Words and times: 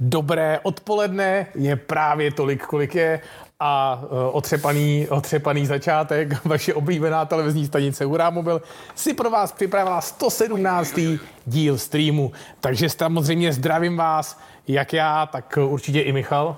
Dobré 0.00 0.60
odpoledne, 0.62 1.46
je 1.54 1.76
právě 1.76 2.30
tolik, 2.32 2.66
kolik 2.66 2.94
je 2.94 3.20
a 3.60 4.02
uh, 4.02 4.18
otřepaný, 4.32 5.08
otřepaný 5.08 5.66
začátek, 5.66 6.44
vaše 6.44 6.74
oblíbená 6.74 7.24
televizní 7.24 7.66
stanice 7.66 8.04
Hurá 8.04 8.30
Mobil 8.30 8.62
si 8.94 9.14
pro 9.14 9.30
vás 9.30 9.52
připravila 9.52 10.00
117. 10.00 11.00
díl 11.46 11.78
streamu. 11.78 12.32
Takže 12.60 12.88
samozřejmě 12.88 13.52
zdravím 13.52 13.96
vás, 13.96 14.40
jak 14.68 14.92
já, 14.92 15.26
tak 15.26 15.58
určitě 15.66 16.00
i 16.00 16.12
Michal. 16.12 16.56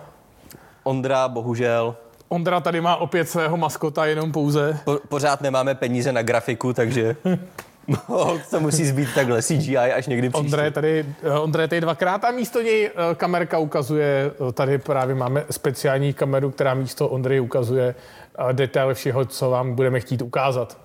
Ondra, 0.83 1.29
bohužel. 1.29 1.97
Ondra 2.29 2.61
tady 2.61 2.81
má 2.81 2.97
opět 2.97 3.29
svého 3.29 3.57
maskota, 3.57 4.07
jenom 4.07 4.33
pouze. 4.33 4.81
Po, 4.85 4.99
pořád 5.09 5.41
nemáme 5.41 5.75
peníze 5.75 6.13
na 6.13 6.23
grafiku, 6.23 6.73
takže 6.73 7.17
to 8.51 8.61
musí 8.61 8.87
zbýt 8.87 9.09
takhle 9.15 9.43
CGI 9.43 9.77
až 9.77 10.07
někdy 10.07 10.31
příště. 10.31 10.45
Ondra 10.47 10.65
je 10.65 10.71
tady, 10.71 11.07
eh, 11.23 11.39
Ondra 11.39 11.63
je 11.63 11.69
tady 11.69 11.81
dvakrát 11.81 12.25
a 12.25 12.31
místo 12.31 12.63
něj 12.63 12.87
eh, 12.87 13.15
kamerka 13.15 13.59
ukazuje, 13.59 14.31
eh, 14.49 14.53
tady 14.53 14.79
právě 14.79 15.15
máme 15.15 15.45
speciální 15.51 16.13
kameru, 16.13 16.51
která 16.51 16.75
místo 16.75 17.09
Ondry 17.09 17.41
ukazuje 17.41 17.95
detail 18.53 18.95
všeho, 18.95 19.25
co 19.25 19.51
vám 19.51 19.75
budeme 19.75 20.01
chtít 20.01 20.23
ukázat. 20.23 20.79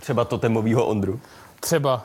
Třeba 0.00 0.24
totemovýho 0.24 0.86
Ondru. 0.86 1.20
Třeba 1.60 2.04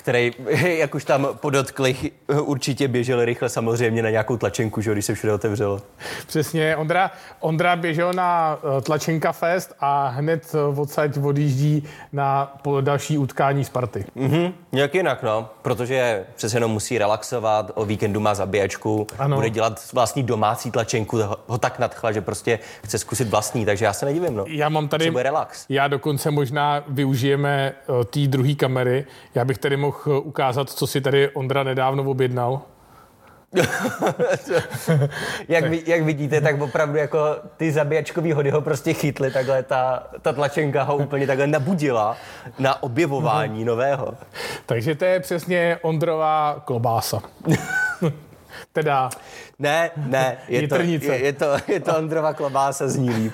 který, 0.00 0.32
jak 0.78 0.94
už 0.94 1.04
tam 1.04 1.28
podotkli, 1.32 1.96
určitě 2.42 2.88
běžel 2.88 3.24
rychle 3.24 3.48
samozřejmě 3.48 4.02
na 4.02 4.10
nějakou 4.10 4.36
tlačenku, 4.36 4.80
že, 4.80 4.92
když 4.92 5.04
se 5.04 5.14
všude 5.14 5.32
otevřelo. 5.32 5.80
Přesně, 6.26 6.76
Ondra, 6.76 7.10
Ondra 7.40 7.76
běžel 7.76 8.12
na 8.12 8.58
eh, 8.78 8.80
tlačenka 8.80 9.32
fest 9.32 9.74
a 9.80 10.08
hned 10.08 10.54
eh, 10.54 10.80
odsaď 10.80 11.18
odjíždí 11.22 11.84
na 12.12 12.56
další 12.80 13.18
utkání 13.18 13.64
Sparty. 13.64 14.04
Mhm, 14.14 14.52
nějak 14.72 14.94
jinak, 14.94 15.22
no, 15.22 15.50
protože 15.62 16.24
přece 16.36 16.56
jenom 16.56 16.70
musí 16.70 16.98
relaxovat, 16.98 17.70
o 17.74 17.84
víkendu 17.84 18.20
má 18.20 18.34
zabíjačku, 18.34 19.06
ano. 19.18 19.36
bude 19.36 19.50
dělat 19.50 19.92
vlastní 19.92 20.22
domácí 20.22 20.70
tlačenku, 20.70 21.18
ho 21.46 21.58
tak 21.58 21.78
nadchla, 21.78 22.12
že 22.12 22.20
prostě 22.20 22.58
chce 22.84 22.98
zkusit 22.98 23.28
vlastní, 23.28 23.64
takže 23.64 23.84
já 23.84 23.92
se 23.92 24.06
nedivím, 24.06 24.36
no. 24.36 24.44
Já 24.48 24.68
mám 24.68 24.88
tady, 24.88 25.10
relax. 25.14 25.66
já 25.68 25.88
dokonce 25.88 26.30
možná 26.30 26.84
využijeme 26.88 27.72
uh, 27.86 28.04
té 28.04 28.20
druhé 28.20 28.54
kamery, 28.54 29.06
já 29.34 29.44
bych 29.44 29.58
tady 29.58 29.76
mohl 29.76 29.89
mohl 29.90 30.18
ukázat, 30.24 30.70
co 30.70 30.86
si 30.86 31.00
tady 31.00 31.28
Ondra 31.28 31.62
nedávno 31.62 32.02
objednal? 32.02 32.62
jak, 35.48 35.64
jak 35.86 36.02
vidíte, 36.02 36.40
tak 36.40 36.60
opravdu 36.60 36.96
jako 36.96 37.36
ty 37.56 37.72
zabíjačkový 37.72 38.32
hody 38.32 38.50
ho 38.50 38.60
prostě 38.60 38.92
chytly, 38.94 39.30
takhle 39.30 39.62
ta, 39.62 40.06
ta 40.22 40.32
tlačenka 40.32 40.82
ho 40.82 40.96
úplně 40.96 41.26
takhle 41.26 41.46
nabudila 41.46 42.16
na 42.58 42.82
objevování 42.82 43.64
nového. 43.64 44.14
Takže 44.66 44.94
to 44.94 45.04
je 45.04 45.20
přesně 45.20 45.78
Ondrová 45.82 46.62
klobása. 46.64 47.22
teda... 48.72 49.10
Ne, 49.58 49.90
ne, 49.96 50.36
je 50.48 50.68
to, 50.68 50.74
je, 50.76 51.16
je, 51.16 51.32
to, 51.32 51.56
je 51.68 51.80
to 51.80 51.98
Ondrova 51.98 52.32
klobása 52.32 52.88
z 52.88 52.96
ní 52.96 53.10
líp. 53.10 53.32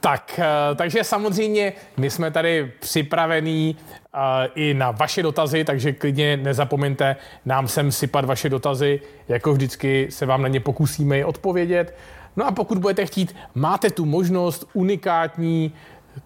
Tak, 0.00 0.38
eh, 0.38 0.74
takže 0.74 1.04
samozřejmě 1.04 1.72
my 1.96 2.10
jsme 2.10 2.30
tady 2.30 2.72
připravení 2.80 3.76
eh, 4.14 4.18
i 4.54 4.74
na 4.74 4.90
vaše 4.90 5.22
dotazy, 5.22 5.64
takže 5.64 5.92
klidně 5.92 6.36
nezapomeňte 6.36 7.16
nám 7.44 7.68
sem 7.68 7.92
sypat 7.92 8.24
vaše 8.24 8.48
dotazy. 8.48 9.00
Jako 9.28 9.52
vždycky 9.52 10.06
se 10.10 10.26
vám 10.26 10.42
na 10.42 10.48
ně 10.48 10.60
pokusíme 10.60 11.24
odpovědět. 11.24 11.96
No 12.36 12.46
a 12.46 12.52
pokud 12.52 12.78
budete 12.78 13.06
chtít, 13.06 13.36
máte 13.54 13.90
tu 13.90 14.04
možnost 14.04 14.68
unikátní 14.72 15.72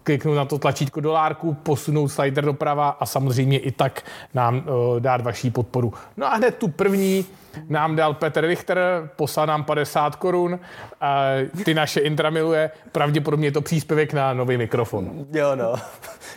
kliknout 0.03 0.35
na 0.35 0.45
to 0.45 0.59
tlačítko 0.59 0.99
dolárku, 0.99 1.53
posunout 1.53 2.07
slider 2.07 2.45
doprava 2.45 2.89
a 2.89 3.05
samozřejmě 3.05 3.59
i 3.59 3.71
tak 3.71 4.03
nám 4.33 4.55
uh, 4.55 4.99
dát 4.99 5.21
vaší 5.21 5.51
podporu. 5.51 5.93
No 6.17 6.25
a 6.25 6.35
hned 6.35 6.55
tu 6.55 6.67
první 6.67 7.25
nám 7.69 7.95
dal 7.95 8.13
Petr 8.13 8.45
Richter, 8.45 8.79
poslal 9.15 9.47
nám 9.47 9.63
50 9.63 10.15
korun, 10.15 10.59
a 11.01 11.25
ty 11.65 11.73
naše 11.73 11.99
intra 11.99 12.29
miluje, 12.29 12.71
pravděpodobně 12.91 13.47
je 13.47 13.51
to 13.51 13.61
příspěvek 13.61 14.13
na 14.13 14.33
nový 14.33 14.57
mikrofon. 14.57 15.25
Jo 15.33 15.55
no, 15.55 15.75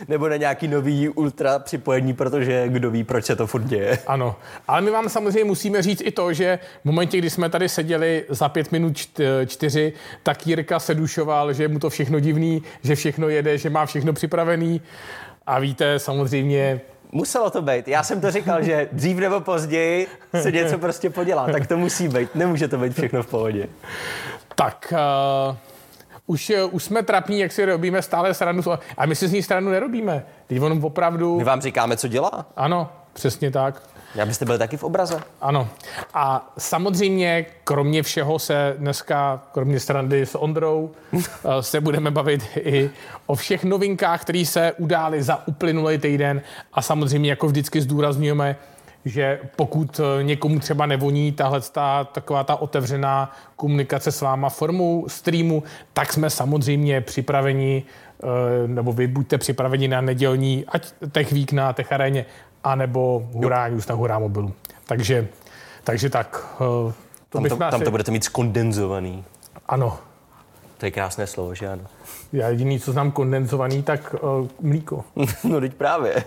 nebo 0.07 0.29
na 0.29 0.35
nějaký 0.35 0.67
nový 0.67 1.09
ultra 1.09 1.59
připojení, 1.59 2.13
protože 2.13 2.67
kdo 2.67 2.91
ví, 2.91 3.03
proč 3.03 3.25
se 3.25 3.35
to 3.35 3.47
furt 3.47 3.63
děje. 3.63 3.97
Ano, 4.07 4.35
ale 4.67 4.81
my 4.81 4.91
vám 4.91 5.09
samozřejmě 5.09 5.43
musíme 5.43 5.81
říct 5.81 6.01
i 6.05 6.11
to, 6.11 6.33
že 6.33 6.59
v 6.81 6.85
momentě, 6.85 7.17
kdy 7.17 7.29
jsme 7.29 7.49
tady 7.49 7.69
seděli 7.69 8.25
za 8.29 8.49
pět 8.49 8.71
minut 8.71 8.97
čtyři, 9.45 9.93
tak 10.23 10.47
Jirka 10.47 10.79
se 10.79 10.95
dušoval, 10.95 11.53
že 11.53 11.63
je 11.63 11.67
mu 11.67 11.79
to 11.79 11.89
všechno 11.89 12.19
divný, 12.19 12.63
že 12.83 12.95
všechno 12.95 13.29
jede, 13.29 13.57
že 13.57 13.69
má 13.69 13.85
všechno 13.85 14.13
připravený. 14.13 14.81
A 15.47 15.59
víte, 15.59 15.99
samozřejmě 15.99 16.81
Muselo 17.11 17.49
to 17.49 17.61
být. 17.61 17.87
Já 17.87 18.03
jsem 18.03 18.21
to 18.21 18.31
říkal, 18.31 18.63
že 18.63 18.89
dřív 18.91 19.17
nebo 19.17 19.39
později 19.39 20.07
se 20.41 20.51
něco 20.51 20.77
prostě 20.77 21.09
podělá. 21.09 21.47
Tak 21.51 21.67
to 21.67 21.77
musí 21.77 22.07
být. 22.07 22.35
Nemůže 22.35 22.67
to 22.67 22.77
být 22.77 22.93
všechno 22.93 23.23
v 23.23 23.27
pohodě. 23.27 23.67
Tak, 24.55 24.93
uh, 25.49 25.55
už, 26.25 26.51
už 26.71 26.83
jsme 26.83 27.03
trapní, 27.03 27.39
jak 27.39 27.51
si 27.51 27.65
robíme 27.65 28.01
stále 28.01 28.33
stranu. 28.33 28.61
A 28.97 29.05
my 29.05 29.15
si 29.15 29.27
z 29.27 29.31
ní 29.31 29.43
stranu 29.43 29.71
nerobíme. 29.71 30.25
Teď 30.47 30.61
on 30.61 30.79
opravdu... 30.83 31.37
My 31.37 31.43
vám 31.43 31.61
říkáme, 31.61 31.97
co 31.97 32.07
dělá. 32.07 32.45
Ano, 32.55 32.89
přesně 33.13 33.51
tak. 33.51 33.81
Já 34.15 34.25
byste 34.25 34.45
byli 34.45 34.57
taky 34.57 34.77
v 34.77 34.83
obraze. 34.83 35.21
Ano. 35.41 35.69
A 36.13 36.53
samozřejmě, 36.57 37.45
kromě 37.63 38.03
všeho 38.03 38.39
se 38.39 38.75
dneska, 38.77 39.41
kromě 39.51 39.79
strandy 39.79 40.25
s 40.25 40.37
Ondrou, 40.37 40.91
eh, 41.13 41.23
se 41.61 41.81
budeme 41.81 42.11
bavit 42.11 42.43
i 42.57 42.89
o 43.25 43.35
všech 43.35 43.63
novinkách, 43.63 44.21
které 44.21 44.45
se 44.45 44.73
udály 44.77 45.23
za 45.23 45.47
uplynulý 45.47 45.97
týden. 45.97 46.41
A 46.73 46.81
samozřejmě, 46.81 47.29
jako 47.29 47.47
vždycky 47.47 47.81
zdůrazňujeme, 47.81 48.55
že 49.05 49.39
pokud 49.55 49.99
eh, 49.99 50.23
někomu 50.23 50.59
třeba 50.59 50.85
nevoní 50.85 51.31
tahle 51.31 51.61
ta, 51.61 52.03
taková 52.03 52.43
ta 52.43 52.55
otevřená 52.55 53.31
komunikace 53.55 54.11
s 54.11 54.21
váma 54.21 54.49
formou 54.49 55.05
streamu, 55.09 55.63
tak 55.93 56.13
jsme 56.13 56.29
samozřejmě 56.29 57.01
připraveni 57.01 57.83
eh, 58.23 58.67
nebo 58.67 58.93
vy 58.93 59.07
buďte 59.07 59.37
připraveni 59.37 59.87
na 59.87 60.01
nedělní, 60.01 60.65
ať 60.67 60.87
Tech 61.11 61.31
Week 61.31 61.51
na 61.51 61.73
Tech 61.73 61.91
Aréně, 61.91 62.25
anebo 62.63 63.29
Hurá 63.33 63.67
News 63.67 63.87
na 63.87 63.95
Hurá 63.95 64.19
mobilu. 64.19 64.53
Takže, 64.85 65.27
takže 65.83 66.09
tak. 66.09 66.45
Eh, 66.55 66.93
to 67.29 67.39
tam, 67.41 67.43
to, 67.43 67.57
tam 67.57 67.81
to 67.81 67.91
budete 67.91 68.11
mít 68.11 68.23
skondenzovaný. 68.23 69.25
Ano. 69.67 69.97
To 70.77 70.85
je 70.85 70.91
krásné 70.91 71.27
slovo, 71.27 71.55
že 71.55 71.67
ano? 71.67 71.83
Já 72.33 72.49
jediný, 72.49 72.79
co 72.79 72.91
znám 72.91 73.11
kondenzovaný, 73.11 73.83
tak 73.83 74.15
uh, 74.21 74.47
mlíko. 74.61 75.05
no 75.43 75.59
teď 75.59 75.73
právě. 75.73 76.23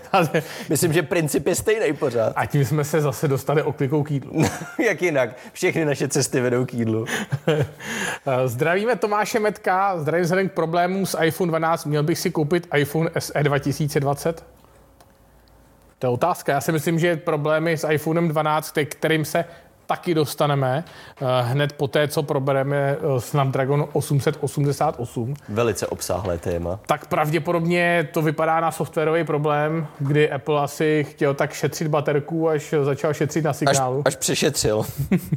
Myslím, 0.69 0.93
že 0.93 1.03
princip 1.03 1.47
je 1.47 1.55
stejný 1.55 1.93
pořád. 1.93 2.33
A 2.35 2.45
tím 2.45 2.65
jsme 2.65 2.83
se 2.83 3.01
zase 3.01 3.27
dostali 3.27 3.63
oklikou 3.63 4.03
k 4.03 4.11
jídlu. 4.11 4.43
Jak 4.85 5.01
jinak? 5.01 5.29
Všechny 5.53 5.85
naše 5.85 6.07
cesty 6.07 6.41
vedou 6.41 6.65
k 6.65 6.73
jídlu. 6.73 7.05
Eh, 7.47 8.47
zdravíme 8.47 8.95
Tomáše 8.95 9.39
Metka, 9.39 9.99
zdravím 9.99 10.23
vzhledem 10.23 10.49
k 10.49 10.53
problémům 10.53 11.05
s 11.05 11.21
iPhone 11.21 11.49
12. 11.49 11.85
Měl 11.85 12.03
bych 12.03 12.19
si 12.19 12.31
koupit 12.31 12.67
iPhone 12.75 13.09
SE 13.19 13.43
2020? 13.43 14.52
To 16.03 16.07
je 16.07 16.11
otázka. 16.11 16.51
Já 16.51 16.61
si 16.61 16.71
myslím, 16.71 16.99
že 16.99 17.17
problémy 17.17 17.77
s 17.77 17.87
iPhonem 17.87 18.27
12, 18.27 18.77
kterým 18.89 19.25
se 19.25 19.45
taky 19.85 20.13
dostaneme 20.13 20.83
eh, 21.21 21.25
hned 21.41 21.73
po 21.73 21.87
té, 21.87 22.07
co 22.07 22.23
probereme 22.23 22.77
eh, 22.77 23.21
Snapdragon 23.21 23.87
888. 23.93 25.33
Velice 25.49 25.87
obsáhlé 25.87 26.37
téma. 26.37 26.79
Tak 26.85 27.05
pravděpodobně 27.07 28.09
to 28.13 28.21
vypadá 28.21 28.59
na 28.59 28.71
softwarový 28.71 29.23
problém, 29.23 29.87
kdy 29.99 30.31
Apple 30.31 30.61
asi 30.61 31.05
chtěl 31.09 31.33
tak 31.33 31.53
šetřit 31.53 31.87
baterku, 31.87 32.49
až 32.49 32.73
začal 32.83 33.13
šetřit 33.13 33.45
na 33.45 33.53
signálu. 33.53 33.99
Až, 33.99 34.03
až 34.05 34.15
přešetřil. 34.15 34.85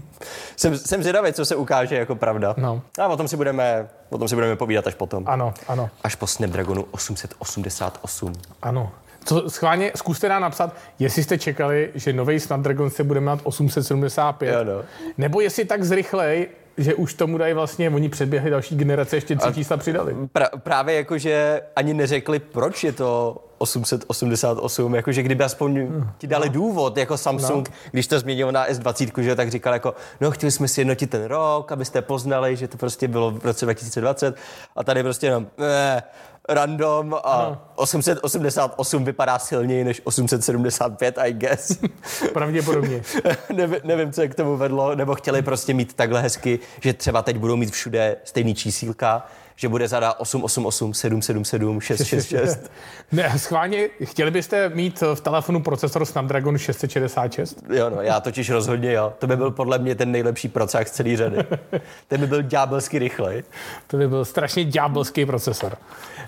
jsem, 0.57 0.79
jsem 0.79 1.03
zvědavý, 1.03 1.33
co 1.33 1.45
se 1.45 1.57
ukáže 1.57 1.97
jako 1.97 2.15
pravda. 2.15 2.55
No. 2.57 2.83
A 2.99 3.09
o 3.09 3.17
tom 3.17 3.29
si 3.29 3.37
budeme, 3.37 3.89
o 4.11 4.19
tom 4.19 4.29
si 4.29 4.35
budeme 4.35 4.57
povídat 4.57 4.87
až 4.87 4.95
potom. 4.95 5.25
Ano, 5.27 5.55
ano. 5.69 5.91
Až 6.05 6.15
po 6.15 6.27
Snapdragonu 6.27 6.87
888. 6.91 8.33
Ano. 8.63 8.93
Co, 9.27 9.51
schválně 9.51 9.93
zkuste 9.95 10.29
nám 10.29 10.43
napsat, 10.43 10.77
jestli 10.99 11.23
jste 11.23 11.39
čekali, 11.39 11.91
že 11.95 12.13
nový 12.13 12.41
Snapdragon 12.41 12.91
se 12.91 13.05
bude 13.05 13.21
mít 13.21 13.41
875, 13.43 14.53
jo, 14.53 14.65
no. 14.65 14.83
nebo 15.19 15.41
jestli 15.41 15.65
tak 15.65 15.85
zrychlej, 15.85 16.49
že 16.79 16.95
už 16.95 17.15
tomu 17.15 17.39
dají 17.39 17.55
vlastně, 17.55 17.91
oni 17.91 18.09
předběhli 18.09 18.51
další 18.51 18.77
generace, 18.77 19.17
ještě 19.17 19.37
tři 19.37 19.55
čísla 19.55 19.77
přidali. 19.77 20.17
Pra, 20.33 20.49
právě 20.59 20.95
jako, 20.95 21.19
že 21.19 21.63
ani 21.77 21.95
neřekli, 21.95 22.39
proč 22.39 22.85
je 22.85 22.93
to 22.93 23.43
888, 23.59 24.95
jakože 24.95 25.23
kdyby 25.23 25.45
aspoň 25.45 25.77
hmm. 25.77 26.11
ti 26.19 26.27
dali 26.27 26.49
no. 26.49 26.53
důvod, 26.55 26.97
jako 26.97 27.17
Samsung, 27.17 27.69
no. 27.69 27.75
když 27.91 28.07
to 28.07 28.19
změnil 28.19 28.53
na 28.53 28.69
S20, 28.69 29.23
že 29.23 29.35
tak 29.35 29.51
říkal 29.51 29.73
jako, 29.73 29.95
no 30.21 30.31
chtěli 30.31 30.53
jsme 30.53 30.69
si 30.69 30.81
jednotit 30.81 31.11
ten 31.11 31.25
rok, 31.25 31.73
abyste 31.73 32.03
poznali, 32.03 32.57
že 32.57 32.69
to 32.69 32.77
prostě 32.77 33.09
bylo 33.09 33.31
v 33.31 33.45
roce 33.45 33.67
2020 33.67 34.37
a 34.77 34.85
tady 34.85 35.03
prostě 35.03 35.27
jenom, 35.27 35.47
eh, 35.61 36.03
random 36.49 37.15
a 37.25 37.49
no. 37.51 37.59
888 37.75 39.05
vypadá 39.05 39.39
silněji 39.39 39.85
než 39.85 40.01
875, 40.05 41.19
I 41.19 41.33
guess. 41.33 41.79
Pravděpodobně. 42.33 43.03
nevím, 43.53 43.79
nevím, 43.85 44.13
co 44.13 44.23
je 44.23 44.29
k 44.29 44.35
tomu 44.35 44.57
vedlo, 44.57 44.95
nebo 44.95 45.15
chtěli 45.15 45.43
prostě 45.43 45.75
mít 45.75 45.95
takhle 45.95 46.23
hezky, 46.23 46.59
že 46.81 46.93
třeba 46.93 47.23
teď 47.23 47.37
budou 47.39 47.57
mít 47.57 47.71
všude 47.71 48.17
stejný 48.25 48.55
čísílka, 48.55 49.27
že 49.57 49.69
bude 49.69 49.89
zada 49.89 50.13
888 50.13 50.95
777 50.95 51.81
666. 51.81 52.71
Ne, 53.13 53.39
schválně, 53.39 53.89
chtěli 54.05 54.31
byste 54.31 54.69
mít 54.69 55.03
v 55.15 55.21
telefonu 55.21 55.63
procesor 55.63 56.05
Snapdragon 56.05 56.59
666? 56.59 57.65
Jo, 57.71 57.91
no, 57.91 58.03
já 58.03 58.21
totiž 58.21 58.51
rozhodně 58.51 58.93
jo. 58.93 59.13
To 59.19 59.27
by 59.27 59.37
byl 59.37 59.51
podle 59.51 59.79
mě 59.79 59.95
ten 59.95 60.13
nejlepší 60.13 60.49
procesor 60.49 60.87
z 60.87 60.91
celé 60.91 61.17
řady. 61.17 61.37
Ten 62.09 62.21
by 62.21 62.27
byl 62.27 62.43
ďábelsky 62.43 62.99
rychlej. 62.99 63.43
To 63.87 63.97
by 63.97 64.09
byl 64.09 64.25
strašně 64.25 64.65
ďábelský 64.65 65.27
procesor. 65.27 65.77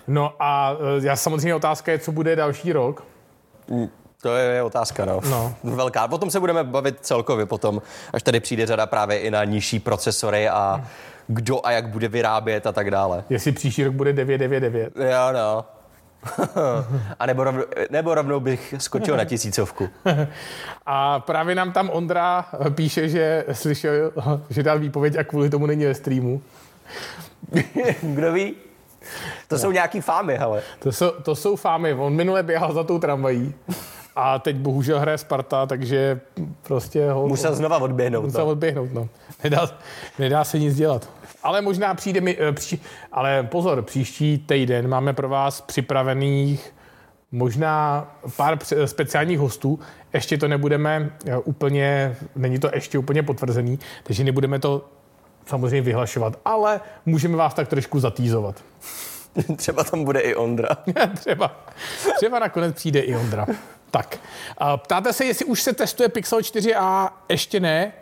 No 0.08 0.34
a 0.38 0.76
e, 1.00 1.06
já 1.06 1.16
samozřejmě 1.16 1.55
otázka 1.55 1.93
je, 1.93 1.99
co 1.99 2.12
bude 2.12 2.37
další 2.37 2.72
rok. 2.72 3.05
To 4.22 4.37
je 4.37 4.62
otázka, 4.62 5.05
no. 5.05 5.20
no. 5.31 5.55
Velká. 5.75 6.08
Potom 6.08 6.31
se 6.31 6.40
budeme 6.40 6.64
bavit 6.64 6.99
celkově 7.00 7.46
potom, 7.46 7.82
až 8.12 8.22
tady 8.22 8.40
přijde 8.40 8.66
řada 8.66 8.87
právě 8.87 9.19
i 9.19 9.31
na 9.31 9.44
nižší 9.44 9.78
procesory 9.78 10.49
a 10.49 10.84
kdo 11.26 11.66
a 11.66 11.70
jak 11.70 11.88
bude 11.88 12.08
vyrábět 12.08 12.66
a 12.66 12.72
tak 12.72 12.90
dále. 12.90 13.25
Jestli 13.31 13.52
příští 13.52 13.84
rok 13.84 13.94
bude 13.94 14.12
999. 14.12 14.96
Jo, 14.96 15.32
no. 15.32 15.64
a 17.20 17.26
nebo, 17.26 17.44
rovnou, 17.44 17.62
nebo 17.90 18.14
rovnou 18.14 18.40
bych 18.40 18.75
skočil 18.78 19.16
na 19.16 19.25
tisícovku. 19.25 19.88
a 20.87 21.20
právě 21.20 21.55
nám 21.55 21.72
tam 21.72 21.90
Ondra 21.90 22.46
píše, 22.70 23.08
že 23.08 23.44
slyšel, 23.52 24.12
že 24.50 24.62
dal 24.62 24.78
výpověď 24.78 25.16
a 25.16 25.25
kvůli 25.25 25.50
tomu 25.50 25.66
není 25.66 25.84
ve 25.84 25.94
streamu. 25.94 26.43
Kdo 28.02 28.32
ví? 28.32 28.55
To 29.49 29.55
no. 29.55 29.58
jsou 29.58 29.70
nějaký 29.70 30.00
fámy, 30.00 30.37
hele. 30.37 30.62
To 30.78 30.93
jsou, 30.93 31.10
to 31.10 31.34
jsou 31.34 31.56
fámy. 31.56 31.94
On 31.94 32.14
minule 32.14 32.43
běhal 32.43 32.72
za 32.72 32.84
tou 32.84 32.99
tramvají. 32.99 33.55
A 34.16 34.38
teď 34.38 34.56
bohužel 34.56 35.00
hraje 35.00 35.19
Sparta, 35.19 35.66
takže 35.66 36.20
prostě 36.62 37.10
ho... 37.10 37.28
Musel 37.28 37.55
znova 37.55 37.78
odběhnout. 37.78 38.25
Musel 38.25 38.44
no. 38.44 38.50
odběhnout, 38.50 38.93
no. 38.93 39.08
Nedá, 39.44 39.70
nedá 40.19 40.44
se 40.44 40.58
nic 40.58 40.76
dělat. 40.76 41.08
Ale 41.43 41.60
možná 41.60 41.94
přijde 41.94 42.20
mi... 42.20 42.37
Eh, 42.40 42.52
Pří, 42.52 42.81
ale 43.12 43.43
pozor, 43.43 43.82
příští 43.82 44.38
týden 44.38 44.88
máme 44.88 45.12
pro 45.12 45.28
vás 45.28 45.60
připravených 45.60 46.75
možná 47.32 48.06
pár 48.37 48.58
speciálních 48.84 49.38
hostů. 49.38 49.78
Ještě 50.12 50.38
to 50.38 50.49
nebudeme 50.49 51.10
eh, 51.26 51.37
úplně, 51.37 52.16
není 52.37 52.58
to 52.58 52.70
ještě 52.75 52.99
úplně 52.99 53.22
potvrzený, 53.22 53.78
takže 54.02 54.25
nebudeme 54.25 54.58
to 54.58 54.84
samozřejmě 55.46 55.81
vyhlašovat, 55.81 56.38
ale 56.44 56.81
můžeme 57.06 57.37
vás 57.37 57.55
tak 57.55 57.69
trošku 57.69 58.00
zatýzovat. 58.00 58.64
Třeba 59.57 59.85
tam 59.85 60.05
bude 60.05 60.21
i 60.21 60.35
Ondra. 60.35 60.69
třeba, 61.15 61.57
třeba 62.17 62.39
nakonec 62.39 62.75
přijde 62.75 63.01
i 63.01 63.17
Ondra. 63.17 63.47
Tak, 63.91 64.19
ptáte 64.77 65.13
se, 65.13 65.25
jestli 65.25 65.45
už 65.45 65.63
se 65.63 65.73
testuje 65.73 66.09
Pixel 66.09 66.39
4a? 66.39 67.11
Ještě 67.29 67.61
ne, 67.61 67.93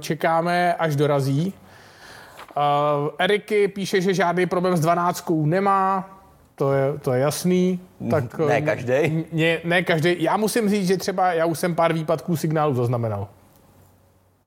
čekáme, 0.00 0.74
až 0.74 0.96
dorazí. 0.96 1.54
Eriky 3.18 3.68
píše, 3.68 4.00
že 4.00 4.14
žádný 4.14 4.46
problém 4.46 4.76
s 4.76 4.80
12 4.80 5.30
nemá, 5.30 6.18
to 6.54 6.72
je, 6.72 6.98
to 6.98 7.12
je 7.12 7.20
jasný. 7.20 7.80
Tak, 8.10 8.38
ne 8.38 8.62
každý. 8.62 9.24
Ne, 9.32 9.58
ne 9.64 9.82
každý. 9.82 10.22
Já 10.22 10.36
musím 10.36 10.68
říct, 10.68 10.86
že 10.86 10.96
třeba 10.96 11.32
já 11.32 11.46
už 11.46 11.58
jsem 11.58 11.74
pár 11.74 11.92
výpadků 11.92 12.36
signálu 12.36 12.74
zaznamenal. 12.74 13.28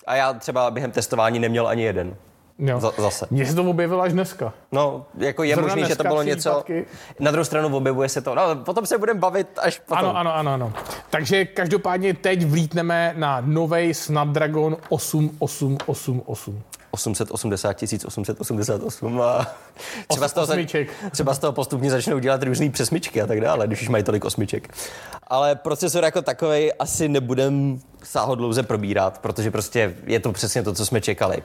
A 0.07 0.15
já 0.15 0.33
třeba 0.33 0.71
během 0.71 0.91
testování 0.91 1.39
neměl 1.39 1.67
ani 1.67 1.83
jeden. 1.83 2.15
Jo. 2.59 2.79
Zase. 2.97 3.27
Mně 3.31 3.45
se 3.45 3.55
to 3.55 3.63
objevilo 3.63 4.01
až 4.01 4.13
dneska. 4.13 4.53
No, 4.71 5.05
jako 5.17 5.43
je 5.43 5.55
možné, 5.55 5.85
že 5.85 5.95
to 5.95 6.03
bylo 6.03 6.23
něco... 6.23 6.49
Výpadky. 6.49 6.85
Na 7.19 7.31
druhou 7.31 7.45
stranu 7.45 7.77
objevuje 7.77 8.09
se 8.09 8.21
to. 8.21 8.35
No, 8.35 8.55
potom 8.55 8.85
se 8.85 8.97
budeme 8.97 9.19
bavit 9.19 9.47
až 9.61 9.79
potom. 9.79 9.97
Ano, 9.97 10.17
ano, 10.17 10.35
ano, 10.35 10.53
ano. 10.53 10.73
Takže 11.09 11.45
každopádně 11.45 12.13
teď 12.13 12.45
vlítneme 12.45 13.13
na 13.17 13.41
nový 13.45 13.93
Snapdragon 13.93 14.77
8888. 14.89 16.61
880 16.91 17.83
888 18.05 19.21
a 19.21 19.55
třeba 20.07 20.27
z, 20.27 20.33
toho, 20.33 20.47
třeba 21.11 21.33
z 21.33 21.39
toho 21.39 21.53
postupně 21.53 21.91
začnou 21.91 22.19
dělat 22.19 22.43
různé 22.43 22.69
přesmičky 22.69 23.21
a 23.21 23.27
tak 23.27 23.41
dále, 23.41 23.67
když 23.67 23.81
už 23.81 23.89
mají 23.89 24.03
tolik 24.03 24.25
osmiček. 24.25 24.75
Ale 25.27 25.55
procesor 25.55 26.03
jako 26.03 26.21
takový 26.21 26.73
asi 26.73 27.09
nebudem 27.09 27.79
sáhodlouze 28.03 28.63
probírat, 28.63 29.19
protože 29.19 29.51
prostě 29.51 29.95
je 30.05 30.19
to 30.19 30.31
přesně 30.31 30.63
to, 30.63 30.73
co 30.73 30.85
jsme 30.85 31.01
čekali. 31.01 31.43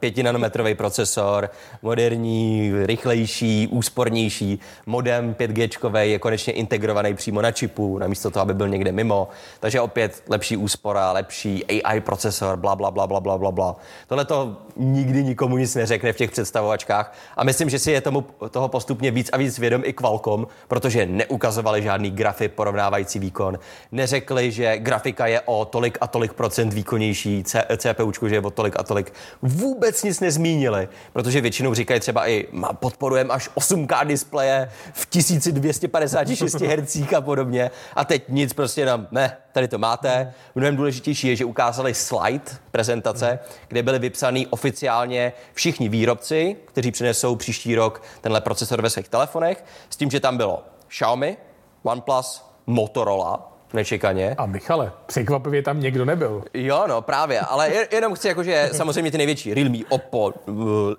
Pětinanometrový 0.00 0.74
procesor, 0.74 1.50
moderní, 1.82 2.72
rychlejší, 2.84 3.68
úspornější, 3.70 4.60
modem 4.86 5.34
5G 5.34 5.98
je 5.98 6.18
konečně 6.18 6.52
integrovaný 6.52 7.14
přímo 7.14 7.42
na 7.42 7.52
čipu, 7.52 7.98
namísto 7.98 8.30
toho, 8.30 8.42
aby 8.42 8.54
byl 8.54 8.68
někde 8.68 8.92
mimo. 8.92 9.28
Takže 9.60 9.80
opět 9.80 10.22
lepší 10.28 10.56
úspora, 10.56 11.12
lepší 11.12 11.64
AI 11.64 12.00
procesor, 12.00 12.56
bla, 12.56 12.76
bla, 12.76 12.90
bla, 12.90 13.06
bla, 13.06 13.20
bla, 13.20 13.38
bla, 13.38 13.50
bla. 13.52 13.76
Tohle 14.06 14.24
to 14.24 14.56
nikdy 14.76 15.24
nikomu 15.24 15.56
nic 15.56 15.74
neřekne 15.74 16.12
v 16.12 16.16
těch 16.16 16.30
představovačkách 16.30 17.14
a 17.36 17.44
myslím, 17.44 17.70
že 17.70 17.78
si 17.78 17.90
je 17.90 18.00
tomu, 18.00 18.26
toho 18.50 18.68
postupně 18.68 19.10
víc 19.10 19.30
a 19.32 19.36
víc 19.36 19.58
vědom 19.58 19.82
i 19.84 19.92
Qualcomm, 19.92 20.46
protože 20.68 21.06
neukazovali 21.06 21.82
žádný 21.82 22.10
grafy 22.10 22.48
porovnávající 22.48 23.18
výkon. 23.18 23.58
Neřekli, 23.92 24.52
že 24.52 24.78
grafika 24.78 25.26
je 25.26 25.40
o 25.40 25.64
tolik 25.64 25.98
a 26.00 26.06
tolik 26.06 26.32
procent 26.32 26.72
výkonnější 26.72 27.44
CPUčku, 27.76 28.28
že 28.28 28.34
je 28.34 28.40
o 28.40 28.50
tolik 28.50 28.74
a 28.78 28.82
tolik. 28.82 29.12
Vůbec 29.42 30.02
nic 30.02 30.20
nezmínili, 30.20 30.88
protože 31.12 31.40
většinou 31.40 31.74
říkají 31.74 32.00
třeba 32.00 32.28
i 32.28 32.46
podporujeme 32.72 33.34
až 33.34 33.50
8K 33.54 34.06
displeje 34.06 34.70
v 34.92 35.06
1256 35.10 36.54
Hz 36.54 37.12
a 37.16 37.20
podobně. 37.20 37.70
A 37.94 38.04
teď 38.04 38.22
nic 38.28 38.52
prostě 38.52 38.86
nám, 38.86 39.08
ne, 39.10 39.36
tady 39.58 39.68
to 39.68 39.78
máte. 39.78 40.34
Mnohem 40.54 40.76
důležitější 40.76 41.28
je, 41.28 41.36
že 41.36 41.44
ukázali 41.44 41.94
slide 41.94 42.44
prezentace, 42.70 43.38
kde 43.68 43.82
byly 43.82 43.98
vypsaný 43.98 44.46
oficiálně 44.46 45.32
všichni 45.54 45.88
výrobci, 45.88 46.56
kteří 46.64 46.90
přinesou 46.90 47.36
příští 47.36 47.74
rok 47.74 48.02
tenhle 48.20 48.40
procesor 48.40 48.82
ve 48.82 48.90
svých 48.90 49.08
telefonech, 49.08 49.64
s 49.90 49.96
tím, 49.96 50.10
že 50.10 50.20
tam 50.20 50.36
bylo 50.36 50.62
Xiaomi, 50.88 51.36
OnePlus, 51.82 52.44
Motorola, 52.66 53.52
nečekaně. 53.72 54.34
A 54.38 54.46
Michale, 54.46 54.92
překvapivě 55.06 55.62
tam 55.62 55.80
někdo 55.80 56.04
nebyl. 56.04 56.44
Jo, 56.54 56.84
no 56.88 57.02
právě, 57.02 57.40
ale 57.40 57.72
jenom 57.92 58.14
chci 58.14 58.28
jakože 58.28 58.70
samozřejmě 58.72 59.10
ty 59.10 59.18
největší, 59.18 59.54
Realme, 59.54 59.78
Oppo, 59.88 60.32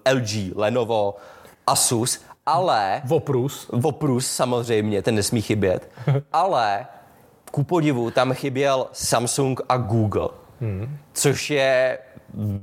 eh, 0.06 0.14
LG, 0.14 0.52
Lenovo, 0.56 1.16
Asus, 1.68 2.22
ale... 2.46 3.02
Voprus. 3.06 3.70
Voprus 3.74 4.28
samozřejmě, 4.32 5.02
ten 5.02 5.16
nesmí 5.16 5.42
chybět, 5.42 5.92
ale 6.34 6.88
ku 7.52 7.64
podivu 7.64 8.12
tam 8.12 8.34
chyběl 8.34 8.88
Samsung 8.92 9.62
a 9.70 9.78
Google, 9.78 10.30
hmm. 10.62 10.98
což 11.14 11.50
je 11.50 11.98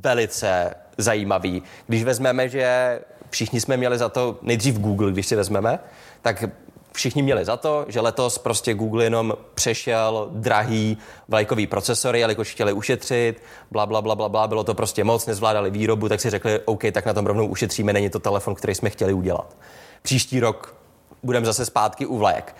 velice 0.00 0.74
zajímavý. 0.98 1.62
Když 1.86 2.04
vezmeme, 2.04 2.48
že 2.48 3.00
všichni 3.30 3.60
jsme 3.60 3.76
měli 3.76 3.98
za 3.98 4.08
to, 4.08 4.38
nejdřív 4.42 4.78
Google, 4.78 5.12
když 5.12 5.26
si 5.26 5.36
vezmeme, 5.36 5.78
tak 6.22 6.44
všichni 6.92 7.22
měli 7.22 7.44
za 7.44 7.56
to, 7.56 7.84
že 7.88 8.00
letos 8.00 8.38
prostě 8.38 8.74
Google 8.74 9.04
jenom 9.04 9.34
přešel 9.54 10.28
drahý 10.32 10.98
vlajkový 11.28 11.66
procesory, 11.66 12.20
jelikož 12.20 12.52
chtěli 12.52 12.72
ušetřit, 12.72 13.42
bla, 13.70 13.86
bla, 13.86 14.02
bla, 14.02 14.14
bla, 14.14 14.28
bla, 14.28 14.48
bylo 14.48 14.64
to 14.64 14.74
prostě 14.74 15.04
moc, 15.04 15.26
nezvládali 15.26 15.70
výrobu, 15.70 16.08
tak 16.08 16.20
si 16.20 16.30
řekli, 16.30 16.60
OK, 16.64 16.82
tak 16.92 17.06
na 17.06 17.14
tom 17.14 17.26
rovnou 17.26 17.46
ušetříme, 17.46 17.92
není 17.92 18.10
to 18.10 18.18
telefon, 18.18 18.54
který 18.54 18.74
jsme 18.74 18.90
chtěli 18.90 19.12
udělat. 19.12 19.56
Příští 20.02 20.40
rok 20.40 20.76
budeme 21.22 21.46
zase 21.46 21.64
zpátky 21.64 22.06
u 22.06 22.18
vlajek. 22.18 22.54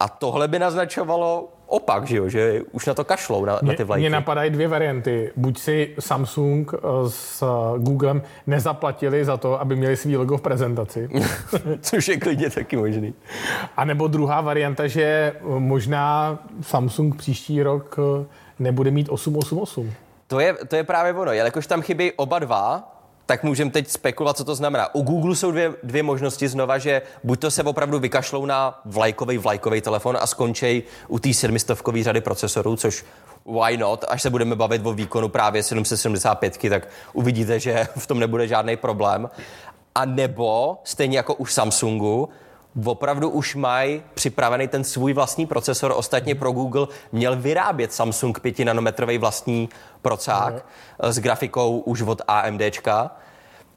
A 0.00 0.08
tohle 0.08 0.48
by 0.48 0.58
naznačovalo 0.58 1.48
opak, 1.66 2.06
že, 2.06 2.16
jo? 2.16 2.28
že 2.28 2.62
už 2.72 2.86
na 2.86 2.94
to 2.94 3.04
kašlou, 3.04 3.44
na, 3.44 3.58
na 3.62 3.74
ty 3.74 3.84
vlajky. 3.84 4.00
Mně 4.00 4.10
napadají 4.10 4.50
dvě 4.50 4.68
varianty. 4.68 5.32
Buď 5.36 5.58
si 5.58 5.94
Samsung 5.98 6.74
eh, 6.74 6.78
s 7.08 7.42
eh, 7.42 7.78
Googlem 7.78 8.22
nezaplatili 8.46 9.24
za 9.24 9.36
to, 9.36 9.60
aby 9.60 9.76
měli 9.76 9.96
svý 9.96 10.16
logo 10.16 10.36
v 10.36 10.40
prezentaci. 10.40 11.08
Což 11.80 12.08
je 12.08 12.16
klidně 12.20 12.50
taky 12.50 12.76
možný. 12.76 13.14
A 13.76 13.84
nebo 13.84 14.08
druhá 14.08 14.40
varianta, 14.40 14.86
že 14.86 15.02
eh, 15.02 15.40
možná 15.42 16.38
Samsung 16.60 17.16
příští 17.16 17.62
rok 17.62 17.96
nebude 18.58 18.90
mít 18.90 19.08
888. 19.08 19.92
To 20.26 20.40
je, 20.40 20.54
to 20.54 20.76
je 20.76 20.84
právě 20.84 21.12
ono. 21.12 21.32
Jelikož 21.32 21.66
tam 21.66 21.82
chybí 21.82 22.12
oba 22.12 22.38
dva, 22.38 22.96
tak 23.30 23.42
můžeme 23.42 23.70
teď 23.70 23.88
spekulovat, 23.88 24.36
co 24.36 24.44
to 24.44 24.54
znamená. 24.54 24.94
U 24.94 25.02
Google 25.02 25.36
jsou 25.36 25.50
dvě, 25.50 25.74
dvě 25.82 26.02
možnosti 26.02 26.48
znova, 26.48 26.78
že 26.78 27.02
buď 27.24 27.40
to 27.40 27.50
se 27.50 27.62
opravdu 27.62 27.98
vykašlou 27.98 28.46
na 28.46 28.80
vlajkový 28.84 29.38
vlajkový 29.38 29.80
telefon 29.80 30.18
a 30.20 30.26
skončí 30.26 30.82
u 31.08 31.18
té 31.18 31.34
sedmistovkové 31.34 32.02
řady 32.02 32.20
procesorů, 32.20 32.76
což 32.76 33.04
why 33.46 33.76
not, 33.76 34.04
až 34.08 34.22
se 34.22 34.30
budeme 34.30 34.56
bavit 34.56 34.86
o 34.86 34.92
výkonu 34.92 35.28
právě 35.28 35.62
775, 35.62 36.58
tak 36.70 36.88
uvidíte, 37.12 37.60
že 37.60 37.86
v 37.96 38.06
tom 38.06 38.20
nebude 38.20 38.48
žádný 38.48 38.76
problém. 38.76 39.30
A 39.94 40.04
nebo, 40.04 40.78
stejně 40.84 41.16
jako 41.16 41.34
u 41.34 41.46
Samsungu, 41.46 42.28
opravdu 42.84 43.28
už 43.28 43.54
mají 43.54 44.02
připravený 44.14 44.68
ten 44.68 44.84
svůj 44.84 45.12
vlastní 45.12 45.46
procesor. 45.46 45.92
Ostatně 45.96 46.34
pro 46.34 46.52
Google 46.52 46.86
měl 47.12 47.36
vyrábět 47.36 47.92
Samsung 47.92 48.40
5 48.40 48.58
nanometrový 48.58 49.18
vlastní 49.18 49.68
procák 50.02 50.54
mm. 50.54 51.12
s 51.12 51.18
grafikou 51.18 51.78
už 51.78 52.02
od 52.02 52.22
AMDčka. 52.28 53.10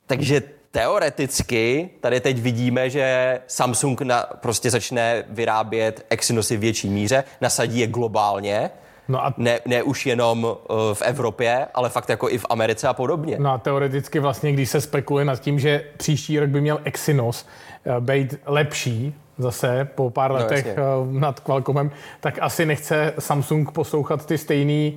Takže 0.05 0.41
teoreticky 0.71 1.89
tady 2.01 2.19
teď 2.19 2.39
vidíme, 2.39 2.89
že 2.89 3.39
Samsung 3.47 4.01
na, 4.01 4.25
prostě 4.35 4.71
začne 4.71 5.23
vyrábět 5.29 6.05
Exynosy 6.09 6.57
v 6.57 6.59
větší 6.59 6.89
míře, 6.89 7.23
nasadí 7.41 7.79
je 7.79 7.87
globálně, 7.87 8.71
No 9.07 9.25
a 9.25 9.33
Ne, 9.37 9.59
ne 9.65 9.83
už 9.83 10.05
jenom 10.05 10.43
uh, 10.43 10.55
v 10.93 11.01
Evropě, 11.01 11.67
ale 11.73 11.89
fakt 11.89 12.09
jako 12.09 12.29
i 12.29 12.37
v 12.37 12.45
Americe 12.49 12.87
a 12.87 12.93
podobně. 12.93 13.37
No 13.39 13.51
a 13.51 13.57
teoreticky 13.57 14.19
vlastně, 14.19 14.51
když 14.51 14.69
se 14.69 14.81
spekuluje 14.81 15.25
nad 15.25 15.39
tím, 15.39 15.59
že 15.59 15.83
příští 15.97 16.39
rok 16.39 16.49
by 16.49 16.61
měl 16.61 16.79
Exynos 16.83 17.45
eh, 17.45 17.72
být 17.99 18.35
lepší, 18.45 19.15
zase 19.37 19.87
po 19.95 20.09
pár 20.09 20.31
No, 20.31 20.37
letech 20.37 20.65
jasně. 20.65 20.81
eh, 20.81 21.19
nad 21.19 21.39
Qualcommem, 21.39 21.91
tak 22.19 22.37
asi 22.41 22.65
nechce 22.65 23.13
Samsung 23.19 23.71
poslouchat 23.71 24.25
ty 24.25 24.37
stejné 24.37 24.91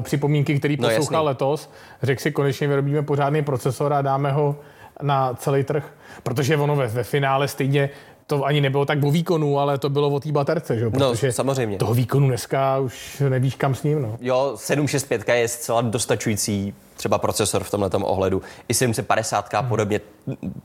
připomínky, 0.00 0.58
který 0.58 0.76
No, 0.80 0.88
poslouchal 0.88 1.24
letos. 1.24 1.70
Řekl 2.02 2.20
si, 2.22 2.32
konečně 2.32 2.68
vyrobíme 2.68 3.02
pořádný 3.02 3.42
procesor 3.42 3.92
a 3.92 4.02
dáme 4.02 4.32
ho 4.32 4.56
na 5.02 5.34
celý 5.34 5.64
trh. 5.64 5.92
Protože 6.22 6.56
ono 6.56 6.76
ve, 6.76 6.86
ve 6.86 7.04
finále 7.04 7.48
stejně 7.48 7.90
to 8.38 8.44
ani 8.44 8.60
nebylo 8.60 8.84
tak 8.84 9.04
o 9.04 9.10
výkonu, 9.10 9.58
ale 9.58 9.78
to 9.78 9.88
bylo 9.88 10.08
o 10.08 10.20
té 10.20 10.32
baterce, 10.32 10.78
že? 10.78 10.84
jo? 10.84 10.90
No, 10.94 11.10
Protože 11.10 11.32
samozřejmě. 11.32 11.78
toho 11.78 11.94
výkonu 11.94 12.28
dneska 12.28 12.78
už 12.78 13.22
nevíš 13.28 13.54
kam 13.54 13.74
s 13.74 13.82
ním. 13.82 14.02
No. 14.02 14.16
Jo, 14.20 14.52
765 14.56 15.28
je 15.28 15.48
zcela 15.48 15.80
dostačující 15.80 16.74
třeba 16.96 17.18
procesor 17.18 17.64
v 17.64 17.70
tomhle 17.70 17.90
ohledu. 17.92 18.42
I 18.68 18.74
750 18.74 19.54
a 19.54 19.62
podobně. 19.62 20.00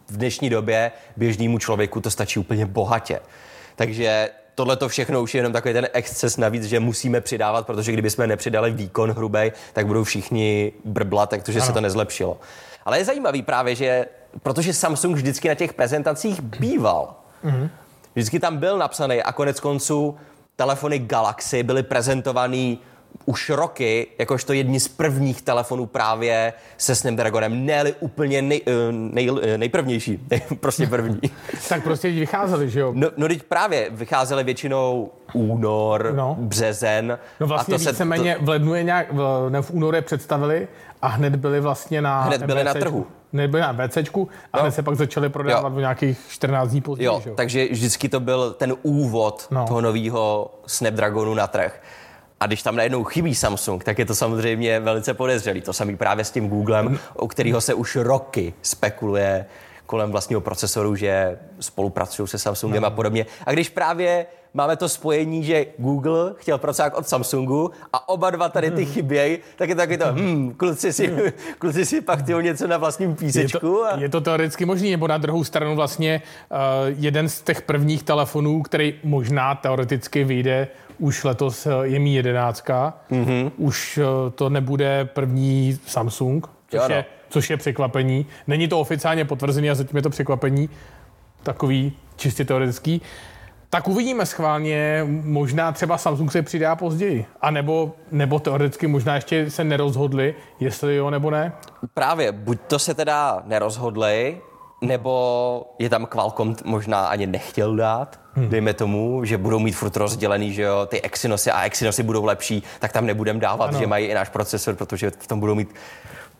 V 0.07 0.17
dnešní 0.17 0.49
době 0.49 0.91
běžnému 1.17 1.57
člověku 1.57 2.01
to 2.01 2.11
stačí 2.11 2.39
úplně 2.39 2.65
bohatě. 2.65 3.19
Takže 3.75 4.29
tohle 4.55 4.75
to 4.75 4.89
všechno 4.89 5.21
už 5.21 5.35
je 5.35 5.39
jenom 5.39 5.53
takový 5.53 5.73
ten 5.73 5.87
exces 5.93 6.37
navíc, 6.37 6.63
že 6.63 6.79
musíme 6.79 7.21
přidávat, 7.21 7.67
protože 7.67 7.91
kdybychom 7.91 8.27
nepřidali 8.27 8.71
výkon 8.71 9.11
hrubej, 9.11 9.51
tak 9.73 9.87
budou 9.87 10.03
všichni 10.03 10.73
brblat, 10.85 11.29
takže 11.29 11.61
se 11.61 11.73
to 11.73 11.81
nezlepšilo. 11.81 12.37
Ale 12.85 12.97
je 12.97 13.05
zajímavý 13.05 13.41
právě, 13.41 13.75
že 13.75 14.05
protože 14.43 14.73
Samsung 14.73 15.15
vždycky 15.15 15.47
na 15.47 15.55
těch 15.55 15.73
prezentacích 15.73 16.41
býval, 16.41 17.15
Vždycky 18.13 18.39
tam 18.39 18.57
byl 18.57 18.77
napsaný 18.77 19.23
a 19.23 19.31
konec 19.31 19.59
konců 19.59 20.17
telefony 20.55 20.99
Galaxy 20.99 21.63
byly 21.63 21.83
prezentovaný 21.83 22.79
už 23.25 23.49
roky, 23.49 24.07
jakožto 24.19 24.53
jedni 24.53 24.79
z 24.79 24.87
prvních 24.87 25.41
telefonů 25.41 25.85
právě 25.85 26.53
se 26.77 26.95
Snapdragonem, 26.95 27.65
ne 27.65 27.83
úplně 27.99 28.41
nej, 28.41 28.61
eh, 28.67 28.71
nej, 28.91 29.31
eh, 29.41 29.57
nejprvnější, 29.57 30.19
nej, 30.31 30.41
prostě 30.59 30.87
první. 30.87 31.19
Tak 31.69 31.83
prostě 31.83 32.11
vycházeli, 32.11 32.69
že 32.69 32.79
jo? 32.79 32.91
No, 32.95 33.09
no 33.17 33.27
teď 33.27 33.43
právě 33.43 33.87
vycházely 33.91 34.43
většinou 34.43 35.11
únor, 35.33 36.13
No. 36.15 36.35
březen. 36.39 37.19
No 37.39 37.47
vlastně 37.47 37.75
a 37.75 37.77
to 37.77 37.83
se, 37.83 37.91
víceméně 37.91 38.37
v 38.41 38.49
lednu 38.49 38.75
je 38.75 38.83
nějak, 38.83 39.13
v, 39.13 39.47
ne, 39.49 39.61
v 39.61 39.71
únoru 39.71 39.95
je 39.95 40.01
představili 40.01 40.67
a 41.01 41.07
hned 41.07 41.35
byli 41.35 41.59
vlastně 41.59 42.01
na 42.01 42.21
Hned 42.23 42.43
byli 42.43 42.63
na 42.63 42.73
trhu. 42.73 43.07
Hned 43.33 43.47
byli 43.47 43.61
na 43.61 43.73
VCčku 43.87 44.29
a 44.53 44.61
hned 44.61 44.71
se 44.71 44.83
pak 44.83 44.95
začali 44.95 45.29
prodávat 45.29 45.69
Jo. 45.69 45.75
v 45.75 45.79
nějakých 45.79 46.19
14 46.29 46.69
dní 46.69 46.81
později, 46.81 47.05
Jo, 47.05 47.19
že 47.23 47.29
jo? 47.29 47.35
takže 47.35 47.67
vždycky 47.71 48.09
to 48.09 48.19
byl 48.19 48.51
ten 48.53 48.73
úvod 48.81 49.47
No. 49.51 49.59
no. 49.61 49.67
toho 49.67 49.81
nového 49.81 50.51
Snapdragonu 50.67 51.33
na 51.33 51.47
trh. 51.47 51.81
A 52.39 52.45
když 52.47 52.63
tam 52.63 52.75
najednou 52.75 53.03
chybí 53.03 53.35
Samsung, 53.35 53.83
tak 53.83 53.99
je 53.99 54.05
to 54.05 54.15
samozřejmě 54.15 54.79
velice 54.79 55.13
podezřelý. 55.13 55.61
To 55.61 55.73
samý 55.73 55.97
právě 55.97 56.25
s 56.25 56.31
tím 56.31 56.49
Googlem, 56.49 56.99
u 57.21 57.27
kterého 57.27 57.61
se 57.61 57.73
už 57.73 57.95
roky 57.95 58.53
spekuluje 58.61 59.45
kolem 59.87 60.11
vlastního 60.11 60.41
procesoru, 60.41 60.95
že 60.95 61.37
spolupracují 61.59 62.27
se 62.27 62.37
Samsungem 62.39 62.81
No. 62.81 62.87
a 62.87 62.89
podobně. 62.91 63.25
A 63.45 63.51
když 63.51 63.69
právě 63.69 64.25
máme 64.53 64.75
to 64.75 64.89
spojení, 64.89 65.43
že 65.43 65.65
Google 65.77 66.33
chtěl 66.37 66.57
procák 66.57 66.97
od 66.97 67.07
Samsungu 67.07 67.71
a 67.93 68.09
oba 68.09 68.29
dva 68.29 68.49
tady 68.49 68.71
ty 68.71 68.85
chybějí, 68.85 69.37
tak 69.55 69.69
je 69.69 69.75
to 69.75 69.81
taky 69.81 69.97
to, 69.97 70.05
hm, 70.11 70.53
kluci 70.57 70.93
si, 70.93 71.33
kluci 71.59 71.85
si 71.85 72.01
paktují 72.01 72.43
něco 72.45 72.67
na 72.67 72.77
vlastním 72.77 73.09
Je 73.09 73.15
písečku. 73.15 73.59
to, 73.59 73.85
a... 73.85 73.99
je 73.99 74.09
to 74.09 74.21
teoreticky 74.21 74.65
možný, 74.65 74.91
nebo 74.91 75.07
na 75.07 75.17
druhou 75.17 75.43
stranu 75.43 75.75
vlastně 75.75 76.21
uh, 76.51 76.57
jeden 76.97 77.29
z 77.29 77.41
těch 77.41 77.61
prvních 77.61 78.03
telefonů, 78.03 78.61
který 78.61 78.93
možná 79.03 79.55
teoreticky 79.55 80.23
vyjde 80.23 80.67
už 80.99 81.23
letos, 81.23 81.65
uh, 81.65 81.71
je 81.81 81.99
Mi 81.99 82.13
11. 82.13 82.65
Mm-hmm. 82.67 82.93
Mhm. 83.11 83.51
Už 83.57 83.97
uh, 83.97 84.05
to 84.35 84.49
nebude 84.49 85.05
první 85.05 85.79
Samsung, 85.85 86.47
což, 86.69 86.79
Jo, 86.81 86.85
no. 86.89 86.95
je, 86.95 87.05
což 87.29 87.49
je 87.49 87.57
překvapení. 87.57 88.25
Není 88.47 88.67
to 88.67 88.79
oficiálně 88.79 89.25
potvrzený 89.25 89.69
a 89.69 89.75
zatím 89.75 89.97
je 89.97 90.03
to 90.03 90.09
překvapení 90.09 90.69
takový 91.43 91.93
čistě 92.15 92.45
teoretický. 92.45 93.01
Tak 93.69 93.87
uvidíme 93.87 94.25
schválně, 94.25 95.03
možná 95.23 95.71
třeba 95.71 95.97
Samsung 95.97 96.31
se 96.31 96.41
přidá 96.41 96.75
později. 96.75 97.25
A 97.41 97.51
nebo, 97.51 97.91
nebo 98.11 98.39
teoreticky 98.39 98.87
možná 98.87 99.15
ještě 99.15 99.49
se 99.49 99.63
nerozhodli, 99.63 100.35
jestli 100.59 100.95
jo 100.95 101.09
nebo 101.09 101.31
ne. 101.31 101.51
Právě, 101.93 102.31
buď 102.31 102.59
to 102.67 102.79
se 102.79 102.93
teda 102.93 103.43
nerozhodli, 103.45 104.37
nebo 104.81 105.75
je 105.79 105.89
tam 105.89 106.05
Qualcomm 106.05 106.55
možná 106.65 107.07
ani 107.07 107.27
nechtěl 107.27 107.75
dát, 107.75 108.19
hmm. 108.33 108.49
dejme 108.49 108.73
tomu, 108.73 109.25
že 109.25 109.37
budou 109.37 109.59
mít 109.59 109.71
furt 109.71 109.97
rozdělený, 109.97 110.53
že 110.53 110.61
jo, 110.61 110.85
ty 110.85 111.01
Exynosy 111.01 111.51
a 111.51 111.63
Exynosy 111.63 112.03
budou 112.03 112.25
lepší, 112.25 112.63
tak 112.79 112.91
tam 112.91 113.05
nebudem 113.05 113.39
dávat, 113.39 113.69
ano. 113.69 113.79
že 113.79 113.87
mají 113.87 114.05
i 114.05 114.13
náš 114.13 114.29
procesor, 114.29 114.75
protože 114.75 115.09
v 115.09 115.27
tom 115.27 115.39
budou 115.39 115.55
mít 115.55 115.75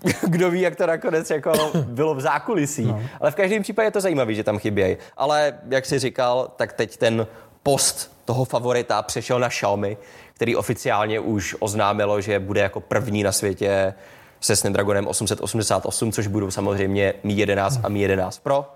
kdo 0.28 0.52
ví, 0.52 0.62
jak 0.62 0.76
to 0.76 0.88
nakonec 0.88 1.30
jako 1.30 1.54
bylo 1.88 2.16
v 2.16 2.22
zákulisí. 2.22 2.86
No. 2.86 3.02
Ale 3.22 3.32
v 3.32 3.36
každém 3.36 3.64
případě 3.64 3.88
je 3.88 3.92
to 3.92 4.02
zajímavé, 4.02 4.34
že 4.34 4.44
tam 4.44 4.60
chybějí. 4.60 4.98
Ale 5.18 5.54
jak 5.70 5.86
jsi 5.86 6.00
říkal, 6.00 6.52
tak 6.56 6.74
teď 6.74 6.98
ten 6.98 7.28
post 7.64 8.18
toho 8.26 8.46
favorita 8.46 9.02
přešel 9.02 9.40
na 9.40 9.50
Xiaomi, 9.50 9.98
který 10.34 10.56
oficiálně 10.56 11.20
už 11.20 11.56
oznámilo, 11.60 12.22
že 12.22 12.40
bude 12.40 12.62
jako 12.62 12.80
první 12.80 13.24
na 13.24 13.32
světě 13.32 13.94
se 14.40 14.56
Snapdragonem 14.56 15.08
888, 15.08 16.12
což 16.12 16.28
budou 16.28 16.52
samozřejmě 16.52 17.14
Mi 17.24 17.34
11 17.34 17.80
a 17.84 17.90
Mi 17.90 18.00
11 18.00 18.40
Pro. 18.40 18.74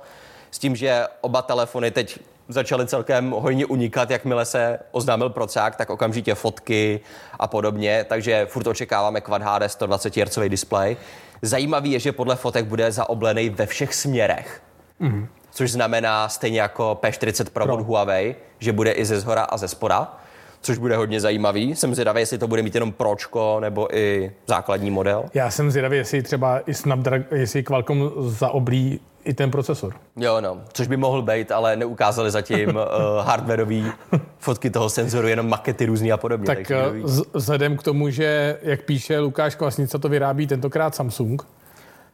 S 0.51 0.59
tím, 0.59 0.75
že 0.75 1.03
oba 1.21 1.41
telefony 1.41 1.91
teď 1.91 2.19
začaly 2.53 2.87
celkem 2.87 3.31
hojně 3.31 3.65
unikat, 3.65 4.11
jakmile 4.11 4.45
se 4.45 4.79
oznámil 4.91 5.29
procák, 5.29 5.75
tak 5.75 5.89
okamžitě 5.89 6.35
fotky 6.35 6.99
a 7.39 7.47
podobně, 7.47 8.05
takže 8.09 8.45
furt 8.49 8.67
očekáváme 8.67 9.21
Quad 9.21 9.41
HD 9.41 9.71
120 9.71 10.17
Hz 10.17 10.39
display. 10.47 10.97
Zajímavý 11.41 11.91
je, 11.91 11.99
že 11.99 12.11
podle 12.11 12.35
fotek 12.35 12.65
bude 12.65 12.91
zaoblený 12.91 13.49
ve 13.49 13.65
všech 13.65 13.95
směrech. 13.95 14.61
Mm. 14.99 15.27
Což 15.51 15.71
znamená 15.71 16.29
stejně 16.29 16.61
jako 16.61 16.99
P40 17.01 17.49
Pro, 17.49 17.65
Pro 17.65 17.73
od 17.73 17.81
Huawei, 17.81 18.35
že 18.59 18.71
bude 18.71 18.91
i 18.91 19.05
ze 19.05 19.19
zhora 19.19 19.43
a 19.43 19.57
ze 19.57 19.67
spoda, 19.67 20.17
což 20.61 20.77
bude 20.77 20.95
hodně 20.95 21.21
zajímavý. 21.21 21.75
Jsem 21.75 21.95
zvědavý, 21.95 22.19
jestli 22.19 22.37
to 22.37 22.47
bude 22.47 22.61
mít 22.61 22.75
jenom 22.75 22.91
Pročko 22.91 23.57
nebo 23.59 23.97
i 23.97 24.31
základní 24.47 24.91
model. 24.91 25.25
Já 25.33 25.51
jsem 25.51 25.71
zvědavý, 25.71 25.97
jestli 25.97 26.23
třeba 26.23 26.59
i 26.59 26.73
Snapdragon, 26.73 27.25
jestli 27.31 27.63
Qualcomm 27.63 28.11
zaoblí 28.17 28.99
i 29.23 29.33
ten 29.33 29.51
procesor. 29.51 29.93
Jo, 30.15 30.41
no, 30.41 30.61
což 30.73 30.87
by 30.87 30.97
mohl 30.97 31.21
být, 31.21 31.51
ale 31.51 31.75
neukázali 31.75 32.31
zatím 32.31 32.69
uh, 32.75 32.81
hardwareové 33.25 33.91
fotky 34.39 34.69
toho 34.69 34.89
senzoru, 34.89 35.27
jenom 35.27 35.49
makety 35.49 35.85
různý 35.85 36.11
a 36.11 36.17
podobně. 36.17 36.45
Tak 36.45 36.69
ví. 36.69 37.03
eh, 37.05 37.21
vzhledem 37.33 37.77
k 37.77 37.83
tomu, 37.83 38.09
že, 38.09 38.59
jak 38.61 38.81
píše 38.81 39.19
Lukáš 39.19 39.55
Kvasnica, 39.55 39.97
to 39.97 40.09
vyrábí 40.09 40.47
tentokrát 40.47 40.95
Samsung, 40.95 41.43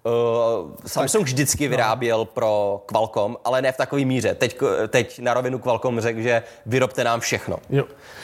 Uh, 0.03 0.71
Samsung 0.85 1.25
vždycky 1.25 1.67
vyráběl 1.67 2.25
pro 2.25 2.83
Qualcomm, 2.85 3.35
ale 3.45 3.61
ne 3.61 3.71
v 3.71 3.77
takové 3.77 4.05
míře. 4.05 4.35
Teď, 4.35 4.59
teď 4.87 5.19
na 5.19 5.33
rovinu 5.33 5.59
Qualcomm 5.59 5.99
řekl, 5.99 6.21
že 6.21 6.43
vyrobte 6.65 7.03
nám 7.03 7.19
všechno. 7.19 7.57
jo. 7.69 7.83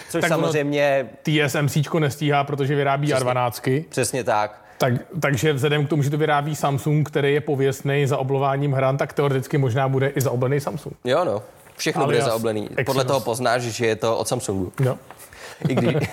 Což 0.09 0.21
Tak 0.21 0.21
tak 0.21 0.29
samozřejmě 0.29 1.09
TSMC 1.23 1.77
nestíhá, 1.99 2.43
protože 2.43 2.75
vyrábí 2.75 3.13
A12. 3.13 3.85
přesně 3.89 4.23
tak. 4.23 4.62
Tak, 4.83 4.93
takže 5.19 5.53
vzhledem 5.53 5.85
k 5.85 5.89
tomu, 5.89 6.03
že 6.03 6.09
to 6.09 6.17
vyrábí 6.17 6.55
Samsung, 6.55 7.09
který 7.09 7.33
je 7.33 7.41
pověstný 7.41 8.07
za 8.07 8.17
oblováním 8.17 8.71
hran, 8.71 8.97
tak 8.97 9.13
teoreticky 9.13 9.57
možná 9.57 9.89
bude 9.89 10.07
i 10.07 10.21
zaoblený 10.21 10.59
Samsung. 10.59 10.95
Jo, 11.03 11.25
no. 11.25 11.41
Všechno 11.77 12.03
Alias 12.03 12.23
bude 12.23 12.31
zaoblený. 12.31 12.61
Podle 12.61 12.81
Exynos. 12.81 13.05
toho 13.05 13.19
poznáš, 13.19 13.61
že 13.61 13.85
je 13.85 13.95
to 13.95 14.17
od 14.17 14.27
Samsungu. 14.27 14.71
Jo. 14.83 14.97
I 15.69 15.75
když... 15.75 15.95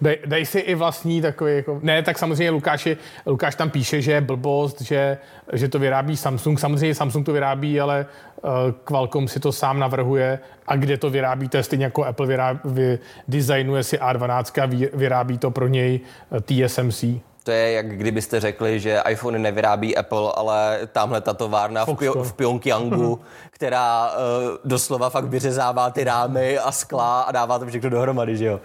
Dej, 0.00 0.18
dej 0.26 0.46
si 0.46 0.58
i 0.58 0.74
vlastní 0.74 1.22
takový, 1.22 1.56
jako, 1.56 1.80
ne, 1.82 2.02
tak 2.02 2.18
samozřejmě 2.18 2.50
Lukáši, 2.50 2.96
Lukáš 3.26 3.54
tam 3.54 3.70
píše, 3.70 4.02
že 4.02 4.12
je 4.12 4.20
blbost, 4.20 4.80
že, 4.80 5.18
že 5.52 5.68
to 5.68 5.78
vyrábí 5.78 6.16
Samsung. 6.16 6.60
Samozřejmě 6.60 6.94
Samsung 6.94 7.26
to 7.26 7.32
vyrábí, 7.32 7.80
ale 7.80 8.06
uh, 8.42 8.50
Qualcomm 8.84 9.28
si 9.28 9.40
to 9.40 9.52
sám 9.52 9.78
navrhuje 9.78 10.38
a 10.66 10.76
kde 10.76 10.96
to 10.96 11.10
vyrábí, 11.10 11.48
to 11.48 11.56
je 11.56 11.62
stejně 11.62 11.84
jako 11.84 12.04
Apple 12.04 12.26
vyrábí, 12.26 12.60
vy, 12.64 12.98
designuje 13.28 13.82
si 13.82 13.98
A12 13.98 14.62
a 14.62 14.66
vy, 14.66 14.90
vyrábí 14.92 15.38
to 15.38 15.50
pro 15.50 15.68
něj 15.68 16.00
eh, 16.32 16.68
TSMC. 16.68 17.04
To 17.44 17.50
je, 17.50 17.72
jak 17.72 17.88
kdybyste 17.96 18.40
řekli, 18.40 18.80
že 18.80 19.02
iPhone 19.08 19.38
nevyrábí 19.38 19.96
Apple, 19.96 20.32
ale 20.36 20.80
tamhle 20.92 21.20
ta 21.20 21.34
továrna 21.34 21.84
v. 21.84 21.88
Pyo- 21.88 22.22
v 22.22 22.32
Pyongyangu, 22.32 23.20
která 23.50 24.10
uh, 24.10 24.16
doslova 24.64 25.10
fakt 25.10 25.24
vyřezává 25.24 25.90
ty 25.90 26.04
rámy 26.04 26.58
a 26.58 26.72
skla 26.72 27.20
a 27.20 27.32
dává 27.32 27.58
to 27.58 27.66
všechno 27.66 27.90
dohromady, 27.90 28.36
že 28.36 28.44
jo? 28.44 28.60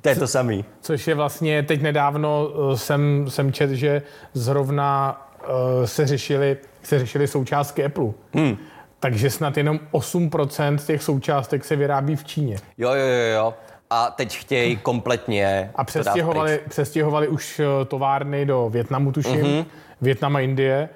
To 0.00 0.08
je 0.08 0.16
to 0.16 0.26
samý. 0.26 0.64
Což 0.80 1.06
je 1.06 1.14
vlastně, 1.14 1.62
teď 1.62 1.82
nedávno 1.82 2.48
eh, 2.48 2.76
jsem, 2.76 3.26
jsem 3.28 3.52
čet, 3.52 3.70
že 3.70 4.02
zrovna 4.34 5.22
uh, 5.42 5.84
se 5.84 6.06
řešily 6.06 6.56
se 6.88 6.98
řešily 6.98 7.26
součástky 7.26 7.84
Apple. 7.84 8.10
Hmm. 8.34 8.56
Takže 9.00 9.30
snad 9.30 9.56
jenom 9.56 9.80
8% 9.92 10.78
těch 10.78 11.02
součástek 11.02 11.64
se 11.64 11.76
vyrábí 11.76 12.16
v 12.16 12.24
Číně. 12.24 12.56
Jo, 12.78 12.90
jo, 12.90 13.06
jo, 13.06 13.34
jo. 13.34 13.54
A 13.90 14.10
teď 14.10 14.36
chtějí 14.36 14.76
kompletně 14.76 15.70
A 15.74 15.84
přestěhovali, 15.84 16.60
přestěhovali 16.68 17.28
už 17.28 17.60
eh, 17.60 17.84
továrny 17.84 18.46
do 18.46 18.68
Větnamu, 18.70 19.12
tuším, 19.12 19.42
mm-hmm. 19.42 19.64
Větnam 20.00 20.36
a 20.36 20.40
Indie. 20.40 20.88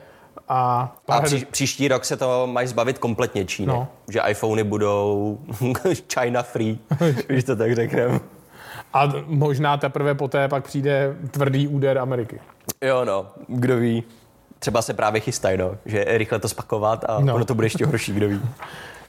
A, 0.48 0.94
A 1.08 1.20
pří, 1.20 1.44
příští 1.44 1.88
rok 1.88 2.04
se 2.04 2.16
to 2.16 2.46
mají 2.46 2.68
zbavit 2.68 2.98
kompletně 2.98 3.44
Číny. 3.44 3.66
No. 3.66 3.74
No. 3.74 3.88
Že 4.08 4.20
iPhony 4.28 4.64
budou 4.64 5.38
China 6.14 6.42
free, 6.42 6.78
když 7.26 7.44
to 7.44 7.56
tak 7.56 7.74
řekneme. 7.74 8.20
A 8.94 9.12
možná 9.26 9.76
teprve 9.76 10.14
poté 10.14 10.48
pak 10.48 10.64
přijde 10.64 11.16
tvrdý 11.30 11.68
úder 11.68 11.98
Ameriky. 11.98 12.40
Jo, 12.84 13.04
no, 13.04 13.26
kdo 13.48 13.76
ví. 13.76 14.04
Třeba 14.58 14.82
se 14.82 14.94
právě 14.94 15.20
chystají, 15.20 15.58
no, 15.58 15.76
že 15.86 16.04
rychle 16.08 16.38
to 16.38 16.48
spakovat 16.48 17.04
a 17.08 17.20
no. 17.20 17.34
ono 17.34 17.44
to 17.44 17.54
bude 17.54 17.66
ještě 17.66 17.86
horší, 17.86 18.12
kdo 18.12 18.28
ví. 18.28 18.40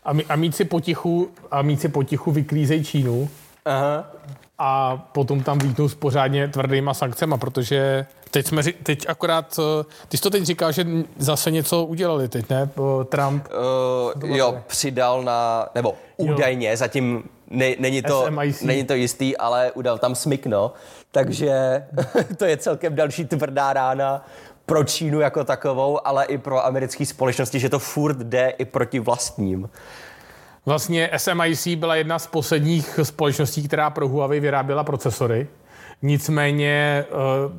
A, 0.04 0.14
mí, 0.14 0.26
a 0.26 0.36
mít 0.36 0.56
si 0.56 0.66
potichu, 0.66 1.30
a 1.52 1.62
mít 1.62 1.82
si 1.82 1.90
potichu 1.90 2.32
vyklízej 2.32 2.84
Čínu. 2.84 3.30
Aha. 3.66 4.12
A 4.58 4.98
potom 4.98 5.44
tam 5.44 5.60
vítnou 5.60 5.90
s 5.90 5.96
pořádně 5.96 6.48
tvrdýma 6.48 6.94
sankcemi, 6.94 7.36
protože 7.40 8.06
teď 8.32 8.48
jsme, 8.48 8.64
teď 8.64 9.06
akorát, 9.10 9.60
eh, 9.60 9.86
ty 10.08 10.18
jsi 10.18 10.24
to 10.24 10.30
teď 10.30 10.44
říkal, 10.44 10.72
že 10.72 10.86
zase 11.18 11.52
něco 11.52 11.84
udělali 11.84 12.28
teď, 12.28 12.50
ne? 12.50 12.70
Trump. 13.10 13.48
Uh, 14.24 14.36
jo, 14.36 14.60
přidal 14.68 15.24
na, 15.24 15.70
nebo 15.76 15.96
údajně, 16.18 16.70
jo. 16.70 16.78
zatím 16.78 17.24
ne, 17.50 17.76
není, 17.80 18.02
to, 18.02 18.30
není 18.62 18.84
to 18.84 18.94
jistý, 18.94 19.38
ale 19.38 19.72
udal 19.72 19.98
tam 19.98 20.16
smykno, 20.16 20.74
takže 21.12 21.84
to 22.38 22.46
je 22.46 22.58
celkem 22.58 22.96
další 22.96 23.26
tvrdá 23.26 23.74
rána 23.74 24.26
pro 24.66 24.84
Čínu 24.84 25.20
jako 25.20 25.44
takovou, 25.44 26.08
ale 26.08 26.26
i 26.26 26.38
pro 26.38 26.66
americké 26.66 27.06
společnosti, 27.06 27.60
že 27.60 27.70
to 27.70 27.80
furt 27.80 28.18
jde 28.18 28.50
i 28.50 28.66
proti 28.66 29.00
vlastním. 29.00 29.70
Vlastně 30.66 31.10
SMIC 31.18 31.68
byla 31.68 31.96
jedna 31.96 32.20
z 32.20 32.28
posledních 32.28 33.00
společností, 33.04 33.68
která 33.68 33.90
pro 33.90 34.08
Huawei 34.08 34.40
vyráběla 34.40 34.84
procesory. 34.84 35.48
Nicméně 36.06 37.06
eh, 37.08 37.14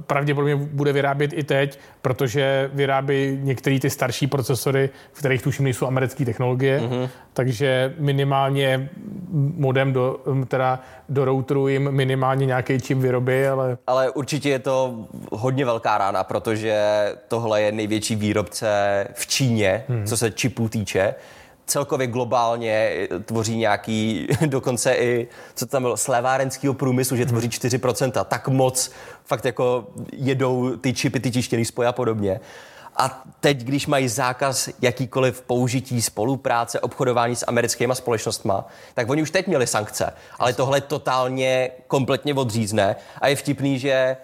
pravděpodobně 0.07 0.57
bude 0.57 0.93
vyrábět 0.93 1.33
i 1.33 1.45
teď, 1.45 1.79
protože 2.03 2.71
vyrábí 2.75 3.39
některé 3.43 3.81
ty 3.81 3.91
starší 3.91 4.27
procesory, 4.27 4.91
v 5.13 5.19
kterých 5.19 5.43
tuším 5.43 5.65
nejsou 5.65 5.87
americké 5.87 6.25
technologie, 6.25 6.81
mm-hmm. 6.81 7.09
takže 7.33 7.95
minimálně 7.99 8.91
modem 9.57 9.93
do, 9.93 10.21
teda 10.49 10.81
do 11.09 11.25
routeru 11.25 11.69
jim 11.69 11.91
minimálně 11.91 12.47
nějaký 12.47 12.81
čip 12.81 12.99
vyrobí, 12.99 13.45
ale... 13.45 13.79
Ale 13.87 14.11
určitě 14.11 14.49
je 14.49 14.59
to 14.59 14.95
hodně 15.33 15.65
velká 15.65 15.99
rána, 15.99 16.25
protože 16.25 16.83
tohle 17.29 17.63
je 17.63 17.73
největší 17.73 18.17
výrobce 18.17 18.69
v 19.15 19.27
Číně, 19.27 19.85
hmm. 19.89 20.07
co 20.07 20.17
se 20.17 20.31
čipů 20.31 20.69
týče 20.69 21.15
celkově 21.67 22.07
globálně 22.07 22.91
tvoří 23.25 23.57
nějaký, 23.57 24.27
dokonce 24.47 24.95
i, 24.95 25.29
co 25.55 25.67
tam 25.67 25.83
bylo, 25.83 25.97
slévárenského 25.97 26.75
průmyslu, 26.75 27.17
že 27.17 27.27
tvoří 27.27 27.49
4%, 27.49 28.25
tak 28.25 28.49
moc 28.49 28.91
fakt 29.25 29.45
jako 29.45 29.87
jedou 30.13 30.77
ty 30.77 30.93
čipy, 30.93 31.21
ty 31.21 31.31
tištěný 31.31 31.65
spoje 31.65 31.89
a 31.89 31.93
podobně. 31.93 32.41
A 32.97 33.25
teď, 33.41 33.65
když 33.65 33.87
mají 33.87 34.09
zákaz 34.09 34.69
jakýkoliv 34.83 35.43
použití, 35.43 36.03
spolupráce, 36.03 36.81
obchodování 36.81 37.37
s 37.37 37.45
americkými 37.49 37.95
společnostmi, 37.95 38.53
tak 38.95 39.11
oni 39.11 39.23
už 39.23 39.31
teď 39.31 39.47
měli 39.47 39.67
sankce. 39.67 40.13
Ale 40.39 40.53
tohle 40.53 40.81
totálně 40.81 41.71
kompletně 41.87 42.35
odřízne. 42.35 42.97
A 43.21 43.29
je 43.29 43.37
vtipný, 43.37 43.79
že 43.79 44.17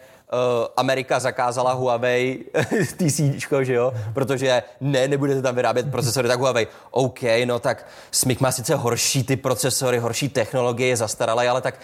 Amerika 0.77 1.21
zakázala 1.21 1.73
Huawei 1.73 2.45
TC, 2.97 3.21
že 3.63 3.75
jo, 3.75 3.93
protože 4.15 4.63
ne, 4.81 5.09
nebudete 5.09 5.43
tam 5.43 5.55
vyrábět 5.55 5.91
procesory, 5.91 6.29
tak 6.29 6.39
Huawei, 6.39 6.67
OK, 6.91 7.21
no 7.45 7.59
tak 7.59 7.87
Smyk 8.11 8.41
má 8.41 8.53
sice 8.53 8.75
horší 8.75 9.25
ty 9.25 9.37
procesory, 9.37 9.99
horší 9.99 10.29
technologie, 10.29 10.89
je 10.89 10.97
zastaralé, 10.97 11.49
ale 11.49 11.61
tak 11.61 11.75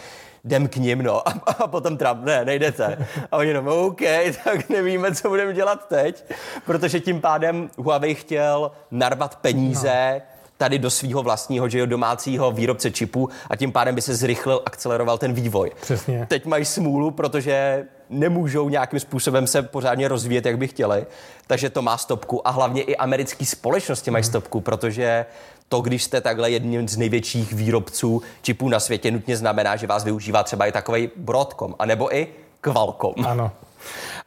jdem 0.44 0.68
k 0.68 0.76
ním, 0.76 1.02
no. 1.02 1.28
A, 1.28 1.32
a 1.46 1.66
potom 1.66 1.96
Trump, 1.96 2.24
ne, 2.24 2.44
nejdete. 2.44 3.06
A 3.32 3.36
oni 3.36 3.54
no, 3.54 3.86
OK, 3.86 4.00
tak 4.44 4.68
nevíme, 4.68 5.14
co 5.14 5.28
budeme 5.28 5.52
dělat 5.52 5.88
teď, 5.88 6.24
protože 6.66 7.00
tím 7.00 7.20
pádem 7.20 7.70
Huawei 7.76 8.14
chtěl 8.14 8.70
narvat 8.90 9.36
peníze 9.36 10.14
no 10.14 10.36
tady 10.58 10.78
do 10.78 10.90
svého 10.90 11.22
vlastního, 11.22 11.68
že 11.68 11.78
jo, 11.78 11.86
domácího 11.86 12.52
výrobce 12.52 12.90
čipů 12.90 13.28
a 13.50 13.56
tím 13.56 13.72
pádem 13.72 13.94
by 13.94 14.02
se 14.02 14.14
zrychlil, 14.14 14.62
akceleroval 14.66 15.18
ten 15.18 15.32
vývoj. 15.32 15.70
Přesně. 15.80 16.26
Teď 16.28 16.46
mají 16.46 16.64
smůlu, 16.64 17.10
protože 17.10 17.84
nemůžou 18.10 18.68
nějakým 18.68 19.00
způsobem 19.00 19.46
se 19.46 19.62
pořádně 19.62 20.08
rozvíjet, 20.08 20.46
jak 20.46 20.58
by 20.58 20.68
chtěli, 20.68 21.06
takže 21.46 21.70
to 21.70 21.82
má 21.82 21.98
stopku 21.98 22.48
a 22.48 22.50
hlavně 22.50 22.82
i 22.82 22.96
americké 22.96 23.44
společnosti 23.44 24.10
mají 24.10 24.22
hmm. 24.22 24.30
stopku, 24.30 24.60
protože 24.60 25.26
to, 25.68 25.80
když 25.80 26.02
jste 26.04 26.20
takhle 26.20 26.50
jedním 26.50 26.88
z 26.88 26.96
největších 26.96 27.52
výrobců 27.52 28.22
čipů 28.42 28.68
na 28.68 28.80
světě, 28.80 29.10
nutně 29.10 29.36
znamená, 29.36 29.76
že 29.76 29.86
vás 29.86 30.04
využívá 30.04 30.42
třeba 30.42 30.66
i 30.66 30.72
takový 30.72 31.10
Broadcom, 31.16 31.74
anebo 31.78 32.16
i 32.16 32.28
Qualcomm. 32.60 33.26
Ano. 33.26 33.50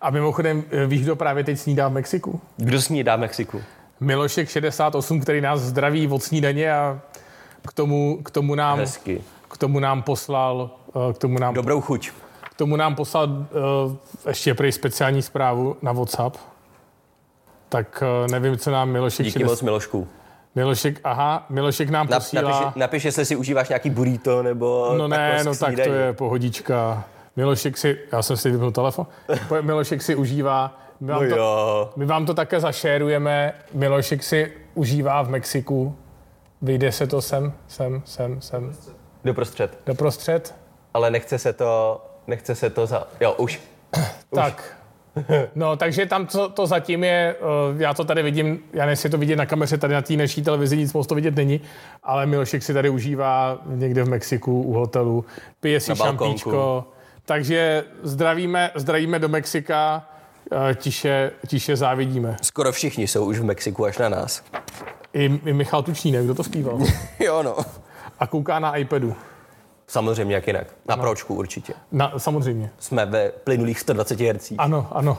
A 0.01 0.09
mimochodem, 0.09 0.63
víš, 0.87 1.01
kdo 1.01 1.15
právě 1.15 1.43
teď 1.43 1.59
snídá 1.59 1.87
v 1.87 1.91
Mexiku? 1.91 2.41
Kdo 2.57 2.81
snídá 2.81 3.15
v 3.15 3.19
Mexiku? 3.19 3.61
Milošek 3.99 4.49
68, 4.49 5.21
který 5.21 5.41
nás 5.41 5.59
zdraví 5.59 6.07
od 6.07 6.23
snídaně 6.23 6.73
a 6.73 6.99
k 7.67 7.73
tomu, 7.73 8.19
k 8.23 8.31
tomu 8.31 8.55
nám... 8.55 8.79
Hezky. 8.79 9.21
K 9.49 9.57
tomu 9.57 9.79
nám 9.79 10.01
poslal... 10.01 10.71
Eh, 11.09 11.13
k 11.13 11.17
tomu 11.17 11.39
nám, 11.39 11.53
Dobrou 11.53 11.81
chuť. 11.81 12.11
Tomu 12.59 12.75
nám 12.75 12.95
poslal 12.95 13.27
uh, 13.27 13.95
ještě 14.27 14.53
prý 14.53 14.71
speciální 14.71 15.21
zprávu 15.21 15.75
na 15.81 15.91
WhatsApp. 15.91 16.37
Tak 17.69 18.03
uh, 18.23 18.31
nevím, 18.31 18.57
co 18.57 18.71
nám 18.71 18.89
Milošek... 18.89 19.25
Díky 19.25 19.39
60... 19.39 19.51
moc 19.51 19.61
Milošku. 19.61 20.07
Milošek, 20.55 20.99
aha, 21.03 21.45
Milošek 21.49 21.89
nám 21.89 22.07
posílá... 22.07 22.51
Napiš, 22.51 22.75
napiš, 22.75 23.05
jestli 23.05 23.25
si 23.25 23.35
užíváš 23.35 23.69
nějaký 23.69 23.89
burrito 23.89 24.43
nebo... 24.43 24.93
No 24.97 25.07
ne, 25.07 25.43
no 25.43 25.55
tak 25.55 25.75
to 25.75 25.93
je 25.93 26.13
pohodička. 26.13 27.03
Milošek 27.35 27.77
si, 27.77 27.97
já 28.11 28.21
jsem 28.21 28.37
si 28.37 28.51
vypnul 28.51 28.71
telefon, 28.71 29.07
Milošek 29.61 30.01
si 30.01 30.15
užívá 30.15 30.79
my 30.99 31.11
vám, 31.11 31.23
no 31.23 31.29
to, 31.29 31.35
jo. 31.35 31.89
my 31.95 32.05
vám 32.05 32.25
to 32.25 32.33
také 32.33 32.59
zašérujeme. 32.59 33.53
Milošek 33.73 34.23
si 34.23 34.53
užívá 34.73 35.21
v 35.21 35.29
Mexiku. 35.29 35.95
Vyjde 36.61 36.91
se 36.91 37.07
to 37.07 37.21
sem, 37.21 37.53
sem, 37.67 38.01
sem, 38.05 38.41
sem. 38.41 38.75
Doprostřed. 39.23 39.79
Doprostřed. 39.85 40.55
Ale 40.93 41.11
nechce 41.11 41.39
se 41.39 41.53
to, 41.53 42.01
nechce 42.29 42.55
se 42.55 42.69
to 42.69 42.85
za... 42.85 43.07
Jo, 43.19 43.33
už. 43.37 43.59
tak. 44.35 44.75
No, 45.55 45.75
takže 45.75 46.05
tam 46.05 46.25
to, 46.25 46.49
to 46.49 46.67
zatím 46.67 47.03
je, 47.03 47.35
uh, 47.71 47.81
já 47.81 47.93
to 47.93 48.03
tady 48.05 48.23
vidím, 48.23 48.59
já 48.73 48.85
nechci 48.85 49.09
to 49.09 49.17
vidět 49.17 49.35
na 49.35 49.45
kameře, 49.45 49.77
tady 49.77 49.93
na 49.93 50.01
té 50.01 50.13
naší 50.13 50.41
televizi 50.41 50.77
nic 50.77 50.93
moc 50.93 51.07
to 51.07 51.15
vidět 51.15 51.35
není, 51.35 51.61
ale 52.03 52.25
Milošek 52.25 52.63
si 52.63 52.73
tady 52.73 52.89
užívá 52.89 53.57
někde 53.65 54.03
v 54.03 54.09
Mexiku 54.09 54.61
u 54.61 54.73
hotelu, 54.73 55.25
pije 55.59 55.79
si 55.79 55.95
šampíčko, 55.95 56.87
takže 57.25 57.83
zdravíme, 58.03 58.71
zdravíme 58.75 59.19
do 59.19 59.29
Mexika, 59.29 60.05
Eh, 60.51 60.75
tiše, 60.75 61.31
tiše 61.47 61.75
závidíme. 61.75 62.37
Skoro 62.41 62.71
všichni 62.71 63.07
jsou 63.07 63.25
už 63.25 63.39
v 63.39 63.43
Mexiku 63.43 63.85
až 63.85 63.97
na 63.97 64.09
nás. 64.09 64.43
I, 65.13 65.39
i 65.45 65.53
Michal 65.53 65.83
Tučnínek, 65.83 66.23
kdo 66.23 66.35
to 66.35 66.43
zpíval? 66.43 66.79
jo, 67.19 67.43
no. 67.43 67.57
A 68.19 68.27
kouká 68.27 68.59
na 68.59 68.75
iPadu. 68.75 69.15
Samozřejmě, 69.89 70.35
jak 70.35 70.47
jinak. 70.47 70.67
Na 70.87 70.95
no. 70.95 71.01
pročku 71.01 71.35
určitě. 71.35 71.73
Na, 71.91 72.13
samozřejmě. 72.17 72.71
Jsme 72.79 73.05
ve 73.05 73.29
plynulých 73.29 73.79
120 73.79 74.21
Hz. 74.21 74.53
Ano, 74.57 74.87
ano. 74.91 75.17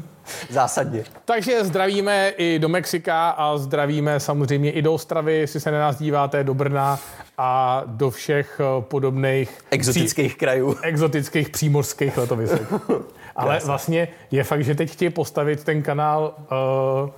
Zásadně. 0.50 1.04
Takže 1.24 1.64
zdravíme 1.64 2.28
i 2.28 2.58
do 2.58 2.68
Mexika 2.68 3.30
a 3.30 3.56
zdravíme 3.56 4.20
samozřejmě 4.20 4.72
i 4.72 4.82
do 4.82 4.94
Ostravy, 4.94 5.34
jestli 5.34 5.60
se 5.60 5.70
na 5.70 5.78
nás 5.78 5.98
díváte, 5.98 6.44
do 6.44 6.54
Brna 6.54 6.98
a 7.38 7.82
do 7.86 8.10
všech 8.10 8.60
eh, 8.60 8.82
podobných... 8.82 9.58
Exotických 9.70 10.32
pří, 10.32 10.38
krajů. 10.38 10.76
Exotických 10.82 11.48
přímořských 11.48 12.18
letovisek. 12.18 12.62
Ale 13.36 13.60
vlastně 13.64 14.08
je 14.30 14.44
fakt, 14.44 14.64
že 14.64 14.74
teď 14.74 14.90
chtějí 14.90 15.10
postavit 15.10 15.64
ten 15.64 15.82
kanál 15.82 16.34
uh, 17.04 17.10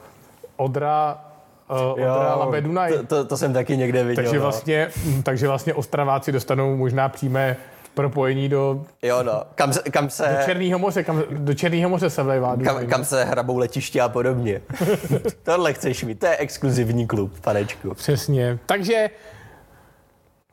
Odra 0.57 1.32
uh, 1.70 1.92
Odra 1.92 2.35
Labe 2.35 2.61
Dunaj. 2.61 2.92
To, 2.92 3.03
to, 3.03 3.25
to, 3.25 3.37
jsem 3.37 3.53
taky 3.53 3.77
někde 3.77 4.05
viděl. 4.05 4.25
Takže 4.25 4.37
no. 4.37 4.42
vlastně, 4.42 4.88
no. 5.07 5.22
takže 5.22 5.48
vlastně 5.48 5.75
Ostraváci 5.75 6.33
dostanou 6.33 6.77
možná 6.77 7.09
přímé 7.09 7.57
propojení 7.94 8.48
do... 8.48 8.85
Jo, 9.03 9.22
no. 9.22 9.42
Kam, 9.55 9.72
kam 9.90 10.11
se... 10.11 10.37
Do 10.38 10.44
Černého 10.44 10.79
moře, 10.79 11.05
kam, 11.05 11.22
do 11.31 11.55
Černého 11.55 11.90
moře 11.90 12.11
se 12.11 12.22
vlejvá. 12.22 12.57
Kam, 12.64 12.87
kam 12.87 13.05
se 13.05 13.25
hrabou 13.25 13.59
letiště 13.59 14.01
a 14.01 14.09
podobně. 14.09 14.62
Tohle 15.42 15.72
chceš 15.72 16.05
mít, 16.05 16.20
to 16.20 16.27
je 16.27 16.37
exkluzivní 16.37 17.07
klub, 17.07 17.40
panečku. 17.40 17.94
Přesně. 17.94 18.59
Takže 18.66 19.11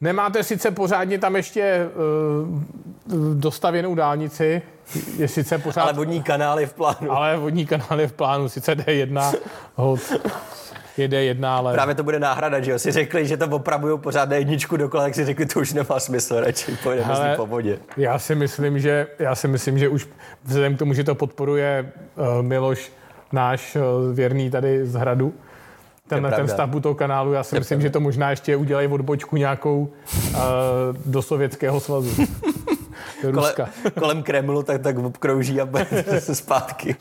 nemáte 0.01 0.43
sice 0.43 0.71
pořádně 0.71 1.19
tam 1.19 1.35
ještě 1.35 1.87
uh, 3.05 3.33
dostavěnou 3.33 3.95
dálnici, 3.95 4.61
je 5.17 5.27
sice 5.27 5.57
pořád... 5.57 5.81
Ale 5.81 5.93
vodní 5.93 6.23
kanál 6.23 6.59
je 6.59 6.67
v 6.67 6.73
plánu. 6.73 7.11
Ale 7.11 7.37
vodní 7.37 7.65
kanál 7.65 8.01
je 8.01 8.07
v 8.07 8.13
plánu, 8.13 8.49
sice 8.49 8.75
D1, 8.75 9.33
hod, 9.75 9.99
je 11.01 11.07
D1, 11.07 11.45
ale... 11.45 11.73
Právě 11.73 11.95
to 11.95 12.03
bude 12.03 12.19
náhrada, 12.19 12.61
že 12.61 12.71
jo? 12.71 12.79
Si 12.79 12.91
řekli, 12.91 13.27
že 13.27 13.37
to 13.37 13.45
opravují 13.45 13.99
pořád 13.99 14.31
jedničku 14.31 14.77
dokola, 14.77 15.03
tak 15.03 15.15
si 15.15 15.25
řekli, 15.25 15.45
to 15.45 15.59
už 15.59 15.73
nemá 15.73 15.99
smysl, 15.99 16.39
radši 16.39 16.77
pojedeme 16.83 17.13
ale 17.13 17.35
po 17.35 17.45
vodě. 17.45 17.79
Já 17.97 18.19
si 18.19 18.35
myslím, 18.35 18.79
že, 18.79 19.07
já 19.19 19.35
si 19.35 19.47
myslím, 19.47 19.79
že 19.79 19.87
už 19.87 20.07
vzhledem 20.43 20.75
k 20.75 20.79
tomu, 20.79 20.93
že 20.93 21.03
to 21.03 21.15
podporuje 21.15 21.91
uh, 22.15 22.41
Miloš, 22.41 22.91
náš 23.31 23.75
uh, 23.75 24.15
věrný 24.15 24.49
tady 24.49 24.85
z 24.85 24.93
Hradu, 24.93 25.33
tenhle 26.07 26.31
ten 26.31 26.47
stavbu 26.47 26.79
toho 26.79 26.95
kanálu, 26.95 27.33
já 27.33 27.43
si 27.43 27.55
je 27.55 27.59
myslím, 27.59 27.77
pravda. 27.77 27.87
že 27.87 27.93
to 27.93 27.99
možná 27.99 28.29
ještě 28.29 28.55
udělají 28.55 28.87
odbočku 28.87 29.37
nějakou 29.37 29.79
uh, 29.79 30.39
do 31.05 31.21
Sovětského 31.21 31.79
svazu. 31.79 32.09
Do 33.23 33.31
Kole, 33.31 33.47
Ruska. 33.49 33.69
kolem 33.99 34.23
Kremlu, 34.23 34.63
tak 34.63 34.81
tak 34.81 34.97
obkrouží 34.97 35.61
a 35.61 35.65
bude 35.65 35.85
se 36.19 36.35
zpátky. 36.41 36.95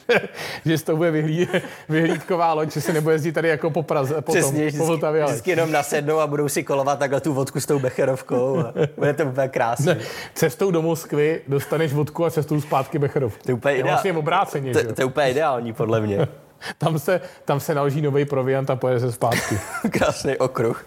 že 0.65 0.85
to 0.85 0.97
bude 0.97 1.11
vyhlí, 1.11 1.49
vyhlídková 1.89 2.53
loď, 2.53 2.73
že 2.73 2.81
se 2.81 2.93
nebude 2.93 3.15
jezdit 3.15 3.33
tady 3.33 3.49
jako 3.49 3.71
po 3.71 3.83
Praze, 3.83 4.15
po, 4.15 4.33
tom, 4.33 4.41
Přesně, 4.41 4.59
po 4.61 4.67
vždycky, 4.67 4.87
Vltavě, 4.87 5.23
ale 5.23 5.33
vždycky 5.33 5.51
jenom 5.51 5.73
nasednou 5.73 6.19
a 6.19 6.27
budou 6.27 6.49
si 6.49 6.65
kolovat 6.65 6.99
takhle 6.99 7.21
tu 7.21 7.33
vodku 7.35 7.61
s 7.61 7.67
tou 7.67 7.79
becherovkou. 7.79 8.59
A 8.59 8.73
bude 8.97 9.13
to 9.15 9.25
úplně 9.25 9.49
krásné. 9.49 9.97
cestou 10.35 10.71
do 10.71 10.83
Moskvy 10.83 11.41
dostaneš 11.49 11.93
vodku 11.93 12.25
a 12.25 12.31
cestou 12.31 12.61
zpátky 12.61 12.99
Bechrov. 12.99 13.39
To 13.39 13.51
je 13.51 13.55
úplně 13.55 13.75
Je 13.75 13.81
ideál- 13.81 13.93
vlastně 13.95 14.13
obráceně, 14.13 14.73
To, 14.73 14.93
to 14.95 15.03
je 15.03 15.05
úplně 15.05 15.31
ideální, 15.31 15.73
podle 15.73 16.01
mě. 16.01 16.29
Tam 16.79 16.99
se, 16.99 17.21
tam 17.45 17.61
se 17.61 17.75
naloží 17.75 18.03
nový 18.03 18.25
proviant 18.25 18.71
a 18.71 18.77
pojede 18.77 19.01
se 19.01 19.13
zpátky. 19.13 19.59
Krásný 19.91 20.37
okruh. 20.37 20.85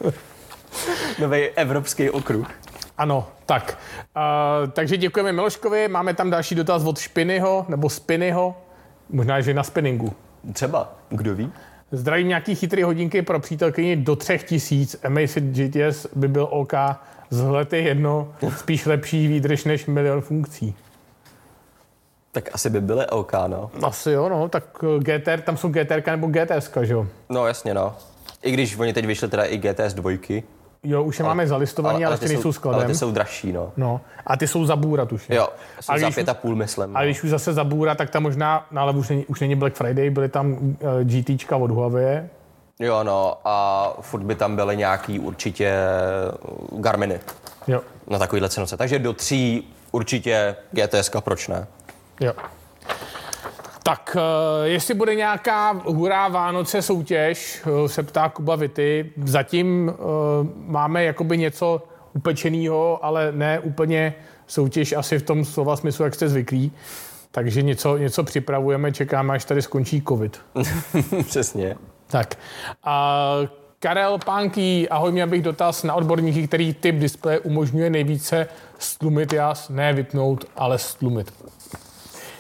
Nový 1.20 1.50
evropský 1.50 2.10
okruh. 2.10 2.48
Ano, 3.02 3.28
tak. 3.46 3.78
Uh, 4.16 4.72
takže 4.72 4.98
děkujeme 4.98 5.32
Miloškovi. 5.32 5.88
Máme 5.88 6.14
tam 6.14 6.30
další 6.30 6.56
dotaz 6.56 6.84
od 6.84 7.00
Špinyho, 7.00 7.66
nebo 7.70 7.90
Spinyho. 7.90 8.56
Možná, 9.10 9.42
že 9.42 9.54
na 9.54 9.64
spinningu. 9.64 10.14
Třeba, 10.54 10.94
kdo 11.10 11.36
ví? 11.36 11.52
Zdravím 11.92 12.28
nějaký 12.28 12.56
chytrý 12.56 12.84
hodinky 12.84 13.22
pro 13.22 13.40
přítelkyni 13.40 13.96
do 13.96 14.16
3000. 14.16 14.98
Amazfit 15.04 15.44
GTS 15.44 16.08
by 16.16 16.28
byl 16.28 16.48
OK. 16.52 16.74
Vzhled 17.30 17.74
je 17.74 17.82
jedno, 17.82 18.34
spíš 18.58 18.86
lepší 18.86 19.28
výdrž 19.28 19.64
než 19.64 19.86
milion 19.86 20.22
funkcí. 20.22 20.76
Tak 22.32 22.50
asi 22.54 22.70
by 22.70 22.82
byly 22.82 23.08
OK, 23.08 23.32
no. 23.48 23.72
Asi 23.84 24.12
jo, 24.12 24.30
no, 24.30 24.50
tak 24.50 24.64
eh, 24.84 25.00
GTR, 25.00 25.42
tam 25.42 25.58
jsou 25.58 25.70
GTR 25.70 26.04
nebo 26.12 26.28
GTS, 26.28 26.70
že 26.82 26.94
jo? 26.94 27.08
No 27.30 27.48
jasně, 27.48 27.74
no. 27.74 27.96
I 28.44 28.52
když 28.52 28.78
oni 28.78 28.94
teď 28.94 29.06
vyšli 29.06 29.28
teda 29.28 29.44
i 29.44 29.58
GTS 29.58 29.94
dvojky. 29.94 30.44
Jo, 30.84 31.04
už 31.04 31.20
je 31.20 31.26
máme 31.26 31.48
zalistovaný, 31.48 32.06
ale, 32.06 32.18
ty 32.18 32.24
ještě 32.24 32.34
nejsou 32.36 32.48
Ale 32.48 32.54
skladem. 32.54 32.88
ty 32.88 32.96
jsou 32.96 33.12
dražší, 33.12 33.52
no. 33.54 33.72
No, 33.78 34.02
a 34.28 34.38
ty 34.38 34.48
jsou 34.48 34.66
za 34.66 34.76
bůra, 34.76 35.06
tuším. 35.06 35.36
Jo, 35.36 35.48
jsou 35.82 35.94
A 35.94 35.98
za 36.00 36.06
když- 36.06 36.16
pět 36.16 36.30
a 36.30 36.34
půl, 36.34 36.56
myslím. 36.56 36.98
A 36.98 37.00
No. 37.00 37.06
když 37.06 37.24
už 37.24 37.30
zase 37.30 37.54
za 37.54 37.64
bůra, 37.64 37.96
tak 37.96 38.10
tam 38.10 38.24
možná, 38.24 38.66
no 38.72 38.82
ale 38.82 38.94
už 38.94 39.10
není, 39.10 39.26
už 39.26 39.40
není 39.40 39.56
Black 39.56 39.76
Friday, 39.76 40.10
byly 40.10 40.30
tam 40.30 40.52
uh, 40.54 40.68
GTčka 41.04 41.56
od 41.58 41.72
Huawei. 41.72 42.22
Jo, 42.80 43.04
no, 43.04 43.38
a 43.46 43.88
furt 44.02 44.22
by 44.24 44.36
tam 44.36 44.56
byly 44.56 44.78
nějaký 44.78 45.20
určitě 45.20 45.76
Garminy 46.72 47.20
Jo, 47.68 47.82
na 48.08 48.20
takovýhle 48.20 48.50
cenoce. 48.50 48.78
Takže 48.78 49.00
do 49.00 49.14
tří 49.14 49.74
určitě 49.92 50.56
GTS, 50.72 51.10
proč 51.20 51.48
ne? 51.48 51.68
jo. 52.20 52.34
Tak, 53.84 54.16
uh, 54.16 54.66
jestli 54.66 54.94
bude 54.94 55.16
nějaká 55.16 55.72
hurá 55.72 56.28
Vánoce 56.28 56.82
soutěž, 56.82 57.62
uh, 57.66 57.88
se 57.88 58.04
ptá 58.04 58.30
Kuba 58.30 58.56
Vity. 58.56 59.12
Zatím 59.26 59.90
uh, 59.90 60.48
máme 60.54 61.04
jakoby 61.04 61.38
něco 61.38 61.84
upečeného, 62.14 63.06
ale 63.06 63.32
ne 63.32 63.60
úplně 63.60 64.14
soutěž 64.48 64.94
asi 64.94 65.20
v 65.20 65.24
tom 65.24 65.46
slova 65.46 65.76
smyslu, 65.76 66.06
jak 66.06 66.16
jste 66.16 66.30
zvyklí. 66.30 66.72
Takže 67.32 67.62
něco, 67.62 67.98
něco 67.98 68.24
připravujeme, 68.24 68.92
čekáme, 68.92 69.34
až 69.34 69.46
tady 69.46 69.62
skončí 69.62 70.04
covid. 70.08 70.42
Přesně. 71.28 71.76
Tak. 72.08 72.36
A 72.84 73.36
Karel 73.80 74.18
Pánký, 74.26 74.90
ahoj, 74.90 75.12
měl 75.12 75.28
bych 75.28 75.42
dotaz 75.42 75.84
na 75.84 75.94
odborníky, 75.94 76.48
který 76.48 76.74
typ 76.74 76.96
displeje 76.96 77.40
umožňuje 77.40 77.90
nejvíce 77.90 78.48
stlumit 78.80 79.34
jas, 79.34 79.70
ne 79.70 79.94
vypnout, 79.94 80.46
ale 80.56 80.78
stlumit. 80.78 81.34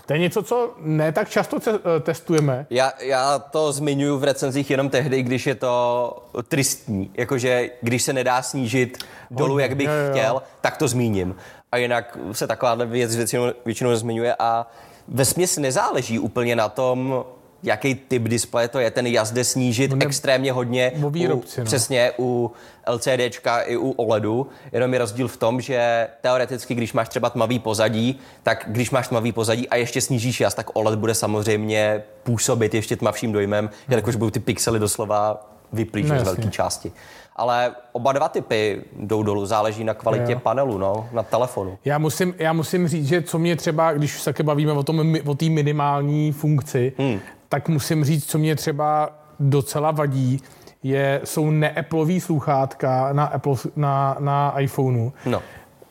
To 0.05 0.13
je 0.13 0.19
něco, 0.19 0.43
co 0.43 0.73
ne 0.79 1.11
tak 1.11 1.29
často 1.29 1.57
eh, 1.67 1.99
testujeme. 1.99 2.65
Já, 2.69 2.93
já 2.99 3.39
to 3.39 3.71
zmiňuji 3.71 4.19
v 4.19 4.23
recenzích 4.23 4.69
jenom 4.71 4.89
tehdy, 4.89 5.23
když 5.23 5.47
je 5.47 5.55
to 5.55 6.23
tristní. 6.47 7.11
Jakože 7.13 7.69
když 7.81 8.03
se 8.03 8.13
nedá 8.13 8.41
snížit 8.41 8.97
dolů, 9.31 9.59
jak 9.59 9.75
bych 9.75 9.87
jo, 9.87 9.93
jo. 9.93 10.11
chtěl, 10.11 10.41
tak 10.61 10.77
to 10.77 10.87
zmíním. 10.87 11.35
A 11.71 11.77
jinak 11.77 12.17
se 12.31 12.47
takováhle 12.47 12.85
věc 12.85 13.15
většinou, 13.15 13.43
většinou 13.65 13.89
nezmiňuje 13.89 14.35
a 14.39 14.67
ve 15.07 15.25
směs 15.25 15.57
nezáleží 15.57 16.19
úplně 16.19 16.55
na 16.55 16.69
tom, 16.69 17.25
jaký 17.63 17.95
typ 17.95 18.23
displeje 18.23 18.67
to 18.67 18.79
je. 18.79 18.91
Ten 18.91 19.07
jas 19.07 19.31
jde 19.31 19.43
snížit 19.43 19.93
ne- 19.93 20.05
extrémně 20.05 20.51
hodně. 20.51 20.91
o 21.03 21.09
výrobci, 21.09 21.57
u, 21.61 21.63
no. 21.63 21.65
Přesně 21.65 22.11
u 22.19 22.51
LCDčka 22.91 23.59
i 23.61 23.77
u 23.77 23.91
OLEDu. 23.91 24.47
Jenom 24.71 24.93
je 24.93 24.99
rozdíl 24.99 25.27
v 25.27 25.37
tom, 25.37 25.61
že 25.61 26.07
teoreticky, 26.21 26.75
když 26.75 26.93
máš 26.93 27.09
třeba 27.09 27.29
tmavý 27.29 27.59
pozadí, 27.59 28.19
tak 28.43 28.65
když 28.67 28.91
máš 28.91 29.07
tmavý 29.07 29.31
pozadí 29.31 29.69
a 29.69 29.75
ještě 29.75 30.01
snížíš 30.01 30.39
jas, 30.41 30.53
tak 30.53 30.69
OLED 30.73 30.99
bude 30.99 31.13
samozřejmě 31.15 32.03
působit 32.23 32.73
ještě 32.73 32.95
tmavším 32.95 33.31
dojmem, 33.31 33.69
jelikož 33.89 34.15
budou 34.15 34.29
ty 34.29 34.39
pixely 34.39 34.79
doslova 34.79 35.47
vyplý 35.73 36.03
No, 36.03 36.19
z 36.19 36.23
velké 36.23 36.47
části. 36.49 36.91
Ale 37.35 37.71
oba 37.91 38.11
dva 38.11 38.29
typy 38.29 38.81
jdou 38.99 39.23
dolů, 39.23 39.45
záleží 39.45 39.83
na 39.83 39.93
kvalitě 39.93 40.31
Jo. 40.31 40.39
panelu, 40.39 40.77
no, 40.77 41.09
na 41.11 41.23
telefonu. 41.23 41.77
Já 41.85 41.97
musím, 41.97 42.33
já 42.37 42.53
musím 42.53 42.87
říct, 42.87 43.07
že 43.07 43.21
co 43.21 43.39
mě 43.39 43.55
třeba, 43.55 43.93
když 43.93 44.19
se 44.21 44.25
také 44.25 44.43
bavíme 44.43 44.71
o 44.71 44.83
tom, 44.83 45.15
o 45.25 45.35
té 45.35 45.45
minimální 45.49 46.31
funkci, 46.31 46.93
hmm. 46.97 47.19
Tak 47.51 47.69
musím 47.69 48.03
říct, 48.05 48.25
co 48.25 48.37
mě 48.37 48.55
třeba 48.55 49.09
docela 49.39 49.91
vadí, 49.91 50.41
je, 50.83 51.21
jsou 51.23 51.49
neapplový 51.51 52.21
sluchátka 52.21 53.13
na, 53.13 53.25
Apple, 53.25 53.55
na, 53.75 54.15
na 54.19 54.59
iPhoneu, 54.59 55.11
No. 55.25 55.41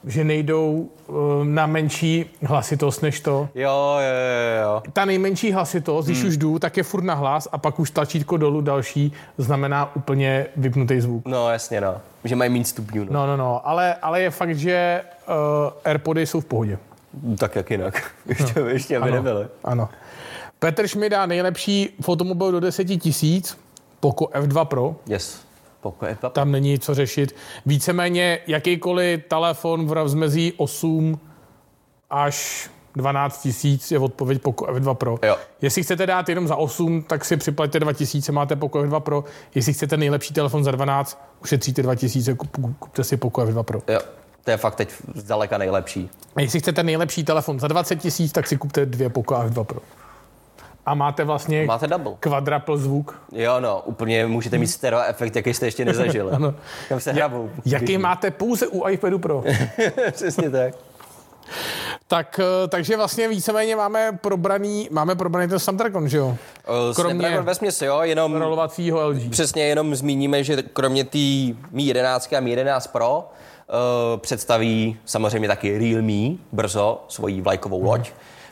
že 0.04 0.24
nejdou 0.24 0.88
uh, 1.06 1.16
na 1.44 1.66
menší 1.66 2.30
hlasitost 2.42 3.02
než 3.02 3.20
to. 3.20 3.48
Jo, 3.54 3.96
jo, 3.98 4.14
jo, 4.60 4.62
jo. 4.62 4.82
Ta 4.92 5.04
nejmenší 5.04 5.52
hlasitost, 5.52 6.06
když 6.08 6.18
Hmm. 6.20 6.28
už 6.28 6.36
jdu, 6.36 6.58
tak 6.58 6.76
je 6.76 6.82
furt 6.82 7.04
na 7.04 7.14
hlas 7.14 7.48
a 7.52 7.58
pak 7.58 7.80
už 7.80 7.90
tlačítko 7.90 8.36
dolů 8.36 8.60
další 8.60 9.12
znamená 9.38 9.96
úplně 9.96 10.46
vypnutý 10.56 11.00
zvuk. 11.00 11.22
No, 11.26 11.50
jasně, 11.50 11.80
no. 11.80 11.94
Že 12.24 12.36
mají 12.36 12.50
méně 12.50 12.64
stupňů, 12.64 13.04
no. 13.04 13.12
No, 13.12 13.26
no, 13.26 13.36
no, 13.36 13.68
ale, 13.68 13.94
ale 13.94 14.22
je 14.22 14.30
fakt, 14.30 14.56
že 14.56 15.02
uh, 15.28 15.34
Airpody 15.84 16.26
jsou 16.26 16.40
v 16.40 16.44
pohodě. 16.44 16.78
Tak 17.38 17.56
jak 17.56 17.70
jinak. 17.70 18.10
Ještě, 18.26 18.60
ještě 18.60 18.96
aby 18.96 19.06
Ano. 19.10 19.16
nebyly. 19.16 19.46
Ano. 19.64 19.88
Petr 20.60 20.86
Šmida, 20.88 21.26
nejlepší 21.26 21.88
fotomobil 22.00 22.52
do 22.52 22.60
10 22.60 22.84
tisíc, 22.84 23.58
Poco 24.00 24.24
F2 24.24 24.64
Pro, 24.64 24.96
Yes. 25.06 25.40
Pokud 25.80 26.06
je 26.06 26.16
to 26.16 26.30
tam 26.30 26.52
není 26.52 26.78
co 26.78 26.94
řešit. 26.94 27.36
Víceméně 27.66 28.38
jakýkoliv 28.46 29.20
telefon 29.28 29.86
v 29.86 29.92
rozmezí 29.92 30.52
8 30.56 31.20
až 32.10 32.70
12 32.96 33.42
tisíc 33.42 33.90
je 33.90 33.98
odpověď 33.98 34.42
Poco 34.42 34.64
F2 34.64 34.94
Pro. 34.94 35.18
Jo. 35.22 35.36
Jestli 35.62 35.82
chcete 35.82 36.06
dát 36.06 36.28
jenom 36.28 36.48
za 36.48 36.56
8, 36.56 37.02
tak 37.02 37.24
si 37.24 37.36
připlaťte 37.36 37.80
2000, 37.80 38.32
máte 38.32 38.56
Poco 38.56 38.78
F2 38.78 39.00
Pro. 39.00 39.24
Jestli 39.54 39.72
chcete 39.72 39.96
nejlepší 39.96 40.34
telefon 40.34 40.64
za 40.64 40.70
12, 40.70 41.22
ušetříte 41.42 41.82
2000, 41.82 42.34
kup, 42.34 42.56
kupte 42.78 43.04
si 43.04 43.16
Poco 43.16 43.40
F2 43.40 43.62
Pro. 43.62 43.82
Jo, 43.88 44.00
to 44.44 44.50
je 44.50 44.56
fakt 44.56 44.74
teď 44.74 44.88
zdaleka 45.14 45.58
nejlepší. 45.58 46.10
A 46.36 46.40
jestli 46.40 46.60
chcete 46.60 46.82
nejlepší 46.82 47.24
telefon 47.24 47.60
za 47.60 47.68
20 47.68 47.96
tisíc, 47.96 48.32
tak 48.32 48.46
si 48.46 48.56
kupte 48.56 48.86
dvě 48.86 49.08
Poco 49.08 49.34
F2 49.34 49.64
Pro. 49.64 49.80
A 50.86 50.94
máte 50.94 51.24
vlastně 51.24 51.66
Máte 51.66 51.86
double. 51.86 52.12
quadruple 52.20 52.78
zvuk. 52.78 53.22
Jo, 53.32 53.60
no, 53.60 53.82
úplně 53.84 54.26
můžete 54.26 54.58
mít 54.58 54.66
stereo 54.66 55.00
efekt, 55.06 55.36
jaký 55.36 55.54
jste 55.54 55.66
ještě 55.66 55.84
nezažili. 55.84 56.30
Ano. 56.34 56.54
Kam 56.88 57.00
se 57.00 57.12
hrabou. 57.12 57.50
Jaký 57.64 57.98
máte 57.98 58.30
pouze 58.30 58.66
u 58.66 58.88
iPadu 58.88 59.18
Pro. 59.18 59.44
Přesně 60.12 60.50
tak. 60.50 60.74
tak, 62.08 62.40
eh, 62.64 62.68
takže 62.68 62.96
vlastně 62.96 63.28
víceméně 63.28 63.76
máme 63.76 64.12
probraný, 64.20 64.88
máme 64.90 65.14
probraný 65.14 65.48
ten 65.48 65.58
Snapdragon, 65.58 66.08
že 66.08 66.16
jo? 66.18 66.36
Kromě... 66.64 66.94
Kromě- 66.94 67.14
Snapdragon 67.14 67.44
ve 67.44 67.54
směs, 67.54 67.82
jo, 67.82 68.00
jenom 68.02 68.36
Rolovacího 68.36 69.08
LG. 69.08 69.30
přesně 69.30 69.62
jenom 69.66 69.94
zmíníme, 69.94 70.44
že 70.44 70.62
kromě 70.62 71.04
té 71.04 71.18
Mi 71.70 71.82
11 71.82 72.32
a 72.32 72.40
Mi 72.40 72.50
11 72.50 72.86
Pro 72.86 73.18
uh, 73.18 74.20
představí 74.20 74.96
samozřejmě 75.04 75.48
taky 75.48 75.78
Realme 75.78 76.36
brzo 76.52 77.04
svoji 77.08 77.40
vlajkovou 77.40 77.82
loď. 77.82 78.10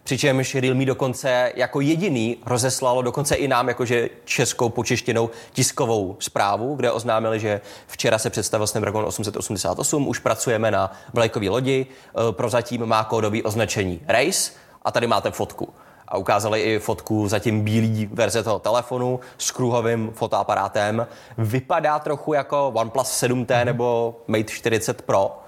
Přičemž 0.08 0.54
Realme 0.54 0.84
dokonce 0.84 1.52
jako 1.56 1.80
jediný 1.80 2.36
rozeslalo 2.46 3.02
dokonce 3.02 3.34
i 3.34 3.48
nám 3.48 3.68
jakože 3.68 4.08
českou 4.24 4.68
počeštěnou 4.68 5.30
tiskovou 5.52 6.16
zprávu, 6.18 6.74
kde 6.74 6.92
oznámili, 6.92 7.40
že 7.40 7.60
včera 7.86 8.18
se 8.18 8.30
představil 8.30 8.66
Snapdragon 8.66 9.04
888, 9.04 10.08
už 10.08 10.18
pracujeme 10.18 10.70
na 10.70 10.92
vlajkové 11.12 11.48
lodi, 11.48 11.86
eh, 11.86 12.32
prozatím 12.32 12.86
má 12.86 13.04
kódový 13.04 13.42
označení 13.42 14.00
Race. 14.06 14.52
A 14.82 14.90
tady 14.90 15.06
máte 15.06 15.30
fotku. 15.30 15.68
A 16.08 16.16
ukázali 16.16 16.60
i 16.60 16.78
fotku 16.78 17.28
zatím 17.28 17.60
bílý 17.60 18.06
verze 18.12 18.42
toho 18.42 18.58
telefonu 18.58 19.20
s 19.38 19.50
kruhovým 19.50 20.10
fotoaparátem. 20.14 21.06
Vypadá 21.38 21.98
trochu 21.98 22.32
jako 22.32 22.68
OnePlus 22.68 23.22
7T 23.22 23.64
nebo 23.64 24.16
Mate 24.26 24.44
40 24.44 25.02
Pro, 25.02 25.38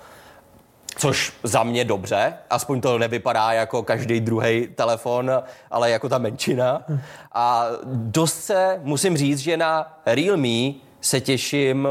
což 0.96 1.32
za 1.42 1.62
mě 1.62 1.84
dobře, 1.84 2.34
aspoň 2.50 2.80
to 2.80 2.98
nevypadá 2.98 3.52
jako 3.52 3.82
každý 3.82 4.20
druhý 4.20 4.68
telefon, 4.74 5.30
ale 5.70 5.90
jako 5.90 6.08
ta 6.08 6.18
menšina. 6.18 6.82
A 7.32 7.66
dost 7.84 8.40
se 8.44 8.80
musím 8.82 9.16
říct, 9.16 9.38
že 9.38 9.56
na 9.56 9.98
Realme 10.06 10.72
se 11.00 11.20
těším 11.20 11.88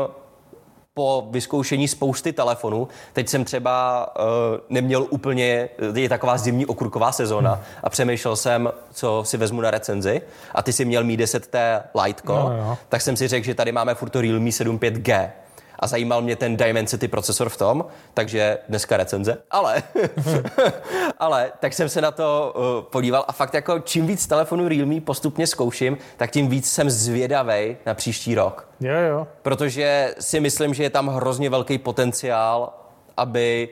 po 0.93 1.27
vyzkoušení 1.31 1.87
spousty 1.87 2.33
telefonů. 2.33 2.87
Teď 3.13 3.29
jsem 3.29 3.45
třeba 3.45 4.07
uh, 4.19 4.23
neměl 4.69 5.07
úplně, 5.09 5.69
je 5.95 6.09
taková 6.09 6.37
zimní 6.37 6.65
okurková 6.65 7.11
sezóna 7.11 7.61
a 7.83 7.89
přemýšlel 7.89 8.35
jsem, 8.35 8.69
co 8.93 9.23
si 9.25 9.37
vezmu 9.37 9.61
na 9.61 9.71
recenzi 9.71 10.21
a 10.55 10.61
ty 10.63 10.73
si 10.73 10.85
měl 10.85 11.03
Mi 11.03 11.17
10T 11.17 11.81
Liteco, 12.03 12.33
No, 12.35 12.57
jo. 12.57 12.77
tak 12.89 13.01
jsem 13.01 13.17
si 13.17 13.27
řekl, 13.27 13.45
že 13.45 13.55
tady 13.55 13.71
máme 13.71 13.95
furt 13.95 14.09
to 14.09 14.21
Realme 14.21 14.51
7 14.51 14.77
5G. 14.79 15.29
A 15.79 15.87
zajímal 15.87 16.21
mě 16.21 16.35
ten 16.35 16.57
Dimensity 16.57 17.07
procesor 17.07 17.49
v 17.49 17.57
tom, 17.57 17.85
takže 18.13 18.57
dneska 18.69 18.97
recenze, 18.97 19.37
ale, 19.51 19.83
ale 21.19 21.51
tak 21.59 21.73
jsem 21.73 21.89
se 21.89 22.01
na 22.01 22.11
to 22.11 22.53
uh, 22.55 22.91
podíval 22.91 23.25
a 23.27 23.31
fakt 23.31 23.53
jako 23.53 23.79
čím 23.79 24.07
víc 24.07 24.27
telefonů 24.27 24.67
Realme 24.67 25.01
postupně 25.01 25.47
zkouším, 25.47 25.97
tak 26.17 26.31
tím 26.31 26.47
víc 26.47 26.71
jsem 26.71 26.89
zvědavej 26.89 27.77
na 27.85 27.93
příští 27.93 28.35
rok. 28.35 28.69
Jo, 28.79 28.95
jo. 29.09 29.27
Protože 29.41 30.15
si 30.19 30.39
myslím, 30.39 30.73
že 30.73 30.83
je 30.83 30.89
tam 30.89 31.07
hrozně 31.07 31.49
velký 31.49 31.77
potenciál, 31.77 32.73
aby 33.17 33.69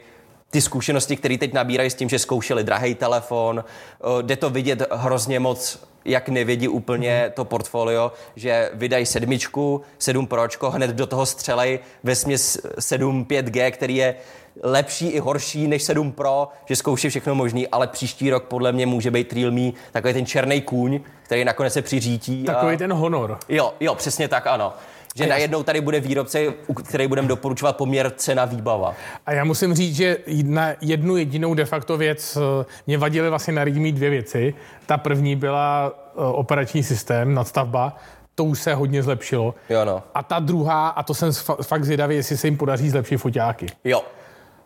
ty 0.49 0.61
zkušenosti, 0.61 1.15
které 1.15 1.37
teď 1.37 1.53
nabírají 1.53 1.89
s 1.89 1.95
tím, 1.95 2.09
že 2.09 2.19
zkoušeli 2.19 2.63
drahý 2.63 2.95
telefon, 2.95 3.63
uh, 4.03 4.21
jde 4.21 4.35
to 4.35 4.49
vidět 4.49 4.83
hrozně 4.91 5.39
moc 5.39 5.87
jak 6.07 6.29
nevědí 6.29 6.67
úplně 6.67 7.25
mm-hmm. 7.25 7.33
to 7.33 7.45
portfolio, 7.45 8.11
že 8.35 8.69
vydají 8.73 9.05
sedmičku, 9.05 9.81
sedm 9.99 10.27
pročko, 10.27 10.71
hned 10.71 10.89
do 10.89 11.07
toho 11.07 11.25
střelej 11.25 11.79
ve 12.03 12.15
směs 12.15 12.57
7 12.79 13.25
5G, 13.25 13.71
který 13.71 13.95
je 13.95 14.15
lepší 14.63 15.07
i 15.07 15.19
horší 15.19 15.67
než 15.67 15.83
7 15.83 16.11
Pro, 16.11 16.47
že 16.65 16.75
zkouší 16.75 17.09
všechno 17.09 17.35
možný, 17.35 17.67
ale 17.67 17.87
příští 17.87 18.29
rok 18.29 18.43
podle 18.43 18.71
mě 18.71 18.85
může 18.85 19.11
být 19.11 19.33
Realme 19.33 19.71
takový 19.91 20.13
ten 20.13 20.25
černý 20.25 20.61
kůň, 20.61 20.99
který 21.23 21.45
nakonec 21.45 21.73
se 21.73 21.81
přiřítí. 21.81 22.43
Takový 22.43 22.75
a... 22.75 22.77
ten 22.77 22.93
honor. 22.93 23.39
Jo, 23.49 23.73
jo, 23.79 23.95
přesně 23.95 24.27
tak, 24.27 24.47
ano 24.47 24.73
že 25.17 25.25
a 25.25 25.27
najednou 25.27 25.63
tady 25.63 25.82
bude 25.82 25.99
výrobce, 25.99 26.53
který 26.86 27.08
budeme 27.08 27.27
doporučovat 27.27 27.77
poměr 27.77 28.12
cena 28.15 28.45
výbava. 28.45 28.93
A 29.25 29.34
já 29.34 29.43
musím 29.43 29.73
říct, 29.73 29.95
že 29.95 30.17
na 30.43 30.69
jednu 30.82 31.17
jedinou 31.17 31.53
de 31.53 31.65
facto 31.65 31.97
věc 31.97 32.38
eh, 32.38 32.65
mě 32.88 32.97
vadily 32.97 33.30
vlastně 33.30 33.53
na 33.53 33.63
Realme 33.63 33.91
dvě 33.91 34.10
věci. 34.10 34.53
Ta 34.86 34.97
první 34.97 35.36
byla 35.36 35.93
eh, 35.95 36.12
operační 36.15 36.84
systém, 36.84 37.34
nadstavba, 37.34 37.97
to 38.36 38.43
už 38.43 38.62
se 38.62 38.73
hodně 38.73 39.03
zlepšilo. 39.03 39.56
Jo, 39.69 39.86
no. 39.86 40.03
A 40.13 40.23
ta 40.23 40.39
druhá, 40.39 40.88
a 40.88 41.03
to 41.03 41.13
jsem 41.13 41.32
fakt 41.62 41.84
zvědavý, 41.84 42.15
jestli 42.15 42.38
se 42.38 42.47
jim 42.47 42.58
podaří 42.58 42.89
zlepšit 42.89 43.17
foťáky. 43.17 43.65
Jo. 43.84 44.03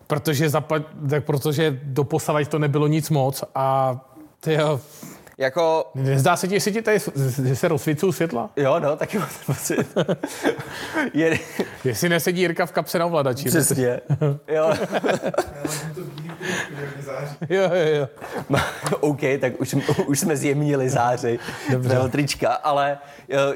Protože, 0.08 0.50
zapad, 0.50 0.82
tak 1.10 1.24
protože 1.24 1.80
doposavať 1.84 2.48
to 2.48 2.60
nebylo 2.60 2.88
nic 2.88 3.10
moc 3.10 3.44
a 3.56 4.00
ty 4.40 4.58
jako... 5.41 5.91
Nezdá 5.95 6.36
se 6.36 6.47
ti, 6.47 6.54
jestli 6.54 6.71
ti 6.71 6.82
tady 6.82 6.99
že 7.45 7.56
se 7.56 7.67
rozsvícují 7.67 8.13
světla? 8.13 8.49
Jo, 8.56 8.80
no, 8.80 8.95
taky 8.95 9.19
mám 9.19 9.27
ten 9.27 9.56
pocit. 9.56 9.88
Je... 11.13 11.39
Jestli 11.84 12.10
nesedí 12.10 12.41
Jirka 12.41 12.65
v 12.65 12.71
kapse 12.71 12.99
na 12.99 13.06
ovladači. 13.06 13.45
Přesně. 13.49 14.01
jo. 14.47 14.73
jo, 17.49 17.69
jo, 17.73 17.95
jo. 17.95 18.08
OK, 18.99 19.19
tak 19.41 19.62
už, 19.62 19.75
už 20.06 20.19
jsme 20.19 20.38
zjemnili 20.38 20.89
záři 20.89 21.39
Dobře. 21.71 21.97
trička, 22.10 22.54
ale 22.54 22.97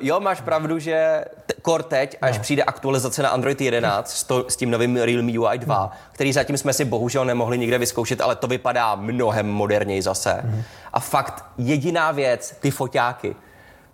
jo, 0.01 0.19
máš 0.19 0.41
pravdu, 0.41 0.79
že 0.79 1.25
kor 1.61 1.83
teď, 1.83 2.17
až 2.21 2.37
no. 2.37 2.41
přijde 2.41 2.63
aktualizace 2.63 3.23
na 3.23 3.29
Android 3.29 3.61
11 3.61 4.17
s, 4.17 4.23
to, 4.23 4.45
s 4.49 4.55
tím 4.55 4.71
novým 4.71 4.97
Realme 4.97 5.39
UI 5.39 5.57
2, 5.57 5.83
mm. 5.83 5.89
který 6.11 6.33
zatím 6.33 6.57
jsme 6.57 6.73
si 6.73 6.85
bohužel 6.85 7.25
nemohli 7.25 7.57
nikde 7.57 7.77
vyzkoušet, 7.77 8.21
ale 8.21 8.35
to 8.35 8.47
vypadá 8.47 8.95
mnohem 8.95 9.47
moderněji 9.47 10.01
zase. 10.01 10.41
Mm. 10.43 10.63
A 10.95 10.99
fakt 10.99 11.45
jediná 11.57 12.11
věc, 12.11 12.55
ty 12.59 12.71
foťáky. 12.71 13.35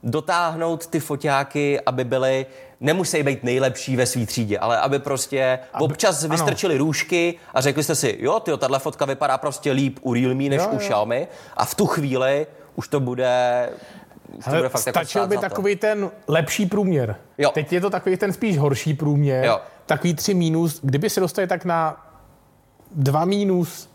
Dotáhnout 0.04 0.88
ty 0.88 1.00
foťáky, 1.00 1.82
aby 1.82 2.04
byly 2.04 2.46
nemusí 2.80 3.24
být 3.24 3.44
nejlepší 3.44 3.96
ve 3.96 4.06
své 4.06 4.26
třídě, 4.26 4.60
ale 4.60 4.80
aby 4.80 5.00
prostě 5.00 5.60
aby, 5.74 5.84
občas 5.84 6.24
ano. 6.24 6.32
vystrčili 6.32 6.78
růžky 6.78 7.36
a 7.54 7.62
řekli 7.62 7.84
jste 7.84 7.96
si, 7.96 8.18
jo, 8.20 8.40
tyjo, 8.40 8.58
tahle 8.58 8.80
fotka 8.80 9.06
vypadá 9.06 9.38
prostě 9.38 9.72
líp 9.72 10.00
u 10.02 10.14
Realme 10.14 10.44
než 10.44 10.62
jo, 10.62 10.68
u 10.68 10.74
jo. 10.74 10.80
Xiaomi 10.80 11.28
a 11.58 11.66
v 11.66 11.76
tu 11.76 11.86
chvíli 11.86 12.48
už 12.76 12.88
to 12.88 13.00
bude 13.00 13.70
Hele, 14.32 14.58
to 14.58 14.60
bude 14.60 14.70
fakt 14.70 14.88
jako 14.88 15.00
stačil 15.00 15.22
jako 15.22 15.30
by 15.30 15.38
takový 15.38 15.76
ten 15.76 16.12
lepší 16.28 16.66
průměr. 16.66 17.16
Jo. 17.38 17.52
Teď 17.54 17.74
je 17.74 17.82
to 17.82 17.90
takový 17.90 18.18
ten 18.18 18.34
spíš 18.34 18.58
horší 18.58 18.94
průměr. 18.94 19.46
Jo. 19.46 19.60
Takový 19.86 20.14
tři 20.14 20.34
mínus. 20.34 20.80
Kdyby 20.84 21.10
se 21.10 21.20
dostali 21.20 21.48
tak 21.48 21.66
na 21.66 22.06
dva 22.92 23.26
mínus, 23.26 23.90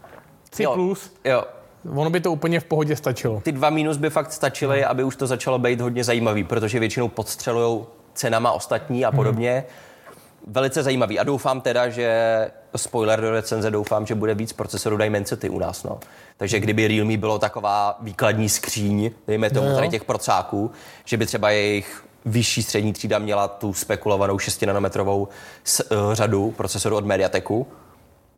tři 0.51 0.62
jo. 0.62 0.75
plus, 0.75 1.12
jo. 1.25 1.45
Ono 1.94 2.11
by 2.11 2.20
to 2.20 2.33
úplně 2.33 2.61
v 2.61 2.64
pohodě 2.64 2.96
stačilo. 2.96 3.40
Ty 3.40 3.53
dva 3.53 3.70
mínus 3.70 3.96
by 3.96 4.11
fakt 4.11 4.33
stačily, 4.33 4.81
no. 4.81 4.88
aby 4.88 5.05
už 5.05 5.16
to 5.16 5.27
začalo 5.27 5.59
být 5.59 5.81
hodně 5.81 6.05
zajímavý, 6.05 6.44
protože 6.44 6.79
většinou 6.79 7.09
podstřelují 7.09 7.85
cenama 8.14 8.53
ostatní 8.53 9.05
a 9.05 9.12
podobně. 9.12 9.53
Hmm. 9.53 10.55
Velice 10.55 10.83
zajímavý. 10.83 11.18
A 11.18 11.25
doufám 11.25 11.61
teda, 11.61 11.88
že 11.88 12.51
spoiler 12.77 13.20
do 13.20 13.31
recenze, 13.31 13.70
doufám, 13.70 14.07
že 14.07 14.14
bude 14.14 14.35
víc 14.35 14.53
procesorů 14.53 14.96
Dimensity 14.96 15.49
u 15.49 15.59
nás. 15.59 15.83
No. 15.83 15.99
Takže 16.37 16.61
kdyby 16.61 16.88
Realme 16.88 17.16
bylo 17.16 17.38
taková 17.38 17.99
výkladní 18.01 18.49
skříň, 18.49 19.11
dejme 19.27 19.51
tomu 19.51 19.75
tady 19.75 19.88
těch 19.88 20.05
procáků, 20.05 20.70
že 21.05 21.16
by 21.16 21.27
třeba 21.27 21.51
jejich 21.51 22.05
vyšší 22.25 22.62
střední 22.62 22.92
třída 22.92 23.18
měla 23.18 23.49
tu 23.49 23.72
spekulovanou 23.72 24.38
6 24.38 24.62
nanometrovou 24.62 25.22
uh, 25.22 25.96
řadu 26.12 26.51
procesorů 26.51 26.96
od 26.96 27.05
Mediateku, 27.05 27.66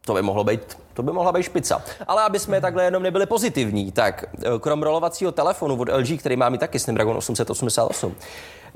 to 0.00 0.14
by 0.14 0.22
mohlo 0.22 0.44
být, 0.44 0.78
to 0.94 1.02
by 1.02 1.12
mohla 1.12 1.32
být 1.32 1.42
špica. 1.42 1.82
Ale 2.06 2.22
aby 2.22 2.38
jsme 2.38 2.60
takhle 2.60 2.84
jenom 2.84 3.02
nebyli 3.02 3.26
pozitivní, 3.26 3.92
tak 3.92 4.24
eh, 4.24 4.58
krom 4.60 4.82
rolovacího 4.82 5.32
telefonu 5.32 5.80
od 5.80 5.88
LG, 5.88 6.18
který 6.18 6.36
má 6.36 6.48
mi 6.48 6.58
taky 6.58 6.78
Snapdragon 6.78 7.16
888, 7.16 8.14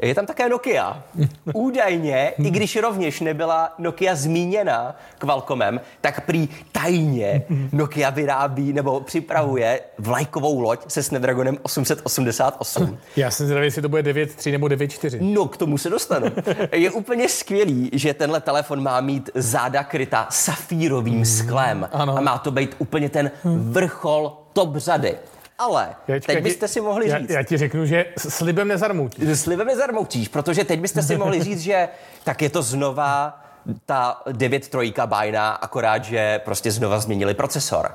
je 0.03 0.15
tam 0.15 0.27
také 0.27 0.49
Nokia. 0.49 1.03
Údajně, 1.55 2.33
i 2.39 2.51
když 2.51 2.77
rovněž 2.77 3.21
nebyla 3.21 3.75
Nokia 3.79 4.15
zmíněna 4.15 4.97
Qualcommem, 5.19 5.81
tak 6.01 6.27
prý 6.27 6.49
tajně 6.73 7.43
Nokia 7.73 8.11
vyrábí 8.11 8.73
nebo 8.73 9.01
připravuje 9.01 9.81
vlajkovou 9.99 10.61
loď 10.61 10.81
se 10.89 11.03
Snapdragonem 11.03 11.59
888. 11.63 12.99
Já 13.17 13.31
jsem 13.31 13.47
zvědavý, 13.47 13.67
jestli 13.67 13.83
to 13.83 13.89
bude 13.89 14.03
9.3 14.03 14.53
nebo 14.53 14.67
9.4. 14.67 15.19
No, 15.21 15.49
k 15.49 15.57
tomu 15.57 15.79
se 15.79 15.91
dostanu. 15.91 16.27
Je 16.73 16.91
úplně 16.91 17.29
skvělý, 17.29 17.91
že 17.93 18.15
tenhle 18.15 18.41
telefon 18.41 18.83
má 18.83 19.01
mít 19.01 19.31
záda 19.35 19.85
kryta 19.85 20.27
safírovým 20.31 21.25
sklem. 21.25 21.89
Ano. 21.93 22.19
A 22.19 22.21
má 22.21 22.39
to 22.39 22.51
být 22.51 22.75
úplně 22.79 23.09
ten 23.09 23.31
vrchol 23.45 24.33
top 24.53 24.77
řady. 24.77 25.15
Ale 25.59 25.95
Ječka, 26.09 26.33
teď 26.33 26.43
byste 26.43 26.69
si 26.69 26.81
mohli 26.81 27.05
říct... 27.05 27.31
Já, 27.31 27.37
já 27.37 27.43
ti 27.43 27.57
řeknu, 27.57 27.87
že 27.87 28.07
slibem 28.19 28.69
nezarmoutíš. 28.69 29.41
Slibem 29.41 29.67
nezarmoutíš, 29.67 30.29
protože 30.29 30.65
teď 30.65 30.81
byste 30.81 31.03
si 31.03 31.17
mohli 31.17 31.43
říct, 31.49 31.61
že 31.61 31.89
tak 32.25 32.43
je 32.43 32.51
to 32.51 32.63
znova 32.63 33.41
ta 33.87 34.23
9 34.33 34.69
trojka 34.69 35.07
bajna, 35.07 35.51
akorát, 35.51 36.05
že 36.05 36.41
prostě 36.45 36.71
znova 36.71 37.01
změnili 37.01 37.35
procesor. 37.35 37.95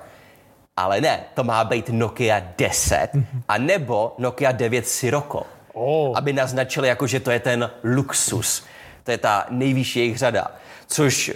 Ale 0.78 1.02
ne, 1.02 1.24
to 1.34 1.44
má 1.44 1.64
být 1.64 1.90
Nokia 1.90 2.42
10 2.58 3.10
a 3.48 3.58
nebo 3.58 4.16
Nokia 4.18 4.52
9 4.52 4.88
Sirocco. 4.88 5.44
Oh. 5.74 6.18
Aby 6.18 6.34
naznačili, 6.34 6.88
jako, 6.88 7.08
že 7.08 7.20
to 7.20 7.32
je 7.32 7.40
ten 7.40 7.72
luxus. 7.84 8.66
To 9.04 9.12
je 9.12 9.18
ta 9.18 9.46
nejvyšší 9.50 10.00
jejich 10.00 10.18
řada. 10.18 10.52
Což, 10.88 11.32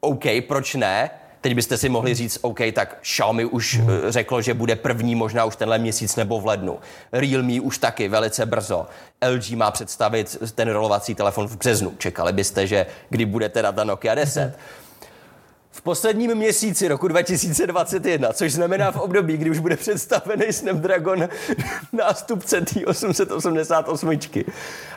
OK, 0.00 0.24
proč 0.48 0.74
ne? 0.74 1.10
Teď 1.40 1.54
byste 1.54 1.76
si 1.76 1.88
mohli 1.88 2.14
říct, 2.14 2.38
OK, 2.42 2.58
tak 2.72 2.98
Xiaomi 3.00 3.44
už 3.44 3.76
hmm. 3.76 3.88
řeklo, 4.08 4.42
že 4.42 4.54
bude 4.54 4.76
první 4.76 5.14
možná 5.14 5.44
už 5.44 5.56
tenhle 5.56 5.78
měsíc 5.78 6.16
nebo 6.16 6.40
v 6.40 6.46
lednu. 6.46 6.78
Realme 7.12 7.60
už 7.60 7.78
taky 7.78 8.08
velice 8.08 8.46
brzo. 8.46 8.86
LG 9.28 9.50
má 9.50 9.70
představit 9.70 10.36
ten 10.54 10.68
rolovací 10.68 11.14
telefon 11.14 11.48
v 11.48 11.56
březnu. 11.56 11.94
Čekali 11.98 12.32
byste, 12.32 12.66
že 12.66 12.86
kdy 13.10 13.24
bude 13.24 13.48
teda 13.48 13.72
ta 13.72 13.84
Nokia 13.84 14.14
10. 14.14 14.42
Hmm. 14.42 14.52
V 15.76 15.82
posledním 15.82 16.34
měsíci 16.34 16.88
roku 16.88 17.08
2021, 17.08 18.32
což 18.32 18.52
znamená 18.52 18.92
v 18.92 18.96
období, 18.96 19.36
kdy 19.36 19.50
už 19.50 19.58
bude 19.58 19.76
představený 19.76 20.52
Snapdragon 20.52 21.28
nástupce 21.92 22.60
té 22.60 22.86
888. 22.86 24.18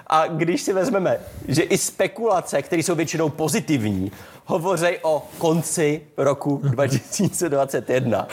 A 0.07 0.27
když 0.27 0.61
si 0.61 0.73
vezmeme, 0.73 1.19
že 1.47 1.61
i 1.61 1.77
spekulace, 1.77 2.61
které 2.61 2.83
jsou 2.83 2.95
většinou 2.95 3.29
pozitivní, 3.29 4.11
hovoří 4.45 4.97
o 5.01 5.27
konci 5.37 6.01
roku 6.17 6.61
2021. 6.63 8.27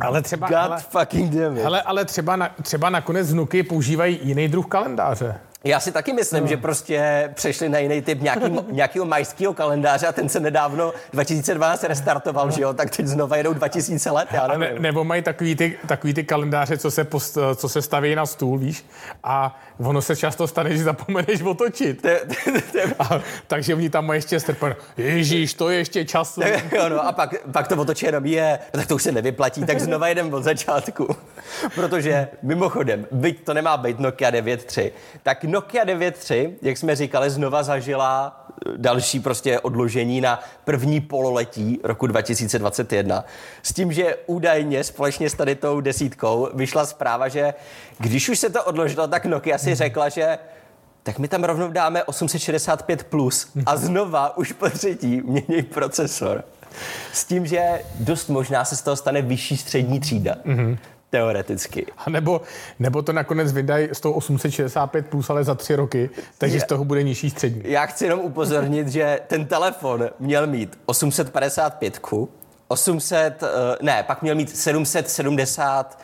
Ale 0.00 0.22
třeba, 0.22 0.48
God 0.48 0.56
ale, 0.56 0.80
fucking 0.80 1.34
damn 1.34 1.58
it. 1.58 1.64
Ale, 1.64 1.82
ale 1.82 2.04
třeba, 2.04 2.36
na, 2.36 2.54
třeba 2.62 2.90
nakonec 2.90 3.32
vnuky 3.32 3.62
používají 3.62 4.20
jiný 4.22 4.48
druh 4.48 4.66
kalendáře. 4.66 5.40
Já 5.64 5.80
si 5.80 5.92
taky 5.92 6.12
myslím, 6.12 6.42
no. 6.42 6.46
že 6.46 6.56
prostě 6.56 7.30
přešli 7.34 7.68
na 7.68 7.78
jiný 7.78 8.02
typ 8.02 8.20
nějaký, 8.20 8.58
nějakého 8.70 9.04
majského 9.06 9.54
kalendáře 9.54 10.06
a 10.06 10.12
ten 10.12 10.28
se 10.28 10.40
nedávno 10.40 10.92
2012 11.12 11.84
restartoval, 11.84 12.46
no. 12.46 12.52
že 12.52 12.62
jo, 12.62 12.74
tak 12.74 12.96
teď 12.96 13.06
znova 13.06 13.36
jedou 13.36 13.52
2000 13.52 14.10
let, 14.10 14.28
já 14.32 14.46
nevím. 14.46 14.74
Ne, 14.74 14.80
nebo 14.80 15.04
mají 15.04 15.22
takový 15.22 15.56
ty, 15.56 15.78
takový 15.86 16.14
ty 16.14 16.24
kalendáře, 16.24 16.78
co 16.78 16.90
se, 16.90 17.04
post, 17.04 17.38
co 17.56 17.68
se 17.68 17.82
staví 17.82 18.14
na 18.14 18.26
stůl, 18.26 18.58
víš, 18.58 18.84
a 19.24 19.60
ono 19.78 20.02
se 20.02 20.16
často 20.16 20.46
stane, 20.46 20.76
že 20.76 20.84
zapomeneš 20.84 21.42
otočit. 21.42 22.02
Te, 22.02 22.20
te, 22.44 22.60
te, 22.60 22.94
a, 22.98 23.20
takže 23.46 23.74
oni 23.74 23.90
tam 23.90 24.06
mají 24.06 24.18
ještě 24.18 24.40
strpen, 24.40 24.76
ježíš, 24.96 25.54
to 25.54 25.70
je 25.70 25.78
ještě 25.78 26.04
času. 26.04 26.40
jo, 26.76 26.88
no, 26.88 27.06
a 27.06 27.12
pak, 27.12 27.34
pak 27.52 27.68
to 27.68 27.76
otočí 27.76 28.06
jenom 28.06 28.26
je, 28.26 28.58
tak 28.70 28.86
to 28.86 28.94
už 28.94 29.02
se 29.02 29.12
nevyplatí, 29.12 29.64
tak 29.64 29.80
znova 29.80 30.08
jedem 30.08 30.34
od 30.34 30.42
začátku. 30.42 31.16
Protože 31.74 32.28
mimochodem, 32.42 33.06
byť 33.12 33.44
to 33.44 33.54
nemá 33.54 33.76
být 33.76 33.98
Nokia 33.98 34.30
9.3, 34.30 34.90
tak 35.22 35.44
Nokia 35.52 35.84
9.3, 35.84 36.52
jak 36.62 36.78
jsme 36.78 36.96
říkali, 36.96 37.30
znova 37.30 37.62
zažila 37.62 38.40
eh, 38.66 38.72
další 38.76 39.20
prostě 39.20 39.60
odložení 39.60 40.20
na 40.20 40.40
první 40.64 41.00
pololetí 41.00 41.80
roku 41.84 42.06
2021. 42.06 43.24
S 43.62 43.72
tím, 43.72 43.92
že 43.92 44.16
údajně 44.26 44.84
společně 44.84 45.30
s 45.30 45.34
tady 45.34 45.54
tou 45.54 45.80
desítkou 45.80 46.48
vyšla 46.54 46.86
zpráva, 46.86 47.28
že 47.28 47.54
když 47.98 48.28
už 48.28 48.38
se 48.38 48.50
to 48.50 48.64
odložilo, 48.64 49.08
tak 49.08 49.26
Nokia 49.26 49.58
si 49.58 49.74
řekla, 49.74 50.08
že 50.08 50.38
tak 51.02 51.18
my 51.18 51.28
tam 51.28 51.44
rovnou 51.44 51.68
dáme 51.68 52.04
865 52.04 53.04
plus 53.04 53.48
a 53.66 53.76
znova 53.76 54.36
už 54.36 54.52
po 54.52 54.70
třetí 54.70 55.20
mění 55.20 55.62
procesor. 55.62 56.44
S 57.12 57.24
tím, 57.24 57.46
že 57.46 57.82
dost 58.00 58.28
možná 58.28 58.64
se 58.64 58.76
z 58.76 58.82
toho 58.82 58.96
stane 58.96 59.22
vyšší 59.22 59.56
střední 59.56 60.00
třída. 60.00 60.34
Mm-hmm. 60.46 60.78
Teoreticky. 61.12 61.86
A 61.98 62.10
nebo, 62.10 62.40
nebo 62.78 63.02
to 63.02 63.12
nakonec 63.12 63.52
vydají 63.52 63.88
z 63.92 64.00
toho 64.00 64.14
865 64.14 65.06
plus, 65.06 65.30
ale 65.30 65.44
za 65.44 65.54
tři 65.54 65.76
roky, 65.76 66.10
takže 66.38 66.60
z 66.60 66.64
toho 66.64 66.84
bude 66.84 67.02
nižší 67.02 67.30
střední. 67.30 67.62
Já 67.64 67.86
chci 67.86 68.04
jenom 68.04 68.20
upozornit, 68.20 68.88
že 68.88 69.20
ten 69.26 69.46
telefon 69.46 70.10
měl 70.18 70.46
mít 70.46 70.78
855, 70.86 72.00
800, 72.68 73.42
eh, 73.42 73.46
ne, 73.82 74.02
pak 74.02 74.22
měl 74.22 74.34
mít 74.34 74.56
770, 74.56 75.98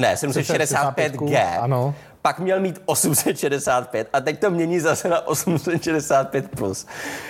ne, 0.00 0.16
765G. 0.16 1.58
Ano. 1.60 1.94
Pak 2.22 2.38
měl 2.38 2.60
mít 2.60 2.82
865 2.84 4.08
a 4.12 4.20
teď 4.20 4.40
to 4.40 4.50
mění 4.50 4.80
zase 4.80 5.08
na 5.08 5.26
865+. 5.26 6.48
Plus. 6.56 6.86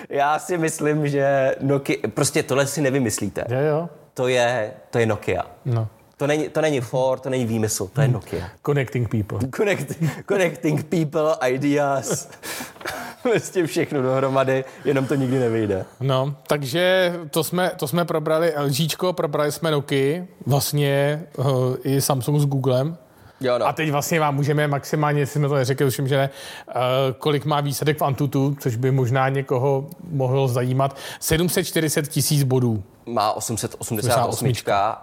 Já 0.08 0.38
si 0.38 0.58
myslím, 0.58 1.08
že 1.08 1.54
Nokia, 1.60 1.98
prostě 2.14 2.42
tohle 2.42 2.66
si 2.66 2.80
nevymyslíte. 2.80 3.44
Jo, 3.48 3.60
jo. 3.60 3.88
To 4.14 4.28
je, 4.28 4.72
to 4.90 4.98
je 4.98 5.06
Nokia. 5.06 5.42
No. 5.64 5.88
To 6.18 6.26
není, 6.26 6.48
to 6.48 6.60
není 6.60 6.80
Ford, 6.80 7.22
to 7.22 7.30
není 7.30 7.46
výmysl, 7.46 7.90
to 7.92 8.00
je 8.00 8.08
Nokia. 8.08 8.48
Connecting 8.66 9.08
people. 9.08 9.48
Connect, 9.56 9.86
connecting 10.28 10.84
people, 10.84 11.34
ideas, 11.46 12.30
prostě 13.22 13.66
všechno 13.66 14.02
dohromady, 14.02 14.64
jenom 14.84 15.06
to 15.06 15.14
nikdy 15.14 15.38
nevyjde. 15.38 15.84
No, 16.00 16.34
takže 16.46 17.14
to 17.30 17.44
jsme, 17.44 17.72
to 17.76 17.88
jsme 17.88 18.04
probrali 18.04 18.52
LGčko, 18.64 19.12
probrali 19.12 19.52
jsme 19.52 19.70
Nokia, 19.70 20.24
vlastně 20.46 21.22
uh, 21.36 21.46
i 21.84 22.00
Samsung 22.00 22.40
s 22.40 22.46
Googlem. 22.46 22.96
Jo, 23.40 23.58
no. 23.58 23.66
A 23.66 23.72
teď 23.72 23.90
vlastně 23.90 24.20
vám 24.20 24.34
můžeme 24.34 24.68
maximálně, 24.68 25.20
jestli 25.20 25.40
jsme 25.40 25.48
to 25.48 25.54
neřekli, 25.54 25.86
už 25.86 26.00
že 26.04 26.16
ne, 26.16 26.30
uh, 26.68 26.72
kolik 27.18 27.44
má 27.44 27.60
výsledek 27.60 27.98
v 27.98 28.04
Antutu, 28.04 28.56
což 28.60 28.76
by 28.76 28.90
možná 28.90 29.28
někoho 29.28 29.90
mohlo 30.10 30.48
zajímat. 30.48 30.96
740 31.20 32.08
tisíc 32.08 32.42
bodů. 32.42 32.82
Má 33.12 33.32
888, 33.32 34.52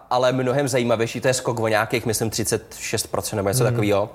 ale 0.09 0.31
mnohem 0.31 0.67
zajímavější, 0.67 1.21
to 1.21 1.27
je 1.27 1.33
skok 1.33 1.59
o 1.59 1.67
nějakých, 1.67 2.05
myslím, 2.05 2.29
36% 2.29 3.35
nebo 3.35 3.49
něco 3.49 3.63
mm. 3.63 3.69
takového. 3.69 4.09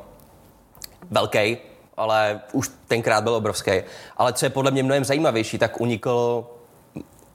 Velký, 1.10 1.58
ale 1.96 2.40
už 2.52 2.70
tenkrát 2.88 3.24
byl 3.24 3.34
obrovský. 3.34 3.70
Ale 4.16 4.32
co 4.32 4.46
je 4.46 4.50
podle 4.50 4.70
mě 4.70 4.82
mnohem 4.82 5.04
zajímavější, 5.04 5.58
tak 5.58 5.80
unikl 5.80 6.46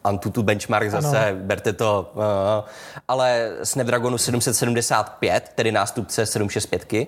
Antutu 0.03 0.43
benchmark 0.43 0.91
zase, 0.91 1.27
ano. 1.27 1.37
berte 1.41 1.73
to. 1.73 2.11
Uh, 2.13 2.23
ale 3.07 3.51
Snapdragonu 3.63 4.17
775, 4.17 5.51
tedy 5.55 5.71
nástupce 5.71 6.25
765, 6.25 7.07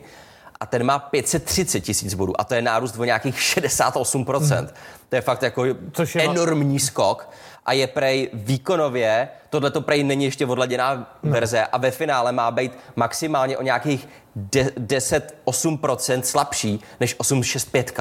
a 0.60 0.65
ten 0.65 0.84
má 0.84 1.00
530 1.00 1.80
tisíc 1.80 2.13
bodů 2.13 2.41
a 2.41 2.43
to 2.43 2.56
je 2.56 2.62
nárůst 2.62 2.98
o 2.98 3.04
nějakých 3.04 3.36
68%. 3.36 4.58
Hmm. 4.58 4.67
To 5.10 5.15
je 5.15 5.22
fakt 5.22 5.43
jako 5.43 5.63
Což 5.91 6.15
je 6.15 6.24
enormní 6.24 6.80
skok 6.80 7.30
a 7.65 7.74
je 7.74 7.88
prej 7.88 8.30
výkonově, 8.34 9.30
tohle 9.50 9.72
to 9.72 9.82
prej 9.82 10.04
není 10.04 10.26
ještě 10.26 10.46
odladěná 10.46 11.17
no. 11.24 11.32
verze 11.32 11.65
a 11.65 11.78
ve 11.78 11.91
finále 11.91 12.32
má 12.32 12.52
být 12.52 12.72
maximálně 12.96 13.58
o 13.58 13.63
nějakých 13.63 14.08
10-8% 14.50 16.22
slabší 16.22 16.84
než 17.00 17.15
865. 17.17 18.00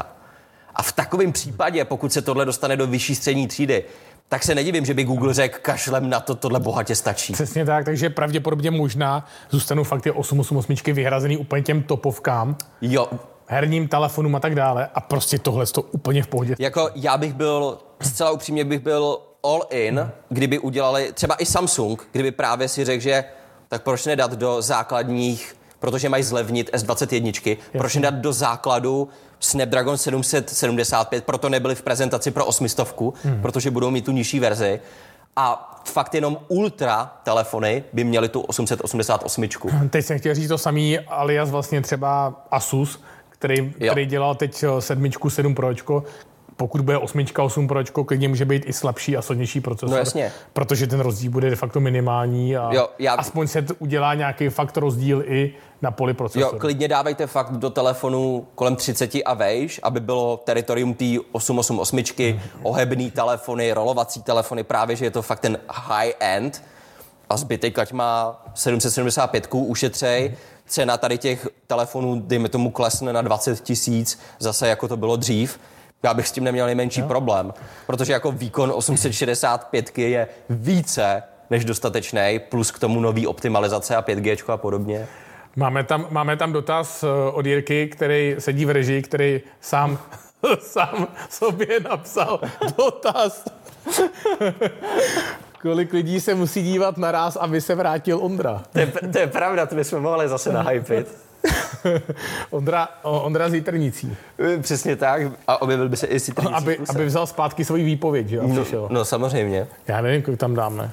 A 0.75 0.83
v 0.83 0.93
takovém 0.93 1.33
případě, 1.33 1.85
pokud 1.85 2.13
se 2.13 2.23
tohle 2.23 2.45
dostane 2.45 2.77
do 2.77 2.87
vyšší 2.87 3.15
střední 3.15 3.49
třídy, 3.49 3.85
tak 4.29 4.43
se 4.43 4.55
nedivím, 4.55 4.85
že 4.85 4.95
by 4.95 5.05
Google 5.05 5.35
řekl, 5.35 5.59
kašlem 5.63 6.11
na 6.11 6.21
to, 6.21 6.35
tohle 6.35 6.61
bohatě 6.61 6.95
stačí. 6.95 7.33
Přesně 7.33 7.65
tak, 7.65 7.85
takže 7.85 8.11
pravděpodobně 8.11 8.71
možná 8.71 9.27
zůstanou 9.51 9.85
fakt 9.85 10.03
ty 10.03 10.11
888 10.11 10.95
vyhrazený 10.95 11.37
úplně 11.37 11.63
těm 11.63 11.83
topovkám. 11.83 12.57
Jo. 12.81 13.09
Herním 13.47 13.89
telefonům 13.89 14.37
a 14.37 14.41
tak 14.41 14.55
dále. 14.55 14.89
A 14.95 15.01
prostě 15.01 15.39
tohle 15.39 15.67
to 15.67 15.83
úplně 15.83 16.23
v 16.23 16.27
pohodě. 16.27 16.57
Jako 16.59 16.91
já 16.95 17.17
bych 17.17 17.35
byl, 17.35 17.79
zcela 18.01 18.31
upřímně 18.31 18.65
bych 18.65 18.81
byl 18.81 19.19
all 19.43 19.63
in, 19.71 19.99
hmm. 19.99 20.11
kdyby 20.29 20.59
udělali, 20.59 21.13
třeba 21.13 21.35
i 21.35 21.47
Samsung, 21.47 22.09
kdyby 22.13 22.31
právě 22.31 22.69
si 22.69 22.85
řekl, 22.85 23.03
že 23.03 23.25
tak 23.69 23.83
proč 23.83 24.07
nedat 24.07 24.33
do 24.33 24.63
základních, 24.63 25.57
protože 25.79 26.09
mají 26.09 26.23
zlevnit 26.23 26.71
S21, 26.73 27.27
Jasně. 27.27 27.57
proč 27.79 27.95
nedat 27.95 28.15
do 28.15 28.33
základu 28.33 29.09
Snapdragon 29.41 29.99
775, 29.99 31.25
proto 31.25 31.49
nebyli 31.49 31.75
v 31.75 31.83
prezentaci 31.83 32.31
pro 32.31 32.47
800, 32.47 32.95
hmm. 33.25 33.43
protože 33.43 33.71
budou 33.71 33.91
mít 33.91 34.05
tu 34.05 34.13
nižší 34.13 34.41
verzi. 34.41 34.81
A 35.37 35.77
fakt 35.85 36.15
jenom 36.15 36.39
ultra 36.49 37.13
telefony 37.23 37.85
by 37.93 38.05
měly 38.05 38.29
tu 38.29 38.41
888. 38.41 39.49
Teď 39.91 40.05
jsem 40.05 40.19
chtěl 40.19 40.35
říct 40.35 40.49
to 40.49 40.59
samý, 40.59 40.99
alias 40.99 41.51
vlastně 41.51 41.83
třeba 41.83 42.35
Asus, 42.51 43.03
který, 43.29 43.71
který 43.71 44.07
dělal 44.07 44.35
teď 44.35 44.63
eh, 44.63 44.81
sedmičku, 44.81 45.31
7 45.31 45.55
Pročko, 45.55 46.05
pokud 46.57 46.81
bude 46.81 46.99
osmička, 46.99 47.43
8 47.43 47.69
Pročko, 47.69 48.05
klidně 48.05 48.29
může 48.29 48.45
být 48.45 48.63
i 48.67 48.73
slabší 48.73 49.17
a 49.17 49.23
silnější 49.23 49.61
procesor. 49.61 49.91
No 49.91 49.97
jasně. 49.97 50.33
Protože 50.53 50.87
ten 50.87 51.01
rozdíl 51.01 51.31
bude 51.31 51.51
de 51.51 51.57
facto 51.57 51.81
minimální 51.81 52.57
a 52.57 52.75
jo, 52.75 52.89
já... 52.99 53.15
aspoň 53.15 53.47
se 53.47 53.67
udělá 53.79 54.15
nějaký 54.15 54.49
fakt 54.49 54.77
rozdíl 54.77 55.23
i 55.27 55.55
na 55.83 55.91
poli 55.91 56.15
procesoru. 56.15 56.57
Jo, 56.57 56.61
klidně 56.61 56.89
dávejte 56.89 57.27
fakt 57.27 57.53
do 57.53 57.71
telefonu 57.71 58.47
kolem 58.55 58.77
30 58.77 59.11
a 59.25 59.35
vejš, 59.35 59.81
aby 59.83 60.01
bylo 60.01 60.37
teritorium 60.37 60.95
té 60.95 61.05
888, 61.33 62.33
mm. 62.33 62.41
ohebný 62.63 63.11
telefony, 63.11 63.73
rolovací 63.73 64.23
telefony, 64.23 64.65
právě, 64.65 64.97
že 64.97 65.05
je 65.05 65.11
to 65.11 65.23
fakt 65.23 65.41
ten 65.41 65.59
high-end 65.71 66.63
a 67.31 67.37
zbytek, 67.37 67.79
ať 67.79 67.93
má 67.93 68.43
775, 68.55 69.49
ušetřej, 69.53 70.35
cena 70.67 70.97
tady 70.97 71.19
těch 71.19 71.49
telefonů, 71.67 72.21
dejme 72.21 72.49
tomu, 72.49 72.71
klesne 72.71 73.13
na 73.13 73.23
20 73.23 73.61
tisíc, 73.61 74.19
zase 74.39 74.69
jako 74.69 74.89
to 74.89 74.97
bylo 74.97 75.17
dřív, 75.17 75.59
já 76.07 76.15
bych 76.15 76.29
s 76.29 76.33
tím 76.33 76.45
neměl 76.45 76.67
nejmenší 76.67 77.01
no. 77.01 77.09
problém, 77.09 77.55
protože 77.87 78.13
jako 78.13 78.33
výkon 78.33 78.73
865 78.75 79.99
je 79.99 80.29
více 80.51 81.23
než 81.51 81.65
dostatečný, 81.65 82.41
plus 82.49 82.71
k 82.71 82.79
tomu 82.79 83.01
nový 83.01 83.27
optimalizace 83.27 83.97
a 83.97 84.03
5G 84.03 84.53
a 84.53 84.57
podobně. 84.57 85.07
Máme 85.57 85.85
tam, 85.85 86.07
máme 86.11 86.37
tam 86.37 86.53
dotaz 86.53 87.03
eh, 87.03 87.07
od 87.33 87.47
Jirky, 87.47 87.89
který 87.89 88.37
sedí 88.39 88.65
v 88.65 88.71
režii, 88.71 89.03
který 89.03 89.41
sám, 89.61 89.99
sám 90.59 91.09
sobě 91.31 91.81
napsal 91.81 92.41
dotaz. 92.79 93.45
Kolik 95.63 95.93
lidí 95.93 96.21
se 96.21 96.35
musí 96.35 96.63
dívat 96.63 96.99
naraz, 96.99 97.37
aby 97.37 97.61
se 97.61 97.75
vrátil 97.75 98.19
Ondra? 98.23 98.63
To 98.73 98.79
je, 98.79 98.93
to 99.13 99.19
je 99.19 99.27
pravda, 99.27 99.67
to 99.67 99.75
bychom 99.75 100.03
mohli 100.03 100.29
zase 100.29 100.53
nahypit. 100.53 101.26
Ondra, 102.51 102.89
Ondra 103.03 103.49
z 103.49 103.55
Jitrnicí. 103.55 104.17
Přesně 104.63 104.97
tak. 104.97 105.23
A 105.47 105.63
objevil 105.63 105.89
by 105.89 105.97
se 105.97 106.07
i 106.07 106.21
z 106.21 106.31
Aby, 106.53 106.79
aby 106.89 107.07
vzal 107.07 107.27
zpátky 107.27 107.65
svoji 107.65 107.85
výpověď, 107.85 108.29
že? 108.29 108.41
No, 108.43 108.65
no, 108.91 109.05
samozřejmě. 109.05 109.67
Já 109.89 110.01
nevím, 110.01 110.23
kolik 110.23 110.41
tam 110.41 110.55
dáme. 110.55 110.91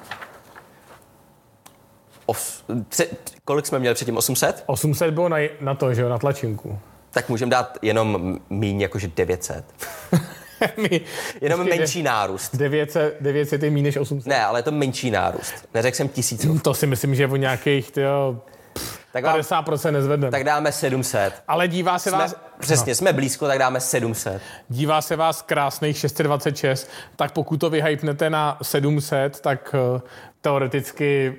Of, 2.26 2.64
tře, 2.90 3.08
kolik 3.46 3.66
jsme 3.66 3.80
měli 3.80 3.96
předtím? 3.96 4.18
800? 4.18 4.64
800 4.66 5.14
bylo 5.14 5.30
na, 5.30 5.38
na 5.62 5.76
to, 5.76 5.94
že 5.94 6.02
jo, 6.02 6.10
na 6.10 6.18
tlačinku. 6.18 6.80
Tak 7.12 7.30
můžeme 7.30 7.52
dát 7.52 7.78
jenom 7.82 8.40
míň, 8.50 8.82
jakože 8.82 9.08
900. 9.16 9.66
My, 10.78 11.02
jenom 11.42 11.70
menší 11.70 12.04
nárůst. 12.04 12.56
900, 12.56 13.18
900 13.22 13.64
je 13.64 13.72
méně 13.72 13.84
než 13.84 13.98
800. 13.98 14.28
Ne, 14.28 14.46
ale 14.46 14.60
je 14.60 14.64
to 14.64 14.72
menší 14.72 15.12
nárůst. 15.12 15.54
Neřekl 15.74 15.98
jsem 15.98 16.10
tisíc. 16.10 16.48
To 16.62 16.74
si 16.74 16.88
myslím, 16.88 17.16
že 17.16 17.28
o 17.28 17.36
nějakých 17.36 17.92
tyjo, 17.92 18.42
tak 19.14 19.26
50% 19.26 19.92
nezvedneme. 19.92 20.32
Tak 20.32 20.44
dáme 20.44 20.72
700. 20.72 21.34
Ale 21.48 21.68
dívá 21.68 22.00
se 22.00 22.10
jsme, 22.10 22.20
vás... 22.20 22.36
Přesně, 22.60 22.92
no. 22.92 22.96
jsme 22.96 23.14
blízko, 23.14 23.48
tak 23.48 23.60
dáme 23.60 23.80
700. 23.80 24.42
Dívá 24.70 25.02
se 25.02 25.16
vás 25.16 25.42
krásných 25.42 25.98
626, 25.98 26.90
tak 27.16 27.32
pokud 27.32 27.58
to 27.58 27.70
vyhypnete 27.70 28.30
na 28.30 28.58
700, 28.62 29.40
tak 29.40 29.76
uh, 29.94 30.02
teoreticky 30.42 31.36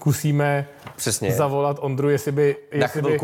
zkusíme 0.00 0.66
Přesně. 0.96 1.32
zavolat 1.32 1.76
Ondru, 1.80 2.08
jestli 2.08 2.32
by, 2.32 2.56
jestli 2.72 3.02
by 3.02 3.18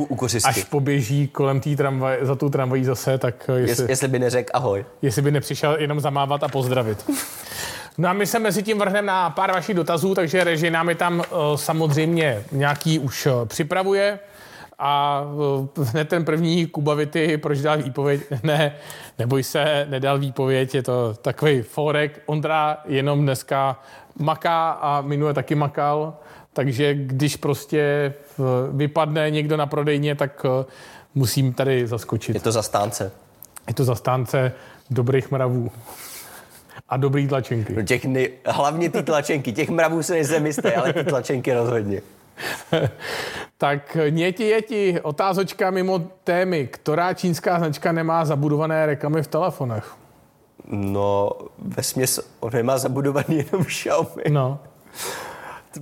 až 0.44 0.64
poběží 0.64 1.28
kolem 1.28 1.60
té 1.60 1.76
tramvaj, 1.76 2.18
za 2.22 2.34
tu 2.34 2.50
tramvají 2.50 2.84
zase, 2.84 3.18
tak 3.18 3.34
eh, 3.48 3.52
jestli, 3.52 3.82
Jest, 3.82 3.90
jestli 3.90 4.08
by 4.08 4.18
neřekl 4.18 4.50
ahoj. 4.54 4.84
Jestli 5.02 5.22
by 5.22 5.30
nepřišel 5.30 5.76
jenom 5.80 6.00
zamávat 6.00 6.42
a 6.42 6.48
pozdravit. 6.48 7.10
No 7.98 8.08
a 8.08 8.12
my 8.12 8.26
se 8.26 8.38
mezi 8.38 8.62
tím 8.62 8.78
vrhneme 8.78 9.06
na 9.06 9.30
pár 9.30 9.52
vašich 9.52 9.76
dotazů, 9.76 10.14
takže 10.14 10.44
režie 10.44 10.70
nám 10.70 10.88
je 10.88 10.94
tam 10.94 11.18
uh, 11.18 11.24
samozřejmě 11.56 12.44
nějaký 12.52 12.98
už 12.98 13.26
uh, 13.26 13.32
připravuje. 13.44 14.18
A 14.78 15.22
uh, 15.76 15.86
hned 15.86 16.08
ten 16.08 16.24
první 16.24 16.66
Kubavity, 16.66 17.38
proč 17.38 17.58
dal 17.58 17.78
výpověď? 17.78 18.20
Ne, 18.42 18.76
neboj 19.18 19.42
se, 19.42 19.86
nedal 19.88 20.18
výpověď, 20.18 20.74
je 20.74 20.82
to 20.82 21.14
takový 21.14 21.62
forek. 21.62 22.22
Ondra 22.26 22.78
jenom 22.84 23.22
dneska 23.22 23.80
maká 24.18 24.70
a 24.70 25.00
minule 25.00 25.34
taky 25.34 25.54
makal, 25.54 26.16
takže 26.52 26.94
když 26.94 27.36
prostě 27.36 28.14
vypadne 28.72 29.30
někdo 29.30 29.56
na 29.56 29.66
prodejně, 29.66 30.14
tak 30.14 30.46
musím 31.14 31.52
tady 31.52 31.86
zaskočit. 31.86 32.34
Je 32.34 32.40
to 32.40 32.52
zastánce. 32.52 33.12
Je 33.68 33.74
to 33.74 33.84
zastánce 33.84 34.52
dobrých 34.90 35.30
mravů. 35.30 35.70
A 36.88 36.96
dobrý 36.96 37.28
tlačenky. 37.28 37.74
No 37.74 37.82
těch 37.82 38.04
nej... 38.04 38.30
Hlavně 38.46 38.90
ty 38.90 39.02
tlačenky. 39.02 39.52
Těch 39.52 39.68
mravů 39.68 40.02
se 40.02 40.12
nejsem 40.12 40.46
jistý, 40.46 40.68
ale 40.68 40.92
ty 40.92 41.04
tlačenky 41.04 41.54
rozhodně. 41.54 42.02
Tak 43.58 43.96
něti 44.10 44.44
jeti, 44.44 45.00
otázočka 45.00 45.70
mimo 45.70 45.98
témy. 46.24 46.66
Která 46.66 47.14
čínská 47.14 47.58
značka 47.58 47.92
nemá 47.92 48.24
zabudované 48.24 48.86
reklamy 48.86 49.22
v 49.22 49.26
telefonech? 49.26 49.94
No, 50.70 51.30
ve 51.58 51.82
směs 51.82 52.20
on 52.40 52.50
nemá 52.54 52.78
zabudovaný 52.78 53.36
jenom 53.36 53.64
Xiaomi. 53.64 54.22
No. 54.30 54.58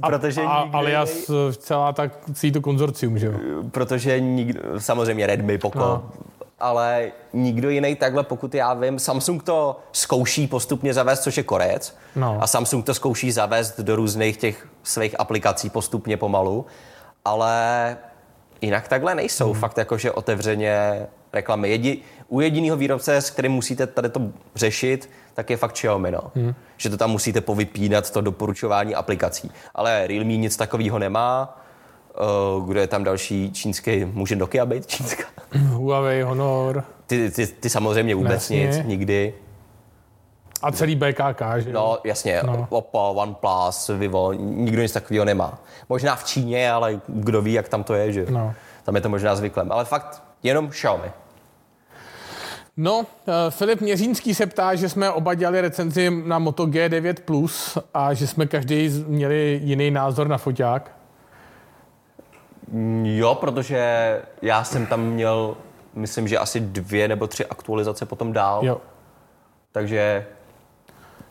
Protože 0.07 0.42
a, 0.42 0.62
nikdo 0.62 0.78
alias 0.78 1.30
eh, 1.30 1.52
celá 1.52 1.92
ta 1.92 2.11
celý 2.32 2.52
to 2.52 2.61
konzorcium, 2.61 3.18
že 3.18 3.26
jo? 3.26 3.32
protože 3.70 4.20
nikdo, 4.20 4.61
samozřejmě 4.78 5.26
Redmi, 5.26 5.59
Poco, 5.59 5.78
No. 5.78 6.11
Ale 6.61 7.12
nikdo 7.32 7.70
jiný 7.70 7.96
takhle, 7.96 8.22
pokud 8.22 8.55
já 8.55 8.74
vím, 8.74 8.98
Samsung 8.98 9.42
to 9.42 9.80
zkouší 9.92 10.46
postupně 10.46 10.94
zavést, 10.94 11.22
což 11.22 11.36
je 11.36 11.42
Korejec. 11.42 11.96
No. 12.16 12.38
A 12.40 12.46
Samsung 12.46 12.86
to 12.86 12.94
zkouší 12.94 13.32
zavést 13.32 13.80
do 13.80 13.96
různých 13.96 14.36
těch 14.36 14.68
svých 14.82 15.20
aplikací 15.20 15.70
postupně 15.70 16.16
pomalu, 16.16 16.66
ale 17.24 17.96
jinak 18.61 18.88
takhle 18.88 19.14
nejsou. 19.14 19.52
Hmm. 19.52 19.61
Fakt 19.61 19.78
jakože 19.78 20.12
otevřeně 20.12 21.07
reklamy. 21.32 21.70
Jedi, 21.70 21.98
u 22.28 22.40
jediného 22.40 22.76
výrobce, 22.76 23.16
s 23.16 23.30
kterým 23.30 23.52
musíte 23.52 23.86
tady 23.86 24.09
to 24.09 24.20
řešit, 24.55 25.11
tak 25.34 25.50
je 25.50 25.57
fakt 25.57 25.72
Xiaomi, 25.72 26.11
no. 26.11 26.20
Hmm. 26.34 26.55
Že 26.76 26.90
to 26.90 26.96
tam 26.96 27.11
musíte 27.11 27.40
povypínat, 27.40 28.11
to 28.11 28.20
doporučování 28.20 28.94
aplikací. 28.94 29.50
Ale 29.74 30.07
Realme 30.07 30.36
nic 30.36 30.57
takového 30.57 30.98
nemá. 30.98 31.61
Uh, 32.58 32.68
kdo 32.68 32.80
je 32.80 32.86
tam 32.86 33.04
další 33.04 33.52
čínský? 33.52 34.04
Může 34.04 34.36
Nokia 34.36 34.66
být 34.66 34.86
čínská? 34.86 35.24
Huawei, 35.68 36.22
Honor 36.22 36.84
Ty, 37.06 37.30
ty, 37.30 37.46
ty 37.46 37.70
samozřejmě 37.70 38.14
vůbec 38.14 38.32
Jasně. 38.32 38.66
nic, 38.66 38.76
nikdy. 38.84 39.34
a 40.62 40.72
celý 40.72 40.96
BKK, 40.96 41.42
že? 41.58 41.72
No, 41.72 41.98
jasně, 42.04 42.40
No. 42.46 42.66
Oppo, 42.70 43.12
OnePlus, 43.12 43.90
Vivo, 43.98 44.32
nikdo 44.32 44.82
nic 44.82 44.92
takového 44.92 45.24
nemá. 45.24 45.58
Možná 45.88 46.16
v 46.16 46.24
Číně, 46.24 46.72
ale 46.72 47.00
kdo 47.08 47.42
ví, 47.42 47.52
jak 47.52 47.68
tam 47.68 47.84
to 47.84 47.94
je, 47.94 48.12
že? 48.12 48.26
No. 48.30 48.54
Tam 48.84 48.94
je 48.94 49.00
to 49.00 49.08
možná 49.08 49.36
zvyklem. 49.36 49.72
Ale 49.72 49.84
fakt 49.84 50.22
jenom 50.42 50.68
Xiaomi. 50.68 51.10
No, 52.76 53.06
eh, 53.28 53.50
Filip 53.50 53.80
Měřínský 53.80 54.34
se 54.34 54.46
ptá, 54.46 54.74
že 54.74 54.88
jsme 54.88 55.10
oba 55.10 55.34
dělali 55.34 55.60
recenzi 55.60 56.22
na 56.26 56.38
Moto 56.38 56.66
G9 56.66 57.14
Plus 57.24 57.78
a 57.94 58.14
že 58.14 58.26
jsme 58.26 58.46
každý 58.46 59.04
měli 59.06 59.60
jiný 59.64 59.90
názor 59.90 60.28
na 60.28 60.38
foťák. 60.38 60.90
Mm, 62.75 63.07
Jo, 63.07 63.35
protože 63.35 64.20
já 64.43 64.64
jsem 64.64 64.87
tam 64.87 65.01
měl, 65.07 65.57
myslím, 65.95 66.29
že 66.29 66.39
asi 66.39 66.61
dvě 66.61 67.09
nebo 67.09 67.27
tři 67.27 67.47
aktualizace 67.47 68.07
potom 68.07 68.33
dál. 68.33 68.61
Jo. 68.64 68.81
Takže 69.72 70.27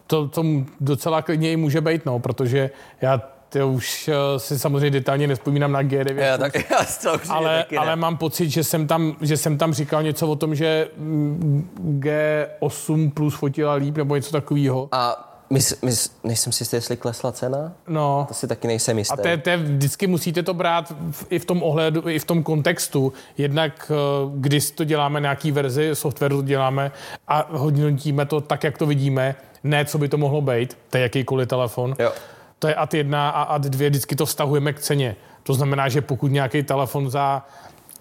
To, 0.08 0.28
to 0.28 0.44
docela 0.80 1.22
klidně 1.22 1.52
i 1.52 1.56
může 1.56 1.82
být, 1.82 2.06
no, 2.06 2.20
protože 2.20 2.70
já 3.02 3.22
to 3.50 3.70
už 3.70 4.08
eh, 4.08 4.40
si 4.40 4.60
samozřejmě 4.60 4.90
detailně 4.90 5.28
nespomínám 5.28 5.72
na 5.72 5.82
G9 5.82 6.16
já, 6.18 6.38
tak, 6.38 6.56
já 6.56 6.86
to 7.04 7.20
ale, 7.30 7.58
taky 7.58 7.76
ne. 7.76 7.82
ale 7.82 7.96
mám 7.96 8.18
pocit, 8.18 8.50
že 8.50 8.64
jsem, 8.64 8.88
tam, 8.88 9.16
že 9.22 9.38
jsem 9.38 9.58
tam 9.58 9.74
říkal 9.74 10.04
něco 10.04 10.28
o 10.28 10.36
tom, 10.36 10.56
že 10.56 10.88
mm, 10.98 12.00
G8 12.00 13.12
Plus 13.12 13.36
fotila 13.36 13.74
líp 13.74 13.98
nebo 13.98 14.16
něco 14.16 14.32
takového. 14.32 14.90
A 14.92 15.33
mys, 15.54 15.82
mys, 15.82 16.16
nejsem 16.24 16.54
si 16.54 16.62
jistý, 16.62 16.76
jestli 16.76 16.98
klesla 16.98 17.32
cena? 17.32 17.74
No, 17.88 18.26
To 18.28 18.34
si 18.34 18.48
taky 18.48 18.68
nejsem 18.68 18.98
jistý. 18.98 19.14
A 19.14 19.38
to 19.38 19.50
je, 19.50 19.58
vždycky 19.58 20.08
musíte 20.08 20.44
to 20.44 20.54
brát 20.54 20.94
v, 21.12 21.26
i 21.30 21.40
v 21.40 21.46
tom 21.46 21.64
ohledu, 21.64 22.10
i 22.10 22.20
v 22.20 22.26
tom 22.26 22.44
kontextu. 22.44 23.14
Jednak, 23.38 23.92
eh, 23.92 24.32
když 24.36 24.72
to 24.72 24.84
děláme 24.84 25.22
nějaký 25.22 25.52
verzi 25.52 25.90
softwaru, 25.94 26.42
to 26.42 26.48
děláme 26.48 26.92
a 27.28 27.48
hodnotíme 27.52 28.26
to 28.26 28.42
tak, 28.42 28.64
jak 28.64 28.78
to 28.78 28.86
vidíme, 28.86 29.36
ne, 29.64 29.86
co 29.86 29.98
by 29.98 30.10
to 30.10 30.18
mohlo 30.18 30.42
být, 30.42 30.78
to 30.90 30.98
je 30.98 31.04
jakýkoliv 31.04 31.50
telefon. 31.50 31.96
Jo. 32.00 32.12
To 32.60 32.68
je 32.68 32.76
AD 32.76 32.94
1 32.94 33.30
a 33.30 33.44
AD 33.44 33.62
2, 33.62 33.90
vždycky 33.90 34.16
to 34.16 34.26
vztahujeme 34.26 34.74
k 34.74 34.80
ceně. 34.80 35.16
To 35.44 35.54
znamená, 35.54 35.90
že 35.90 36.02
pokud 36.02 36.32
nějaký 36.32 36.64
telefon 36.64 37.10
za 37.10 37.46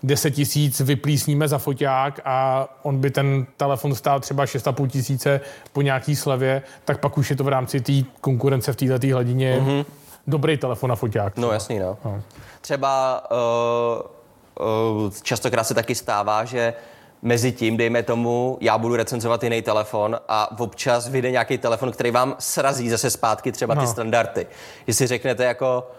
10 0.02 0.30
tisíc 0.30 0.80
vyplísníme 0.80 1.48
za 1.48 1.58
foťák 1.58 2.20
a 2.24 2.68
on 2.82 2.98
by 3.00 3.10
ten 3.10 3.46
telefon 3.56 3.94
stál 3.94 4.20
třeba 4.20 4.44
6,5 4.44 4.88
tisíce 4.88 5.40
po 5.72 5.82
nějaký 5.82 6.16
slevě, 6.16 6.62
tak 6.84 7.00
pak 7.00 7.18
už 7.18 7.30
je 7.30 7.36
to 7.36 7.44
v 7.44 7.48
rámci 7.48 7.80
té 7.80 7.92
konkurence 8.20 8.72
v 8.72 8.76
této 8.76 9.06
hladině 9.06 9.58
mm-hmm. 9.60 9.84
dobrý 10.26 10.56
telefon 10.56 10.90
na 10.90 10.96
foťák. 10.96 11.36
No 11.36 11.52
jasný, 11.52 11.78
no. 11.78 11.98
Třeba 12.60 13.22
uh, 13.30 15.04
uh, 15.04 15.12
častokrát 15.22 15.66
se 15.66 15.74
taky 15.74 15.94
stává, 15.94 16.44
že 16.44 16.74
mezi 17.22 17.52
tím, 17.52 17.76
dejme 17.76 18.02
tomu, 18.02 18.58
já 18.60 18.78
budu 18.78 18.96
recenzovat 18.96 19.42
jiný 19.44 19.62
telefon 19.62 20.16
a 20.28 20.60
občas 20.60 21.08
vyjde 21.08 21.30
nějaký 21.30 21.58
telefon, 21.58 21.92
který 21.92 22.10
vám 22.10 22.36
srazí 22.38 22.90
zase 22.90 23.10
zpátky 23.10 23.52
třeba 23.52 23.74
ty 23.74 23.80
No. 23.80 23.86
standardy. 23.86 24.46
Že 24.86 24.94
si 24.94 25.06
řeknete 25.06 25.44
jako, 25.44 25.90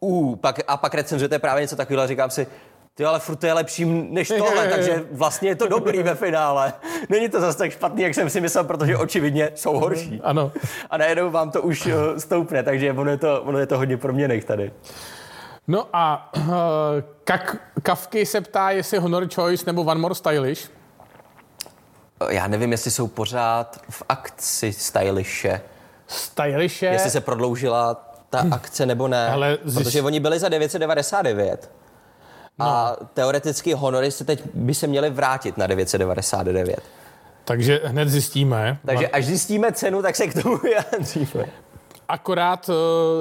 uh, 0.00 0.36
pak, 0.36 0.60
a 0.68 0.76
pak 0.76 0.94
recenzujete 0.94 1.38
právě 1.38 1.60
něco 1.62 1.76
takového 1.76 2.02
a 2.04 2.06
říkám 2.06 2.30
si, 2.30 2.46
ty 2.94 3.04
ale 3.04 3.20
furt 3.20 3.36
to 3.36 3.46
je 3.46 3.52
lepší 3.52 3.84
než 3.84 4.28
tohle, 4.38 4.68
takže 4.68 5.04
vlastně 5.12 5.48
je 5.48 5.54
to 5.54 5.68
dobrý 5.68 6.02
ve 6.02 6.14
finále. 6.14 6.72
Není 7.08 7.28
to 7.28 7.40
zase 7.40 7.58
tak 7.58 7.70
špatný, 7.70 8.02
jak 8.02 8.14
jsem 8.14 8.30
si 8.30 8.40
myslel, 8.40 8.64
protože 8.64 8.96
očividně 8.96 9.50
jsou 9.54 9.78
horší. 9.78 10.20
Ano. 10.24 10.52
A 10.90 10.96
najednou 10.96 11.30
vám 11.30 11.50
to 11.50 11.62
už 11.62 11.86
eh, 11.86 12.20
stoupne, 12.20 12.62
takže 12.62 12.92
ono 12.92 13.10
je 13.10 13.16
to, 13.16 13.42
ono 13.42 13.58
je 13.58 13.66
to 13.66 13.78
hodně 13.78 13.96
proměných 13.96 14.44
tady. 14.44 14.72
No 15.68 15.88
a 15.92 16.32
uh, 16.36 16.42
kak, 17.24 17.56
Kavky 17.82 18.26
se 18.26 18.40
ptá, 18.40 18.70
jestli 18.70 18.98
Honor 18.98 19.28
Choice 19.34 19.66
nebo 19.66 19.82
One 19.82 20.00
More 20.00 20.14
Stylish. 20.14 20.70
Já 22.28 22.46
nevím, 22.46 22.72
jestli 22.72 22.90
jsou 22.90 23.06
pořád 23.08 23.80
v 23.90 24.02
akci 24.08 24.72
stylishe. 24.72 25.60
Stylish 26.06 26.82
je... 26.82 26.90
Jestli 26.90 27.10
se 27.10 27.20
prodloužila 27.20 27.94
ta 28.30 28.44
akce 28.50 28.86
nebo 28.86 29.08
ne. 29.08 29.28
Ale 29.28 29.58
zjist- 29.64 29.84
Protože 29.84 30.02
oni 30.02 30.20
byli 30.20 30.38
za 30.38 30.48
999. 30.48 31.70
A 32.58 32.96
teoreticky 33.14 33.72
honory 33.72 34.10
se 34.10 34.24
teď 34.24 34.42
by 34.54 34.74
se 34.74 34.86
měly 34.86 35.10
vrátit 35.10 35.56
na 35.56 35.66
999. 35.66 36.80
Takže 37.44 37.80
hned 37.84 38.08
zjistíme. 38.08 38.78
Takže 38.86 39.08
až 39.08 39.24
zjistíme 39.24 39.72
cenu, 39.72 40.02
tak 40.02 40.16
se 40.16 40.26
k 40.26 40.42
tomu 40.42 40.56
vyjádříme. 40.62 41.44
Akorát 42.08 42.68
uh, 42.68 42.74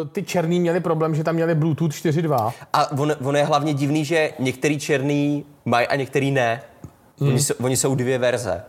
ty 0.07 0.23
černý 0.23 0.59
měli 0.59 0.79
problém, 0.79 1.15
že 1.15 1.23
tam 1.23 1.35
měli 1.35 1.55
Bluetooth 1.55 1.91
4.2. 1.91 2.53
A 2.73 2.91
on, 2.91 3.15
on 3.23 3.35
je 3.35 3.43
hlavně 3.43 3.73
divný, 3.73 4.05
že 4.05 4.31
některý 4.39 4.79
černý 4.79 5.45
mají 5.65 5.87
a 5.87 5.95
některý 5.95 6.31
ne. 6.31 6.61
Hmm. 7.19 7.29
Oni, 7.29 7.39
jsou, 7.39 7.53
oni 7.63 7.77
jsou 7.77 7.95
dvě 7.95 8.17
verze. 8.17 8.63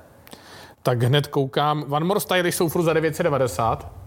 Tak 0.83 1.03
hned 1.03 1.27
koukám. 1.27 1.85
One 1.91 2.07
More 2.07 2.21
Stylish 2.21 2.57
jsou 2.57 2.69
furt 2.69 2.83
za 2.83 2.93
990. 2.93 4.04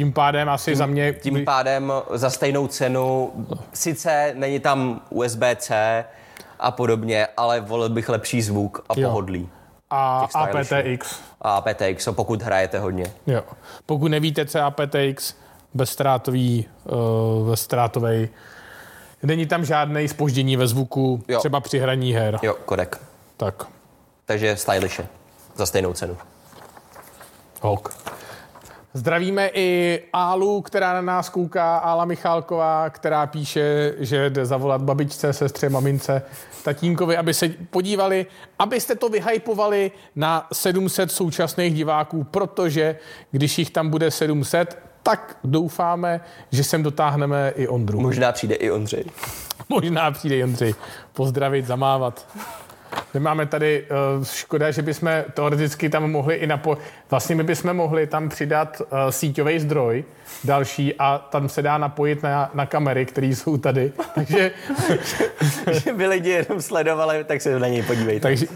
Tím 0.00 0.12
pádem 0.12 0.48
asi 0.48 0.76
za 0.76 0.86
mě... 0.86 1.12
Tím 1.12 1.44
pádem 1.44 1.92
za 2.14 2.30
stejnou 2.30 2.66
cenu, 2.66 3.32
sice 3.72 4.32
není 4.36 4.60
tam 4.60 5.00
USB-C 5.10 6.04
a 6.60 6.70
podobně, 6.70 7.26
ale 7.36 7.60
volil 7.60 7.88
bych 7.88 8.08
lepší 8.08 8.42
zvuk 8.42 8.84
a 8.88 8.92
Jo. 8.96 9.08
pohodlí. 9.08 9.48
a 9.90 10.28
aptX. 10.34 11.20
A 11.40 11.60
PTX, 11.60 12.08
pokud 12.12 12.42
hrajete 12.42 12.78
hodně. 12.78 13.04
Jo. 13.26 13.42
Pokud 13.86 14.08
nevíte, 14.08 14.46
co 14.46 14.58
je 14.58 14.64
aptX, 14.64 15.34
bezstrátový, 15.74 16.68
uh, 16.84 17.48
bezstrátovej. 17.50 18.28
Není 19.22 19.46
tam 19.46 19.64
žádné 19.64 20.08
spoždění 20.08 20.56
ve 20.56 20.66
zvuku, 20.66 21.22
Jo. 21.28 21.38
třeba 21.38 21.60
při 21.60 21.78
hraní 21.78 22.12
her. 22.14 22.38
Jo, 22.42 22.54
kodek. 22.64 23.00
Tak, 23.36 23.66
Takže 24.24 24.56
stylishe. 24.56 25.06
Za 25.56 25.66
stejnou 25.66 25.92
cenu. 25.92 26.16
hok. 27.60 27.94
Zdravíme 28.94 29.50
i 29.54 30.00
Álu, 30.12 30.60
která 30.60 30.92
na 30.94 31.00
nás 31.00 31.28
kouká, 31.28 31.76
Ála 31.76 32.04
Michálková, 32.04 32.90
která 32.90 33.26
píše, 33.26 33.94
že 33.98 34.30
jde 34.30 34.46
zavolat 34.46 34.82
babičce, 34.82 35.32
sestře, 35.32 35.68
mamince, 35.68 36.22
tatínkovi, 36.64 37.16
aby 37.16 37.34
se 37.34 37.48
podívali, 37.48 38.26
abyste 38.58 38.94
to 38.94 39.08
vyhypovali 39.08 39.90
na 40.16 40.46
700 40.52 41.12
současných 41.12 41.74
diváků, 41.74 42.24
protože 42.24 42.96
když 43.30 43.58
jich 43.58 43.70
tam 43.70 43.90
bude 43.90 44.10
700, 44.10 44.78
tak 45.02 45.36
doufáme, 45.44 46.20
že 46.50 46.64
sem 46.64 46.82
dotáhneme 46.82 47.52
i 47.56 47.68
Ondru. 47.68 48.00
Možná 48.00 48.32
přijde 48.32 48.54
i 48.54 48.70
Ondřej. 48.70 49.04
Možná 49.68 50.10
přijde 50.10 50.36
Jindři 50.36 50.74
pozdravit, 51.12 51.66
zamávat. 51.66 52.26
Nemáme 53.14 53.46
tady, 53.46 53.86
uh, 54.18 54.24
škoda, 54.24 54.70
že 54.70 54.82
bychom 54.82 55.10
teoreticky 55.34 55.88
tam 55.88 56.10
mohli 56.10 56.34
i 56.34 56.46
napo... 56.46 56.78
Vlastně 57.10 57.36
my 57.36 57.42
bychom 57.42 57.74
mohli 57.74 58.06
tam 58.06 58.28
přidat 58.28 58.80
uh, 58.80 58.98
síťový 59.10 59.58
zdroj 59.58 60.04
další 60.44 60.94
a 60.98 61.18
tam 61.18 61.48
se 61.48 61.62
dá 61.62 61.78
napojit 61.78 62.22
na, 62.22 62.50
na 62.54 62.66
kamery, 62.66 63.06
které 63.06 63.26
jsou 63.26 63.56
tady. 63.56 63.92
Takže, 64.14 64.50
Že 65.72 65.92
by 65.92 66.06
lidi 66.06 66.30
jenom 66.30 66.62
sledovali, 66.62 67.24
tak 67.24 67.40
se 67.40 67.58
na 67.58 67.68
něj 67.68 67.82
podívejte. 67.82 68.20
takže 68.20 68.46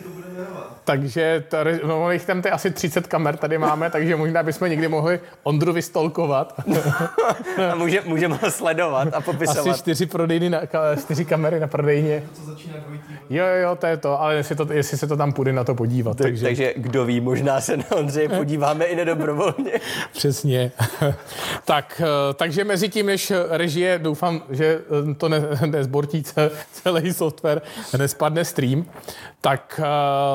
takže 0.85 1.45
to, 1.49 1.57
no, 1.87 2.11
jich 2.11 2.25
tam 2.25 2.43
ty 2.43 2.51
asi 2.51 2.71
30 2.71 3.07
kamer 3.07 3.37
tady 3.37 3.59
máme, 3.59 3.91
takže 3.91 4.17
možná 4.17 4.43
bychom 4.43 4.71
někdy 4.71 4.89
mohli 4.89 5.21
Ondru 5.43 5.73
vystolkovat. 5.73 6.55
a 7.73 7.75
může, 7.75 8.03
můžeme 8.07 8.39
ho 8.43 8.51
sledovat 8.51 9.09
a 9.15 9.21
popisovat. 9.21 9.71
Asi 9.71 9.79
čtyři, 9.79 10.07
prodejny 10.07 10.51
na, 10.51 10.61
čtyři 11.01 11.25
kamery 11.25 11.61
na 11.61 11.67
prodejně. 11.67 12.23
Co 12.33 12.45
začíná 12.45 12.75
dvojitý. 12.87 13.15
Jo, 13.31 13.45
jo, 13.63 13.77
to 13.77 13.87
je 13.87 13.97
to, 13.97 14.21
ale 14.21 14.35
jestli, 14.35 14.57
to, 14.57 14.73
jestli 14.73 14.99
se 14.99 15.07
to 15.07 15.17
tam 15.17 15.33
půjde 15.33 15.53
na 15.53 15.65
to 15.65 15.75
podívat. 15.75 16.17
Tak, 16.17 16.27
takže... 16.27 16.45
takže 16.45 16.75
kdo 16.77 17.05
ví, 17.05 17.21
možná 17.21 17.61
se 17.61 17.77
na 17.77 17.85
Ondřeje 17.97 18.29
podíváme 18.37 18.85
i 18.85 18.97
nedobrovolně. 18.97 19.73
Přesně. 20.13 20.73
tak, 21.65 22.03
eh, 22.05 22.35
takže 22.35 22.65
mezi 22.65 22.89
tím, 22.89 23.07
než 23.07 23.33
režie, 23.51 23.99
doufám, 23.99 24.43
že 24.51 24.81
eh, 25.11 25.15
to 25.15 25.29
ne, 25.29 25.41
nezbortí 25.67 26.23
celý 26.73 27.13
software, 27.13 27.63
nespadne 27.99 28.45
stream, 28.45 28.85
tak 29.41 29.81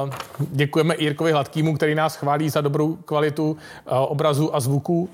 uh, 0.03 0.09
děkujeme 0.39 0.95
Jirkovi 0.97 1.31
Hladkýmu, 1.31 1.75
který 1.75 1.95
nás 1.95 2.15
chválí 2.15 2.49
za 2.49 2.61
dobrou 2.61 2.95
kvalitu 2.95 3.57
obrazu 3.85 4.55
a 4.55 4.59
zvuku 4.59 5.09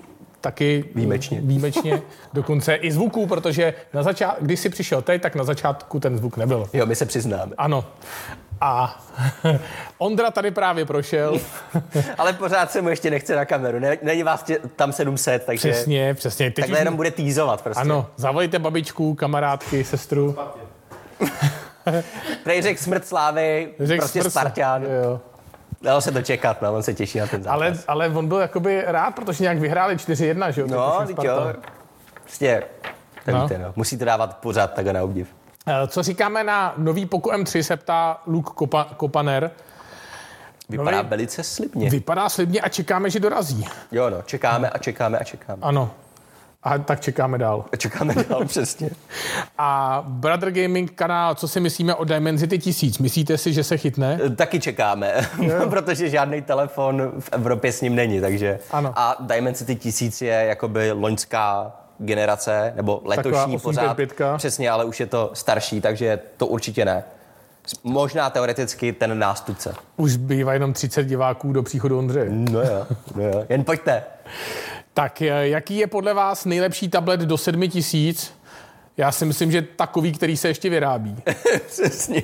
taky 0.46 0.86
výjimečně. 0.96 1.42
výjimečně, 1.42 2.02
dokonce 2.34 2.76
i 2.76 2.92
zvuků, 2.92 3.28
protože 3.28 3.74
na 3.94 4.04
začátku, 4.04 4.46
když 4.46 4.60
jsi 4.60 4.70
přišel 4.70 5.02
teď, 5.02 5.22
tak 5.22 5.36
na 5.36 5.44
začátku 5.44 6.00
ten 6.00 6.18
zvuk 6.18 6.38
nebyl. 6.38 6.70
Jo, 6.74 6.86
my 6.86 6.96
se 6.96 7.06
přiznáme. 7.06 7.52
Ano. 7.58 7.86
A 8.62 9.04
Ondra 9.98 10.32
tady 10.32 10.52
právě 10.52 10.86
prošel. 10.86 11.40
Ale 12.18 12.34
pořád 12.34 12.72
se 12.72 12.82
mu 12.82 12.90
ještě 12.90 13.12
nechce 13.12 13.36
na 13.36 13.46
kameru. 13.46 13.80
Není 14.02 14.24
vás 14.24 14.44
tě, 14.44 14.60
tam 14.76 14.94
700, 14.94 15.46
takže... 15.46 15.72
Přesně, 15.72 16.14
přesně. 16.14 16.52
Teď 16.52 16.56
takhle 16.56 16.78
už... 16.78 16.80
jenom 16.80 16.96
bude 16.96 17.12
týzovat 17.12 17.62
prostě. 17.62 17.82
Ano, 17.82 18.08
zavolejte 18.16 18.60
babičku, 18.60 19.16
kamarádky, 19.16 19.84
sestru. 19.84 20.36
Prej 22.44 22.62
řekl 22.62 22.84
smrt 22.84 23.08
slávy, 23.08 23.70
řek 23.80 24.00
prostě 24.00 24.22
smrt, 24.22 24.32
Spartan. 24.32 24.84
Jo. 24.84 25.20
Dalo 25.82 26.02
se 26.02 26.12
to 26.12 26.22
čekat, 26.22 26.62
no, 26.62 26.74
on 26.74 26.84
se 26.84 26.94
těší 26.94 27.20
na 27.20 27.28
ten 27.28 27.44
zápas. 27.44 27.62
Ale, 27.62 27.76
ale 27.88 28.10
on 28.10 28.28
byl 28.28 28.38
jakoby 28.38 28.84
rád, 28.86 29.16
protože 29.16 29.44
nějak 29.44 29.60
vyhráli 29.60 29.96
4-1, 29.96 30.50
že 30.50 30.62
jo? 30.62 30.68
No, 30.68 31.06
jo. 31.24 31.54
Prostě, 32.24 32.64
to 33.26 33.32
no. 33.32 33.42
víte, 33.42 33.58
no. 33.58 33.74
Musíte 33.76 34.06
dávat 34.06 34.38
pořád 34.38 34.74
tak 34.74 34.86
na 34.86 35.04
obdiv. 35.04 35.36
Eh, 35.68 35.88
co 35.88 36.04
říkáme 36.04 36.44
na 36.44 36.74
nový 36.78 37.06
Poco 37.06 37.30
M3, 37.30 37.62
se 37.62 37.78
ptá 37.78 38.22
Luke 38.28 38.52
Kopa, 38.56 38.84
Kopaner. 38.98 39.52
Vypadá 40.70 40.98
Nový, 40.98 41.10
velice 41.10 41.44
slibně. 41.44 41.90
Vypadá 41.90 42.30
slibně 42.30 42.62
a 42.62 42.70
čekáme, 42.70 43.10
že 43.10 43.20
dorazí. 43.20 43.66
Jo, 43.92 44.10
no, 44.10 44.22
čekáme 44.22 44.70
a 44.70 44.78
čekáme 44.78 45.18
a 45.20 45.24
čekáme. 45.24 45.60
Ano. 45.62 45.92
A 46.66 46.78
tak 46.78 47.02
čekáme 47.02 47.38
dál. 47.38 47.66
A 47.74 47.76
čekáme 47.78 48.16
dál, 48.30 48.46
přesně. 48.46 48.90
A 49.58 50.04
Brother 50.08 50.52
Gaming 50.52 50.92
kanál, 50.92 51.36
co 51.36 51.48
si 51.48 51.60
myslíme 51.60 51.96
o 51.96 52.04
Dimensity 52.04 52.60
1000? 52.60 53.00
Myslíte 53.00 53.38
si, 53.38 53.54
že 53.54 53.64
se 53.64 53.78
chytne? 53.78 54.20
Eh, 54.26 54.30
taky 54.30 54.60
čekáme, 54.60 55.14
protože 55.70 56.10
žádný 56.10 56.42
telefon 56.42 57.12
v 57.20 57.30
Evropě 57.32 57.72
s 57.72 57.82
ním 57.82 57.96
není, 57.96 58.22
takže... 58.22 58.60
Ano. 58.72 58.94
A 58.96 59.18
Dimensity 59.20 59.76
1000 59.76 60.22
je 60.22 60.34
jakoby 60.34 60.92
loňská 60.92 61.72
generace, 62.00 62.74
nebo 62.76 63.02
letošní 63.06 63.60
pořád. 63.60 63.98
Přesně, 64.38 64.70
ale 64.70 64.86
už 64.86 65.00
je 65.00 65.06
to 65.06 65.32
starší, 65.34 65.82
takže 65.82 66.20
to 66.38 66.48
určitě 66.48 66.86
ne. 66.86 67.04
Možná 67.84 68.30
teoreticky 68.30 68.94
ten 68.94 69.20
nástupce. 69.20 69.76
Už 69.98 70.16
bývá 70.16 70.54
jenom 70.54 70.74
30 70.74 71.04
diváků 71.04 71.54
do 71.54 71.64
příchodu 71.64 71.98
Ondřeje. 71.98 72.26
No 72.30 72.62
jo, 72.62 72.88
no 73.16 73.24
jo. 73.24 73.46
jen 73.50 73.64
pojďte. 73.64 74.04
Tak 74.96 75.22
eh, 75.22 75.48
jaký 75.48 75.78
je 75.78 75.88
podle 75.88 76.14
vás 76.14 76.46
nejlepší 76.46 76.90
tablet 76.90 77.20
do 77.20 77.38
7000? 77.38 78.34
Já 78.98 79.12
si 79.12 79.26
myslím, 79.26 79.52
že 79.52 79.62
takový, 79.62 80.12
který 80.12 80.38
se 80.38 80.48
ještě 80.48 80.70
vyrábí. 80.70 81.16
Přesně. 81.68 82.24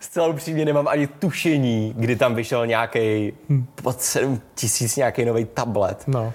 Zcela 0.00 0.26
upřímně 0.26 0.64
nemám 0.64 0.88
ani 0.88 1.06
tušení, 1.06 1.94
kdy 1.96 2.16
tam 2.16 2.34
vyšel 2.34 2.66
nějaký 2.66 3.32
hm. 3.48 3.66
pod 3.82 4.02
7000 4.02 4.96
nějaký 4.96 5.24
nový 5.24 5.44
tablet. 5.44 6.04
No 6.06 6.32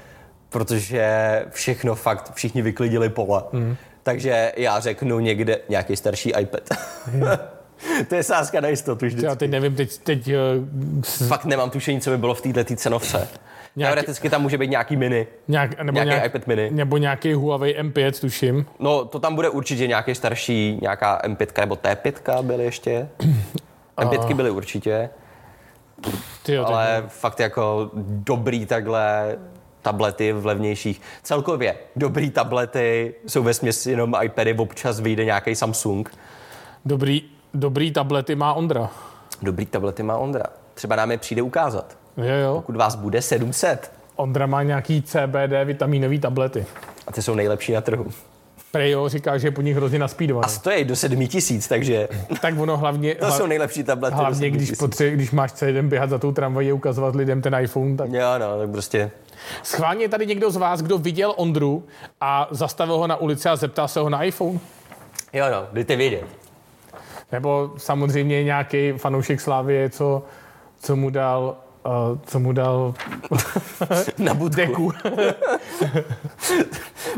protože 0.54 1.46
všechno 1.50 1.96
fakt 1.96 2.32
všichni 2.34 2.62
vyklidili 2.62 3.10
pole. 3.10 3.44
Mm. 3.52 3.76
Takže 4.04 4.52
já 4.58 4.80
řeknu 4.80 5.20
někde 5.20 5.60
nějaký 5.70 5.96
starší 5.96 6.34
iPad. 6.40 6.62
to 8.08 8.16
je 8.16 8.24
sázka 8.24 8.62
na 8.62 8.68
jistotu 8.68 9.06
vždycky. 9.06 9.26
Já 9.26 9.36
teď 9.36 9.52
nevím, 9.52 9.76
teď... 9.76 9.98
teď 9.98 10.28
uh, 10.28 11.02
Fakt 11.28 11.46
nemám 11.46 11.70
tušení, 11.70 12.02
co 12.02 12.10
by 12.10 12.18
bylo 12.18 12.34
v 12.34 12.42
této 12.42 12.76
cenovce. 12.76 13.28
Nějaký, 13.76 13.96
Teoreticky 13.96 14.30
tam 14.30 14.42
může 14.42 14.58
být 14.58 14.70
nějaký 14.70 14.96
mini. 14.96 15.28
Nějak, 15.48 15.82
nebo 15.84 15.96
nějaký 15.96 16.10
nějak, 16.10 16.26
iPad 16.26 16.48
mini. 16.48 16.70
Nebo 16.72 16.98
nějaký 16.98 17.34
Huawei 17.34 17.82
M5, 17.82 18.22
tuším. 18.22 18.66
No, 18.80 19.06
to 19.06 19.20
tam 19.20 19.36
bude 19.36 19.50
určitě 19.50 19.88
nějaký 19.88 20.16
starší, 20.16 20.80
nějaká 20.82 21.22
M5 21.22 21.60
nebo 21.60 21.76
T5 21.76 22.42
byly 22.42 22.64
ještě. 22.64 23.10
M5 23.98 24.36
byly 24.36 24.52
určitě. 24.52 25.10
Tyjo, 26.44 26.66
ale 26.66 27.04
fakt 27.08 27.40
jako 27.40 27.90
dobrý 28.08 28.66
takhle 28.66 29.38
tablety 29.82 30.34
v 30.34 30.46
levnějších. 30.46 31.02
Celkově 31.24 31.76
dobrý 31.96 32.30
tablety 32.30 33.16
jsou 33.28 33.44
ve 33.44 33.54
směs 33.54 33.86
jenom 33.86 34.16
iPady, 34.22 34.54
občas 34.54 35.00
vyjde 35.00 35.26
nějaký 35.26 35.56
Samsung. 35.56 36.16
Dobrý, 36.86 37.22
dobrý 37.54 37.92
tablety 37.92 38.36
má 38.36 38.54
Ondra. 38.54 38.90
Dobrý 39.42 39.66
tablety 39.66 40.04
má 40.04 40.18
Ondra. 40.18 40.44
Třeba 40.74 40.96
nám 40.96 41.12
je 41.12 41.18
přijde 41.18 41.42
ukázat. 41.42 41.98
Jo, 42.18 42.36
jo. 42.44 42.56
Pokud 42.56 42.76
vás 42.76 42.96
bude 42.96 43.22
700. 43.22 43.92
Ondra 44.16 44.46
má 44.46 44.64
nějaký 44.64 45.02
CBD 45.02 45.66
vitaminové 45.66 46.20
tablety. 46.20 46.66
A 47.08 47.12
ty 47.12 47.22
jsou 47.22 47.36
nejlepší 47.36 47.74
na 47.74 47.82
trhu. 47.82 48.06
Prejo 48.72 49.10
říká, 49.10 49.38
že 49.38 49.48
je 49.48 49.52
po 49.52 49.62
nich 49.62 49.76
hrozně 49.76 50.00
naspídovaný. 50.00 50.46
A 50.46 50.48
stojí 50.48 50.86
do 50.86 50.96
7 50.96 51.28
tisíc, 51.28 51.68
takže... 51.68 52.08
tak 52.42 52.60
ono 52.60 52.78
hlavně... 52.78 53.16
to 53.16 53.32
jsou 53.32 53.46
nejlepší 53.46 53.84
tablety. 53.84 54.16
Hlavně, 54.16 54.50
když, 54.50 54.72
potře- 54.72 55.14
když 55.14 55.32
máš 55.32 55.52
celý 55.52 55.74
den 55.74 55.90
běhat 55.90 56.10
za 56.10 56.18
tou 56.18 56.32
tramvají 56.32 56.72
a 56.72 56.74
ukazovat 56.74 57.16
lidem 57.16 57.42
ten 57.42 57.56
iPhone, 57.56 57.98
tak... 57.98 58.12
Jo, 58.12 58.28
no, 58.40 58.60
tak 58.60 58.70
prostě 58.70 59.12
Schválně 59.64 60.10
tady 60.10 60.26
někdo 60.26 60.52
z 60.52 60.56
vás, 60.56 60.82
kdo 60.82 60.98
viděl 60.98 61.34
Ondru 61.38 61.84
a 62.22 62.48
zastavil 62.52 62.98
ho 62.98 63.08
na 63.08 63.16
ulici 63.16 63.50
a 63.50 63.56
zeptal 63.56 63.88
se 63.88 64.00
ho 64.00 64.10
na 64.10 64.24
iPhone? 64.24 64.60
Jo, 65.34 65.46
no, 65.52 65.68
dejte 65.74 65.96
vědět. 65.96 66.26
Nebo 67.32 67.74
samozřejmě 67.78 68.44
nějaký 68.44 68.92
fanoušek 68.92 69.42
Slávie, 69.42 69.90
co, 69.90 70.24
co 70.80 70.96
mu 70.96 71.10
dal 71.10 71.56
Uh, 71.86 72.18
co 72.26 72.40
mu 72.40 72.52
dal 72.52 72.94
na 74.18 74.34
budku. 74.34 74.92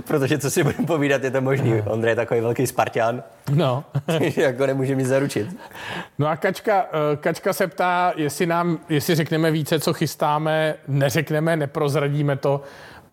Protože 0.07 0.37
co 0.37 0.51
si 0.51 0.63
budeme 0.63 0.85
povídat, 0.87 1.23
je 1.23 1.31
to 1.31 1.41
možný. 1.41 1.81
Ondrej 1.81 2.11
je 2.11 2.15
takový 2.15 2.41
velký 2.41 2.67
Spartan. 2.67 3.23
No. 3.53 3.83
jako 4.35 4.65
nemůže 4.65 4.95
mi 4.95 5.05
zaručit. 5.05 5.57
No 6.19 6.27
a 6.27 6.35
Kačka, 6.35 6.83
uh, 6.83 6.89
Kačka 7.19 7.53
se 7.53 7.67
ptá, 7.67 8.13
jestli 8.15 8.45
nám, 8.45 8.79
jestli 8.89 9.15
řekneme 9.15 9.51
více, 9.51 9.79
co 9.79 9.93
chystáme, 9.93 10.75
neřekneme, 10.87 11.55
neprozradíme 11.55 12.35
to, 12.35 12.61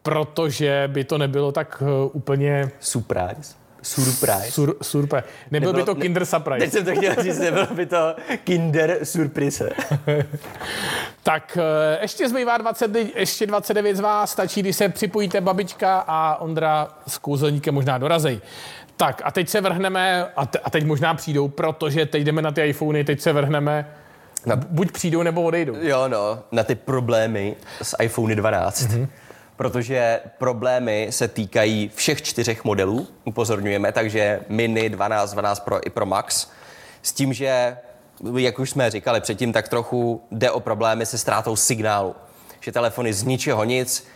protože 0.02 0.88
by 0.92 1.04
to 1.04 1.18
nebylo 1.18 1.52
tak 1.52 1.82
uh, 1.82 2.10
úplně... 2.12 2.70
Surprise. 2.80 3.61
Surprise. 3.82 4.50
Sur, 4.50 4.76
surprise. 4.82 5.24
Nebyl 5.50 5.72
Nebylo, 5.72 5.86
by 5.86 5.94
to 5.94 6.00
Kinder 6.00 6.26
Surprise. 6.26 6.58
Teď 6.60 6.72
jsem 6.72 6.84
to 6.84 7.00
chtěl 7.00 7.22
říct, 7.22 7.38
nebylo 7.38 7.66
by 7.66 7.86
to 7.86 8.14
Kinder 8.44 8.98
Surprise. 9.02 9.70
tak 11.22 11.58
eh, 11.60 11.98
ještě 12.02 12.28
zbývá 12.28 12.58
20, 12.58 12.96
ještě 13.14 13.46
29 13.46 13.96
z 13.96 14.00
vás, 14.00 14.30
stačí, 14.30 14.60
když 14.60 14.76
se 14.76 14.88
připojíte 14.88 15.40
babička 15.40 16.04
a 16.06 16.36
Ondra 16.40 16.88
s 17.06 17.18
kouzelníkem 17.18 17.74
možná 17.74 17.98
dorazej. 17.98 18.40
Tak 18.96 19.22
a 19.24 19.30
teď 19.30 19.48
se 19.48 19.60
vrhneme, 19.60 20.26
a, 20.36 20.46
te, 20.46 20.58
a 20.58 20.70
teď 20.70 20.84
možná 20.84 21.14
přijdou, 21.14 21.48
protože 21.48 22.06
teď 22.06 22.22
jdeme 22.22 22.42
na 22.42 22.52
ty 22.52 22.60
iPhony, 22.60 23.04
teď 23.04 23.20
se 23.20 23.32
vrhneme 23.32 23.94
na, 24.46 24.56
buď 24.56 24.92
přijdou, 24.92 25.22
nebo 25.22 25.42
odejdou. 25.42 25.76
Jo, 25.80 26.08
no, 26.08 26.38
na 26.52 26.62
ty 26.62 26.74
problémy 26.74 27.56
s 27.82 27.96
iPhone 28.02 28.34
12. 28.34 28.82
Mm-hmm 28.82 29.08
protože 29.62 30.20
problémy 30.38 31.06
se 31.10 31.28
týkají 31.28 31.90
všech 31.94 32.22
čtyřech 32.22 32.64
modelů, 32.64 33.06
upozorňujeme, 33.24 33.92
takže 33.92 34.40
Mini, 34.48 34.90
12, 34.90 35.32
12 35.32 35.60
Pro 35.60 35.86
i 35.86 35.90
Pro 35.90 36.06
Max, 36.06 36.48
s 37.02 37.12
tím, 37.12 37.32
že, 37.32 37.76
jak 38.36 38.58
už 38.58 38.70
jsme 38.70 38.90
říkali 38.90 39.20
předtím, 39.20 39.52
tak 39.52 39.68
trochu 39.68 40.22
jde 40.30 40.50
o 40.50 40.60
problémy 40.60 41.06
se 41.06 41.18
ztrátou 41.18 41.56
signálu. 41.56 42.14
Že 42.60 42.72
telefony 42.72 43.12
z 43.12 43.22
ničeho 43.22 43.64
nic 43.64 44.06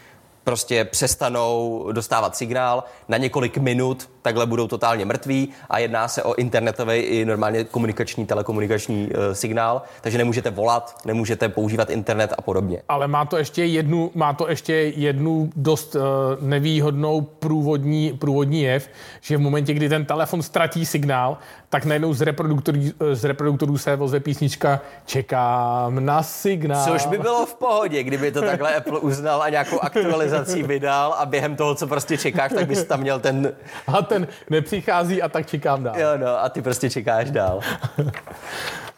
prostě 0.45 0.85
přestanou 0.85 1.89
dostávat 1.93 2.37
signál 2.37 2.85
na 3.09 3.17
několik 3.17 3.59
minut, 3.59 4.11
takhle 4.27 4.47
budou 4.47 4.69
totálně 4.69 5.05
mrtví 5.05 5.49
a 5.71 5.79
jedná 5.79 6.09
se 6.09 6.23
o 6.23 6.35
internetový 6.35 6.95
i 6.97 7.25
normálně 7.25 7.65
komunikační, 7.65 8.27
telekomunikační 8.27 9.11
e, 9.15 9.35
signál, 9.35 9.83
takže 10.01 10.19
nemůžete 10.19 10.51
volat, 10.51 10.95
nemůžete 11.05 11.49
používat 11.49 11.91
internet 11.91 12.35
a 12.39 12.43
podobně. 12.43 12.83
Ale 12.89 13.09
má 13.09 13.25
to 13.25 13.37
ještě 13.37 13.65
jednu, 13.65 14.11
má 14.15 14.33
to 14.33 14.49
ještě 14.49 14.73
jednu 14.97 15.51
dost 15.57 15.97
e, 15.97 16.01
nevýhodnou 16.41 17.21
průvodní, 17.21 18.13
průvodní 18.19 18.63
jev, 18.63 18.89
že 19.21 19.37
v 19.37 19.41
momentě, 19.41 19.75
kdy 19.75 19.89
ten 19.89 20.05
telefon 20.05 20.43
ztratí 20.43 20.87
signál, 20.87 21.39
tak 21.69 21.85
najednou 21.85 22.13
z 22.13 22.21
reproduktorů, 22.21 22.81
z 23.13 23.25
reproduktorů 23.25 23.79
se 23.79 23.97
voze 23.97 24.21
písnička 24.21 24.81
Čekám 25.07 26.05
na 26.05 26.23
signál. 26.23 26.85
Což 26.85 27.07
by 27.07 27.19
bylo 27.19 27.47
v 27.47 27.55
pohodě, 27.55 28.03
kdyby 28.03 28.33
to 28.33 28.41
takhle 28.41 28.75
Apple 28.77 28.99
uznal 28.99 29.43
a 29.43 29.49
nějakou 29.49 29.81
aktualizací 29.81 30.63
vydal 30.63 31.15
a 31.19 31.27
během 31.27 31.57
toho, 31.57 31.75
co 31.75 31.87
prostě 31.87 32.19
čekáš, 32.19 32.53
tak 32.55 32.67
bys 32.67 32.85
tam 32.85 33.01
měl 33.01 33.21
ten... 33.21 33.53
A 33.87 34.03
ten 34.03 34.16
nepřichází 34.51 35.23
a 35.23 35.29
tak 35.29 35.47
čekám 35.47 35.83
dál. 35.83 35.95
Jo, 35.99 36.09
no, 36.17 36.45
a 36.45 36.49
ty 36.49 36.63
prostě 36.63 36.91
čekáš 36.91 37.31
dál. 37.31 37.61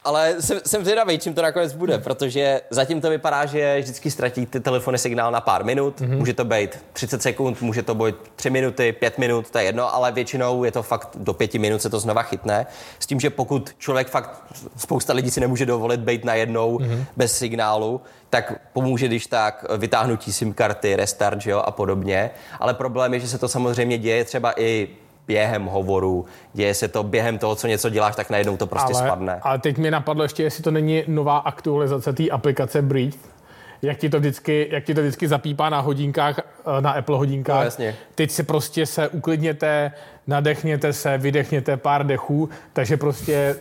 ale 0.08 0.34
jsem, 0.40 0.60
jsem 0.66 0.84
zvědavý, 0.84 1.18
čím 1.18 1.34
to 1.34 1.42
nakonec 1.42 1.72
bude, 1.72 1.98
protože 1.98 2.60
zatím 2.70 3.00
to 3.00 3.10
vypadá, 3.10 3.46
že 3.46 3.80
vždycky 3.80 4.10
ztratí 4.10 4.46
ty 4.46 4.60
telefony 4.60 4.98
signál 4.98 5.32
na 5.32 5.40
pár 5.40 5.64
minut. 5.64 6.00
Mm-hmm. 6.00 6.18
Může 6.18 6.34
to 6.34 6.44
být 6.44 6.84
30 6.92 7.22
sekund, 7.22 7.62
může 7.62 7.82
to 7.82 7.94
být 7.94 8.14
3 8.36 8.50
minuty, 8.50 8.92
5 8.92 9.18
minut, 9.18 9.50
to 9.50 9.58
je 9.58 9.64
jedno, 9.64 9.94
ale 9.94 10.12
většinou 10.12 10.64
je 10.64 10.72
to 10.72 10.82
fakt 10.82 11.08
do 11.14 11.32
5 11.32 11.54
minut 11.54 11.82
se 11.82 11.90
to 11.90 12.00
znova 12.00 12.22
chytne. 12.22 12.66
S 12.98 13.06
tím, 13.06 13.20
že 13.20 13.30
pokud 13.30 13.74
člověk 13.78 14.08
fakt, 14.08 14.42
spousta 14.76 15.12
lidí 15.12 15.30
si 15.30 15.40
nemůže 15.40 15.66
dovolit 15.66 16.00
být 16.00 16.24
najednou 16.24 16.78
mm-hmm. 16.78 17.04
bez 17.16 17.38
signálu, 17.38 18.00
tak 18.30 18.60
pomůže, 18.72 19.06
když 19.06 19.26
tak 19.26 19.64
vytáhnutí 19.76 20.32
SIM 20.32 20.52
karty, 20.52 20.96
restart 20.96 21.46
jo, 21.46 21.58
a 21.58 21.70
podobně. 21.70 22.30
Ale 22.60 22.74
problém 22.74 23.14
je, 23.14 23.20
že 23.20 23.28
se 23.28 23.38
to 23.38 23.48
samozřejmě 23.48 23.98
děje 23.98 24.24
třeba 24.24 24.60
i 24.60 24.88
během 25.28 25.64
hovoru, 25.64 26.26
děje 26.52 26.74
se 26.74 26.88
to 26.88 27.02
během 27.02 27.38
toho, 27.38 27.54
co 27.54 27.66
něco 27.66 27.88
děláš, 27.90 28.16
tak 28.16 28.30
najednou 28.30 28.56
to 28.56 28.66
prostě 28.66 28.92
ale, 28.94 29.06
spadne. 29.06 29.38
Ale 29.42 29.58
teď 29.58 29.78
mi 29.78 29.90
napadlo 29.90 30.22
ještě, 30.22 30.42
jestli 30.42 30.62
to 30.62 30.70
není 30.70 31.04
nová 31.06 31.38
aktualizace 31.38 32.12
té 32.12 32.28
aplikace 32.30 32.82
Breathe, 32.82 33.18
jak 33.82 33.98
ti 33.98 34.08
to 34.08 34.18
vždycky, 34.18 34.68
jak 34.70 34.84
ti 34.84 34.94
to 34.94 35.00
vždycky 35.00 35.28
zapípá 35.28 35.68
na 35.70 35.80
hodinkách, 35.80 36.38
eh, 36.38 36.80
na 36.80 36.90
Apple 36.90 37.16
hodinkách. 37.16 37.56
No, 37.58 37.64
jasně. 37.64 37.94
Teď 38.14 38.30
si 38.30 38.42
prostě 38.42 38.86
se 38.86 39.08
uklidněte, 39.08 39.92
nadechněte 40.26 40.92
se, 40.92 41.18
vydechněte 41.18 41.76
pár 41.76 42.06
dechů, 42.06 42.48
takže 42.72 42.96
prostě 42.96 43.56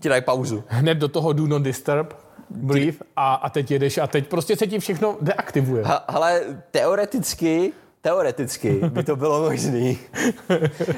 Ti 0.00 0.08
dají 0.08 0.22
pauzu. 0.22 0.64
hned 0.66 0.94
do 0.94 1.08
toho 1.08 1.32
do 1.32 1.46
not 1.46 1.62
disturb, 1.62 2.14
breathe 2.50 2.98
a, 3.16 3.34
a 3.34 3.50
teď 3.50 3.70
jedeš 3.70 3.98
a 3.98 4.06
teď 4.06 4.26
prostě 4.26 4.56
se 4.56 4.66
ti 4.66 4.78
všechno 4.78 5.16
deaktivuje. 5.20 5.84
Ha, 5.84 5.94
ale 5.94 6.40
teoreticky 6.70 7.72
Teoreticky 8.08 8.80
by 8.88 9.02
to 9.02 9.16
bylo 9.16 9.50
možný. 9.50 9.98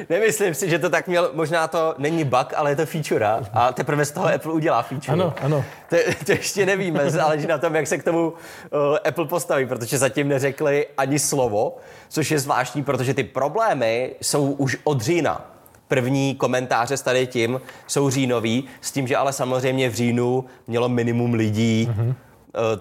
Nemyslím 0.09 0.55
si, 0.55 0.71
že 0.71 0.79
to 0.79 0.91
tak 0.91 1.09
měl, 1.09 1.31
možná 1.35 1.69
to 1.69 1.95
není 1.99 2.25
bug, 2.25 2.53
ale 2.57 2.71
je 2.71 2.77
to 2.77 2.87
feature 2.87 3.27
a 3.53 3.73
teprve 3.73 4.05
z 4.05 4.11
toho 4.11 4.35
Apple 4.35 4.53
udělá 4.53 4.83
feature. 4.83 5.13
Ano, 5.13 5.35
ano. 5.43 5.65
To, 5.89 5.97
to 6.27 6.33
ještě 6.33 6.67
nevíme, 6.67 7.11
záleží 7.11 7.47
na 7.47 7.59
tom, 7.59 7.75
jak 7.75 7.87
se 7.87 7.99
k 7.99 8.05
tomu 8.05 8.29
uh, 8.29 8.97
Apple 9.05 9.27
postaví, 9.27 9.67
protože 9.67 9.99
zatím 9.99 10.29
neřekli 10.29 10.87
ani 10.97 11.19
slovo, 11.19 11.77
což 12.09 12.31
je 12.31 12.39
zvláštní, 12.39 12.85
protože 12.85 13.15
ty 13.15 13.25
problémy 13.25 14.15
jsou 14.21 14.53
už 14.53 14.77
od 14.85 15.01
října. 15.01 15.51
První 15.89 16.35
komentáře 16.35 16.97
s 16.97 17.03
tady 17.03 17.27
tím 17.27 17.61
jsou 17.87 18.11
říjnový, 18.11 18.65
s 18.81 18.93
tím, 18.93 19.07
že 19.07 19.17
ale 19.17 19.33
samozřejmě 19.33 19.89
v 19.91 19.95
říjnu 19.95 20.45
mělo 20.67 20.89
minimum 20.89 21.35
lidí 21.35 21.89
mm-hmm 21.91 22.15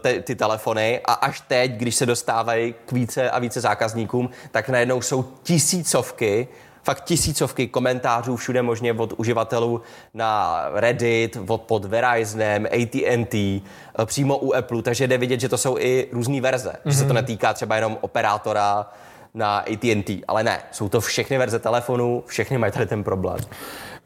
ty, 0.02 0.22
ty 0.22 0.36
telefony 0.36 1.02
a 1.06 1.14
až 1.14 1.42
teď, 1.42 1.72
když 1.72 1.96
se 1.96 2.06
dostávají 2.06 2.76
k 2.86 2.92
více 2.92 3.32
a 3.32 3.40
více 3.40 3.62
zákazníkům, 3.62 4.30
tak 4.52 4.70
najednou 4.70 5.02
jsou 5.02 5.24
tisícovky 5.44 6.48
fakt 6.84 7.04
tisícovky 7.04 7.68
komentářů 7.68 8.36
všude 8.36 8.62
možně 8.62 8.94
od 8.94 9.14
uživatelů 9.18 9.82
na 10.14 10.62
Reddit, 10.74 11.38
od 11.48 11.62
pod 11.62 11.86
Verizonem, 11.86 12.66
AT&T, 12.66 13.62
přímo 14.06 14.38
u 14.38 14.54
Apple, 14.54 14.82
takže 14.82 15.08
jde 15.08 15.18
vidět, 15.18 15.40
že 15.40 15.50
to 15.50 15.58
jsou 15.58 15.78
i 15.78 16.08
různé 16.12 16.42
verze, 16.42 16.70
mm-hmm. 16.70 16.90
že 16.90 16.98
se 16.98 17.06
to 17.06 17.14
netýká 17.14 17.54
třeba 17.54 17.76
jenom 17.76 17.98
operátora 18.02 18.90
na 19.34 19.58
AT&T, 19.58 20.22
ale 20.28 20.44
ne, 20.44 20.62
jsou 20.72 20.90
to 20.90 21.02
všechny 21.02 21.38
verze 21.38 21.60
telefonů, 21.60 22.24
všechny 22.28 22.58
mají 22.58 22.72
tady 22.72 22.86
ten 22.86 23.04
problém. 23.04 23.40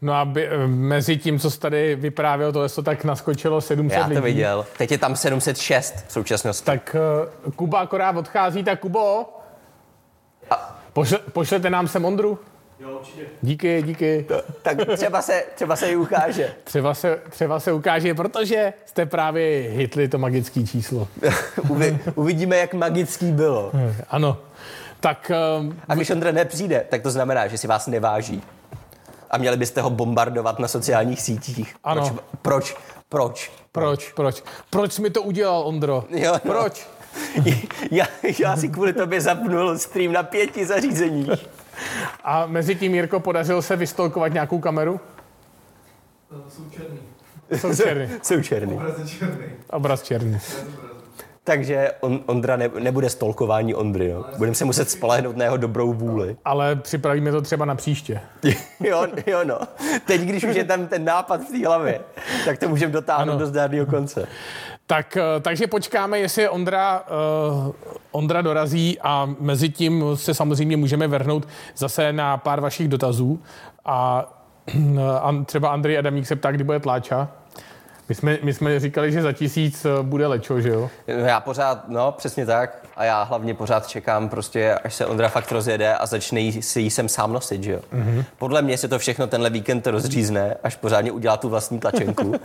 No 0.03 0.13
a 0.13 0.25
by, 0.25 0.49
mezi 0.67 1.17
tím, 1.17 1.39
co 1.39 1.51
jsi 1.51 1.59
tady 1.59 1.95
vyprávěl, 1.95 2.51
to 2.51 2.69
to 2.69 2.83
tak 2.83 3.03
naskočilo 3.03 3.61
700 3.61 3.97
Já 3.97 4.03
to 4.03 4.09
lidí. 4.09 4.21
viděl. 4.21 4.65
Teď 4.77 4.91
je 4.91 4.97
tam 4.97 5.15
706 5.15 5.95
v 6.07 6.11
současnosti. 6.11 6.65
Tak 6.65 6.95
uh, 7.45 7.51
Kuba 7.53 7.79
akorát 7.79 8.17
odchází, 8.17 8.63
tak 8.63 8.79
Kubo, 8.79 9.25
A- 10.49 10.79
pošle, 10.93 11.19
pošlete 11.33 11.69
nám 11.69 11.87
sem 11.87 12.05
Ondru? 12.05 12.39
Jo, 12.79 12.89
určitě. 12.99 13.21
Díky, 13.41 13.81
díky. 13.85 14.25
tak 14.61 14.77
třeba 14.95 15.21
se, 15.21 15.43
třeba 15.55 15.75
se 15.75 15.89
jí 15.89 15.95
ukáže. 15.95 16.53
Třeba 16.63 16.93
se, 16.93 17.19
třeba 17.29 17.59
se 17.59 17.71
ukáže, 17.71 18.13
protože 18.13 18.73
jste 18.85 19.05
právě 19.05 19.69
hitli 19.69 20.07
to 20.07 20.17
magické 20.17 20.63
číslo. 20.63 21.07
Uvi, 21.69 21.99
uvidíme, 22.15 22.57
jak 22.57 22.73
magický 22.73 23.31
bylo. 23.31 23.71
Ano. 24.09 24.37
Tak 24.99 25.31
um, 25.59 25.79
A 25.89 25.95
když 25.95 26.09
Ondra 26.09 26.31
nepřijde, 26.31 26.85
tak 26.89 27.01
to 27.01 27.11
znamená, 27.11 27.47
že 27.47 27.57
si 27.57 27.67
vás 27.67 27.87
neváží. 27.87 28.43
A 29.33 29.37
měli 29.37 29.57
byste 29.57 29.81
ho 29.81 29.89
bombardovat 29.89 30.59
na 30.59 30.67
sociálních 30.67 31.21
sítích. 31.21 31.75
Ano. 31.83 32.01
Proč? 32.01 32.15
Proč? 32.41 32.77
Proč? 33.09 33.51
proč, 33.71 34.11
proč? 34.13 34.43
Proč 34.69 34.93
jsi 34.93 35.01
mi 35.01 35.09
to 35.09 35.21
udělal, 35.21 35.67
Ondro? 35.67 36.03
Jo, 36.09 36.33
no. 36.33 36.39
Proč? 36.39 36.87
Já, 37.91 38.05
já 38.39 38.57
si 38.57 38.69
kvůli 38.69 38.93
tobě 38.93 39.21
zapnul 39.21 39.77
stream 39.77 40.13
na 40.13 40.23
pěti 40.23 40.65
zařízeních. 40.65 41.47
A 42.23 42.45
mezi 42.45 42.75
tím, 42.75 42.95
Jirko, 42.95 43.19
podařilo 43.19 43.61
se 43.61 43.75
vystolkovat 43.75 44.33
nějakou 44.33 44.59
kameru? 44.59 44.99
Jsou 46.49 46.69
černý. 46.69 46.99
Jsou 47.51 47.75
černý. 47.75 48.09
Jsou 48.23 48.41
černý. 48.41 48.75
Obraz 48.75 48.97
je 48.97 49.07
černý. 49.07 49.45
Obraz 49.69 50.01
černý. 50.03 50.39
Takže 51.45 51.91
on, 51.99 52.19
Ondra 52.25 52.55
ne, 52.55 52.69
nebude 52.79 53.09
stolkování 53.09 53.75
Ondry. 53.75 54.13
No. 54.13 54.25
Budeme 54.37 54.55
se 54.55 54.65
muset 54.65 54.89
spolehnout 54.89 55.37
na 55.37 55.43
jeho 55.43 55.57
dobrou 55.57 55.93
vůli. 55.93 56.37
Ale 56.45 56.75
připravíme 56.75 57.31
to 57.31 57.41
třeba 57.41 57.65
na 57.65 57.75
příště. 57.75 58.19
jo, 58.79 59.07
jo, 59.27 59.39
no. 59.43 59.59
Teď, 60.05 60.21
když 60.21 60.43
už 60.43 60.55
je 60.55 60.63
tam 60.63 60.87
ten 60.87 61.05
nápad 61.05 61.41
v 61.41 61.51
té 61.51 61.67
hlavě, 61.67 61.99
tak 62.45 62.59
to 62.59 62.69
můžeme 62.69 62.93
dotáhnout 62.93 63.31
Ano. 63.31 63.39
do 63.39 63.45
zdárného 63.45 63.85
konce. 63.85 64.27
Tak, 64.87 65.17
eh, 65.17 65.39
takže 65.41 65.67
počkáme, 65.67 66.19
jestli 66.19 66.49
Ondra, 66.49 67.03
uh, 67.65 67.71
Ondra 68.11 68.41
dorazí 68.41 68.99
a 69.01 69.29
mezi 69.39 69.69
tím 69.69 70.03
se 70.15 70.33
samozřejmě 70.33 70.77
můžeme 70.77 71.07
vrhnout 71.07 71.47
zase 71.77 72.13
na 72.13 72.37
pár 72.37 72.59
vašich 72.61 72.87
dotazů. 72.87 73.39
A, 73.85 74.25
a 75.21 75.43
třeba 75.45 75.69
Andrej 75.69 75.97
Adamík 75.97 76.27
se 76.27 76.35
ptá, 76.35 76.51
kdy 76.51 76.63
bude 76.63 76.79
tláča. 76.79 77.29
My 78.09 78.15
jsme, 78.15 78.37
my 78.43 78.53
jsme 78.53 78.79
říkali, 78.79 79.11
že 79.11 79.21
za 79.21 79.31
tisíc 79.31 79.85
eh, 79.85 79.89
bude 80.01 80.27
lečo, 80.27 80.61
že 80.61 80.69
jo? 80.69 80.89
Já 81.07 81.39
pořád, 81.39 81.89
no 81.89 82.11
přesně 82.11 82.45
tak. 82.45 82.77
A 82.95 83.03
já 83.03 83.23
hlavně 83.23 83.53
pořád 83.53 83.87
čekám 83.87 84.29
prostě, 84.29 84.73
až 84.73 84.93
se 84.95 85.05
Ondra 85.05 85.29
fakt 85.29 85.51
rozjede 85.51 85.95
a 85.95 86.05
začne 86.05 86.39
jí, 86.39 86.61
si 86.61 86.81
jí 86.81 86.89
sem 86.89 87.09
sám 87.09 87.33
nosit, 87.33 87.63
že 87.63 87.71
jo. 87.71 87.79
Mm-hmm. 87.93 88.25
Podle 88.37 88.61
mě 88.61 88.77
se 88.77 88.87
to 88.87 88.99
všechno 88.99 89.27
tenhle 89.27 89.49
víkend 89.49 89.87
rozřízne, 89.87 90.55
až 90.63 90.75
pořádně 90.75 91.11
udělá 91.11 91.37
tu 91.37 91.49
vlastní 91.49 91.79
tlačenku. 91.79 92.33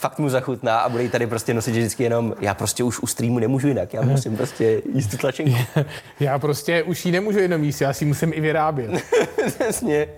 fakt 0.00 0.18
mu 0.18 0.28
zachutná 0.28 0.80
a 0.80 0.88
bude 0.88 1.02
jí 1.02 1.08
tady 1.08 1.26
prostě 1.26 1.54
nosit 1.54 1.70
vždycky 1.70 2.02
jenom, 2.02 2.34
já 2.40 2.54
prostě 2.54 2.84
už 2.84 3.00
u 3.00 3.06
streamu 3.06 3.38
nemůžu 3.38 3.68
jinak, 3.68 3.94
já 3.94 4.02
musím 4.02 4.36
prostě 4.36 4.82
jíst 4.94 5.10
tu 5.10 5.16
tlačenku. 5.16 5.58
Já 6.20 6.38
prostě 6.38 6.82
už 6.82 7.06
ji 7.06 7.12
nemůžu 7.12 7.38
jenom 7.38 7.64
jíst, 7.64 7.80
já 7.80 7.92
si 7.92 8.04
musím 8.04 8.32
i 8.34 8.40
vyrábět. 8.40 8.90
Přesně. 9.46 10.08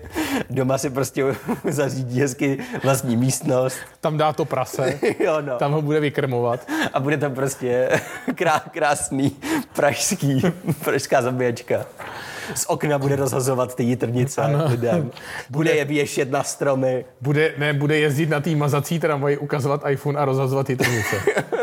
Doma 0.49 0.77
si 0.77 0.89
prostě 0.89 1.23
zařídí 1.69 2.21
hezky 2.21 2.57
vlastní 2.83 3.17
místnost. 3.17 3.77
Tam 4.01 4.17
dá 4.17 4.33
to 4.33 4.45
prase, 4.45 4.99
jo, 5.19 5.41
no. 5.41 5.57
tam 5.57 5.71
ho 5.71 5.81
bude 5.81 5.99
vykrmovat. 5.99 6.67
A 6.93 6.99
bude 6.99 7.17
tam 7.17 7.33
prostě 7.33 7.89
krá, 8.35 8.59
krásný 8.59 9.35
pražský, 9.73 10.41
pražská 10.83 11.21
zabíječka. 11.21 11.85
Z 12.55 12.65
okna 12.65 12.99
bude 12.99 13.15
rozhazovat 13.15 13.75
ty 13.75 13.83
jitrnice 13.83 14.41
lidem. 14.67 15.11
Bude 15.49 15.71
je 15.71 15.85
věšet 15.85 16.31
na 16.31 16.43
stromy. 16.43 17.05
Bude, 17.21 17.53
ne, 17.57 17.73
bude 17.73 17.97
jezdit 17.97 18.29
na 18.29 18.39
té 18.39 18.55
mazací 18.55 18.99
tramvaji, 18.99 19.37
ukazovat 19.37 19.81
iPhone 19.89 20.19
a 20.19 20.25
rozhazovat 20.25 20.69
jitrnice. 20.69 21.15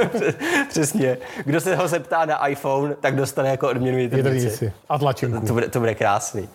Přesně. 0.68 1.18
Kdo 1.44 1.60
se 1.60 1.76
ho 1.76 1.88
zeptá 1.88 2.24
na 2.24 2.46
iPhone, 2.46 2.94
tak 3.00 3.16
dostane 3.16 3.48
jako 3.48 3.68
odměnu 3.68 3.98
jitrnici. 3.98 4.28
Jitrnici 4.28 4.72
a 4.88 4.98
tlačenku. 4.98 5.46
To 5.46 5.52
bude, 5.52 5.68
to 5.68 5.78
bude 5.78 5.94
krásný. 5.94 6.48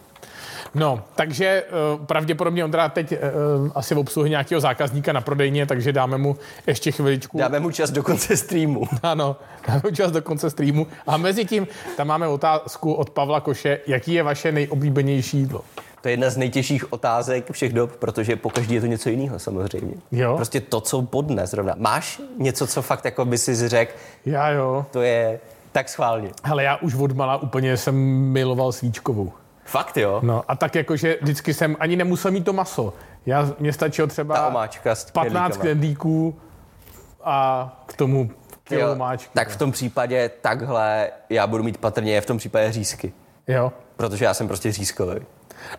No, 0.73 1.03
takže 1.15 1.63
uh, 1.97 2.05
pravděpodobně 2.05 2.63
Ondra 2.63 2.89
teď 2.89 3.11
uh, 3.11 3.17
asi 3.75 3.95
obsluhuje 3.95 4.29
nějakého 4.29 4.61
zákazníka 4.61 5.13
na 5.13 5.21
prodejně, 5.21 5.65
takže 5.65 5.93
dáme 5.93 6.17
mu 6.17 6.37
ještě 6.67 6.91
chviličku. 6.91 7.37
Dáme 7.37 7.59
mu 7.59 7.71
čas 7.71 7.91
do 7.91 8.03
konce 8.03 8.37
streamu. 8.37 8.87
Ano, 9.03 9.35
dáme 9.67 9.81
mu 9.83 9.91
čas 9.91 10.11
do 10.11 10.21
konce 10.21 10.49
streamu. 10.49 10.87
A 11.07 11.17
mezi 11.17 11.45
tím 11.45 11.67
tam 11.97 12.07
máme 12.07 12.27
otázku 12.27 12.93
od 12.93 13.09
Pavla 13.09 13.39
Koše. 13.41 13.79
Jaký 13.87 14.13
je 14.13 14.23
vaše 14.23 14.51
nejoblíbenější 14.51 15.37
jídlo? 15.37 15.61
To 16.01 16.09
je 16.09 16.13
jedna 16.13 16.29
z 16.29 16.37
nejtěžších 16.37 16.93
otázek 16.93 17.51
všech 17.51 17.73
dob, 17.73 17.95
protože 17.95 18.35
po 18.35 18.49
každý 18.49 18.75
je 18.75 18.81
to 18.81 18.87
něco 18.87 19.09
jiného 19.09 19.39
samozřejmě. 19.39 19.95
Jo. 20.11 20.35
Prostě 20.35 20.61
to, 20.61 20.81
co 20.81 21.01
podne 21.01 21.47
zrovna. 21.47 21.75
Máš 21.77 22.21
něco, 22.37 22.67
co 22.67 22.81
fakt 22.81 23.05
jako 23.05 23.25
by 23.25 23.37
si 23.37 23.69
řekl, 23.69 23.91
Já 24.25 24.49
jo. 24.49 24.85
to 24.91 25.01
je 25.01 25.39
tak 25.71 25.89
schválně. 25.89 26.29
Hele, 26.43 26.63
já 26.63 26.75
už 26.75 26.95
od 26.95 27.11
mala 27.11 27.37
úplně 27.37 27.77
jsem 27.77 27.95
miloval 28.31 28.71
svíčkovou. 28.71 29.31
Fakt 29.65 29.97
jo? 29.97 30.19
No 30.23 30.43
a 30.47 30.55
tak 30.55 30.75
jakože 30.75 31.17
vždycky 31.21 31.53
jsem 31.53 31.75
ani 31.79 31.95
nemusel 31.95 32.31
mít 32.31 32.45
to 32.45 32.53
maso. 32.53 32.93
Já, 33.25 33.49
mě 33.59 33.73
stačilo 33.73 34.07
třeba 34.07 34.35
Ta 34.35 34.47
omáčka 34.47 34.95
s 34.95 35.11
15 35.11 35.31
knedlíkama. 35.33 35.61
knedlíků 35.61 36.35
a 37.23 37.83
k 37.85 37.93
tomu 37.93 38.29
kilo 38.63 38.91
omáčky. 38.91 39.29
tak 39.33 39.49
v 39.49 39.57
tom 39.57 39.71
případě 39.71 40.29
takhle 40.41 41.09
já 41.29 41.47
budu 41.47 41.63
mít 41.63 41.77
patrně 41.77 42.21
v 42.21 42.25
tom 42.25 42.37
případě 42.37 42.71
řízky. 42.71 43.13
Jo. 43.47 43.71
Protože 43.97 44.25
já 44.25 44.33
jsem 44.33 44.47
prostě 44.47 44.71
řízkový. 44.71 45.15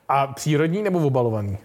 A 0.09 0.26
přírodní 0.26 0.82
nebo 0.82 0.99
obalovaný? 1.07 1.59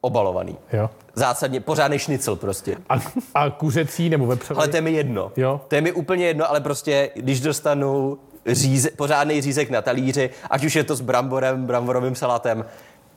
Obalovaný. 0.00 0.56
Jo. 0.72 0.90
Zásadně 1.14 1.60
pořádný 1.60 1.98
šnicl 1.98 2.36
prostě. 2.36 2.76
A, 2.88 2.94
a 3.34 3.50
kuřecí 3.50 4.08
nebo 4.08 4.26
vepřový? 4.26 4.58
Ale 4.58 4.68
to 4.68 4.76
je 4.76 4.80
mi 4.80 4.92
jedno. 4.92 5.32
Jo. 5.36 5.60
To 5.68 5.74
je 5.74 5.80
mi 5.80 5.92
úplně 5.92 6.26
jedno, 6.26 6.50
ale 6.50 6.60
prostě, 6.60 7.10
když 7.16 7.40
dostanu 7.40 8.18
říze, 8.54 8.90
pořádný 8.90 9.40
řízek 9.40 9.70
na 9.70 9.82
talíři, 9.82 10.30
ať 10.50 10.64
už 10.64 10.76
je 10.76 10.84
to 10.84 10.96
s 10.96 11.00
bramborem, 11.00 11.66
bramborovým 11.66 12.14
salátem, 12.14 12.64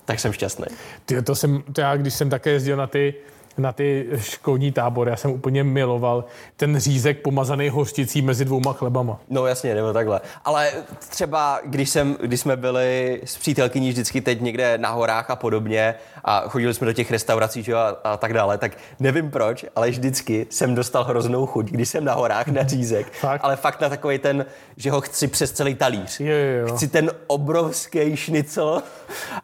tak 0.05 0.19
jsem 0.19 0.33
šťastný. 0.33 0.65
Ty, 1.05 1.21
to 1.21 1.35
jsem, 1.35 1.63
to 1.73 1.81
já, 1.81 1.97
když 1.97 2.13
jsem 2.13 2.29
také 2.29 2.49
jezdil 2.49 2.77
na 2.77 2.87
ty 2.87 3.13
na 3.57 3.71
ty 3.71 4.09
školní 4.17 4.71
tábory. 4.71 5.11
Já 5.11 5.17
jsem 5.17 5.31
úplně 5.31 5.63
miloval 5.63 6.25
ten 6.57 6.79
řízek 6.79 7.21
pomazaný 7.21 7.69
hořčicí 7.69 8.21
mezi 8.21 8.45
dvouma 8.45 8.73
chlebama. 8.73 9.19
No 9.29 9.45
jasně, 9.45 9.75
nebo 9.75 9.93
takhle. 9.93 10.21
Ale 10.45 10.71
třeba, 11.09 11.59
když, 11.65 11.89
jsem, 11.89 12.17
když 12.21 12.39
jsme 12.39 12.57
byli 12.57 13.21
s 13.25 13.37
přítelkyní 13.37 13.89
vždycky 13.89 14.21
teď 14.21 14.41
někde 14.41 14.77
na 14.77 14.89
horách 14.89 15.29
a 15.29 15.35
podobně 15.35 15.95
a 16.23 16.43
chodili 16.47 16.73
jsme 16.73 16.87
do 16.87 16.93
těch 16.93 17.11
restaurací 17.11 17.63
že, 17.63 17.73
a, 17.73 17.95
a 18.03 18.17
tak 18.17 18.33
dále, 18.33 18.57
tak 18.57 18.77
nevím 18.99 19.31
proč, 19.31 19.65
ale 19.75 19.89
vždycky 19.89 20.47
jsem 20.49 20.75
dostal 20.75 21.03
hroznou 21.03 21.45
chuť, 21.45 21.71
když 21.71 21.89
jsem 21.89 22.05
na 22.05 22.13
horách 22.13 22.47
na 22.47 22.67
řízek. 22.67 23.11
Fakt? 23.11 23.41
ale 23.43 23.55
fakt 23.55 23.81
na 23.81 23.89
takový 23.89 24.19
ten, 24.19 24.45
že 24.77 24.91
ho 24.91 25.01
chci 25.01 25.27
přes 25.27 25.51
celý 25.51 25.75
talíř. 25.75 26.19
Jo, 26.19 26.35
jo, 26.35 26.67
jo. 26.67 26.75
Chci 26.75 26.87
ten 26.87 27.11
obrovský 27.27 28.17
šnicl 28.17 28.83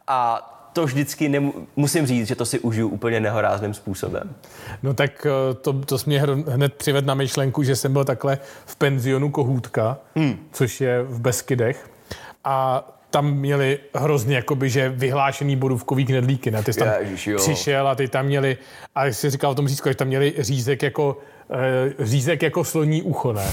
a 0.08 0.54
to 0.78 0.86
vždycky 0.86 1.30
nemu, 1.30 1.54
musím 1.76 2.08
říct, 2.08 2.28
že 2.28 2.36
to 2.36 2.46
si 2.46 2.60
užiju 2.60 2.88
úplně 2.88 3.20
nehorázným 3.20 3.74
způsobem. 3.74 4.36
No 4.84 4.94
tak 4.94 5.28
eh, 5.30 5.54
to, 5.54 5.74
to 5.74 5.98
jsi 5.98 6.10
mě 6.10 6.22
hned 6.48 6.74
přived 6.74 7.06
na 7.06 7.14
myšlenku, 7.14 7.64
že 7.64 7.76
jsem 7.76 7.94
byl 7.94 8.06
takhle 8.06 8.38
v 8.66 8.76
penzionu 8.76 9.30
Kohůtka, 9.30 9.98
hmm. 10.16 10.38
což 10.52 10.82
je 10.82 11.04
v 11.04 11.22
Beskydech. 11.22 11.90
A 12.44 12.88
tam 13.10 13.32
měli 13.32 13.80
hrozně 13.96 14.36
jakoby, 14.36 14.70
že 14.70 14.90
vyhlášený 14.90 15.56
borůvkový 15.56 16.06
knedlíky. 16.06 16.52
Ne? 16.52 16.64
Ty 16.64 16.74
jsi 16.74 16.80
tam 16.80 16.90
Ježiš, 17.00 17.28
jo. 17.28 17.38
přišel 17.38 17.88
a 17.88 17.96
ty 17.96 18.08
tam 18.08 18.26
měli, 18.26 18.58
a 18.96 19.06
jak 19.06 19.14
jsi 19.14 19.30
říkal 19.30 19.52
o 19.52 19.56
tom 19.56 19.68
řízku, 19.68 19.90
že 19.90 19.96
tam 19.96 20.08
měli 20.08 20.34
řízek 20.38 20.84
jako, 20.84 21.18
eh, 21.50 22.06
řízek 22.06 22.42
jako 22.42 22.64
sloní 22.64 23.02
ucho, 23.02 23.34
ne? 23.34 23.48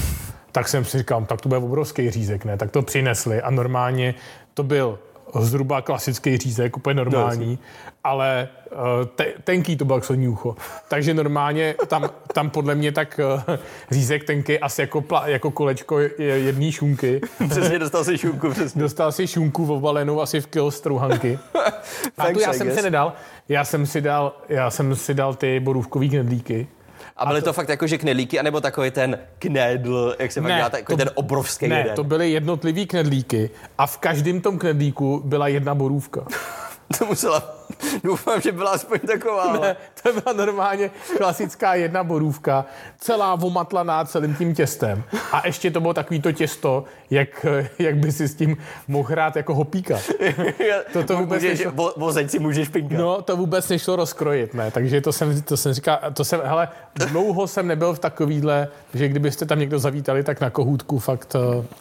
Tak 0.51 0.67
jsem 0.67 0.85
si 0.85 0.97
říkal, 0.97 1.25
tak 1.25 1.41
to 1.41 1.49
bude 1.49 1.61
obrovský 1.61 2.11
řízek, 2.11 2.45
ne? 2.45 2.57
Tak 2.57 2.71
to 2.71 2.81
přinesli 2.81 3.41
a 3.41 3.49
normálně 3.49 4.15
to 4.53 4.63
byl 4.63 4.99
zhruba 5.39 5.81
klasický 5.81 6.37
řízek, 6.37 6.77
úplně 6.77 6.93
normální, 6.93 7.59
ale 8.03 8.47
uh, 8.71 8.77
te, 9.15 9.25
tenký 9.43 9.75
to 9.77 10.01
sloní 10.01 10.27
ucho. 10.27 10.55
Takže 10.87 11.13
normálně 11.13 11.75
tam, 11.87 12.09
tam 12.33 12.49
podle 12.49 12.75
mě 12.75 12.91
tak 12.91 13.19
uh, 13.47 13.55
řízek 13.91 14.23
tenký 14.23 14.59
asi 14.59 14.81
jako, 14.81 15.01
pla, 15.01 15.27
jako 15.27 15.51
kolečko 15.51 15.99
je- 15.99 16.11
jedné 16.17 16.71
šunky. 16.71 17.21
Přesně 17.49 17.79
dostal 17.79 18.03
si 18.03 18.17
šunku, 18.17 18.49
přesně. 18.49 18.81
Dostal 18.81 19.11
si 19.11 19.27
šunku 19.27 19.73
obalenou 19.73 20.21
asi 20.21 20.41
v 20.41 20.47
kilo 20.47 20.71
strouhanky. 20.71 21.39
A 22.17 22.33
tu 22.33 22.39
já 22.39 22.53
jsem 22.53 22.71
si 22.71 22.81
nedal. 22.81 23.13
Já 23.49 23.65
jsem 23.65 23.85
si 23.85 24.01
dal, 24.01 24.33
já 24.49 24.69
jsem 24.69 24.95
si 24.95 25.13
dal 25.13 25.33
ty 25.35 25.59
borůvkový 25.59 26.09
knedlíky. 26.09 26.67
A 27.17 27.25
byly 27.25 27.41
to 27.41 27.53
fakt 27.53 27.69
jako, 27.69 27.87
že 27.87 27.97
knedlíky, 27.97 28.39
anebo 28.39 28.61
takový 28.61 28.91
ten 28.91 29.19
knedl, 29.39 30.15
jak 30.19 30.31
se 30.31 30.41
pak 30.41 30.51
dělá, 30.51 30.69
takový 30.69 30.97
ten 30.97 31.09
obrovský 31.13 31.67
ne, 31.67 31.77
jeden. 31.77 31.95
to 31.95 32.03
byly 32.03 32.31
jednotlivý 32.31 32.85
knedlíky 32.85 33.49
a 33.77 33.87
v 33.87 33.97
každém 33.97 34.41
tom 34.41 34.59
knedlíku 34.59 35.21
byla 35.25 35.47
jedna 35.47 35.75
borůvka. 35.75 36.25
To 36.99 37.05
musela, 37.05 37.55
doufám, 38.03 38.41
že 38.41 38.51
byla 38.51 38.71
aspoň 38.71 38.99
taková. 38.99 39.53
Ne, 39.59 39.75
to 40.03 40.21
byla 40.21 40.33
normálně 40.45 40.91
klasická 41.17 41.75
jedna 41.75 42.03
borůvka, 42.03 42.65
celá 42.99 43.33
omatlaná 43.33 44.05
celým 44.05 44.35
tím 44.35 44.55
těstem. 44.55 45.03
A 45.31 45.41
ještě 45.47 45.71
to 45.71 45.81
bylo 45.81 45.93
takový 45.93 46.21
to 46.21 46.31
těsto, 46.31 46.83
jak, 47.09 47.45
jak 47.79 47.95
by 47.97 48.11
si 48.11 48.27
s 48.27 48.35
tím 48.35 48.57
mohl 48.87 49.09
hrát 49.09 49.35
jako 49.35 49.53
hopíka. 49.55 49.97
To 50.93 51.03
to 51.03 51.17
vůbec 51.17 51.43
můžeš, 51.43 51.59
nešlo. 51.65 51.93
vozeď 51.97 52.31
si 52.31 52.39
můžeš 52.39 52.69
pinkat. 52.69 52.99
No, 52.99 53.21
to 53.21 53.37
vůbec 53.37 53.69
nešlo 53.69 53.95
rozkrojit, 53.95 54.53
ne? 54.53 54.71
Takže 54.71 55.01
to 55.01 55.11
jsem, 55.13 55.41
to 55.41 55.57
jsem 55.57 55.73
říkal, 55.73 55.99
to 56.13 56.25
jsem, 56.25 56.41
hele, 56.43 56.67
dlouho 56.95 57.47
jsem 57.47 57.67
nebyl 57.67 57.93
v 57.93 57.99
takovýhle, 57.99 58.67
že 58.93 59.07
kdybyste 59.07 59.45
tam 59.45 59.59
někdo 59.59 59.79
zavítali, 59.79 60.23
tak 60.23 60.41
na 60.41 60.49
kohůtku 60.49 60.99
fakt, 60.99 61.35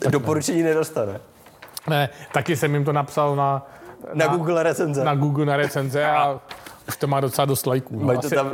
eh, 0.04 0.10
Doporučení 0.10 0.62
nedostane. 0.62 1.20
ne, 1.88 2.08
taky 2.32 2.56
jsem 2.56 2.74
jim 2.74 2.84
to 2.84 2.92
napsal 2.92 3.36
na, 3.36 3.66
Na 4.12 4.26
Google 4.26 4.62
recenze. 4.62 5.04
na 5.04 5.14
Google 5.14 5.46
na 5.46 5.56
recenze 5.56 6.04
a 6.06 6.40
už 6.88 6.96
to 6.96 7.06
má 7.06 7.20
docela 7.20 7.44
dost 7.44 7.66
lajků. 7.66 8.04
No, 8.04 8.12
to 8.12 8.18
asi- 8.18 8.34
tam, 8.34 8.52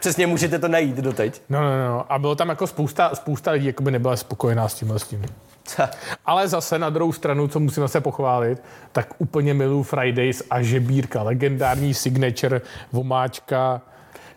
přesně 0.00 0.26
můžete 0.26 0.58
to 0.58 0.68
najít 0.68 0.96
doteď. 0.96 1.42
No, 1.48 1.60
no, 1.60 1.88
no. 1.88 2.12
A 2.12 2.18
bylo 2.18 2.34
tam 2.34 2.48
jako 2.48 2.66
spousta, 2.66 3.14
spousta 3.14 3.50
lidí, 3.50 3.66
jako 3.66 3.82
by 3.82 3.90
nebyla 3.90 4.16
spokojená 4.16 4.68
s 4.68 4.74
tímhle 4.74 4.98
s 4.98 5.02
tím. 5.08 5.24
Ale 6.26 6.48
zase 6.48 6.78
na 6.78 6.90
druhou 6.90 7.12
stranu, 7.12 7.48
co 7.48 7.60
musím 7.60 7.88
se 7.88 8.00
pochválit, 8.00 8.62
tak 8.92 9.08
úplně 9.18 9.54
miluju 9.54 9.82
Fridays 9.82 10.42
a 10.50 10.62
žebírka, 10.62 11.22
legendární 11.22 11.94
signature, 11.94 12.60
vomáčka. 12.92 13.80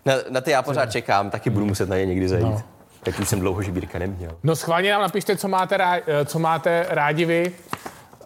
Na, 0.05 0.13
na 0.29 0.41
ty 0.41 0.51
já 0.51 0.61
pořád 0.61 0.85
čekám, 0.91 1.29
taky 1.29 1.49
budu 1.49 1.65
muset 1.65 1.89
na 1.89 1.97
ně 1.97 2.05
někdy 2.05 2.27
zajít. 2.27 2.45
No. 2.45 2.61
Tak 3.03 3.19
už 3.19 3.29
jsem 3.29 3.39
dlouho 3.39 3.61
žibírka 3.61 3.99
neměl. 3.99 4.31
No 4.43 4.55
schválně 4.55 4.91
nám 4.91 5.01
napište, 5.01 5.35
co 5.37 5.47
máte, 5.47 5.77
rádi, 5.77 6.03
co 6.25 6.39
máte 6.39 6.85
rádi 6.89 7.25
vy. 7.25 7.51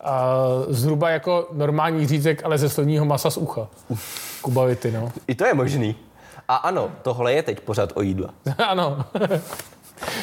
Uh, 0.03 0.73
zhruba 0.73 1.09
jako 1.09 1.47
normální 1.51 2.07
řízek, 2.07 2.41
ale 2.45 2.57
ze 2.57 2.69
sloního 2.69 3.05
masa 3.05 3.29
z 3.29 3.37
ucha. 3.37 3.67
Kubavity, 4.41 4.91
no. 4.91 5.11
I 5.27 5.35
to 5.35 5.45
je 5.45 5.53
možný. 5.53 5.95
A 6.47 6.55
ano, 6.55 6.91
tohle 7.01 7.33
je 7.33 7.43
teď 7.43 7.59
pořád 7.59 7.91
o 7.95 8.01
jídle. 8.01 8.29
ano. 8.67 9.05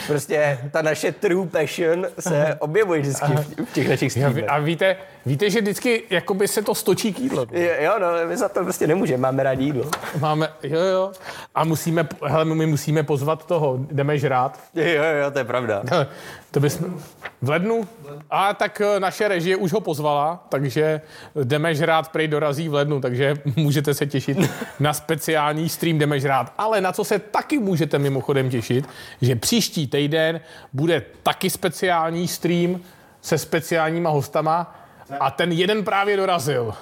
Prostě 0.06 0.58
ta 0.70 0.82
naše 0.82 1.12
true 1.12 1.46
passion 1.46 2.06
se 2.18 2.56
objevuje 2.60 3.00
vždycky 3.00 3.32
v, 3.64 3.72
těch 3.72 3.88
našich 3.88 4.12
streamech. 4.12 4.44
A 4.48 4.58
víte, 4.58 4.96
víte, 5.26 5.50
že 5.50 5.60
vždycky 5.60 6.02
jakoby 6.10 6.48
se 6.48 6.62
to 6.62 6.74
stočí 6.74 7.12
k 7.12 7.18
jídlu. 7.18 7.46
Jo, 7.52 7.70
jo, 7.78 7.92
no, 7.98 8.06
my 8.28 8.36
za 8.36 8.48
to 8.48 8.62
prostě 8.62 8.86
nemůžeme, 8.86 9.22
máme 9.22 9.42
rádi 9.42 9.64
jídlo. 9.64 9.90
Máme, 10.20 10.48
jo, 10.62 10.80
jo. 10.80 11.12
A 11.54 11.64
musíme, 11.64 12.08
hele, 12.26 12.44
my 12.44 12.66
musíme 12.66 13.02
pozvat 13.02 13.46
toho, 13.46 13.86
jdeme 13.92 14.18
žrát. 14.18 14.60
Jo, 14.74 14.84
jo, 15.22 15.30
to 15.30 15.38
je 15.38 15.44
pravda. 15.44 15.82
To 16.50 16.60
bychom... 16.60 17.00
V 17.42 17.48
lednu? 17.48 17.88
A 18.30 18.54
tak 18.54 18.80
eh, 18.80 19.00
naše 19.00 19.28
režie 19.28 19.56
už 19.56 19.72
ho 19.72 19.80
pozvala, 19.80 20.46
takže 20.48 21.00
jdeme 21.44 21.74
žrát 21.74 22.08
prej 22.08 22.28
dorazí 22.28 22.68
v 22.68 22.74
lednu, 22.74 23.00
takže 23.00 23.34
můžete 23.56 23.94
se 23.94 24.06
těšit 24.06 24.38
na 24.80 24.92
speciální 24.92 25.68
stream 25.68 25.98
jdeme 25.98 26.20
žrát. 26.20 26.52
Ale 26.58 26.80
na 26.80 26.92
co 26.92 27.04
se 27.04 27.18
taky 27.18 27.58
můžete 27.58 27.98
mimochodem 27.98 28.50
těšit, 28.50 28.88
že 29.22 29.36
příští 29.36 29.86
týden 29.86 30.40
bude 30.72 31.02
taky 31.22 31.50
speciální 31.50 32.28
stream 32.28 32.80
se 33.22 33.38
speciálníma 33.38 34.10
hostama 34.10 34.74
a 35.20 35.30
ten 35.30 35.52
jeden 35.52 35.84
právě 35.84 36.16
dorazil. 36.16 36.74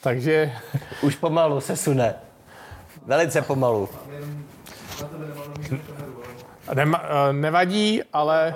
takže 0.00 0.52
Už 1.02 1.16
pomalu 1.16 1.60
se 1.60 1.76
sune. 1.76 2.14
Velice 3.10 3.42
pomalu. 3.42 3.88
Nema, 6.74 7.02
eh, 7.04 7.32
nevadí, 7.32 8.00
ale, 8.12 8.54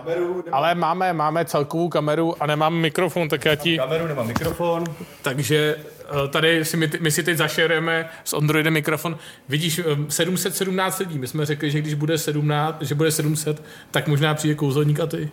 ale 0.53 0.75
máme, 0.75 1.13
máme 1.13 1.45
celkovou 1.45 1.89
kameru 1.89 2.43
a 2.43 2.47
nemám 2.47 2.75
mikrofon, 2.75 3.29
tak 3.29 3.45
já 3.45 3.55
ti... 3.55 3.77
Kameru 3.77 4.07
nemám 4.07 4.27
mikrofon. 4.27 4.85
Takže 5.23 5.77
eh, 5.79 6.29
tady 6.29 6.65
si 6.65 6.77
my, 6.77 6.91
my 7.01 7.11
si 7.11 7.23
teď 7.23 7.37
zašerujeme 7.37 8.09
s 8.25 8.33
Androidem 8.33 8.73
mikrofon. 8.73 9.19
Vidíš, 9.49 9.79
eh, 9.79 9.83
717 10.09 10.99
lidí. 10.99 11.19
My 11.19 11.27
jsme 11.27 11.47
řekli, 11.47 11.71
že 11.71 11.79
když 11.79 11.95
bude 11.95 12.19
17, 12.19 12.77
že 12.81 12.95
bude 12.95 13.11
700, 13.11 13.63
tak 13.91 14.09
možná 14.09 14.35
přijde 14.35 14.55
kouzelník 14.55 15.01
a 15.01 15.07
ty. 15.07 15.31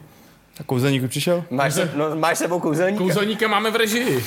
A 0.60 0.64
kouzelník 0.64 1.04
už 1.04 1.10
přišel? 1.10 1.44
Máš, 1.50 1.74
se, 1.74 1.92
no, 1.96 2.16
máš 2.16 2.38
sebou 2.38 2.60
kouzelníka? 2.60 3.04
Kouzelníka 3.04 3.48
máme 3.48 3.72
v 3.72 3.76
režii. 3.76 4.26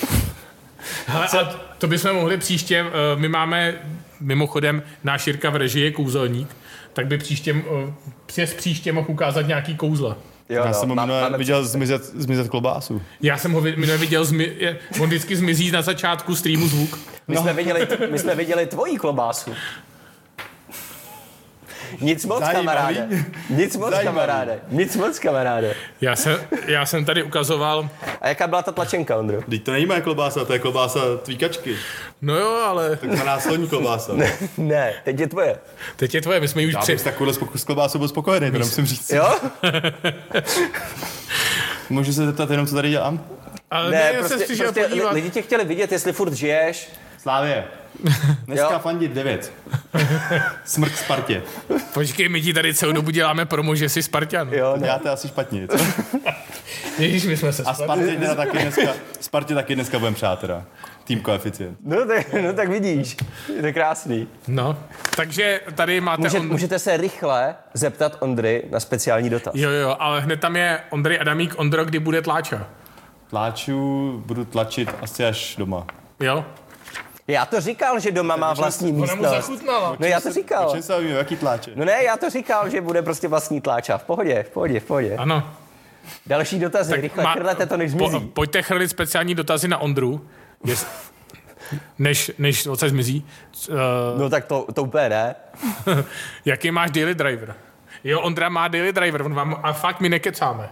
Hele, 1.06 1.26
a 1.26 1.44
to 1.78 1.86
bychom 1.86 2.12
mohli 2.12 2.36
příště, 2.36 2.86
eh, 2.86 3.16
my 3.16 3.28
máme 3.28 3.78
mimochodem 4.24 4.82
náš 5.04 5.26
Jirka 5.26 5.50
v 5.50 5.56
režii 5.56 5.84
je 5.84 5.90
kouzelník, 5.90 6.56
tak 6.92 7.06
by 7.06 7.18
příště, 7.18 7.56
eh, 7.56 7.92
přes 8.26 8.54
příště 8.54 8.92
mohl 8.92 9.10
ukázat 9.10 9.46
nějaký 9.46 9.76
kouzla. 9.76 10.16
Jo, 10.48 10.62
Já 10.64 10.72
jsem 10.72 10.88
ho 10.88 10.94
máme 10.94 11.38
viděl 11.38 11.64
zmizet, 11.64 12.04
zmizet 12.04 12.48
klobásu. 12.48 13.02
Já 13.22 13.38
jsem 13.38 13.52
ho 13.52 13.60
minule 13.60 13.96
viděl, 13.96 14.24
zmi, 14.24 14.52
je, 14.58 14.78
on 15.00 15.06
vždycky 15.06 15.36
zmizí 15.36 15.70
na 15.70 15.82
začátku 15.82 16.36
streamu 16.36 16.68
zvuk. 16.68 16.98
My, 17.28 17.36
jsme 17.36 17.52
viděli, 17.52 17.88
my 18.10 18.18
jsme 18.18 18.34
viděli 18.34 18.66
tvoji 18.66 18.96
klobásu. 18.96 19.50
Nic 22.00 22.24
moc, 22.24 22.40
Zajímavý. 22.40 22.66
kamaráde. 22.66 23.24
Nic 23.50 23.76
moc, 23.76 23.90
Zajímavý. 23.90 24.04
kamaráde. 24.16 24.60
Nic 24.68 24.96
moc, 24.96 25.18
kamaráde. 25.18 25.74
Já 26.00 26.16
jsem, 26.16 26.38
já 26.66 26.86
jsem 26.86 27.04
tady 27.04 27.22
ukazoval, 27.22 27.88
A 28.20 28.28
jaká 28.28 28.46
byla 28.46 28.62
ta 28.62 28.72
tlačenka, 28.72 29.16
Ondro? 29.16 29.42
Teď 29.50 29.62
to 29.62 29.72
není 29.72 29.86
moje 29.86 30.00
klobása, 30.00 30.44
to 30.44 30.52
je 30.52 30.58
klobása 30.58 31.00
tvý 31.22 31.36
kačky. 31.38 31.76
no 32.22 32.36
jo, 32.36 32.50
ale 32.66 32.96
Takzvaná 32.96 33.40
sloní 33.40 33.68
klobása. 33.68 34.12
Ne, 34.58 34.92
teď 35.04 35.20
je 35.20 35.26
tvoje. 35.28 35.58
teď 35.96 36.14
je 36.14 36.20
tvoje, 36.20 36.40
my 36.40 36.48
jsme 36.48 36.62
ji 36.62 36.68
už 36.68 36.74
Já 36.74 36.80
bych 36.86 37.00
s 37.00 37.02
takovouhle 37.02 37.34
spoko- 37.34 37.58
s 37.58 37.64
klobásou 37.64 37.98
byl 37.98 38.08
spokojený, 38.08 38.50
to 38.50 38.58
musím 38.58 38.86
říct. 38.86 39.10
Jo? 39.12 39.34
Můžu 41.90 42.12
se 42.12 42.26
zeptat 42.26 42.50
jenom, 42.50 42.66
co 42.66 42.74
tady 42.74 42.90
dělám? 42.90 43.24
Ale 43.70 43.90
Ne, 43.90 43.96
ne, 43.96 44.12
já 44.14 44.18
prostě, 44.18 44.54
prostě 44.56 44.82
podívat. 44.88 45.12
lidi 45.12 45.30
tě 45.30 45.42
chtěli 45.42 45.64
vidět, 45.64 45.92
jestli 45.92 46.12
furt 46.12 46.32
žiješ. 46.32 46.88
Slávě. 47.24 47.64
Dneska 48.46 48.72
Jo. 48.72 48.78
fandit 48.78 49.12
9. 49.12 49.52
Smrt 50.64 50.96
Spartě. 50.96 51.42
Počkej, 51.94 52.28
my 52.28 52.42
ti 52.42 52.54
tady 52.54 52.74
celou 52.74 52.92
dobu 52.92 53.10
děláme 53.10 53.44
promo, 53.46 53.74
že 53.74 53.88
jsi 53.88 54.02
Spartan. 54.02 54.48
Jo, 54.52 54.76
děláte 54.78 55.10
asi 55.10 55.28
špatně. 55.28 55.68
co? 55.68 55.76
Ježíš, 56.98 57.24
my 57.26 57.36
jsme 57.36 57.52
se 57.52 57.62
A. 57.62 57.74
Spartě 57.74 58.06
teda 58.06 58.34
taky 58.34 58.58
dneska, 58.58 58.92
Spartě 59.20 59.54
taky 59.54 59.74
dneska 59.74 59.98
budeme 59.98 60.14
přát 60.14 60.38
teda. 60.38 60.64
Tým 61.04 61.20
koeficient. 61.20 61.78
No, 61.84 62.06
tak, 62.06 62.32
no 62.32 62.52
tak 62.52 62.68
vidíš, 62.68 63.16
je 63.56 63.62
to 63.62 63.72
krásný. 63.72 64.28
No, 64.48 64.78
takže 65.16 65.60
tady 65.74 66.00
máte... 66.00 66.22
Může, 66.22 66.38
on... 66.40 66.48
můžete 66.48 66.78
se 66.78 66.96
rychle 66.96 67.54
zeptat 67.74 68.16
Ondry 68.20 68.62
na 68.70 68.80
speciální 68.80 69.30
dotaz. 69.30 69.54
Jo, 69.56 69.70
jo, 69.70 69.96
ale 69.98 70.20
hned 70.20 70.40
tam 70.40 70.56
je 70.56 70.80
Ondrej 70.90 71.20
Adamík, 71.20 71.54
Ondro, 71.58 71.84
kdy 71.84 71.98
bude 71.98 72.22
tláča. 72.22 72.66
Tláču, 73.30 74.22
budu 74.26 74.44
tlačit 74.44 74.90
asi 75.02 75.24
až 75.26 75.56
doma. 75.56 75.86
Jo? 76.20 76.44
Já 77.28 77.46
to 77.46 77.60
říkal, 77.60 78.00
že 78.00 78.10
doma 78.12 78.36
má 78.36 78.54
vlastní 78.54 78.88
Ona 78.92 78.96
mu 78.98 79.02
místnost. 79.02 79.30
zachutnala. 79.30 79.96
No 79.98 80.06
já 80.06 80.20
to 80.20 80.28
O 80.28 80.32
říkal. 80.32 80.70
čem 80.72 80.82
se 80.82 80.92
bavíme, 80.92 81.10
jaký 81.10 81.36
tláče? 81.36 81.70
No 81.74 81.84
ne, 81.84 82.04
já 82.04 82.16
to 82.16 82.30
říkal, 82.30 82.68
že 82.70 82.80
bude 82.80 83.02
prostě 83.02 83.28
vlastní 83.28 83.60
tláča. 83.60 83.98
V 83.98 84.04
pohodě, 84.04 84.42
v 84.42 84.50
pohodě, 84.50 84.80
v 84.80 84.84
pohodě. 84.84 85.16
Ano. 85.16 85.50
Další 86.26 86.58
dotazy, 86.58 86.96
rychle 87.00 87.24
má- 87.24 87.32
chrlete 87.32 87.66
to, 87.66 87.76
než 87.76 87.92
Po, 87.94 88.08
zmizí. 88.08 88.26
pojďte 88.26 88.62
chrlit 88.62 88.90
speciální 88.90 89.34
dotazy 89.34 89.68
na 89.68 89.78
Ondru, 89.78 90.26
jest, 90.64 90.86
než, 91.98 92.30
než 92.38 92.66
odsaď 92.66 92.90
zmizí. 92.90 93.26
Uh, 93.68 93.74
No 94.18 94.30
tak 94.30 94.44
to, 94.44 94.66
to 94.74 94.82
úplně 94.82 95.08
ne. 95.08 95.34
jaký 96.44 96.70
máš 96.70 96.90
daily 96.90 97.14
driver? 97.14 97.54
Jo, 98.04 98.20
Ondra 98.20 98.48
má 98.48 98.68
daily 98.68 98.92
driver, 98.92 99.22
on 99.22 99.34
vám, 99.34 99.60
a 99.62 99.72
fakt 99.72 100.00
my 100.00 100.08
nekecáme. 100.08 100.70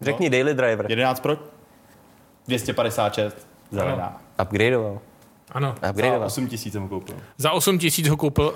Řekni 0.00 0.30
Daily 0.30 0.54
Driver. 0.54 0.86
11 0.88 1.20
pro? 1.20 1.36
256. 2.48 3.46
Zelená. 3.70 4.20
Upgradeoval. 4.42 4.98
Ano. 5.52 5.74
Za 5.82 5.90
Upgradeoval. 5.90 6.26
8 6.26 6.48
tisíc 6.48 6.72
jsem 6.72 6.82
ho 6.82 6.88
koupil. 6.88 7.16
Za 7.38 7.50
8 7.52 7.78
tisíc 7.78 8.08
ho 8.08 8.16
koupil. 8.16 8.54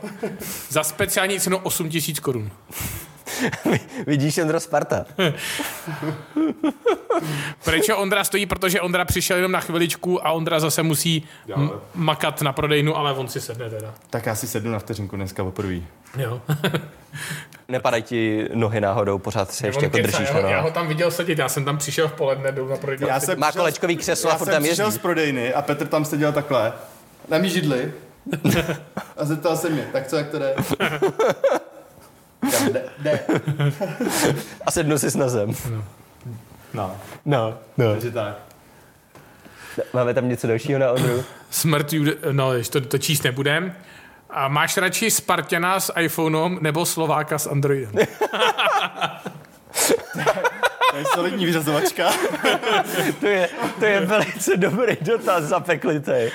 za 0.69 0.85
speciální 0.85 1.41
cenu 1.41 1.59
8 1.59 1.89
tisíc 1.89 2.21
korun. 2.21 2.51
Vidíš, 4.07 4.39
Ondro 4.39 4.61
Sparta. 4.61 5.05
Proč 7.65 7.89
Ondra 7.97 8.25
stojí? 8.25 8.47
Protože 8.47 8.81
Ondra 8.81 9.05
přišel 9.05 9.37
jenom 9.37 9.53
na 9.53 9.61
chviličku 9.61 10.27
a 10.27 10.31
Ondra 10.33 10.61
zase 10.61 10.83
musí 10.83 11.29
m- 11.57 11.71
makat 11.95 12.43
na 12.43 12.53
prodejnu, 12.53 12.97
ale 12.97 13.13
on 13.13 13.29
si 13.29 13.41
sedne 13.41 13.71
teda. 13.71 13.95
Tak 14.11 14.27
já 14.27 14.35
si 14.35 14.47
sednu 14.49 14.73
na 14.73 14.79
vteřinku 14.79 15.17
dneska 15.17 15.45
poprvé. 15.45 15.75
Jo. 16.19 16.41
Nepadají 17.69 18.03
ti 18.03 18.49
nohy 18.55 18.81
náhodou, 18.81 19.19
pořád 19.19 19.51
se 19.53 19.67
ještě 19.67 19.85
jako 19.85 19.97
keca, 19.97 20.07
držíš. 20.19 20.29
já, 20.29 20.35
ho, 20.35 20.43
No. 20.43 20.49
já 20.49 20.61
ho 20.61 20.71
tam 20.71 20.89
viděl 20.89 21.11
sedět, 21.11 21.39
já 21.39 21.49
jsem 21.49 21.65
tam 21.65 21.79
přišel 21.79 22.09
v 22.09 22.13
poledne, 22.13 22.53
jdu 22.53 22.69
na 22.69 22.77
prodejnu. 22.77 23.07
Já 23.09 23.21
jsem 23.21 23.39
Má 23.39 23.47
přišel- 23.49 23.63
kolečkový 23.63 23.97
křeslo 23.97 24.31
a 24.31 24.33
Já 24.33 24.39
furt 24.39 24.47
jsem 24.47 24.55
tam 24.55 24.63
přišel 24.63 24.87
jezdí. 24.87 24.99
z 24.99 25.03
prodejny 25.03 25.55
a 25.55 25.63
Petr 25.63 25.87
tam 25.87 26.05
seděl 26.05 26.33
takhle. 26.33 26.73
Na 27.29 27.39
mý 27.39 27.51
židli. 27.51 27.93
a 29.17 29.25
zeptal 29.25 29.57
se 29.57 29.71
mě, 29.71 29.89
tak 29.93 30.07
co, 30.07 30.17
jak 30.17 30.29
to 30.29 30.39
jde? 30.39 30.55
Já, 32.53 32.69
jde, 32.69 32.83
jde. 32.99 33.21
A 34.67 34.71
sednu 34.71 34.99
si 34.99 35.19
na 35.19 35.29
zem. 35.29 35.55
No, 36.75 36.97
No, 37.25 37.59
no. 37.77 37.93
takže 37.93 38.11
tak. 38.11 38.39
Máme 39.93 40.15
tam 40.15 40.29
něco 40.29 40.47
dalšího 40.47 40.79
na 40.79 40.91
Ondru? 40.93 41.25
Smrt, 41.51 41.93
Jude, 41.93 42.13
no, 42.33 42.53
ještě 42.55 42.81
to, 42.81 42.87
to 42.87 42.99
číst 42.99 43.23
nebudem. 43.25 43.75
A 44.31 44.49
máš 44.49 44.77
radši 44.77 45.11
Spartana 45.11 45.81
s 45.81 45.93
iPhonem 46.01 46.59
nebo 46.61 46.87
Slováka 46.87 47.39
s 47.39 47.47
Androidem? 47.47 48.07
To 50.91 50.97
je 50.97 51.05
solidní 51.15 51.47
vyřazovačka. 51.47 52.11
To 53.21 53.27
je, 53.27 53.49
to 53.79 53.85
je 53.85 54.01
velice 54.01 54.57
dobrý 54.57 54.97
dotaz 55.01 55.45
zapeklitej. 55.45 56.33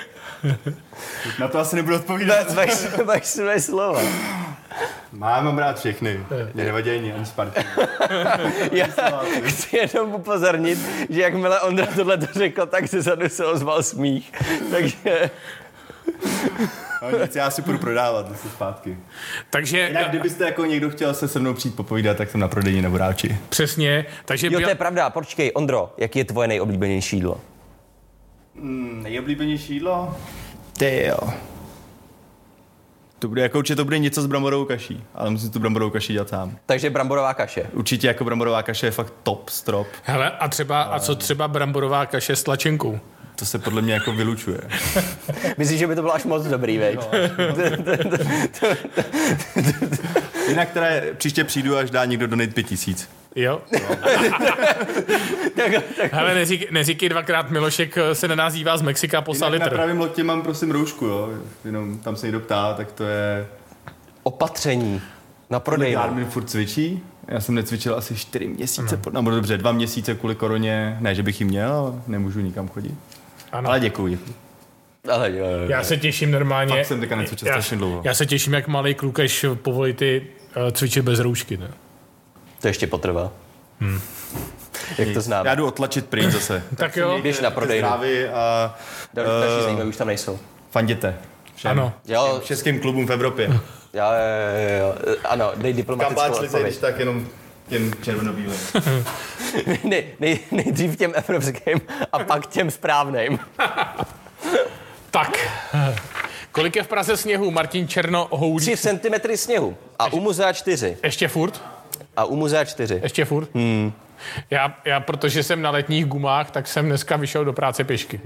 Na 1.38 1.48
to 1.48 1.58
asi 1.58 1.76
nebudu 1.76 1.96
odpovídat. 1.96 2.54
Máš, 3.06 3.24
své 3.24 3.60
slova. 3.60 4.00
Mám, 5.12 5.44
mám 5.44 5.58
rád 5.58 5.78
všechny. 5.78 6.20
Mě 6.54 6.64
nevadí 6.64 6.90
ani, 6.90 7.12
ani 7.12 7.26
Sparty. 7.26 7.60
Já 8.72 8.86
chci 9.46 9.76
jenom 9.94 10.14
upozornit, 10.14 10.78
že 11.10 11.22
jakmile 11.22 11.60
Ondra 11.60 11.86
tohle 11.86 12.18
to 12.18 12.26
řekl, 12.34 12.66
tak 12.66 12.88
se 12.88 13.02
zadu 13.02 13.28
se 13.28 13.46
ozval 13.46 13.82
smích. 13.82 14.32
Takže 14.70 15.30
No 17.02 17.18
nic, 17.22 17.36
já 17.36 17.50
si 17.50 17.62
půjdu 17.62 17.78
prodávat 17.78 18.28
zase 18.28 18.48
zpátky. 18.48 18.96
Takže 19.50 19.78
Jinak, 19.88 20.08
kdybyste 20.08 20.44
jako 20.44 20.64
někdo 20.64 20.90
chtěl 20.90 21.14
se 21.14 21.28
se 21.28 21.38
mnou 21.38 21.54
přijít 21.54 21.76
popovídat, 21.76 22.16
tak 22.16 22.30
jsem 22.30 22.40
na 22.40 22.48
prodejní 22.48 22.82
nebo 22.82 22.98
ráči. 22.98 23.38
přesně, 23.48 24.06
takže 24.24 24.48
jo, 24.50 24.60
to 24.60 24.68
je 24.68 24.74
pravda. 24.74 25.10
Počkej, 25.10 25.50
Ondro, 25.54 25.94
jaký 25.98 26.18
je 26.18 26.24
tvoje 26.24 26.48
nejoblíbenější 26.48 27.16
jídlo? 27.16 27.40
Nejoblíbenější 29.02 29.74
jídlo? 29.74 30.16
Ty 30.78 31.04
jo. 31.06 31.18
To 33.18 33.28
bude 33.28 33.42
jako 33.42 33.58
určitě 33.58 33.76
to 33.76 33.84
bude 33.84 33.98
něco 33.98 34.22
s 34.22 34.26
bramborovou 34.26 34.64
kaší, 34.64 35.04
ale 35.14 35.30
musím 35.30 35.50
tu 35.50 35.58
bramborovou 35.58 35.90
kaši 35.90 36.12
dělat 36.12 36.28
sám. 36.28 36.56
Takže 36.66 36.90
bramborová 36.90 37.34
kaše. 37.34 37.66
Určitě 37.72 38.06
jako 38.06 38.24
bramborová 38.24 38.62
kaše 38.62 38.86
je 38.86 38.90
fakt 38.90 39.12
top 39.22 39.48
strop. 39.48 39.86
hele, 40.04 40.30
a 40.30 40.48
třeba, 40.48 40.82
a 40.82 40.98
co 41.00 41.14
třeba 41.16 41.48
bramborová 41.48 42.06
kaše 42.06 42.36
s 42.36 42.42
tlačenkou? 42.42 42.98
To 43.36 43.46
se 43.46 43.58
podle 43.58 43.82
mě 43.82 43.94
jako 43.94 44.12
vylučuje. 44.12 44.60
Myslíš, 45.58 45.78
že 45.78 45.86
by 45.86 45.94
to 45.94 46.00
bylo 46.02 46.14
až 46.14 46.24
moc 46.24 46.44
dobrý, 46.46 46.78
veď? 46.78 46.98
Jinak 50.48 50.70
teda 50.70 50.86
je- 50.86 51.14
příště 51.14 51.44
přijdu, 51.44 51.76
až 51.76 51.90
dá 51.90 52.04
někdo 52.04 52.26
donate 52.26 52.52
pět 52.52 52.62
tisíc. 52.66 53.08
Jo? 53.36 53.60
Hele, 56.12 56.34
neřík, 56.34 56.70
neříkej 56.70 57.08
dvakrát, 57.08 57.50
Milošek 57.50 57.98
se 58.12 58.28
na 58.28 58.34
nás 58.34 58.54
dívá 58.54 58.76
z 58.76 58.82
Mexika 58.82 59.20
poslal 59.22 59.52
Jinak 59.52 59.60
na 59.60 59.64
litr. 59.66 59.76
pravém 59.76 59.98
loktě 59.98 60.24
mám 60.24 60.42
prosím 60.42 60.70
roušku, 60.70 61.06
jo. 61.06 61.30
Jenom 61.64 61.98
tam 61.98 62.16
se 62.16 62.26
někdo 62.26 62.40
ptá, 62.40 62.74
tak 62.74 62.92
to 62.92 63.04
je... 63.04 63.46
Opatření 64.22 65.02
na 65.50 65.60
prodejnu. 65.60 66.00
Garmin 66.00 66.24
furt 66.24 66.50
cvičí. 66.50 67.02
Já 67.28 67.40
jsem 67.40 67.54
necvičil 67.54 67.94
asi 67.96 68.16
čtyři 68.16 68.48
měsíce, 68.48 69.00
no. 69.06 69.12
nebo 69.12 69.30
dobře, 69.30 69.58
dva 69.58 69.72
měsíce 69.72 70.14
kvůli 70.14 70.34
koroně. 70.34 70.96
Ne, 71.00 71.14
že 71.14 71.22
bych 71.22 71.40
ji 71.40 71.46
měl, 71.46 71.72
ale 71.72 71.92
nemůžu 72.06 72.40
nikam 72.40 72.68
chodit. 72.68 72.94
Ano. 73.52 73.68
Ale 73.68 73.80
děkuji, 73.80 74.06
děkuji. 74.06 74.34
Ale 75.12 75.32
jo, 75.32 75.46
jo. 75.46 75.68
Já 75.68 75.84
se 75.84 75.96
těším 75.96 76.30
normálně. 76.30 76.74
Fakt 76.74 76.86
jsem 76.86 77.00
teďka 77.00 77.16
necvičil 77.16 77.48
já, 77.48 77.54
strašně 77.54 77.76
dlouho. 77.76 78.00
já 78.04 78.14
se 78.14 78.26
těším, 78.26 78.52
jak 78.52 78.68
malý 78.68 78.94
kluk, 78.94 79.20
až 79.20 79.44
povolí 79.54 79.92
ty 79.92 80.26
uh, 80.56 80.70
cvičit 80.70 81.04
bez 81.04 81.18
roušky. 81.18 81.56
Ne? 81.56 81.70
To 82.66 82.70
ještě 82.70 82.86
potrvá. 82.86 83.32
Hmm. 83.80 84.00
Jak 84.98 85.08
to 85.14 85.20
znám? 85.20 85.46
Já 85.46 85.54
jdu 85.54 85.66
otlačit 85.66 86.06
prý 86.06 86.30
zase. 86.30 86.62
Tak 86.76 86.96
jo, 86.96 87.18
Běž 87.22 87.40
na. 87.40 87.50
Zprávy 87.50 88.28
a 88.28 88.74
Další, 89.14 89.30
další 89.40 89.62
zajímavé 89.62 89.88
už 89.88 89.96
tam 89.96 90.06
nejsou. 90.06 90.38
fanděte. 90.70 91.16
Všem. 91.54 91.70
ano. 91.70 91.92
Jo, 92.06 92.40
Českým 92.44 92.80
klubům 92.80 93.06
v 93.06 93.12
Evropě. 93.12 93.46
jo, 93.46 93.58
jo, 93.92 94.04
jo, 94.68 94.78
jo. 95.06 95.16
Ano, 95.24 95.52
dej 95.56 95.72
diplomatickou 95.72 96.20
Kampáč 96.22 96.40
lice, 96.42 96.56
když 96.62 96.76
odpověď. 96.76 96.78
tak 96.78 96.98
jenom 96.98 97.26
těm 97.68 97.92
červenobílým. 98.02 98.58
Nej, 99.84 100.04
nej, 100.20 100.38
nejdřív 100.50 100.96
těm 100.96 101.12
evropským 101.16 101.80
a 102.12 102.18
pak 102.18 102.46
těm 102.46 102.70
správným. 102.70 103.38
Tak, 105.10 105.48
kolik 106.52 106.76
je 106.76 106.82
v 106.82 106.88
Praze 106.88 107.16
sněhu? 107.16 107.50
Martin 107.50 107.88
Černo 107.88 108.28
houlí. 108.30 108.60
3 108.60 108.76
cm 108.76 109.36
sněhu. 109.36 109.76
A 109.98 110.12
u 110.12 110.20
muzea 110.20 110.52
4. 110.52 110.96
Ještě 111.02 111.28
furt? 111.28 111.62
A 112.16 112.24
u 112.24 112.36
muzea 112.36 112.64
4. 112.64 113.00
Ještě 113.02 113.24
furt? 113.24 113.48
Hmm. 113.54 113.92
Já, 114.50 114.74
já, 114.84 115.00
protože 115.00 115.42
jsem 115.42 115.62
na 115.62 115.70
letních 115.70 116.06
gumách, 116.06 116.50
tak 116.50 116.66
jsem 116.68 116.86
dneska 116.86 117.16
vyšel 117.16 117.44
do 117.44 117.52
práce 117.52 117.84
pěšky. 117.84 118.20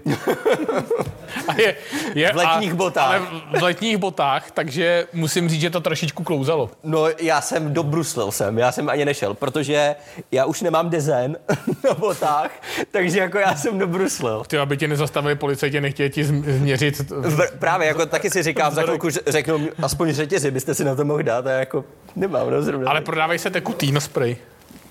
A 1.48 1.54
je, 1.60 1.74
je, 2.14 2.32
V 2.32 2.36
letních 2.36 2.72
a, 2.72 2.74
botách. 2.74 3.06
Ale 3.08 3.20
v- 3.58 3.62
letních 3.62 3.96
botách, 3.96 4.50
takže 4.50 5.06
musím 5.12 5.48
říct, 5.48 5.60
že 5.60 5.70
to 5.70 5.80
trošičku 5.80 6.24
klouzalo. 6.24 6.70
No, 6.84 7.06
já 7.20 7.40
jsem 7.40 7.74
dobruslil 7.74 8.30
jsem, 8.32 8.58
já 8.58 8.72
jsem 8.72 8.88
ani 8.88 9.04
nešel, 9.04 9.34
protože 9.34 9.94
já 10.32 10.44
už 10.44 10.60
nemám 10.62 10.90
dezen 10.90 11.36
na 11.88 11.94
botách, 11.94 12.50
takže 12.90 13.18
jako 13.20 13.38
já 13.38 13.54
jsem 13.56 13.78
dobruslil. 13.78 14.42
Ty, 14.46 14.58
aby 14.58 14.76
tě 14.76 14.88
nezastavili 14.88 15.34
policajti, 15.34 15.80
nechtěli 15.80 16.10
ti 16.10 16.22
zm- 16.24 16.44
změřit. 16.58 17.00
V, 17.10 17.58
právě, 17.58 17.88
jako 17.88 18.06
taky 18.06 18.30
si 18.30 18.42
říkám, 18.42 18.74
za 18.74 18.82
chvilku 18.82 19.08
řeknu 19.26 19.68
aspoň 19.82 20.12
řetězy, 20.12 20.50
byste 20.50 20.74
si 20.74 20.84
na 20.84 20.94
to 20.94 21.04
mohl 21.04 21.22
dát 21.22 21.46
a 21.46 21.50
jako 21.50 21.84
nemám, 22.16 22.50
no 22.50 22.62
zrovna. 22.62 22.90
Ale 22.90 23.00
prodávají 23.00 23.38
se 23.38 23.50
tekutý 23.50 23.92
na 23.92 24.00
spray. 24.00 24.36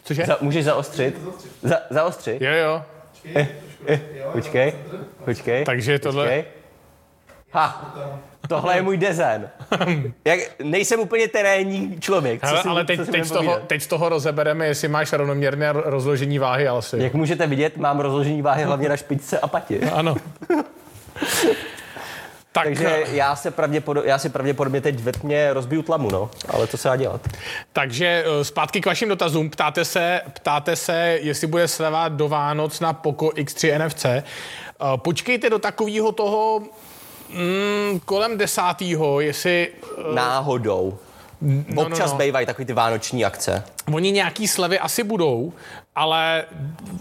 Cože? 0.09 0.23
Za, 0.25 0.37
můžeš 0.41 0.65
zaostřit? 0.65 1.21
Za, 1.63 1.77
zaostřit? 1.89 2.41
Jo, 2.41 2.51
jo. 2.53 2.83
Počkej, 4.31 4.73
počkej. 5.25 5.65
Takže 5.65 5.99
tohle... 5.99 6.25
Počkej. 6.25 6.43
Ha, 7.51 7.95
tohle 8.47 8.75
je 8.75 8.81
můj 8.81 8.97
dezen. 8.97 9.49
Jak, 10.25 10.39
nejsem 10.63 10.99
úplně 10.99 11.27
terénní 11.27 11.99
člověk. 11.99 12.41
co 12.41 12.47
Hele, 12.47 12.61
si- 12.61 12.67
ale 12.67 12.85
teď, 12.85 12.99
teď, 13.11 13.23
z 13.25 13.31
toho, 13.31 13.59
teď 13.67 13.81
z 13.83 13.87
toho 13.87 14.09
rozebereme, 14.09 14.67
jestli 14.67 14.87
máš 14.87 15.13
rovnoměrné 15.13 15.73
ro- 15.73 15.81
rozložení 15.85 16.39
váhy, 16.39 16.67
asi. 16.67 16.97
Jak 16.99 17.13
můžete 17.13 17.47
vidět, 17.47 17.77
mám 17.77 17.99
rozložení 17.99 18.41
váhy 18.41 18.63
hlavně 18.63 18.89
na 18.89 18.97
špičce 18.97 19.39
a 19.39 19.47
patě. 19.47 19.79
Ano. 19.93 20.15
tak, 22.51 22.63
Takže 22.63 23.03
já, 23.11 23.35
se 23.35 23.53
já 24.03 24.17
si 24.17 24.29
pravděpodobně 24.29 24.81
teď 24.81 24.99
ve 24.99 25.11
tmě 25.11 25.53
rozbiju 25.53 25.81
tlamu, 25.81 26.11
no. 26.11 26.29
Ale 26.49 26.67
co 26.67 26.77
se 26.77 26.87
dá 26.87 26.95
dělat? 26.95 27.21
takže 27.73 28.23
eh, 28.25 28.43
zpátky 28.43 28.81
k 28.81 28.85
vašim 28.85 29.09
dotazům. 29.09 29.49
Ptáte 29.49 29.85
se, 29.85 30.21
ptáte 30.33 30.75
se, 30.75 31.17
jestli 31.21 31.47
bude 31.47 31.67
sleva 31.67 32.07
do 32.09 32.27
Vánoc 32.27 32.79
na 32.79 32.93
Poco 32.93 33.25
X3 33.27 33.85
NFC. 33.85 34.05
Eh, 34.05 34.23
Počkejte 34.95 35.49
do 35.49 35.59
takového 35.59 36.11
toho 36.11 36.61
mm, 37.29 37.99
kolem 38.05 38.37
desátého, 38.37 39.19
jestli 39.21 39.67
eh, 39.83 40.15
Náhodou. 40.15 40.97
no, 41.41 41.81
Občas 41.85 42.11
no. 42.11 42.17
bývají 42.17 42.45
takový 42.45 42.65
ty 42.65 42.73
vánoční 42.73 43.25
akce. 43.25 43.63
Oni 43.93 44.11
nějaký 44.11 44.47
slevy 44.47 44.79
asi 44.79 45.03
budou, 45.03 45.53
ale 45.99 46.43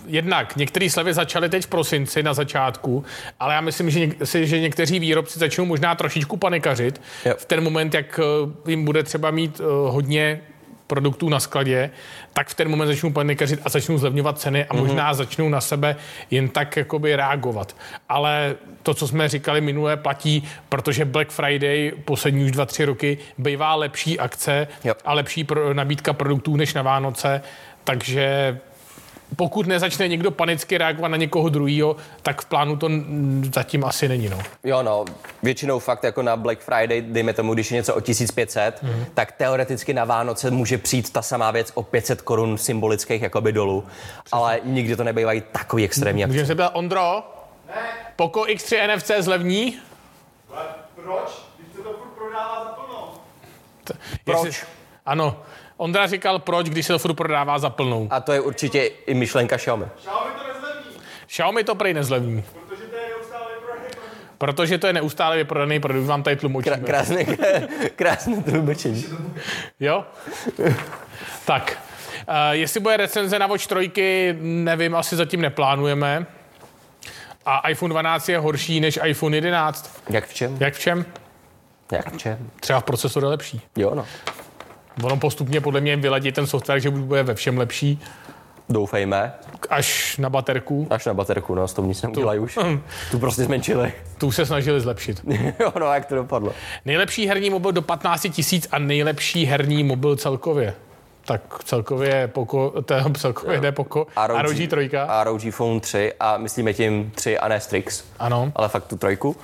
jednak 0.06 0.56
některé 0.56 0.90
slevy 0.90 1.14
začaly 1.14 1.48
teď 1.48 1.64
v 1.64 1.66
prosinci 1.66 2.22
na 2.22 2.34
začátku, 2.34 3.04
ale 3.40 3.54
já 3.54 3.60
myslím, 3.60 3.90
že, 3.90 4.00
něk- 4.00 4.24
si, 4.24 4.46
že 4.46 4.60
někteří 4.60 4.98
výrobci 4.98 5.38
začnou 5.38 5.64
možná 5.64 5.94
trošičku 5.94 6.36
panikařit 6.36 7.00
Jo. 7.24 7.34
v 7.38 7.44
ten 7.44 7.60
moment, 7.64 7.94
jak 7.94 8.20
eh, 8.66 8.70
jim 8.70 8.84
bude 8.84 9.02
třeba 9.02 9.30
mít 9.30 9.60
eh, 9.60 9.64
hodně 9.90 10.40
produktů 10.86 11.28
na 11.28 11.40
skladě, 11.40 11.90
tak 12.32 12.48
v 12.48 12.54
ten 12.54 12.68
moment 12.68 12.86
začnou 12.88 13.10
panikařit 13.12 13.60
a 13.64 13.68
začnou 13.68 13.98
zlevňovat 13.98 14.38
ceny 14.40 14.64
a 14.64 14.74
možná 14.76 15.14
začnou 15.14 15.48
na 15.48 15.60
sebe 15.60 15.96
jen 16.30 16.48
tak 16.48 16.76
jakoby 16.76 17.16
reagovat. 17.16 17.76
Ale 18.08 18.54
to, 18.82 18.94
co 18.94 19.08
jsme 19.08 19.28
říkali 19.28 19.60
minule, 19.60 19.96
platí, 19.96 20.48
protože 20.68 21.04
Black 21.04 21.30
Friday 21.30 21.92
poslední 22.04 22.44
už 22.44 22.50
dva, 22.50 22.66
tři 22.66 22.84
roky 22.84 23.18
bývá 23.38 23.74
lepší 23.74 24.18
akce 24.18 24.68
Jo. 24.84 24.94
a 25.04 25.12
lepší 25.14 25.44
pro, 25.44 25.74
nabídka 25.74 26.12
produktů 26.12 26.56
než 26.56 26.74
na 26.74 26.82
Vánoce, 26.82 27.42
takže 27.84 28.58
pokud 29.36 29.66
nezačne 29.66 30.08
někdo 30.08 30.30
panicky 30.30 30.78
reagovat 30.78 31.08
na 31.08 31.16
někoho 31.16 31.48
druhého, 31.48 31.96
tak 32.22 32.42
v 32.42 32.44
plánu 32.44 32.76
to 32.76 32.90
zatím 33.54 33.84
asi 33.84 34.08
není. 34.08 34.28
No. 34.28 34.38
Jo, 34.64 34.82
no, 34.82 35.04
většinou 35.42 35.78
fakt 35.78 36.04
jako 36.04 36.22
na 36.22 36.36
Black 36.36 36.60
Friday, 36.60 37.02
dejme 37.02 37.32
tomu, 37.32 37.54
když 37.54 37.70
je 37.70 37.76
něco 37.76 37.94
o 37.94 38.00
1500, 38.00 38.82
mm-hmm. 38.82 39.04
tak 39.14 39.32
teoreticky 39.32 39.94
na 39.94 40.04
Vánoce 40.04 40.50
může 40.50 40.78
přijít 40.78 41.12
ta 41.12 41.22
samá 41.22 41.50
věc 41.50 41.72
o 41.74 41.82
500 41.82 42.22
korun 42.22 42.58
symbolických 42.58 43.22
jakoby 43.22 43.52
dolů, 43.52 43.84
ale 44.32 44.60
nikdy 44.64 44.96
to 44.96 45.04
nebývají 45.04 45.42
takový 45.52 45.84
extrémní. 45.84 46.26
Můžeme 46.26 46.46
se 46.46 46.54
ptát, 46.54 46.70
Ondro, 46.74 47.22
Poco 48.16 48.40
X3 48.40 48.96
NFC 48.96 49.10
zlevní? 49.18 49.78
Proč? 50.94 51.48
Když 51.58 51.76
se 51.76 51.82
to 51.82 51.92
furt 51.92 52.08
prodává 52.08 52.64
za 52.64 52.70
plnou. 52.70 53.08
Proč? 54.24 54.44
Jestli, 54.44 54.66
ano, 55.06 55.42
Ondra 55.78 56.06
říkal, 56.06 56.38
proč, 56.38 56.68
když 56.68 56.86
se 56.86 56.92
to 56.92 56.98
furt 56.98 57.14
prodává 57.14 57.58
za 57.58 57.70
plnou. 57.70 58.08
A 58.10 58.20
to 58.20 58.32
je 58.32 58.40
určitě 58.40 58.82
i 59.06 59.14
myšlenka 59.14 59.56
Xiaomi. 59.56 59.84
Xiaomi 59.96 60.30
to 60.34 60.44
nezlevní, 60.52 61.00
Xiaomi 61.26 61.64
to 61.64 61.74
prej 61.74 61.94
nezlevní, 61.94 62.44
protože 62.66 62.82
to 62.88 62.96
je 62.96 63.08
neustále 63.08 63.46
prodaný 63.60 63.88
produkt. 63.90 64.38
protože 64.38 64.78
to 64.78 64.86
je 64.86 64.92
neustále 64.92 65.36
vyprodaný 65.36 65.80
produkt, 65.80 66.06
vám 66.06 66.22
tady 66.22 66.36
tlumočíme. 66.36 66.76
Krá- 66.76 66.84
krásné, 66.84 67.24
krásné 67.96 68.42
tlumočení. 68.42 69.04
Jo? 69.80 70.04
tak, 71.44 71.78
uh, 72.28 72.34
jestli 72.50 72.80
bude 72.80 72.96
recenze 72.96 73.38
na 73.38 73.46
Watch 73.46 73.66
3, 73.66 74.36
nevím, 74.40 74.94
asi 74.96 75.16
zatím 75.16 75.40
neplánujeme. 75.40 76.26
A 77.46 77.68
iPhone 77.68 77.90
12 77.90 78.28
je 78.28 78.38
horší 78.38 78.80
než 78.80 78.98
iPhone 79.04 79.36
11. 79.36 80.02
Jak 80.10 80.26
v 80.26 80.34
čem? 80.34 80.56
Jak 80.60 80.74
v 80.74 80.78
čem? 80.78 81.04
Jak 81.92 82.12
v 82.12 82.16
čem? 82.18 82.50
Třeba 82.60 82.80
v 82.80 82.84
procesoru 82.84 83.26
je 83.26 83.30
lepší. 83.30 83.60
Jo, 83.76 83.94
no. 83.94 84.06
Ono 85.02 85.16
postupně 85.16 85.60
podle 85.60 85.80
mě 85.80 85.96
vyladí 85.96 86.32
ten 86.32 86.46
software, 86.46 86.80
že 86.80 86.90
bude 86.90 87.22
ve 87.22 87.34
všem 87.34 87.58
lepší, 87.58 88.00
Doufejme. 88.68 89.32
až 89.70 90.16
na 90.18 90.30
baterku. 90.30 90.86
Až 90.90 91.06
na 91.06 91.14
baterku, 91.14 91.54
no, 91.54 91.68
s 91.68 91.72
tom 91.74 91.88
nic 91.88 92.02
neudělají 92.02 92.40
už. 92.40 92.58
Tu 93.10 93.18
prostě 93.18 93.44
zmenšili. 93.44 93.92
Tu 94.18 94.32
se 94.32 94.46
snažili 94.46 94.80
zlepšit. 94.80 95.20
jo, 95.60 95.72
no, 95.80 95.86
jak 95.86 96.06
to 96.06 96.14
dopadlo. 96.14 96.52
Nejlepší 96.84 97.26
herní 97.26 97.50
mobil 97.50 97.72
do 97.72 97.82
15 97.82 98.26
tisíc 98.32 98.68
a 98.70 98.78
nejlepší 98.78 99.44
herní 99.44 99.84
mobil 99.84 100.16
celkově. 100.16 100.74
Tak 101.24 101.42
celkově 101.64 102.28
Poco, 102.28 102.82
to 102.84 102.94
celkově 103.18 103.60
jde 103.60 103.72
Poco. 103.72 104.06
A 104.16 104.26
ROG 104.26 104.54
3. 104.54 104.68
A 105.08 105.24
ROG 105.24 105.40
Phone 105.50 105.80
3 105.80 106.12
a 106.20 106.36
myslíme 106.36 106.72
tím 106.74 107.12
3 107.14 107.38
a 107.38 107.48
ne 107.48 107.60
Strix, 107.60 108.04
Ano. 108.18 108.52
ale 108.56 108.68
fakt 108.68 108.86
tu 108.86 108.96
trojku. 108.96 109.36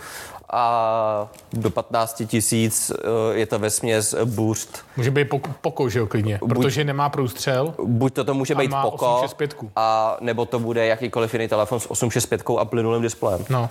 A 0.56 1.28
do 1.52 1.70
15 1.70 2.22
tisíc 2.26 2.90
eh, 2.90 3.34
je 3.38 3.46
to 3.46 3.58
ve 3.58 3.70
směs 3.70 4.14
Boost. 4.24 4.84
Může 4.96 5.10
být 5.10 5.24
Poco, 5.24 5.50
Poco 5.60 5.88
že 5.88 5.98
jo, 5.98 6.06
klidně, 6.06 6.38
protože 6.48 6.84
nemá 6.84 7.08
průstřel. 7.08 7.74
Buď 7.84 8.14
to, 8.14 8.24
to 8.24 8.34
může 8.34 8.54
být 8.54 8.70
má 8.70 8.82
Poco, 8.82 9.14
865. 9.14 9.70
a 9.76 10.16
nebo 10.20 10.46
to 10.46 10.58
bude 10.58 10.86
jakýkoliv 10.86 11.34
jiný 11.34 11.48
telefon 11.48 11.80
s 11.80 11.90
865 11.90 12.58
a 12.58 12.64
plynulým 12.64 13.02
displejem. 13.02 13.44
No. 13.50 13.70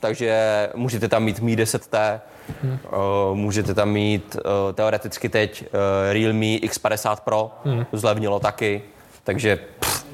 Takže 0.00 0.68
můžete 0.74 1.08
tam 1.08 1.22
mít 1.22 1.40
Mi 1.40 1.56
10T, 1.56 2.20
hmm. 2.62 2.78
uh, 3.30 3.36
můžete 3.36 3.74
tam 3.74 3.90
mít 3.90 4.36
uh, 4.36 4.72
teoreticky 4.72 5.28
teď 5.28 5.64
Realme 6.12 6.46
X50 6.46 7.16
Pro, 7.24 7.50
hmm. 7.64 7.86
zlevnilo 7.92 8.40
taky, 8.40 8.82
takže 9.24 9.58
pff. 9.80 10.06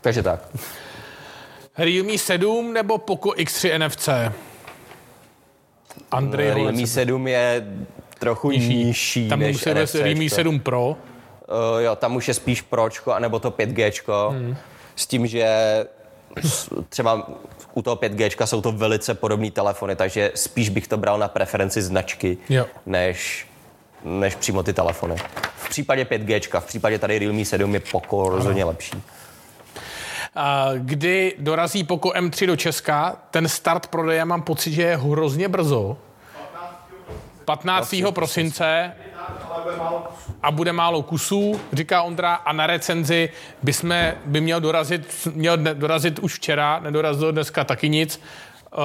takže 0.00 0.22
tak. 0.22 0.40
Realme 1.78 2.18
7 2.18 2.72
nebo 2.72 2.98
Poco 2.98 3.30
X3 3.30 3.86
NFC? 3.86 4.08
Andrej 6.10 6.46
Realme 6.46 6.72
Holec. 6.72 6.92
7 6.92 7.28
je 7.28 7.66
trochu 8.18 8.50
nižší, 8.50 8.84
nižší 8.84 9.28
Tam 9.28 9.40
než 9.40 9.64
NFC. 9.64 9.94
Realme 9.94 10.28
7 10.30 10.60
Pro. 10.60 10.88
Uh, 10.88 10.96
jo, 11.78 11.96
tam 11.96 12.16
už 12.16 12.28
je 12.28 12.34
spíš 12.34 12.62
Pročko, 12.62 13.12
anebo 13.12 13.38
to 13.38 13.50
5G. 13.50 13.92
Hmm. 14.30 14.56
S 14.96 15.06
tím, 15.06 15.26
že 15.26 15.46
třeba 16.88 17.28
u 17.74 17.82
toho 17.82 17.96
5G 17.96 18.46
jsou 18.46 18.60
to 18.60 18.72
velice 18.72 19.14
podobné 19.14 19.50
telefony, 19.50 19.96
takže 19.96 20.32
spíš 20.34 20.68
bych 20.68 20.88
to 20.88 20.96
bral 20.96 21.18
na 21.18 21.28
preferenci 21.28 21.82
značky, 21.82 22.38
Jo. 22.48 22.66
než, 22.86 23.46
než 24.04 24.34
přímo 24.34 24.62
ty 24.62 24.72
telefony. 24.72 25.16
V 25.56 25.68
případě 25.68 26.04
5G, 26.04 26.60
v 26.60 26.66
případě 26.66 26.98
tady 26.98 27.18
Realme 27.18 27.44
7 27.44 27.74
je 27.74 27.80
Poco 27.80 28.28
rozhodně 28.28 28.64
lepší. 28.64 29.02
Kdy 30.78 31.34
dorazí 31.38 31.84
Poco 31.84 32.08
M3 32.08 32.46
do 32.46 32.56
Česka, 32.56 33.16
ten 33.30 33.48
start 33.48 33.86
prodeje 33.86 34.24
mám 34.24 34.42
pocit, 34.42 34.72
že 34.72 34.82
je 34.82 34.96
hrozně 34.96 35.48
brzo. 35.48 35.96
15. 37.44 37.94
prosince 38.10 38.92
a 40.42 40.50
bude 40.50 40.72
málo 40.72 41.02
kusů, 41.02 41.60
říká 41.72 42.02
Ondra, 42.02 42.34
a 42.34 42.52
na 42.52 42.66
recenzi 42.66 43.28
by, 43.62 43.72
jsme, 43.72 44.16
by 44.24 44.40
měl 44.40 44.60
dorazit, 44.60 45.28
měl 45.34 45.56
dorazit 45.56 46.18
už 46.18 46.34
včera, 46.34 46.80
nedorazil 46.80 47.32
dneska 47.32 47.64
taky 47.64 47.88
nic. 47.88 48.20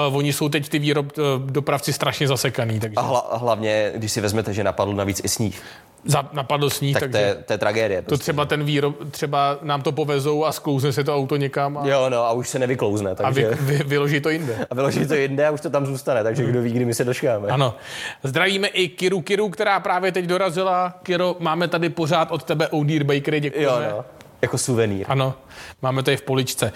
Uh, 0.10 0.18
oni 0.18 0.34
jsou 0.34 0.50
teď 0.50 0.70
ty 0.70 0.80
výrob, 0.80 1.18
uh, 1.18 1.24
dopravci 1.52 1.94
strašně 1.94 2.28
zasekaný, 2.28 2.80
takže 2.80 2.96
A 2.96 3.02
hla, 3.02 3.30
hlavně, 3.34 3.92
když 3.96 4.12
si 4.12 4.22
vezmete, 4.22 4.54
že 4.54 4.64
napadl 4.64 4.94
navíc 4.94 5.22
i 5.24 5.28
sníh, 5.30 5.62
za, 6.06 6.30
napadl 6.34 6.70
sníh, 6.70 6.94
tak 6.94 7.02
takže 7.02 7.18
to 7.20 7.26
je, 7.26 7.36
to 7.36 7.54
je 7.54 7.58
tragédie. 7.58 8.02
to 8.02 8.08
Prostě. 8.08 8.24
třeba 8.24 8.46
ten 8.46 8.64
výrob, 8.64 8.96
třeba 9.12 9.58
nám 9.62 9.82
to 9.82 9.92
povezou 9.92 10.46
a 10.46 10.52
sklouzne 10.52 10.94
se 10.94 11.04
to 11.04 11.16
auto 11.16 11.36
někam 11.36 11.78
a, 11.78 11.88
Jo, 11.88 12.10
no 12.10 12.24
a 12.24 12.32
už 12.32 12.50
se 12.50 12.60
nevyklouzne, 12.60 13.12
a 13.12 13.16
takže... 13.16 13.50
vy, 13.50 13.78
vy, 13.78 13.84
vyloží 13.84 14.22
to 14.22 14.30
jinde. 14.30 14.68
A 14.70 14.76
vyloží 14.76 15.08
to 15.08 15.14
jinde 15.16 15.48
a 15.48 15.52
už 15.52 15.62
to 15.62 15.70
tam 15.70 15.86
zůstane, 15.86 16.24
takže 16.24 16.44
kdo 16.44 16.62
ví, 16.62 16.72
kdy 16.72 16.86
my 16.86 16.94
se 16.94 17.04
doškáme. 17.04 17.48
Ano. 17.48 17.76
Zdravíme 18.24 18.68
i 18.68 18.88
Kiru 18.88 19.22
Kiru, 19.22 19.50
která 19.50 19.80
právě 19.80 20.12
teď 20.12 20.26
dorazila. 20.26 20.94
Kiro, 21.04 21.36
máme 21.40 21.68
tady 21.68 21.90
pořád 21.90 22.32
od 22.32 22.44
tebe 22.44 22.68
Odear 22.68 23.04
Bakery, 23.04 23.40
děkujeme. 23.40 23.86
Jo, 23.86 23.92
no. 23.92 24.06
Jako 24.42 24.58
suvenýr. 24.58 25.06
Ano, 25.10 25.34
máme 25.82 26.04
to 26.04 26.12
i 26.12 26.18
v 26.18 26.22
poličce. 26.22 26.72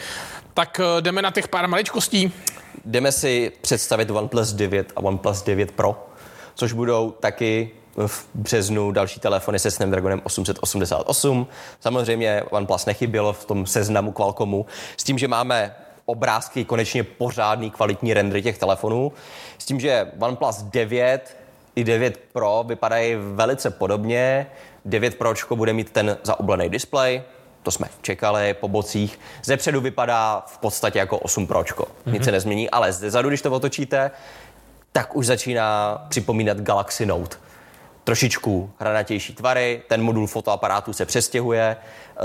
Tak 0.57 0.79
eh, 0.79 1.01
jdeme 1.01 1.21
na 1.21 1.31
těch 1.31 1.47
pár 1.47 1.67
maličkostí. 1.67 2.33
Jdeme 2.85 3.11
si 3.11 3.51
představit 3.61 4.11
OnePlus 4.11 4.53
9 4.53 4.91
a 4.95 4.99
OnePlus 4.99 5.41
9 5.41 5.71
Pro, 5.71 6.07
což 6.55 6.73
budou 6.73 7.11
taky 7.11 7.71
v 8.07 8.25
březnu 8.33 8.91
další 8.91 9.19
telefony 9.19 9.59
se 9.59 9.71
Snapdragonem 9.71 10.21
888. 10.23 11.47
Samozřejmě 11.79 12.43
OnePlus 12.49 12.85
nechybělo 12.85 13.33
v 13.33 13.45
tom 13.45 13.65
seznamu 13.65 14.11
Qualcommu, 14.11 14.65
s 14.97 15.03
tím, 15.03 15.17
že 15.17 15.27
máme 15.27 15.75
obrázky, 16.05 16.65
konečně 16.65 17.03
pořádný 17.03 17.71
kvalitní 17.71 18.13
rendery 18.13 18.41
těch 18.41 18.57
telefonů, 18.57 19.11
s 19.57 19.65
tím, 19.65 19.79
že 19.79 20.11
OnePlus 20.19 20.61
9 20.61 21.37
i 21.75 21.83
9 21.83 22.19
Pro 22.33 22.65
vypadají 22.67 23.15
velice 23.15 23.69
podobně. 23.69 24.47
9 24.85 25.15
Pročko 25.15 25.55
bude 25.55 25.73
mít 25.73 25.89
ten 25.89 26.17
zaoblený 26.23 26.69
displej, 26.69 27.21
to 27.67 27.71
jsme 27.71 27.87
čekali 28.01 28.53
po 28.53 28.67
bocích. 28.67 29.19
Ze 29.43 29.57
předu 29.57 29.81
vypadá 29.81 30.43
v 30.47 30.57
podstatě 30.57 30.99
jako 30.99 31.17
8 31.17 31.47
Pročko. 31.47 31.83
Mm-hmm. 31.83 32.13
Nic 32.13 32.23
se 32.23 32.31
nezmění, 32.31 32.69
ale 32.69 32.93
zezadu, 32.93 33.29
když 33.29 33.41
to 33.41 33.51
otočíte, 33.51 34.11
tak 34.91 35.15
už 35.15 35.25
začíná 35.25 35.97
připomínat 36.09 36.57
Galaxy 36.57 37.05
Note. 37.05 37.37
Trošičku 38.03 38.71
hranatější 38.79 39.33
tvary, 39.33 39.81
ten 39.87 40.03
modul 40.03 40.27
fotoaparátu 40.27 40.93
se 40.93 41.05
přestěhuje, 41.05 41.77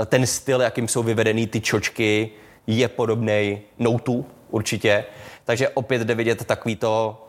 ten 0.05 0.27
styl, 0.27 0.61
jakým 0.61 0.87
jsou 0.87 1.03
vyvedený 1.03 1.47
ty 1.47 1.61
čočky, 1.61 2.29
je 2.67 2.87
podobný 2.87 3.61
Noteu 3.79 4.25
určitě. 4.49 5.05
Takže 5.45 5.69
opět 5.69 6.01
jde 6.01 6.15
vidět 6.15 6.45
takový 6.45 6.75
to 6.75 7.25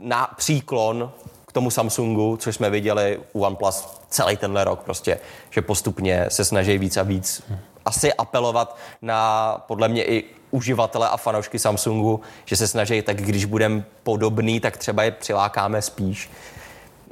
na 0.00 0.34
příklon 0.36 1.12
tomu 1.56 1.70
Samsungu, 1.70 2.36
což 2.36 2.54
jsme 2.54 2.70
viděli 2.70 3.20
u 3.32 3.44
OnePlus 3.44 3.88
celý 4.10 4.36
tenhle 4.36 4.64
rok 4.64 4.82
prostě, 4.82 5.18
že 5.50 5.62
postupně 5.62 6.26
se 6.28 6.44
snaží 6.44 6.78
víc 6.78 6.96
a 6.96 7.02
víc 7.02 7.42
asi 7.84 8.12
apelovat 8.12 8.76
na 9.02 9.52
podle 9.66 9.88
mě 9.88 10.04
i 10.04 10.24
uživatele 10.50 11.08
a 11.08 11.16
fanoušky 11.16 11.58
Samsungu, 11.58 12.20
že 12.44 12.56
se 12.56 12.68
snaží, 12.68 13.02
tak 13.02 13.16
když 13.16 13.44
budeme 13.44 13.84
podobný, 14.02 14.60
tak 14.60 14.76
třeba 14.76 15.02
je 15.02 15.10
přilákáme 15.10 15.82
spíš. 15.82 16.30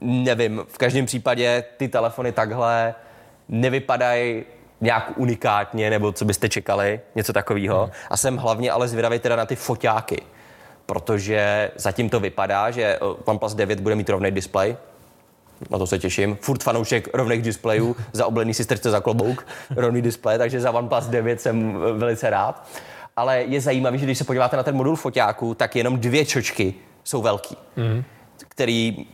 Nevím, 0.01 0.63
v 0.69 0.79
každém 0.79 1.07
případě 1.07 1.65
ty 1.77 1.89
telefony 1.89 2.33
takhle 2.33 2.95
nevypadají 3.49 4.45
nějak 4.81 5.13
unikátně, 5.17 5.91
nebo 5.91 6.13
co 6.13 6.25
byste 6.25 6.49
čekali, 6.49 7.01
něco 7.15 7.33
takového. 7.33 7.83
Hmm. 7.83 7.93
A 8.11 8.17
jsem 8.17 8.37
hlavně 8.37 8.71
ale 8.71 8.89
zvědavý 8.89 9.19
teda 9.19 9.37
na 9.37 9.47
ty 9.47 9.57
foťáky, 9.57 10.23
protože 10.87 11.71
zatím 11.77 12.11
to 12.11 12.21
vypadá, 12.21 12.71
že 12.71 12.83
eh, 12.83 12.99
OnePlus 13.25 13.55
9 13.55 13.81
bude 13.81 13.95
mít 13.95 14.09
rovný 14.09 14.31
displej, 14.31 14.77
na 15.71 15.79
to 15.79 15.87
se 15.87 15.99
těším. 15.99 16.39
Furt 16.41 16.63
fanoušek 16.63 17.09
rovných 17.15 17.43
displejů, 17.43 17.97
za 18.13 18.27
oblený 18.27 18.55
si 18.55 18.65
strčte 18.65 18.91
za 18.91 19.01
klobouk, 19.01 19.47
rovný 19.77 20.03
displej, 20.03 20.39
takže 20.39 20.61
za 20.61 20.71
OnePlus 20.71 21.07
9 21.07 21.41
jsem 21.41 21.77
eh, 21.77 21.93
velice 21.93 22.31
rád. 22.31 22.69
Ale 23.17 23.43
je 23.43 23.61
zajímavé, 23.61 23.99
že 23.99 24.05
když 24.05 24.19
se 24.19 24.25
podíváte 24.25 24.57
na 24.57 24.63
ten 24.63 24.77
modul 24.77 24.97
foťáku, 24.97 25.55
tak 25.55 25.77
jenom 25.77 25.99
dvě 25.99 26.25
čočky 26.25 26.75
jsou 27.05 27.23
velký. 27.23 27.57
Mm. 27.77 28.05
který 28.49 29.07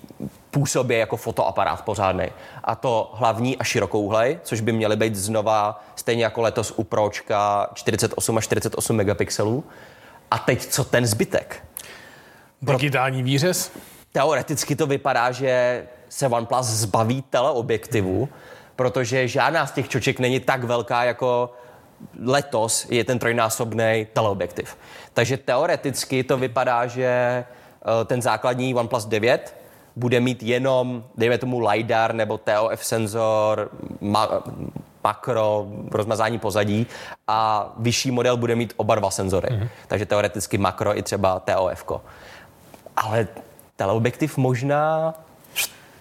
působí 0.50 0.98
jako 0.98 1.16
fotoaparát 1.16 1.84
pořádný. 1.84 2.26
A 2.64 2.74
to 2.74 3.12
hlavní 3.14 3.58
a 3.58 3.64
širokouhlej, 3.64 4.38
což 4.42 4.60
by 4.60 4.72
měly 4.72 4.96
být 4.96 5.16
znova, 5.16 5.84
stejně 5.96 6.24
jako 6.24 6.40
letos 6.40 6.72
u 6.76 6.84
Pročka, 6.84 7.70
48 7.74 8.38
a 8.38 8.40
48 8.40 8.96
megapixelů. 8.96 9.64
A 10.30 10.38
teď 10.38 10.66
co 10.66 10.84
ten 10.84 11.06
zbytek? 11.06 11.64
Digitální 12.62 13.22
výřez? 13.22 13.72
Teoreticky 14.12 14.76
to 14.76 14.86
vypadá, 14.86 15.32
že 15.32 15.84
se 16.08 16.26
OnePlus 16.28 16.66
zbaví 16.66 17.22
teleobjektivu, 17.22 18.28
protože 18.76 19.28
žádná 19.28 19.66
z 19.66 19.72
těch 19.72 19.88
čoček 19.88 20.18
není 20.18 20.40
tak 20.40 20.64
velká 20.64 21.04
jako 21.04 21.54
letos 22.22 22.86
je 22.90 23.04
ten 23.04 23.18
trojnásobný 23.18 24.06
teleobjektiv. 24.12 24.76
Takže 25.14 25.36
teoreticky 25.36 26.24
to 26.24 26.36
vypadá, 26.36 26.86
že 26.86 27.04
eh, 27.04 28.04
ten 28.04 28.22
základní 28.22 28.74
OnePlus 28.74 29.04
9 29.04 29.59
bude 30.00 30.20
mít 30.20 30.42
jenom, 30.42 31.04
dejme 31.16 31.38
tomu, 31.38 31.68
LiDAR 31.68 32.14
nebo 32.14 32.38
TOF 32.38 32.84
senzor, 32.84 33.70
ma- 34.02 34.42
makro, 35.04 35.66
rozmazání 35.90 36.38
pozadí 36.38 36.86
a 37.28 37.72
vyšší 37.78 38.10
model 38.10 38.36
bude 38.36 38.56
mít 38.56 38.72
oba 38.76 38.94
dva 38.94 39.10
senzory. 39.10 39.48
Mm-hmm. 39.48 39.68
Takže 39.88 40.06
teoreticky 40.06 40.58
makro 40.58 40.98
i 40.98 41.02
třeba 41.02 41.40
TOF. 41.40 41.84
Ale 42.96 43.28
teleobjektiv 43.76 44.36
možná 44.36 45.14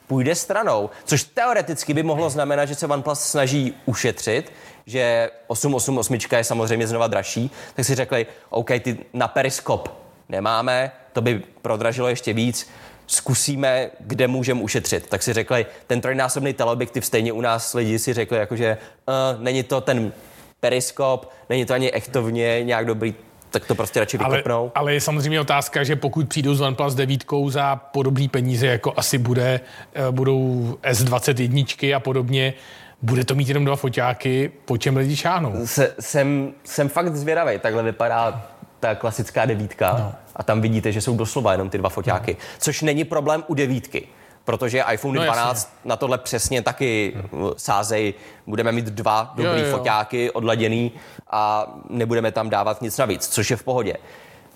půjde 0.08 0.36
stranou, 0.36 0.89
což 1.06 1.24
teoreticky 1.24 1.93
by 1.93 2.04
mohlo 2.04 2.30
znamenat, 2.30 2.66
že 2.66 2.76
se 2.76 2.88
OnePlus 2.88 3.20
snaží 3.20 3.74
ušetřit, 3.86 4.52
že 4.86 5.30
888 5.47 6.18
je 6.32 6.43
samozřejmě 6.43 6.88
znova 6.88 7.08
dražší, 7.08 7.52
tak 7.76 7.86
si 7.86 7.95
řekli, 7.95 8.26
OK, 8.50 8.70
ty 8.82 8.97
na 9.14 9.28
periskop 9.28 9.93
nemáme, 10.30 10.91
to 11.14 11.22
by 11.22 11.43
prodražilo 11.62 12.08
ještě 12.08 12.34
víc, 12.34 12.70
zkusíme, 13.10 13.89
kde 13.99 14.28
můžeme 14.28 14.62
ušetřit. 14.62 15.10
Tak 15.10 15.24
si 15.24 15.34
řekli, 15.34 15.66
ten 15.88 16.01
trojnásobný 16.01 16.53
teleobjektiv 16.53 17.05
stejně 17.05 17.34
u 17.34 17.41
nás 17.41 17.74
lidi 17.74 17.99
si 17.99 18.14
řekli, 18.14 18.38
jakože 18.38 18.78
uh, 19.07 19.43
není 19.43 19.64
to 19.64 19.82
ten 19.82 20.12
periskop, 20.60 21.32
není 21.49 21.66
to 21.66 21.74
ani 21.74 21.91
echtovně 21.93 22.64
nějak 22.64 22.86
dobrý, 22.86 23.14
tak 23.49 23.66
to 23.66 23.76
prostě 23.76 23.99
radši 23.99 24.18
vykopnou. 24.18 24.62
Ale, 24.62 24.72
ale 24.76 24.93
je 24.93 25.01
samozřejmě 25.01 25.39
otázka, 25.39 25.84
že 25.84 25.95
pokud 25.95 26.30
přijdou 26.30 26.53
s 26.53 26.62
OnePlus 26.62 26.95
9 26.95 27.24
za 27.47 27.76
podobné 27.76 28.28
peníze, 28.28 28.68
jako 28.68 28.93
asi 28.97 29.18
bude, 29.18 29.60
eh, 29.93 30.12
budou 30.12 30.78
S21 30.84 31.95
a 31.95 31.99
podobně, 31.99 32.53
bude 33.01 33.26
to 33.26 33.36
mít 33.36 33.47
jenom 33.47 33.66
dva 33.66 33.76
foťáky, 33.76 34.51
po 34.66 34.78
čem 34.78 34.97
lidi 34.97 35.16
šáhnou? 35.16 35.68
Se, 35.68 35.95
jsem, 35.99 36.53
jsem 36.64 36.89
fakt 36.89 37.16
zvědavý, 37.16 37.60
takhle 37.60 37.84
vypadá 37.84 38.49
ta 38.80 38.96
klasická 38.96 39.46
devítka 39.46 39.96
no. 40.00 40.14
a 40.36 40.44
tam 40.44 40.62
vidíte, 40.62 40.92
že 40.92 41.02
jsou 41.02 41.18
doslova 41.18 41.52
jenom 41.52 41.70
ty 41.70 41.78
dva 41.78 41.90
foťáky, 41.90 42.32
no. 42.40 42.46
což 42.60 42.82
není 42.82 43.04
problém 43.04 43.44
u 43.48 43.54
devítky 43.54 44.08
protože 44.50 44.84
iPhone 44.92 45.20
no, 45.20 45.26
12 45.26 45.50
jasně. 45.50 45.72
na 45.86 45.96
tohle 45.96 46.18
přesně 46.18 46.62
taky 46.62 47.14
hmm. 47.16 47.50
sázej. 47.58 48.14
Budeme 48.48 48.72
mít 48.72 48.86
dva 48.86 49.34
dobrý 49.36 49.62
jo, 49.62 49.68
jo. 49.68 49.78
foťáky 49.78 50.32
odladěný 50.32 50.92
a 51.30 51.74
nebudeme 51.90 52.32
tam 52.32 52.50
dávat 52.50 52.82
nic 52.82 52.98
navíc, 52.98 53.28
což 53.28 53.52
je 53.52 53.58
v 53.58 53.64
pohodě. 53.64 53.94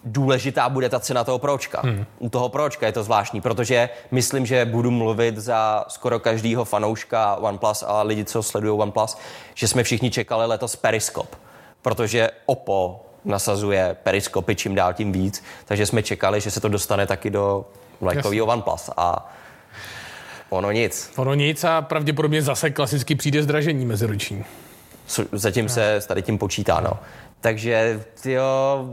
Důležitá 0.04 0.70
bude 0.70 0.90
ta 0.90 1.00
cena 1.00 1.24
toho 1.24 1.40
pročka. 1.40 1.82
Hmm. 1.84 2.06
U 2.20 2.30
toho 2.30 2.50
pročka 2.50 2.86
je 2.86 2.92
to 2.92 3.04
zvláštní, 3.04 3.42
protože 3.42 3.90
myslím, 4.12 4.46
že 4.46 4.66
budu 4.66 4.92
mluvit 4.92 5.38
za 5.38 5.86
skoro 5.88 6.20
každého 6.20 6.66
fanouška 6.66 7.36
OnePlus 7.36 7.84
a 7.88 8.02
lidi, 8.02 8.26
co 8.26 8.44
sledují 8.44 8.80
OnePlus, 8.80 9.18
že 9.54 9.68
jsme 9.68 9.84
všichni 9.84 10.12
čekali 10.12 10.46
letos 10.46 10.76
Periskop, 10.76 11.36
protože 11.82 12.30
Oppo 12.46 13.06
nasazuje 13.26 13.96
periskopy 14.04 14.56
čím 14.56 14.76
dál 14.76 14.94
tím 14.94 15.12
víc, 15.12 15.44
takže 15.66 15.86
jsme 15.86 16.04
čekali, 16.04 16.42
že 16.42 16.52
se 16.52 16.62
to 16.62 16.70
dostane 16.70 17.08
taky 17.08 17.30
do 17.30 17.66
vlajkového 18.02 18.46
OnePlus 18.46 18.90
a 18.98 19.34
ono 20.50 20.72
nic. 20.72 21.12
Ono 21.16 21.34
nic 21.34 21.64
a 21.64 21.82
pravděpodobně 21.82 22.42
zase 22.42 22.70
klasicky 22.70 23.16
přijde 23.16 23.44
zdražení 23.44 23.86
meziroční. 23.86 24.46
Zatím 25.32 25.70
se 25.70 25.96
s 25.96 26.06
tady 26.06 26.22
tím 26.22 26.38
počítá, 26.38 26.80
no. 26.80 27.00
Takže, 27.42 28.04
jo, 28.26 28.90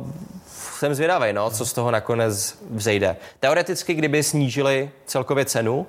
jsem 0.49 0.95
zvědavý, 0.95 1.33
no, 1.33 1.51
co 1.51 1.67
z 1.67 1.73
toho 1.73 1.91
nakonec 1.91 2.59
vzejde. 2.71 3.17
Teoreticky, 3.41 3.95
kdyby 3.95 4.23
snížili 4.23 4.91
celkově 5.07 5.45
cenu, 5.45 5.87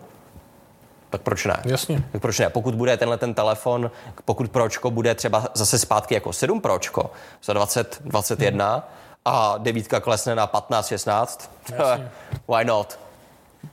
tak 1.12 1.22
proč 1.22 1.46
ne? 1.46 1.62
Jasně. 1.66 2.04
Tak 2.12 2.22
proč 2.22 2.40
ne? 2.40 2.50
Pokud 2.50 2.76
bude 2.76 2.98
tenhle 2.98 3.18
ten 3.18 3.34
telefon, 3.34 3.92
pokud 4.26 4.52
Pročko 4.52 4.92
bude 4.92 5.16
třeba 5.16 5.48
zase 5.54 5.80
zpátky 5.80 6.14
jako 6.14 6.34
7 6.34 6.62
Pročko 6.62 7.12
za 7.44 7.54
20, 7.54 8.02
21 8.06 8.74
hmm. 8.74 8.84
a 9.26 9.58
devítka 9.58 10.00
klesne 10.00 10.36
na 10.36 10.48
15, 10.48 10.88
16, 10.88 11.52
why 12.56 12.66
not? 12.66 13.00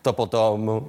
To 0.03 0.12
potom 0.12 0.86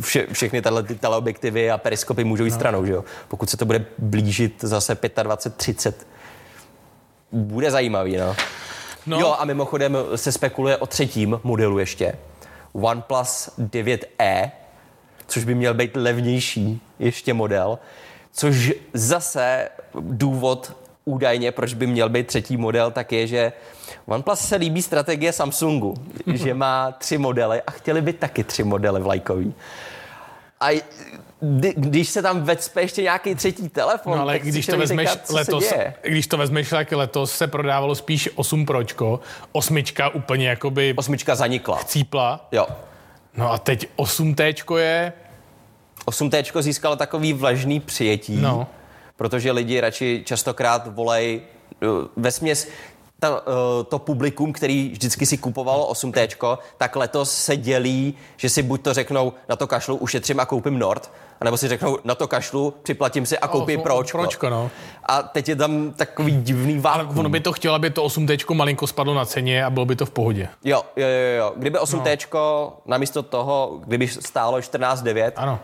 vše, 0.00 0.26
všechny 0.32 0.62
tyhle 0.62 0.82
ty 0.82 0.94
teleobjektivy 0.94 1.70
a 1.70 1.78
periskopy 1.78 2.24
můžou 2.24 2.44
jít 2.44 2.50
no. 2.50 2.56
stranou, 2.56 2.84
že 2.84 2.92
jo? 2.92 3.04
Pokud 3.28 3.50
se 3.50 3.56
to 3.56 3.64
bude 3.64 3.84
blížit 3.98 4.54
zase 4.62 4.98
25, 5.22 5.56
30, 5.56 6.06
bude 7.32 7.70
zajímavý, 7.70 8.16
no. 8.16 8.36
no. 9.06 9.20
Jo, 9.20 9.36
a 9.38 9.44
mimochodem 9.44 9.96
se 10.16 10.32
spekuluje 10.32 10.76
o 10.76 10.86
třetím 10.86 11.40
modelu 11.42 11.78
ještě. 11.78 12.14
OnePlus 12.72 13.50
9e, 13.58 14.50
což 15.26 15.44
by 15.44 15.54
měl 15.54 15.74
být 15.74 15.96
levnější 15.96 16.80
ještě 16.98 17.34
model, 17.34 17.78
což 18.32 18.72
zase 18.92 19.68
důvod 20.00 20.76
údajně, 21.04 21.52
proč 21.52 21.74
by 21.74 21.86
měl 21.86 22.08
být 22.08 22.26
třetí 22.26 22.56
model, 22.56 22.90
tak 22.90 23.12
je, 23.12 23.26
že 23.26 23.52
OnePlus 24.06 24.40
se 24.40 24.56
líbí 24.56 24.82
strategie 24.82 25.32
Samsungu, 25.32 25.94
že 26.34 26.54
má 26.54 26.92
tři 26.92 27.18
modely 27.18 27.62
a 27.66 27.70
chtěli 27.70 28.00
by 28.00 28.12
taky 28.12 28.44
tři 28.44 28.64
modely 28.64 29.00
vlajkový. 29.00 29.54
A 30.60 30.82
když 31.76 32.08
se 32.08 32.22
tam 32.22 32.42
vecpe 32.42 32.80
ještě 32.80 33.02
nějaký 33.02 33.34
třetí 33.34 33.68
telefon, 33.68 34.16
no, 34.16 34.22
ale 34.22 34.32
tak 34.32 34.42
když 34.42 34.66
to 34.66 34.78
vezmeš 34.78 35.10
říkat, 35.10 35.30
letos, 35.30 35.72
když 36.02 36.26
to 36.26 36.36
vezmeš, 36.36 36.68
tak 36.68 36.92
letos 36.92 37.36
se 37.36 37.46
prodávalo 37.46 37.94
spíš 37.94 38.28
8 38.34 38.66
Pročko, 38.66 39.20
osmička 39.52 40.08
úplně 40.08 40.48
jakoby... 40.48 40.94
Osmička 40.96 41.34
zanikla. 41.34 41.76
Chcípla. 41.76 42.48
Jo. 42.52 42.66
No 43.36 43.52
a 43.52 43.58
teď 43.58 43.88
8T 43.96 44.76
je... 44.76 45.12
8T 46.06 46.62
získalo 46.62 46.96
takový 46.96 47.32
vlažný 47.32 47.80
přijetí, 47.80 48.36
no. 48.36 48.66
protože 49.16 49.52
lidi 49.52 49.80
radši 49.80 50.22
častokrát 50.26 50.94
volej 50.94 51.40
eh, 51.72 51.86
ve 52.16 52.30
směs 52.30 52.68
ta, 53.20 53.42
eh, 53.46 53.84
to 53.84 53.98
publikum, 53.98 54.52
který 54.52 54.88
vždycky 54.88 55.26
si 55.26 55.38
kupovalo 55.38 55.86
8T, 55.86 56.58
tak 56.76 56.96
letos 56.96 57.32
se 57.32 57.56
dělí, 57.56 58.14
že 58.36 58.48
si 58.48 58.62
buď 58.62 58.82
to 58.82 58.94
řeknou, 58.94 59.32
na 59.48 59.56
to 59.56 59.66
kašlu 59.66 59.96
ušetřím 59.96 60.40
a 60.40 60.46
koupím 60.46 60.78
Nord, 60.78 61.10
anebo 61.40 61.56
si 61.56 61.68
řeknou, 61.68 61.98
na 62.04 62.14
to 62.14 62.28
kašlu, 62.28 62.74
připlatím 62.82 63.26
si 63.26 63.38
a 63.38 63.48
koupím 63.48 63.80
Pročko. 63.80 64.18
Pročko 64.18 64.50
no. 64.50 64.70
A 65.06 65.22
teď 65.22 65.48
je 65.48 65.56
tam 65.56 65.92
takový 65.92 66.32
divný 66.32 66.78
vákuum. 66.78 67.08
Ale 67.08 67.18
ono 67.18 67.28
by 67.28 67.40
to 67.40 67.52
chtělo, 67.52 67.74
aby 67.74 67.90
to 67.90 68.04
8T 68.04 68.54
malinko 68.54 68.86
spadlo 68.86 69.14
na 69.14 69.24
ceně 69.24 69.64
a 69.64 69.70
bylo 69.70 69.86
by 69.86 69.96
to 69.96 70.06
v 70.06 70.10
pohodě. 70.10 70.48
Jo, 70.64 70.82
jo, 70.96 71.06
jo. 71.06 71.38
jo. 71.38 71.52
Kdyby 71.56 71.78
8T 71.78 72.18
no. 72.34 72.72
namísto 72.86 73.22
toho, 73.22 73.80
kdyby 73.84 74.08
stálo 74.08 74.58
14,9, 74.58 75.32
ano 75.36 75.60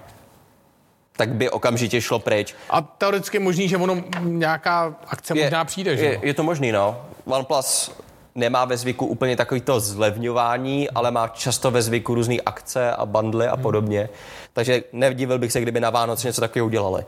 tak 1.16 1.28
by 1.28 1.50
okamžitě 1.50 2.00
šlo 2.00 2.18
pryč. 2.18 2.54
A 2.70 2.80
teoreticky 2.80 3.36
je 3.36 3.40
možný, 3.40 3.68
že 3.68 3.76
ono 3.76 4.04
nějaká 4.20 4.94
akce 5.06 5.38
je, 5.38 5.44
možná 5.44 5.64
přijde, 5.64 5.96
že? 5.96 6.04
Je, 6.04 6.20
je 6.22 6.34
to 6.34 6.42
možný, 6.42 6.72
no. 6.72 7.06
OnePlus 7.24 7.92
nemá 8.34 8.64
ve 8.64 8.76
zvyku 8.76 9.06
úplně 9.06 9.36
takovýto 9.36 9.80
zlevňování, 9.80 10.90
ale 10.90 11.10
má 11.10 11.28
často 11.28 11.70
ve 11.70 11.82
zvyku 11.82 12.14
různé 12.14 12.36
akce 12.46 12.92
a 12.92 13.06
bundly 13.06 13.46
a 13.46 13.54
hmm. 13.54 13.62
podobně. 13.62 14.00
Hmm. 14.00 14.08
Takže 14.52 14.82
nevdivil 14.92 15.38
bych 15.38 15.52
se, 15.52 15.60
kdyby 15.60 15.80
na 15.80 15.90
Vánoce 15.90 16.28
něco 16.28 16.40
takového 16.40 16.66
udělali. 16.66 17.04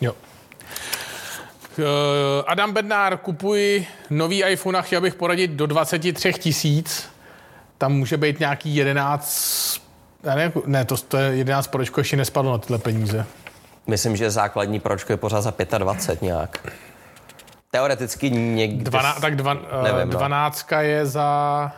Jo. 0.00 0.12
Uh, 1.78 1.84
Adam 2.46 2.72
Bednár, 2.72 3.18
kupuji 3.18 3.86
nový 4.10 4.44
iPhone 4.44 4.78
a 4.78 4.82
chtěl 4.82 5.00
bych 5.00 5.14
poradit 5.14 5.50
do 5.50 5.66
23 5.66 6.32
tisíc. 6.32 7.08
Tam 7.78 7.92
může 7.92 8.16
být 8.16 8.40
nějaký 8.40 8.76
11... 8.76 9.82
Ne, 10.36 10.52
ne 10.66 10.84
to, 10.84 10.96
to 10.96 11.16
je 11.16 11.36
11 11.36 11.66
pročko 11.66 12.00
ještě 12.00 12.16
nespadlo 12.16 12.52
na 12.52 12.58
tyhle 12.58 12.78
peníze. 12.78 13.26
Myslím, 13.86 14.16
že 14.16 14.30
základní 14.30 14.80
pročko 14.80 15.12
je 15.12 15.16
pořád 15.16 15.40
za 15.40 15.52
25 15.78 16.22
nějak. 16.22 16.72
Teoreticky 17.70 18.30
někde... 18.30 18.90
Dvana, 18.90 19.12
tak 19.20 19.36
dva, 19.36 19.54
nevím, 19.82 20.12
no. 20.12 20.18
dvanáctka 20.18 20.82
je 20.82 21.06
za... 21.06 21.72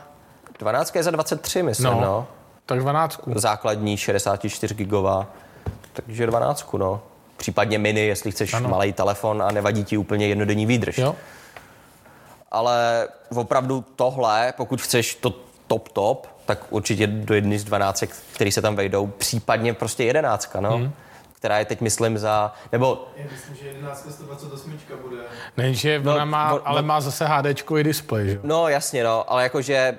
Dvanáctka 0.59 0.99
je 0.99 1.03
za 1.03 1.11
23, 1.11 1.63
myslím, 1.63 1.87
no. 1.87 2.01
no. 2.01 2.27
Tak 2.67 2.79
dvanáctku. 2.79 3.33
Základní 3.37 3.97
64 3.97 4.75
gigová. 4.75 5.27
Takže 5.93 6.27
dvanáctku, 6.27 6.79
no. 6.79 7.01
Případně 7.37 7.79
mini, 7.79 8.07
jestli 8.07 8.31
chceš 8.31 8.55
ano. 8.55 8.69
malý 8.69 8.93
telefon 8.93 9.43
a 9.43 9.51
nevadí 9.51 9.85
ti 9.85 9.97
úplně 9.97 10.27
jednodenní 10.27 10.67
výdrž. 10.67 10.99
Jo. 10.99 11.17
Ale 12.51 13.09
opravdu 13.35 13.85
tohle, 13.97 14.55
pokud 14.57 14.83
chceš 14.83 15.15
to 15.15 15.35
top 15.67 15.89
top, 15.89 16.27
tak 16.47 16.59
určitě 16.71 17.07
do 17.07 17.35
jedny 17.35 17.59
z 17.59 17.65
12, 17.65 18.05
který 18.35 18.53
se 18.53 18.63
tam 18.63 18.77
vejdou, 18.77 19.07
případně 19.07 19.75
prostě 19.75 20.05
jedenáctka, 20.05 20.61
no. 20.61 20.77
Hmm 20.77 20.93
která 21.45 21.59
je 21.59 21.65
teď, 21.65 21.81
myslím, 21.81 22.19
za... 22.19 22.53
Nebo... 22.73 23.09
Já 23.17 23.25
myslím, 23.33 23.57
že 23.57 23.67
11 23.67 24.07
128 24.11 24.79
bude. 25.03 25.17
Ne, 25.57 25.75
že 25.75 26.01
no, 26.05 26.15
ona 26.15 26.25
má, 26.25 26.51
no, 26.51 26.69
ale 26.69 26.83
má 26.83 27.01
zase 27.01 27.27
HD 27.27 27.47
i 27.79 27.85
display, 27.85 28.29
že? 28.29 28.41
No, 28.43 28.69
jasně, 28.69 29.05
no, 29.05 29.33
ale 29.33 29.43
jakože 29.43 29.99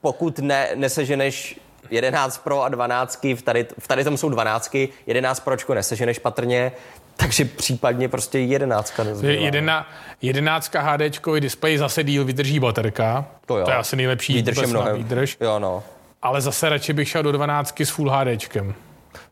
pokud 0.00 0.38
ne, 0.38 0.68
neseženeš 0.74 1.60
11 1.90 2.38
Pro 2.38 2.62
a 2.62 2.68
12, 2.68 3.24
v 3.34 3.42
tady, 3.42 3.66
v 3.78 3.88
tady 3.88 4.04
tom 4.04 4.16
jsou 4.16 4.28
12, 4.28 4.76
11 5.06 5.40
Pročko 5.40 5.74
neseženeš 5.74 6.18
patrně, 6.18 6.72
takže 7.16 7.44
případně 7.44 8.08
prostě 8.08 8.38
11 8.38 8.98
nezbyla. 9.04 9.32
Jedena, 9.32 9.88
jedenáctka 10.22 10.80
HDčkový 10.80 11.40
displej 11.40 11.78
zase 11.78 12.04
díl 12.04 12.24
vydrží 12.24 12.60
baterka. 12.60 13.26
To 13.46 13.58
jo. 13.58 13.64
To 13.64 13.70
je 13.70 13.76
asi 13.76 13.96
nejlepší 13.96 14.34
Výdrž 14.34 14.56
je 14.56 14.66
mnohem. 14.66 14.96
výdrž. 14.96 15.36
Jo, 15.40 15.58
no. 15.58 15.82
Ale 16.22 16.40
zase 16.40 16.68
radši 16.68 16.92
bych 16.92 17.08
šel 17.08 17.22
do 17.22 17.32
12 17.32 17.80
s 17.80 17.90
Full 17.90 18.10
HDčkem. 18.10 18.74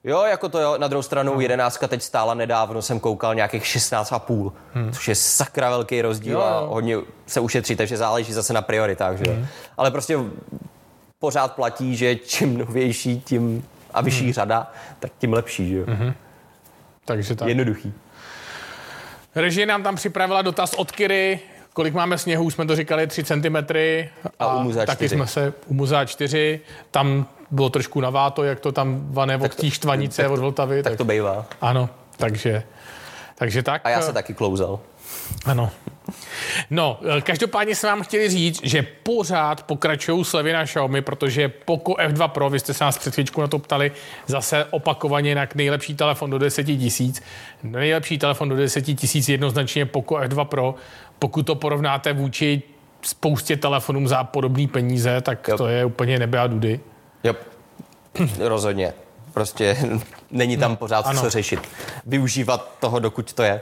Jo, 0.04 0.24
jako 0.24 0.48
to 0.48 0.58
jo, 0.58 0.78
na 0.78 0.88
druhou 0.88 1.02
stranu 1.02 1.40
11 1.40 1.78
teď 1.88 2.02
stála 2.02 2.34
nedávno, 2.34 2.82
jsem 2.82 3.00
koukal 3.00 3.34
nějakých 3.34 3.62
16,5, 3.62 4.52
hmm. 4.74 4.92
což 4.92 5.08
je 5.08 5.14
sakra 5.14 5.70
velký 5.70 6.02
rozdíl 6.02 6.32
Jo, 6.32 6.40
a 6.40 6.60
hodně 6.60 6.96
se 7.26 7.40
ušetří, 7.40 7.76
takže 7.76 7.96
záleží 7.96 8.32
zase 8.32 8.52
na 8.52 8.62
prioritách, 8.62 9.18
že 9.18 9.24
jo. 9.28 9.36
Ale 9.76 9.90
prostě 9.90 10.18
pořád 11.18 11.52
platí, 11.52 11.96
že 11.96 12.16
čím 12.16 12.58
novější, 12.58 13.20
tím 13.20 13.64
a 13.94 14.00
vyšší 14.00 14.32
řada, 14.32 14.72
tak 15.00 15.12
tím 15.18 15.32
lepší, 15.32 15.68
že 15.68 15.76
jo. 15.76 15.86
Takže 17.04 17.36
tak. 17.36 17.48
Jednoduchý. 17.48 17.92
Režie 19.34 19.66
nám 19.66 19.82
tam 19.82 19.96
připravila 19.96 20.42
dotaz 20.42 20.74
od 20.74 20.92
Kiry, 20.92 21.40
kolik 21.72 21.94
máme 21.94 22.18
sněhu, 22.18 22.50
jsme 22.50 22.66
to 22.66 22.76
říkali, 22.76 23.06
3 23.06 23.24
cm. 23.24 23.56
A 24.38 24.54
u 24.54 24.58
Muzea 24.58 24.86
taky 24.86 24.96
4. 24.96 25.14
jsme 25.14 25.26
se 25.26 25.52
u 25.66 25.74
Muzea 25.74 26.04
4, 26.04 26.60
tam 26.90 27.26
bylo 27.52 27.70
trošku 27.70 28.00
naváto, 28.00 28.44
jak 28.44 28.60
to 28.60 28.72
tam 28.72 29.00
vane 29.10 29.36
od 29.36 29.54
té 29.54 29.70
štvanice, 29.70 30.28
od 30.28 30.38
Vltavy. 30.38 30.82
Tak 30.82 30.96
to 30.96 31.04
bývá. 31.04 31.46
Ano, 31.60 31.88
takže, 32.16 32.62
takže 33.34 33.62
tak. 33.62 33.82
A 33.84 33.90
já 33.90 34.02
se 34.02 34.12
taky 34.12 34.34
klouzal. 34.34 34.80
Ano. 35.44 35.70
No, 36.70 37.00
eh, 37.18 37.20
každopádně 37.20 37.74
jsme 37.74 37.88
vám 37.88 38.02
chtěli 38.02 38.28
říct, 38.28 38.60
že 38.62 38.86
pořád 39.02 39.62
pokračují 39.62 40.24
slevy 40.24 40.52
na 40.52 40.64
Xiaomi, 40.64 41.02
protože 41.02 41.48
Poco 41.48 41.92
F2 41.92 42.28
Pro, 42.28 42.50
vy 42.50 42.60
jste 42.60 42.74
se 42.74 42.84
nás 42.84 42.98
před 42.98 43.14
chvíličkou 43.14 43.40
na 43.40 43.46
to 43.46 43.58
ptali, 43.58 43.92
zase 44.26 44.64
opakovaně 44.64 45.34
na 45.34 45.46
nejlepší 45.54 45.94
telefon 45.94 46.30
do 46.30 46.38
10 46.38 46.64
tisíc. 46.64 47.22
Nejlepší 47.62 48.18
telefon 48.18 48.48
do 48.48 48.56
10 48.56 48.82
tisíc 48.82 49.28
jednoznačně 49.28 49.86
Poco 49.86 50.14
F2 50.14 50.44
Pro. 50.44 50.74
Pokud 51.18 51.42
to 51.42 51.54
porovnáte 51.54 52.12
vůči 52.12 52.62
spoustě 53.02 53.56
telefonům 53.56 54.08
za 54.08 54.24
podobné 54.24 54.68
peníze, 54.68 55.20
tak 55.20 55.48
Jo. 55.48 55.56
to 55.56 55.66
je 55.66 55.84
úplně 55.84 56.18
nebe 56.18 56.38
a 56.38 56.46
dudy. 56.46 56.80
Jo, 57.24 57.34
rozhodně. 58.38 58.94
Prostě 59.34 59.76
není 60.30 60.56
tam 60.56 60.76
pořád 60.76 61.06
ano. 61.06 61.20
co 61.20 61.30
řešit. 61.30 61.60
Využívat 62.06 62.70
toho, 62.80 62.98
dokud 62.98 63.32
to 63.32 63.42
je. 63.42 63.60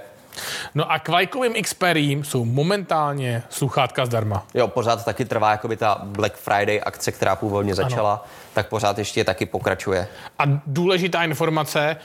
No 0.74 0.92
a 0.92 0.98
k 0.98 1.08
Vajkovým 1.08 1.62
Xperím 1.62 2.24
jsou 2.24 2.44
momentálně 2.44 3.42
sluchátka 3.48 4.06
zdarma. 4.06 4.46
Jo, 4.54 4.68
pořád 4.68 5.04
taky 5.04 5.24
trvá 5.24 5.50
jakoby 5.50 5.76
ta 5.76 6.00
Black 6.04 6.36
Friday 6.36 6.80
akce, 6.84 7.12
která 7.12 7.36
původně 7.36 7.74
začala, 7.74 8.12
ano. 8.12 8.22
tak 8.52 8.68
pořád 8.68 8.98
ještě 8.98 9.24
taky 9.24 9.46
pokračuje. 9.46 10.08
A 10.38 10.44
důležitá 10.66 11.24
informace, 11.24 11.96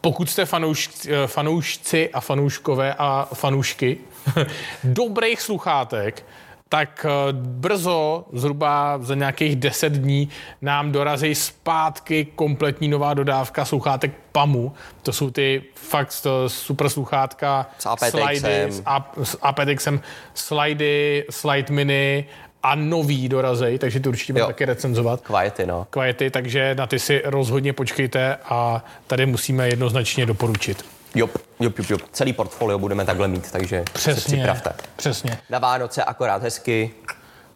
pokud 0.00 0.30
jste 0.30 0.46
fanouš, 0.46 0.90
fanoušci 1.26 2.10
a 2.12 2.20
fanouškové 2.20 2.94
a 2.98 3.28
fanoušky 3.34 3.98
dobrých 4.84 5.40
sluchátek, 5.40 6.24
tak 6.72 7.06
eh, 7.08 7.32
brzo, 7.32 8.24
zhruba 8.32 8.98
za 9.02 9.14
nějakých 9.14 9.56
10 9.56 9.92
dní, 9.92 10.28
nám 10.62 10.92
dorazí 10.92 11.34
zpátky 11.34 12.26
kompletní 12.34 12.88
nová 12.88 13.14
dodávka 13.14 13.64
sluchátek 13.64 14.12
PAMu. 14.32 14.72
To 15.02 15.12
jsou 15.12 15.30
ty 15.30 15.62
fakt 15.74 16.26
eh, 16.26 16.48
super 16.48 16.88
sluchátka, 16.88 17.66
S 17.78 17.86
aptXem. 17.86 18.20
slidy, 18.20 18.62
s, 18.72 18.82
ap, 18.86 19.18
s 19.22 19.38
aptXem, 19.42 20.00
slidy, 20.34 21.24
slide 21.30 21.72
mini 21.74 22.24
a 22.62 22.74
nový 22.74 23.28
dorazej, 23.28 23.78
takže 23.78 24.00
to 24.00 24.08
určitě 24.08 24.32
budeme 24.32 24.46
taky 24.46 24.64
recenzovat 24.64 25.20
Quiety, 25.20 25.66
no. 25.66 25.86
kvality, 25.90 26.30
takže 26.30 26.74
na 26.74 26.86
ty 26.86 26.98
si 26.98 27.22
rozhodně 27.24 27.72
počkejte 27.72 28.36
a 28.44 28.84
tady 29.06 29.26
musíme 29.26 29.68
jednoznačně 29.68 30.26
doporučit. 30.26 30.84
Jop, 31.14 31.30
jop, 31.60 31.78
jop, 31.78 31.90
jop. 31.90 32.00
Celý 32.12 32.32
portfolio 32.32 32.78
budeme 32.78 33.04
takhle 33.04 33.28
mít, 33.28 33.50
takže 33.52 33.84
se 33.86 33.92
Přesně, 33.92 34.36
připravte. 34.36 34.72
přesně. 34.96 35.38
Na 35.50 35.58
Vánoce 35.58 36.04
akorát 36.04 36.42
hezky. 36.42 36.90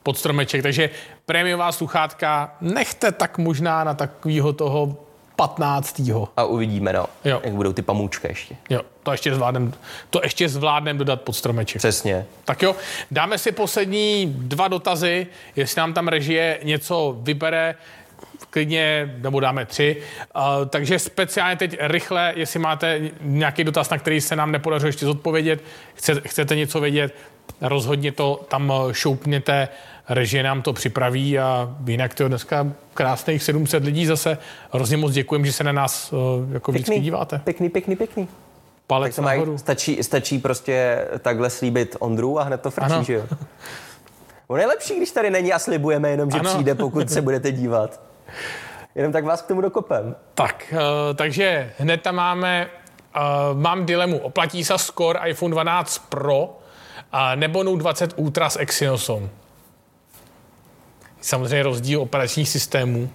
Pod 0.02 0.18
stromeček, 0.18 0.62
takže 0.62 0.90
prémiová 1.26 1.72
sluchátka 1.72 2.56
nechte 2.60 3.12
tak 3.12 3.38
možná 3.38 3.84
na 3.84 3.94
takového 3.94 4.52
toho 4.52 4.96
15. 5.36 6.00
A 6.36 6.44
uvidíme, 6.44 6.92
no, 6.92 7.06
Jo. 7.24 7.40
jak 7.44 7.54
budou 7.54 7.72
ty 7.72 7.82
pamůčky 7.82 8.28
ještě. 8.28 8.56
Jo, 8.70 8.80
to 9.02 9.12
ještě 9.12 9.34
zvládnem, 9.34 9.72
to 10.10 10.20
ještě 10.22 10.48
zvládnem 10.48 10.98
dodat 10.98 11.20
pod 11.22 11.32
stromeček. 11.32 11.78
Přesně. 11.78 12.26
Tak 12.44 12.62
jo, 12.62 12.76
dáme 13.10 13.38
si 13.38 13.52
poslední 13.52 14.34
dva 14.38 14.68
dotazy, 14.68 15.26
jestli 15.56 15.78
nám 15.78 15.92
tam 15.92 16.08
režie 16.08 16.58
něco 16.62 17.16
vybere, 17.20 17.74
klidně, 18.50 19.14
nebo 19.18 19.40
dáme 19.40 19.66
tři. 19.66 19.96
Uh, 20.36 20.42
takže 20.68 20.98
speciálně 20.98 21.56
teď 21.56 21.76
rychle, 21.80 22.32
jestli 22.36 22.60
máte 22.60 23.00
nějaký 23.20 23.64
dotaz, 23.64 23.90
na 23.90 23.98
který 23.98 24.20
se 24.20 24.36
nám 24.36 24.52
nepodařilo 24.52 24.88
ještě 24.88 25.06
zodpovědět, 25.06 25.62
chce, 25.94 26.20
chcete 26.26 26.56
něco 26.56 26.80
vědět, 26.80 27.14
rozhodně 27.60 28.12
to 28.12 28.44
tam 28.48 28.72
eh, 28.72 28.94
šoupněte, 28.94 29.68
režie 30.08 30.42
nám 30.42 30.62
to 30.62 30.72
připraví 30.72 31.38
a 31.38 31.76
jinak 31.86 32.14
to 32.14 32.28
dneska 32.28 32.66
krásných 32.94 33.42
700 33.42 33.84
lidí 33.84 34.06
zase. 34.06 34.38
Hrozně 34.72 34.96
moc 34.96 35.12
děkujem, 35.12 35.46
že 35.46 35.52
se 35.52 35.64
na 35.64 35.72
nás 35.72 36.12
uh, 36.12 36.18
jako 36.52 36.72
vždycky 36.72 37.00
díváte. 37.00 37.40
pěkný, 37.44 37.68
pěkný, 37.68 37.96
pěkný. 37.96 38.28
Palec 38.86 39.16
To 39.16 39.22
mají, 39.22 39.42
stačí, 39.56 40.02
stačí 40.02 40.38
prostě 40.38 41.04
takhle 41.18 41.50
slíbit 41.50 41.96
Ondru 41.98 42.40
a 42.40 42.42
hned 42.42 42.60
to 42.60 42.70
frčí, 42.70 42.92
Ano. 42.92 43.04
že 43.04 43.12
jo? 43.12 43.22
On 44.48 44.60
je 44.60 44.66
lepší, 44.66 44.96
když 44.96 45.10
tady 45.10 45.30
není 45.30 45.52
a 45.52 45.58
slibujeme 45.58 46.10
jenom, 46.10 46.30
že 46.30 46.38
Ano. 46.38 46.50
přijde, 46.54 46.74
pokud 46.74 47.10
se 47.10 47.22
budete 47.22 47.52
dívat. 47.52 48.00
Jenom 48.94 49.12
tak 49.12 49.24
vás 49.24 49.42
k 49.42 49.46
tomu 49.46 49.60
dokopem. 49.60 50.16
Tak, 50.34 50.64
uh, 50.72 50.78
takže 51.14 51.72
hned 51.78 52.02
tam 52.02 52.14
máme, 52.14 52.68
uh, 53.16 53.60
mám 53.60 53.86
dilemu, 53.86 54.18
oplatí 54.18 54.64
se 54.64 54.78
Score 54.78 55.20
iPhone 55.30 55.52
12 55.52 55.98
Pro 55.98 56.58
nebo 57.34 57.62
Note 57.62 57.78
20 57.78 58.12
Ultra 58.16 58.50
s 58.50 58.56
Exynosem. 58.56 59.30
Samozřejmě 61.20 61.62
rozdíl 61.62 62.02
operačních 62.02 62.48
systémů. 62.48 63.10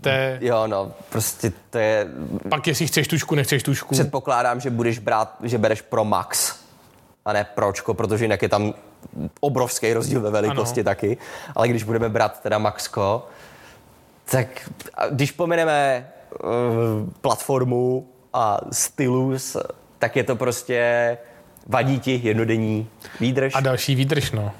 To 0.00 0.08
je, 0.08 0.38
Jo, 0.40 0.66
no, 0.66 0.92
prostě 1.08 1.52
to 1.70 1.78
je... 1.78 2.06
pak 2.48 2.66
jestli 2.66 2.86
chceš 2.86 3.08
tušku, 3.08 3.34
nechceš 3.34 3.62
tušku. 3.62 3.94
Předpokládám, 3.94 4.60
že 4.60 4.70
budeš 4.70 4.98
brát, 4.98 5.34
že 5.42 5.58
bereš 5.58 5.82
Pro 5.82 6.04
Max 6.04 6.54
a 7.24 7.32
ne 7.32 7.46
Pročko, 7.54 7.94
protože 7.94 8.24
jinak 8.24 8.42
je 8.42 8.48
tam 8.48 8.74
obrovský 9.40 9.92
rozdíl 9.92 10.20
ve 10.20 10.30
velikosti 10.30 10.80
Ano. 10.80 10.84
taky. 10.84 11.16
Ale 11.54 11.68
když 11.68 11.82
budeme 11.82 12.08
brát 12.08 12.40
teda 12.42 12.58
Maxko, 12.58 13.26
tak 14.30 14.70
když 15.10 15.32
pomeneme 15.32 16.10
uh, 16.44 16.48
platformu 17.20 18.08
a 18.32 18.60
stylus, 18.72 19.56
tak 19.98 20.16
je 20.16 20.24
to 20.24 20.36
prostě 20.36 21.18
vadí 21.66 22.00
ti 22.00 22.20
jednodenní 22.24 22.88
výdrž. 23.20 23.52
A 23.54 23.60
další 23.60 23.94
výdrž, 23.94 24.32
no. 24.32 24.52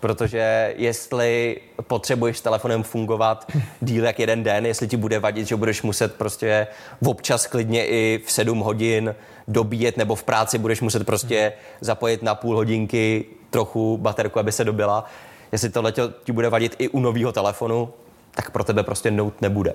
Protože 0.00 0.74
jestli 0.76 1.60
potřebuješ 1.82 2.38
s 2.38 2.40
telefonem 2.40 2.82
fungovat 2.82 3.52
díl 3.80 4.04
jak 4.04 4.18
jeden 4.18 4.42
den, 4.42 4.66
jestli 4.66 4.88
ti 4.88 4.96
bude 4.96 5.18
vadit, 5.18 5.48
že 5.48 5.56
budeš 5.56 5.82
muset 5.82 6.14
prostě 6.14 6.66
občas 7.06 7.46
klidně 7.46 7.86
i 7.86 8.20
v 8.26 8.32
7 8.32 8.58
hodin 8.58 9.14
dobíjet, 9.48 9.96
nebo 9.96 10.14
v 10.14 10.22
práci 10.22 10.58
budeš 10.58 10.80
muset 10.80 11.06
prostě 11.06 11.52
zapojit 11.80 12.22
na 12.22 12.34
půl 12.34 12.56
hodinky 12.56 13.24
trochu 13.50 13.96
baterku, 13.96 14.38
aby 14.38 14.52
se 14.52 14.64
dobila. 14.64 15.04
Jestli 15.52 15.68
tohle 15.68 15.92
ti 16.24 16.32
bude 16.32 16.48
vadit 16.48 16.76
i 16.78 16.88
u 16.88 17.00
nového 17.00 17.32
telefonu, 17.32 17.88
tak 18.30 18.50
pro 18.50 18.64
tebe 18.64 18.82
prostě 18.82 19.10
Note 19.10 19.36
nebude. 19.40 19.74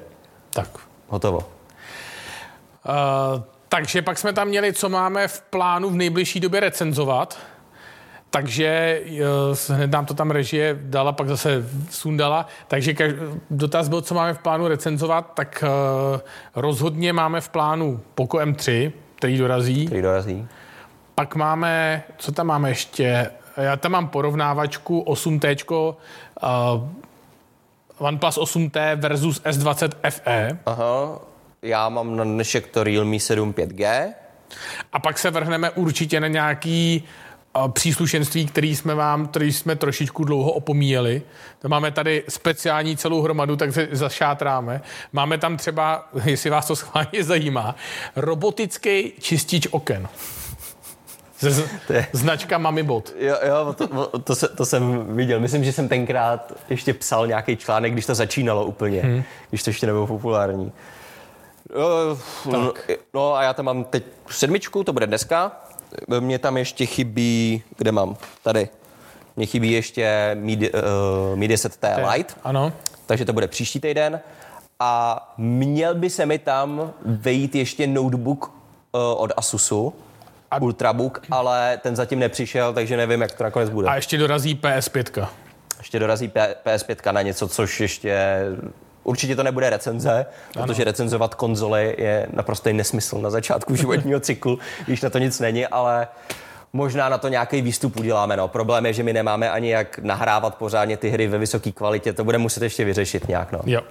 Tak. 0.49 0.69
Hotovo. 1.07 1.37
Uh, 1.37 1.43
takže 3.69 4.01
pak 4.01 4.17
jsme 4.17 4.33
tam 4.33 4.47
měli, 4.47 4.73
co 4.73 4.89
máme 4.89 5.27
v 5.27 5.41
plánu 5.41 5.89
v 5.89 5.95
nejbližší 5.95 6.39
době 6.39 6.59
recenzovat. 6.59 7.37
Takže 8.29 9.01
uh, 9.69 9.75
hned 9.75 9.91
nám 9.91 10.05
to 10.05 10.13
tam 10.13 10.31
režie 10.31 10.79
dala, 10.81 11.11
pak 11.11 11.27
zase 11.27 11.67
sundala. 11.89 12.47
Takže 12.67 12.95
dotaz 13.49 13.89
byl, 13.89 14.01
co 14.01 14.15
máme 14.15 14.33
v 14.33 14.39
plánu 14.39 14.67
recenzovat, 14.67 15.31
tak 15.33 15.63
uh, 15.63 16.19
rozhodně 16.55 17.13
máme 17.13 17.41
v 17.41 17.49
plánu 17.49 18.01
Poco 18.15 18.37
M3, 18.37 18.91
který 19.15 19.37
dorazí. 19.37 19.85
Který 19.85 20.01
dorazí. 20.01 20.47
Pak 21.15 21.35
máme, 21.35 22.03
co 22.17 22.31
tam 22.31 22.47
máme 22.47 22.69
ještě? 22.69 23.31
Já 23.57 23.77
tam 23.77 23.91
mám 23.91 24.07
porovnávačku 24.07 25.03
8T, 25.07 25.73
uh, 25.73 25.95
OnePlus 28.03 28.37
8T 28.37 28.95
versus 28.95 29.41
S20 29.41 29.89
FE. 30.09 30.57
Aha, 30.65 31.19
já 31.61 31.89
mám 31.89 32.15
na 32.15 32.23
dnešek 32.23 32.67
to 32.67 32.83
Realme 32.83 33.19
7 33.19 33.53
5G. 33.53 34.13
A 34.93 34.99
pak 34.99 35.17
se 35.17 35.31
vrhneme 35.31 35.69
určitě 35.69 36.19
na 36.19 36.27
nějaký 36.27 37.03
uh, 37.55 37.71
příslušenství, 37.71 38.45
který 38.45 38.75
jsme 38.75 38.95
vám, 38.95 39.27
který 39.27 39.53
jsme 39.53 39.75
trošičku 39.75 40.23
dlouho 40.23 40.51
opomíjeli. 40.51 41.21
To 41.61 41.69
máme 41.69 41.91
tady 41.91 42.23
speciální 42.29 42.97
celou 42.97 43.21
hromadu, 43.21 43.55
tak 43.55 43.73
se 43.73 43.87
zašátráme. 43.91 44.81
Máme 45.13 45.37
tam 45.37 45.57
třeba, 45.57 46.09
jestli 46.25 46.49
vás 46.49 46.67
to 46.67 46.75
schválně 46.75 47.23
zajímá, 47.23 47.75
robotický 48.15 49.13
čistič 49.19 49.67
oken. 49.71 50.07
Z, 51.39 51.63
značka 52.11 52.57
Mami 52.57 52.83
Bot. 52.83 53.13
Jo, 53.19 53.35
jo 53.47 53.73
to, 53.73 54.19
to, 54.19 54.35
se, 54.35 54.47
to 54.47 54.65
jsem 54.65 55.15
viděl. 55.15 55.39
Myslím, 55.39 55.63
že 55.63 55.71
jsem 55.71 55.87
tenkrát 55.87 56.53
ještě 56.69 56.93
psal 56.93 57.27
nějaký 57.27 57.57
článek, 57.57 57.93
když 57.93 58.05
to 58.05 58.15
začínalo 58.15 58.65
úplně, 58.65 59.01
hmm. 59.01 59.23
když 59.49 59.63
to 59.63 59.69
ještě 59.69 59.85
nebylo 59.85 60.07
populární. 60.07 60.71
Jo, 61.75 62.17
no, 62.51 62.73
no 63.13 63.35
a 63.35 63.43
já 63.43 63.53
tam 63.53 63.65
mám 63.65 63.83
teď 63.83 64.03
sedmičku, 64.29 64.83
to 64.83 64.93
bude 64.93 65.07
dneska. 65.07 65.51
Mně 66.19 66.39
tam 66.39 66.57
ještě 66.57 66.85
chybí, 66.85 67.63
kde 67.77 67.91
mám? 67.91 68.17
Tady. 68.43 68.69
Mně 69.35 69.45
chybí 69.45 69.71
ještě 69.71 70.31
Mi, 70.39 70.57
uh, 70.57 71.35
Mi 71.35 71.47
10T 71.47 72.11
Lite, 72.11 72.33
Ano. 72.43 72.73
takže 73.05 73.25
to 73.25 73.33
bude 73.33 73.47
příští 73.47 73.79
týden. 73.79 74.19
A 74.79 75.33
měl 75.37 75.95
by 75.95 76.09
se 76.09 76.25
mi 76.25 76.39
tam 76.39 76.93
vejít 77.05 77.55
ještě 77.55 77.87
notebook 77.87 78.45
uh, 78.45 79.01
od 79.17 79.31
Asusu. 79.37 79.93
Ultrabook, 80.61 81.21
ale 81.31 81.79
ten 81.83 81.95
zatím 81.95 82.19
nepřišel, 82.19 82.73
takže 82.73 82.97
nevím, 82.97 83.21
jak 83.21 83.31
to 83.31 83.43
nakonec 83.43 83.69
bude. 83.69 83.87
A 83.87 83.95
ještě 83.95 84.17
dorazí 84.17 84.55
PS5. 84.55 85.27
Ještě 85.77 85.99
dorazí 85.99 86.27
P- 86.27 86.55
PS5 86.65 87.13
na 87.13 87.21
něco, 87.21 87.47
což 87.47 87.79
ještě... 87.79 88.41
Určitě 89.03 89.35
to 89.35 89.43
nebude 89.43 89.69
recenze, 89.69 90.25
protože 90.53 90.83
recenzovat 90.83 91.35
konzoly 91.35 91.95
je 91.97 92.27
naprostý 92.33 92.73
nesmysl 92.73 93.17
na 93.17 93.29
začátku 93.29 93.75
životního 93.83 94.19
cyklu, 94.19 94.59
když 94.85 95.01
na 95.01 95.09
to 95.09 95.17
nic 95.17 95.39
není, 95.39 95.67
ale 95.67 96.07
možná 96.73 97.09
na 97.09 97.17
to 97.17 97.27
nějaký 97.27 97.61
výstup 97.61 97.97
uděláme. 97.97 98.37
No. 98.37 98.47
Problém 98.47 98.85
je, 98.85 98.93
že 98.93 99.03
my 99.03 99.13
nemáme 99.13 99.51
ani 99.51 99.69
jak 99.69 99.99
nahrávat 99.99 100.55
pořádně 100.55 100.97
ty 100.97 101.09
hry 101.09 101.27
ve 101.27 101.37
vysoké 101.37 101.71
kvalitě, 101.71 102.13
to 102.13 102.23
bude 102.23 102.37
muset 102.37 102.63
ještě 102.63 102.85
vyřešit 102.85 103.27
nějak. 103.27 103.51
No. 103.51 103.59
Jo. 103.65 103.81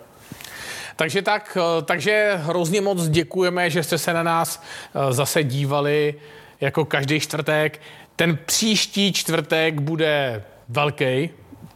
Takže 0.97 1.23
tak, 1.23 1.59
eh, 1.61 1.83
takže 1.83 2.33
hrozně 2.37 2.81
moc 2.81 3.09
děkujeme, 3.09 3.71
že 3.71 3.83
jste 3.83 3.99
se 3.99 4.13
na 4.13 4.23
nás 4.23 4.63
eh, 4.95 5.13
zase 5.13 5.45
dívali 5.45 6.15
jako 6.63 6.85
každý 6.85 7.21
čtvrtek. 7.21 7.81
Ten 8.17 8.39
příští 8.47 9.13
čtvrtek 9.13 9.81
bude 9.81 10.43
velký, 10.69 11.31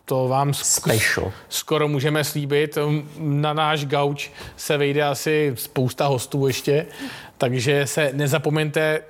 to 0.04 0.28
vám 0.28 0.50
sk- 0.50 0.92
Special. 0.92 1.32
skoro 1.48 1.88
můžeme 1.88 2.24
slíbit. 2.24 2.78
Na 3.18 3.52
náš 3.52 3.84
gauč 3.84 4.30
se 4.56 4.76
vejde 4.76 5.02
asi 5.02 5.52
spousta 5.54 6.06
hostů 6.06 6.46
ještě, 6.46 6.86
takže 7.38 7.86
se 7.86 8.10
nezapomeňte 8.12 9.00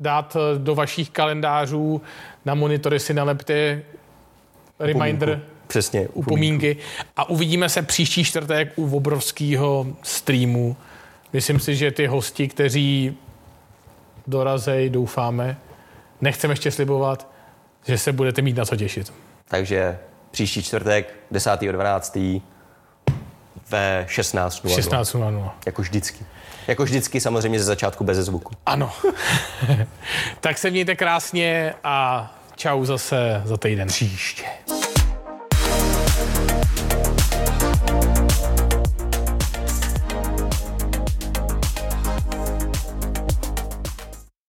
dát 0.00 0.36
eh, 0.36 0.58
do 0.58 0.74
vašich 0.74 1.10
kalendářů 1.10 2.02
na 2.44 2.54
monitory 2.54 3.00
si 3.00 3.14
nalepte 3.14 3.82
reminder, 4.78 5.42
Přesně. 5.66 6.08
upomínky 6.12 6.76
a 7.16 7.28
uvidíme 7.28 7.68
se 7.68 7.82
příští 7.82 8.24
čtvrtek 8.24 8.72
u 8.76 8.96
obrovského 8.96 9.86
streamu. 10.02 10.76
Myslím 11.32 11.60
si, 11.60 11.76
že 11.76 11.90
ty 11.90 12.06
hosti, 12.06 12.48
kteří 12.48 13.16
dorazej, 14.26 14.90
doufáme, 14.90 15.56
nechceme 16.20 16.52
ještě 16.52 16.70
slibovat, 16.70 17.28
že 17.86 17.98
se 17.98 18.12
budete 18.12 18.42
mít 18.42 18.56
na 18.56 18.64
co 18.64 18.76
těšit. 18.76 19.12
Takže 19.48 19.98
příští 20.30 20.62
čtvrtek, 20.62 21.14
10.12. 21.32 22.42
ve 23.70 24.06
16.00. 24.08 24.78
16.00. 24.78 25.50
Jako 25.66 25.82
vždycky. 25.82 26.24
Jako 26.66 26.84
vždycky 26.84 27.20
samozřejmě 27.20 27.58
ze 27.58 27.64
začátku 27.64 28.04
bez 28.04 28.18
zvuku. 28.18 28.54
Ano. 28.66 28.92
tak 30.40 30.58
se 30.58 30.70
mějte 30.70 30.96
krásně 30.96 31.74
a 31.84 32.34
čau 32.56 32.84
zase 32.84 33.42
za 33.44 33.56
týden. 33.56 33.88
Příště. 33.88 34.44